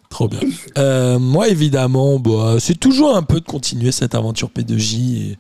Trop 0.10 0.28
bien. 0.28 0.40
Euh, 0.78 1.18
moi, 1.18 1.48
évidemment, 1.50 2.20
bah, 2.20 2.58
c'est 2.60 2.80
toujours 2.80 3.16
un 3.16 3.24
peu 3.24 3.40
de 3.40 3.46
continuer 3.46 3.92
cette 3.92 4.14
aventure 4.16 4.50
P2J. 4.56 5.18
Et 5.32 5.38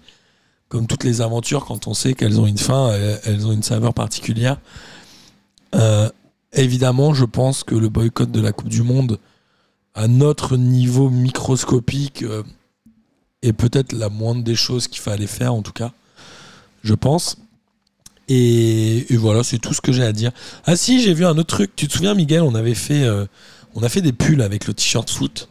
comme 0.68 0.88
toutes 0.88 1.04
les 1.04 1.22
aventures, 1.22 1.66
quand 1.66 1.88
on 1.88 1.94
sait 1.94 2.14
qu'elles 2.16 2.40
ont 2.40 2.48
une 2.48 2.58
fin, 2.58 2.92
elles, 2.92 3.20
elles 3.26 3.48
ont 3.48 3.52
une 3.52 3.62
saveur 3.64 3.94
particulière. 3.94 4.58
Euh, 5.76 6.10
évidemment, 6.54 7.14
je 7.14 7.26
pense 7.26 7.64
que 7.64 7.76
le 7.76 7.90
boycott 7.90 8.32
de 8.32 8.42
la 8.42 8.52
Coupe 8.52 8.70
du 8.70 8.84
Monde, 8.84 9.20
à 9.96 10.08
notre 10.08 10.58
niveau 10.58 11.10
microscopique, 11.10 12.24
euh, 12.24 12.44
est 13.42 13.54
peut-être 13.54 13.94
la 13.94 14.10
moindre 14.10 14.44
des 14.44 14.56
choses 14.56 14.88
qu'il 14.88 15.02
fallait 15.02 15.28
faire, 15.28 15.54
en 15.54 15.62
tout 15.62 15.72
cas. 15.74 15.92
Je 16.84 16.94
pense. 16.94 17.38
Et, 18.30 19.12
et 19.14 19.18
voilà, 19.18 19.44
c'est 19.44 19.58
tout 19.58 19.74
ce 19.74 19.82
que 19.82 19.92
j'ai 19.92 20.04
à 20.04 20.12
dire. 20.12 20.32
Ah 20.66 20.76
si, 20.76 21.02
j'ai 21.02 21.14
vu 21.14 21.26
un 21.26 21.38
autre 21.38 21.56
truc. 21.56 21.76
Tu 21.76 21.88
te 21.88 21.94
souviens, 21.94 22.14
Miguel, 22.14 22.42
on 22.42 22.56
avait 22.56 22.74
fait, 22.76 23.04
euh, 23.04 23.26
on 23.74 23.84
a 23.84 23.90
fait 23.90 24.02
des 24.02 24.12
pulls 24.14 24.42
avec 24.42 24.68
le 24.68 24.74
t-shirt 24.74 25.10
foot. 25.10 25.48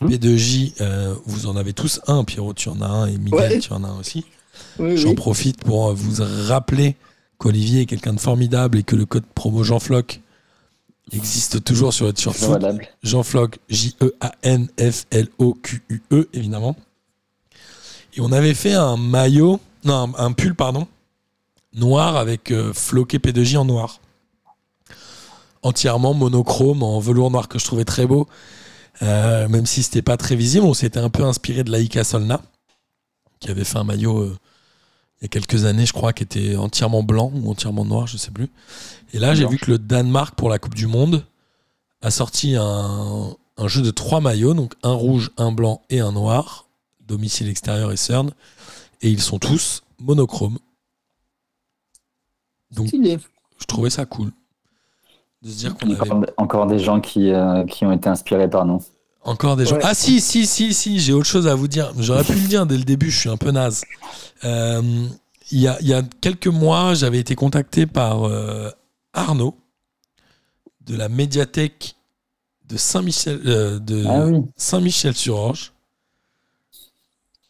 Mhm. 0.00 0.10
P2J, 0.10 0.74
euh, 0.80 1.14
vous 1.24 1.46
en 1.46 1.56
avez 1.56 1.72
tous 1.72 2.00
un. 2.08 2.24
Pierrot, 2.24 2.52
tu 2.54 2.68
en 2.68 2.80
as 2.80 2.86
un. 2.88 3.06
Et 3.06 3.16
Miguel, 3.18 3.52
Ouais. 3.52 3.58
tu 3.60 3.72
en 3.72 3.84
as 3.84 3.88
un 3.88 3.98
aussi. 4.00 4.24
Oui, 4.78 4.96
J'en 4.96 5.10
oui. 5.10 5.14
profite 5.14 5.62
pour 5.62 5.92
vous 5.94 6.22
rappeler 6.48 6.96
qu'Olivier 7.38 7.82
est 7.82 7.86
quelqu'un 7.86 8.14
de 8.14 8.20
formidable 8.20 8.78
et 8.78 8.82
que 8.82 8.96
le 8.96 9.04
code 9.06 9.24
promo 9.34 9.62
Jean 9.62 9.78
Floc 9.78 10.20
existe 11.12 11.62
toujours 11.64 11.92
sur 11.94 12.12
foot. 12.14 12.48
Valable. 12.48 12.88
Jean 13.02 13.22
Floc, 13.22 13.58
J-E-A-N-F-L-O-Q-U-E, 13.68 14.28
évidemment. 16.32 16.76
Et 18.14 18.20
on 18.20 18.32
avait 18.32 18.54
fait 18.54 18.72
un 18.72 18.96
maillot, 18.96 19.60
non, 19.84 20.12
un, 20.16 20.24
un 20.26 20.32
pull, 20.32 20.54
pardon, 20.54 20.88
noir 21.74 22.16
avec 22.16 22.50
euh, 22.50 22.72
floqué 22.72 23.18
P2J 23.18 23.58
en 23.58 23.64
noir. 23.66 24.00
Entièrement 25.62 26.14
monochrome, 26.14 26.82
en 26.82 26.98
velours 26.98 27.30
noir 27.30 27.48
que 27.48 27.58
je 27.58 27.64
trouvais 27.64 27.84
très 27.84 28.06
beau. 28.06 28.26
Euh, 29.02 29.48
même 29.48 29.66
si 29.66 29.82
c'était 29.82 30.02
pas 30.02 30.16
très 30.16 30.36
visible, 30.36 30.64
on 30.64 30.74
s'était 30.74 31.00
un 31.00 31.10
peu 31.10 31.24
inspiré 31.24 31.64
de 31.64 31.70
Laïka 31.70 32.02
Solna, 32.02 32.40
qui 33.40 33.50
avait 33.50 33.64
fait 33.64 33.76
un 33.76 33.84
maillot 33.84 34.18
euh, 34.20 34.36
il 35.20 35.24
y 35.24 35.26
a 35.26 35.28
quelques 35.28 35.64
années, 35.64 35.86
je 35.86 35.92
crois, 35.92 36.12
qui 36.12 36.22
était 36.22 36.56
entièrement 36.56 37.02
blanc 37.02 37.32
ou 37.34 37.50
entièrement 37.50 37.84
noir, 37.84 38.06
je 38.06 38.16
sais 38.16 38.30
plus. 38.30 38.48
Et 39.12 39.18
là, 39.18 39.34
j'ai 39.34 39.46
vu 39.46 39.58
que 39.58 39.70
le 39.70 39.78
Danemark, 39.78 40.34
pour 40.34 40.50
la 40.50 40.58
Coupe 40.58 40.74
du 40.74 40.86
Monde, 40.86 41.24
a 42.02 42.10
sorti 42.10 42.54
un, 42.56 43.34
un 43.56 43.68
jeu 43.68 43.82
de 43.82 43.90
trois 43.90 44.20
maillots, 44.20 44.54
donc 44.54 44.74
un 44.82 44.92
rouge, 44.92 45.30
un 45.38 45.52
blanc 45.52 45.82
et 45.88 46.00
un 46.00 46.12
noir, 46.12 46.66
domicile 47.06 47.48
extérieur 47.48 47.92
et 47.92 47.96
CERN, 47.96 48.32
et 49.02 49.10
ils 49.10 49.22
sont 49.22 49.38
tous 49.38 49.82
monochromes. 49.98 50.58
Donc, 52.72 52.88
je 52.92 53.64
trouvais 53.66 53.90
ça 53.90 54.04
cool 54.04 54.32
de 55.42 55.50
se 55.50 55.58
dire 55.58 55.76
qu'on 55.76 55.90
avait 55.90 56.10
Encore, 56.10 56.24
encore 56.36 56.66
des 56.66 56.78
gens 56.78 57.00
qui, 57.00 57.32
euh, 57.32 57.64
qui 57.64 57.84
ont 57.84 57.92
été 57.92 58.08
inspirés 58.08 58.50
par 58.50 58.64
nous. 58.66 58.82
Encore 59.26 59.56
des 59.56 59.66
gens. 59.66 59.74
Ouais. 59.76 59.82
Ah 59.84 59.92
si, 59.94 60.20
si, 60.20 60.46
si, 60.46 60.72
si, 60.72 61.00
j'ai 61.00 61.12
autre 61.12 61.26
chose 61.26 61.48
à 61.48 61.54
vous 61.54 61.66
dire. 61.68 61.92
J'aurais 61.98 62.22
pu 62.24 62.34
le 62.34 62.46
dire 62.46 62.64
dès 62.64 62.76
le 62.78 62.84
début, 62.84 63.10
je 63.10 63.18
suis 63.18 63.28
un 63.28 63.36
peu 63.36 63.50
naze. 63.50 63.84
Euh, 64.44 64.80
Il 65.50 65.60
y, 65.60 65.68
a, 65.68 65.76
il 65.80 65.88
y 65.88 65.94
a 65.94 66.02
quelques 66.20 66.46
mois, 66.46 66.94
j'avais 66.94 67.18
été 67.18 67.34
contacté 67.34 67.86
par 67.86 68.24
euh, 68.24 68.70
Arnaud 69.12 69.56
de 70.86 70.96
la 70.96 71.08
médiathèque 71.08 71.96
de 72.68 72.76
Saint-Michel 72.76 73.40
euh, 73.46 73.78
de 73.80 74.04
Ah 74.08 74.26
oui. 74.26 74.42
Saint-Michel-sur-Orge. 74.56 75.72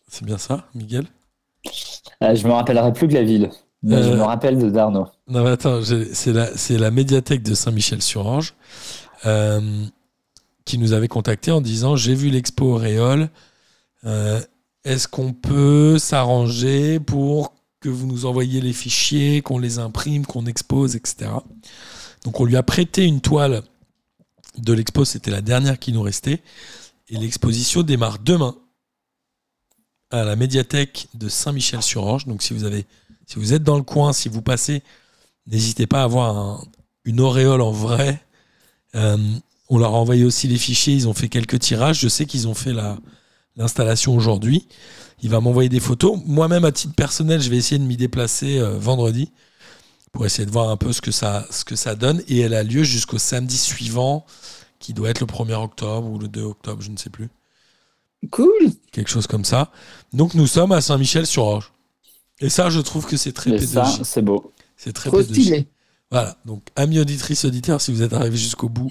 C'est 0.09 0.25
bien 0.25 0.39
ça, 0.39 0.67
Miguel? 0.75 1.05
Je 2.23 2.47
me 2.47 2.53
rappellerai 2.53 2.93
plus 2.95 3.07
de 3.07 3.15
la 3.15 3.23
ville. 3.23 3.51
Mais 3.83 4.03
je 4.03 4.11
me 4.11 4.23
rappelle 4.23 4.59
de 4.59 4.71
Darno. 4.71 5.07
Non, 5.29 5.45
mais 5.45 5.51
attends, 5.51 5.81
c'est 5.85 6.79
la, 6.79 6.91
médiathèque 6.91 7.43
de 7.43 7.55
Saint-Michel-sur-Orge 7.55 8.55
euh, 9.27 9.85
qui 10.67 10.77
nous 10.77 10.93
avait 10.93 11.09
contacté 11.09 11.51
en 11.51 11.63
disant 11.63 11.97
J'ai 11.97 12.15
vu 12.15 12.29
l'expo 12.29 12.75
Auréole. 12.75 13.31
euh, 14.05 14.43
Est-ce 14.85 15.09
qu'on 15.09 15.33
peut 15.33 15.99
s'arranger 15.99 17.01
pour 17.01 17.55
que 17.81 17.89
vous 17.89 18.07
nous 18.07 18.27
envoyiez 18.27 18.61
les 18.61 18.73
fichiers, 18.75 19.41
qu'on 19.43 19.59
les 19.59 19.79
imprime, 19.79 20.27
qu'on 20.27 20.45
expose, 20.47 20.97
etc. 20.97 21.31
Donc, 22.25 22.41
on 22.41 22.45
lui 22.45 22.57
a 22.57 22.63
prêté 22.63 23.05
une 23.05 23.21
toile 23.21 23.63
de 24.59 24.73
l'expo, 24.73 25.05
c'était 25.05 25.31
la 25.31 25.43
dernière 25.43 25.79
qui 25.79 25.93
nous 25.93 26.03
restait. 26.03 26.43
Et 27.09 27.17
l'exposition 27.17 27.83
démarre 27.83 28.19
demain 28.19 28.57
à 30.11 30.25
la 30.25 30.35
médiathèque 30.37 31.09
de 31.15 31.29
Saint-Michel-sur-Orge. 31.29 32.27
Donc, 32.27 32.43
si 32.43 32.55
vous 32.55 32.65
avez 32.65 32.85
si 33.29 33.41
vous 33.41 33.53
êtes 33.53 33.65
dans 33.65 33.77
le 33.77 33.83
coin, 33.83 34.13
si 34.13 34.29
vous 34.29 34.41
passez, 34.43 34.83
n'hésitez 35.49 35.87
pas 35.89 36.01
à 36.03 36.05
avoir 36.05 36.37
un- 36.37 36.65
une 37.05 37.21
auréole 37.21 37.61
en 37.61 37.73
vrai. 37.73 38.21
Euh, 38.95 39.19
on 39.69 39.79
leur 39.79 39.95
a 39.95 39.99
envoyé 39.99 40.25
aussi 40.25 40.47
les 40.49 40.59
fichiers, 40.59 40.95
ils 40.95 41.09
ont 41.09 41.15
fait 41.15 41.29
quelques 41.29 41.59
tirages. 41.59 42.01
Je 42.01 42.09
sais 42.09 42.27
qu'ils 42.27 42.47
ont 42.49 42.55
fait 42.55 42.73
la- 42.73 42.99
l'installation 43.57 44.15
aujourd'hui. 44.17 44.69
Il 45.23 45.31
va 45.31 45.41
m'envoyer 45.41 45.69
des 45.69 45.81
photos. 45.81 46.19
Moi-même, 46.27 46.65
à 46.65 46.73
titre 46.73 46.95
personnel, 46.95 47.41
je 47.41 47.49
vais 47.51 47.57
essayer 47.57 47.79
de 47.79 47.85
m'y 47.85 47.97
déplacer 47.97 48.59
euh, 48.59 48.79
vendredi 48.79 49.33
pour 50.13 50.25
essayer 50.27 50.47
de 50.47 50.51
voir 50.51 50.69
un 50.71 50.77
peu 50.77 50.93
ce 50.93 51.01
que 51.01 51.11
ça, 51.11 51.47
ce 51.51 51.65
que 51.65 51.75
ça 51.77 51.95
donne. 51.95 52.23
Et 52.29 52.41
elle 52.41 52.55
a 52.55 52.63
lieu 52.63 52.83
jusqu'au 52.85 53.19
samedi 53.19 53.57
suivant, 53.59 54.25
qui 54.79 54.93
doit 54.95 55.09
être 55.11 55.21
le 55.21 55.27
1er 55.27 55.55
octobre 55.55 56.09
ou 56.09 56.19
le 56.19 56.29
2 56.29 56.43
octobre, 56.43 56.83
je 56.83 56.91
ne 56.91 56.97
sais 56.97 57.11
plus 57.11 57.29
Cool. 58.31 58.73
quelque 58.93 59.09
chose 59.11 59.27
comme 59.27 59.45
ça. 59.45 59.71
Donc 60.13 60.35
nous 60.35 60.47
sommes 60.47 60.73
à 60.73 60.81
Saint-Michel-sur-Orge. 60.81 61.73
Et 62.41 62.51
ça, 62.51 62.69
je 62.71 62.81
trouve 62.81 63.07
que 63.07 63.17
c'est 63.17 63.33
très 63.33 63.51
Et 63.53 63.59
ça, 63.59 63.67
pédagogique. 63.83 64.01
c'est 64.07 64.23
beau. 64.23 64.53
C'est 64.77 64.93
très 64.93 65.09
Trop 65.09 65.19
pédagogique. 65.19 65.45
stylé. 65.45 65.69
Voilà. 66.11 66.37
Donc, 66.45 66.63
amis 66.77 66.99
auditrices, 67.01 67.45
auditeurs, 67.47 67.81
si 67.81 67.91
vous 67.93 68.03
êtes 68.03 68.13
arrivés 68.13 68.37
jusqu'au 68.37 68.69
bout 68.69 68.91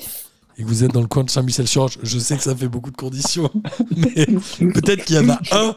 et 0.58 0.64
que 0.64 0.68
vous 0.68 0.84
êtes 0.84 0.92
dans 0.92 1.02
le 1.02 1.08
coin 1.08 1.24
de 1.24 1.30
Saint-Michel-sur-Orge, 1.30 2.00
je 2.04 2.20
sais 2.20 2.38
que 2.38 2.44
ça 2.44 2.56
fait 2.56 2.68
beaucoup 2.68 2.92
de 2.92 2.98
conditions, 2.98 3.50
mais 3.98 4.26
peut-être 4.74 5.04
qu'il 5.06 5.16
y 5.16 5.20
en 5.20 5.30
a 5.30 5.40
un. 5.52 5.76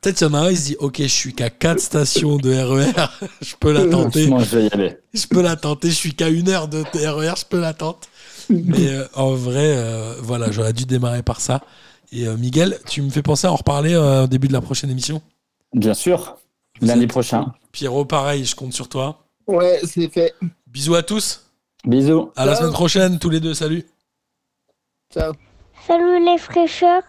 Peut-être 0.00 0.18
qu'il 0.18 0.26
y 0.26 0.30
en 0.30 0.34
a 0.34 0.38
un, 0.40 0.50
il 0.50 0.56
se 0.56 0.64
dit 0.66 0.76
Ok, 0.78 0.98
je 1.00 1.06
suis 1.06 1.34
qu'à 1.34 1.50
4 1.50 1.80
stations 1.80 2.36
de 2.36 2.52
RER, 2.54 3.08
je 3.40 3.54
peux 3.58 3.72
la 3.72 3.86
tenter. 3.86 4.26
Franchement, 4.26 4.44
je 4.44 4.56
vais 4.58 4.66
y 4.66 4.70
aller. 4.72 4.96
Je 5.14 5.26
peux 5.26 5.42
la 5.42 5.56
tenter. 5.56 5.88
Je 5.90 5.94
suis 5.94 6.14
qu'à 6.14 6.28
une 6.28 6.48
heure 6.48 6.68
de 6.68 6.84
RER, 6.94 7.34
je 7.36 7.44
peux 7.48 7.60
la 7.60 7.74
tenter. 7.74 8.06
Mais 8.50 8.88
euh, 8.88 9.04
en 9.14 9.32
vrai, 9.32 9.74
euh, 9.76 10.14
voilà, 10.22 10.52
j'aurais 10.52 10.72
dû 10.72 10.84
démarrer 10.84 11.22
par 11.24 11.40
ça. 11.40 11.62
Et 12.12 12.28
euh, 12.28 12.36
Miguel, 12.36 12.78
tu 12.88 13.02
me 13.02 13.10
fais 13.10 13.22
penser 13.22 13.48
à 13.48 13.52
en 13.52 13.56
reparler 13.56 13.94
euh, 13.94 14.24
au 14.24 14.26
début 14.28 14.46
de 14.46 14.52
la 14.52 14.60
prochaine 14.60 14.90
émission? 14.90 15.20
Bien 15.74 15.94
sûr. 15.94 16.36
Vous 16.80 16.86
Lundi 16.86 17.04
êtes- 17.04 17.10
prochain. 17.10 17.52
Pierrot, 17.72 18.04
pareil, 18.04 18.44
je 18.44 18.54
compte 18.54 18.72
sur 18.74 18.88
toi. 18.88 19.24
Ouais, 19.48 19.80
c'est 19.84 20.08
fait. 20.08 20.34
Bisous 20.68 20.94
à 20.94 21.02
tous. 21.02 21.42
Bisous. 21.84 22.30
À 22.36 22.46
la 22.46 22.54
semaine 22.54 22.72
prochaine, 22.72 23.18
tous 23.18 23.30
les 23.30 23.40
deux. 23.40 23.54
Salut. 23.54 23.84
Ciao. 25.16 25.32
Salut 25.86 26.22
les 26.22 26.36
fraîcheurs, 26.36 27.02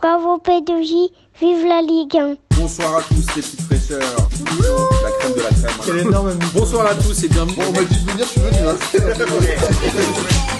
bravo 0.00 0.38
P2J, 0.38 1.12
vive 1.40 1.64
la 1.64 1.80
Ligue 1.80 2.16
1. 2.16 2.34
Bonsoir 2.56 2.96
à 2.96 3.02
tous 3.02 3.14
les 3.36 3.42
petites 3.42 3.60
fraîcheurs. 3.60 4.00
La 4.00 5.10
crème 5.20 5.32
de 5.34 5.42
la 5.42 5.48
crème. 5.50 5.70
Quel 5.84 5.98
énorme 5.98 6.32
Bonsoir 6.54 6.86
à 6.86 6.94
tous 6.96 7.22
et 7.22 7.28
bienvenue. 7.28 7.54
Bon, 7.54 7.62
on 7.68 7.72
m'a 7.72 7.84
dit 7.84 8.04
de 8.04 8.10
venir, 8.10 8.26
je 8.26 8.30
suis 8.30 8.40
venu. 8.40 8.58
Hein. 8.66 10.51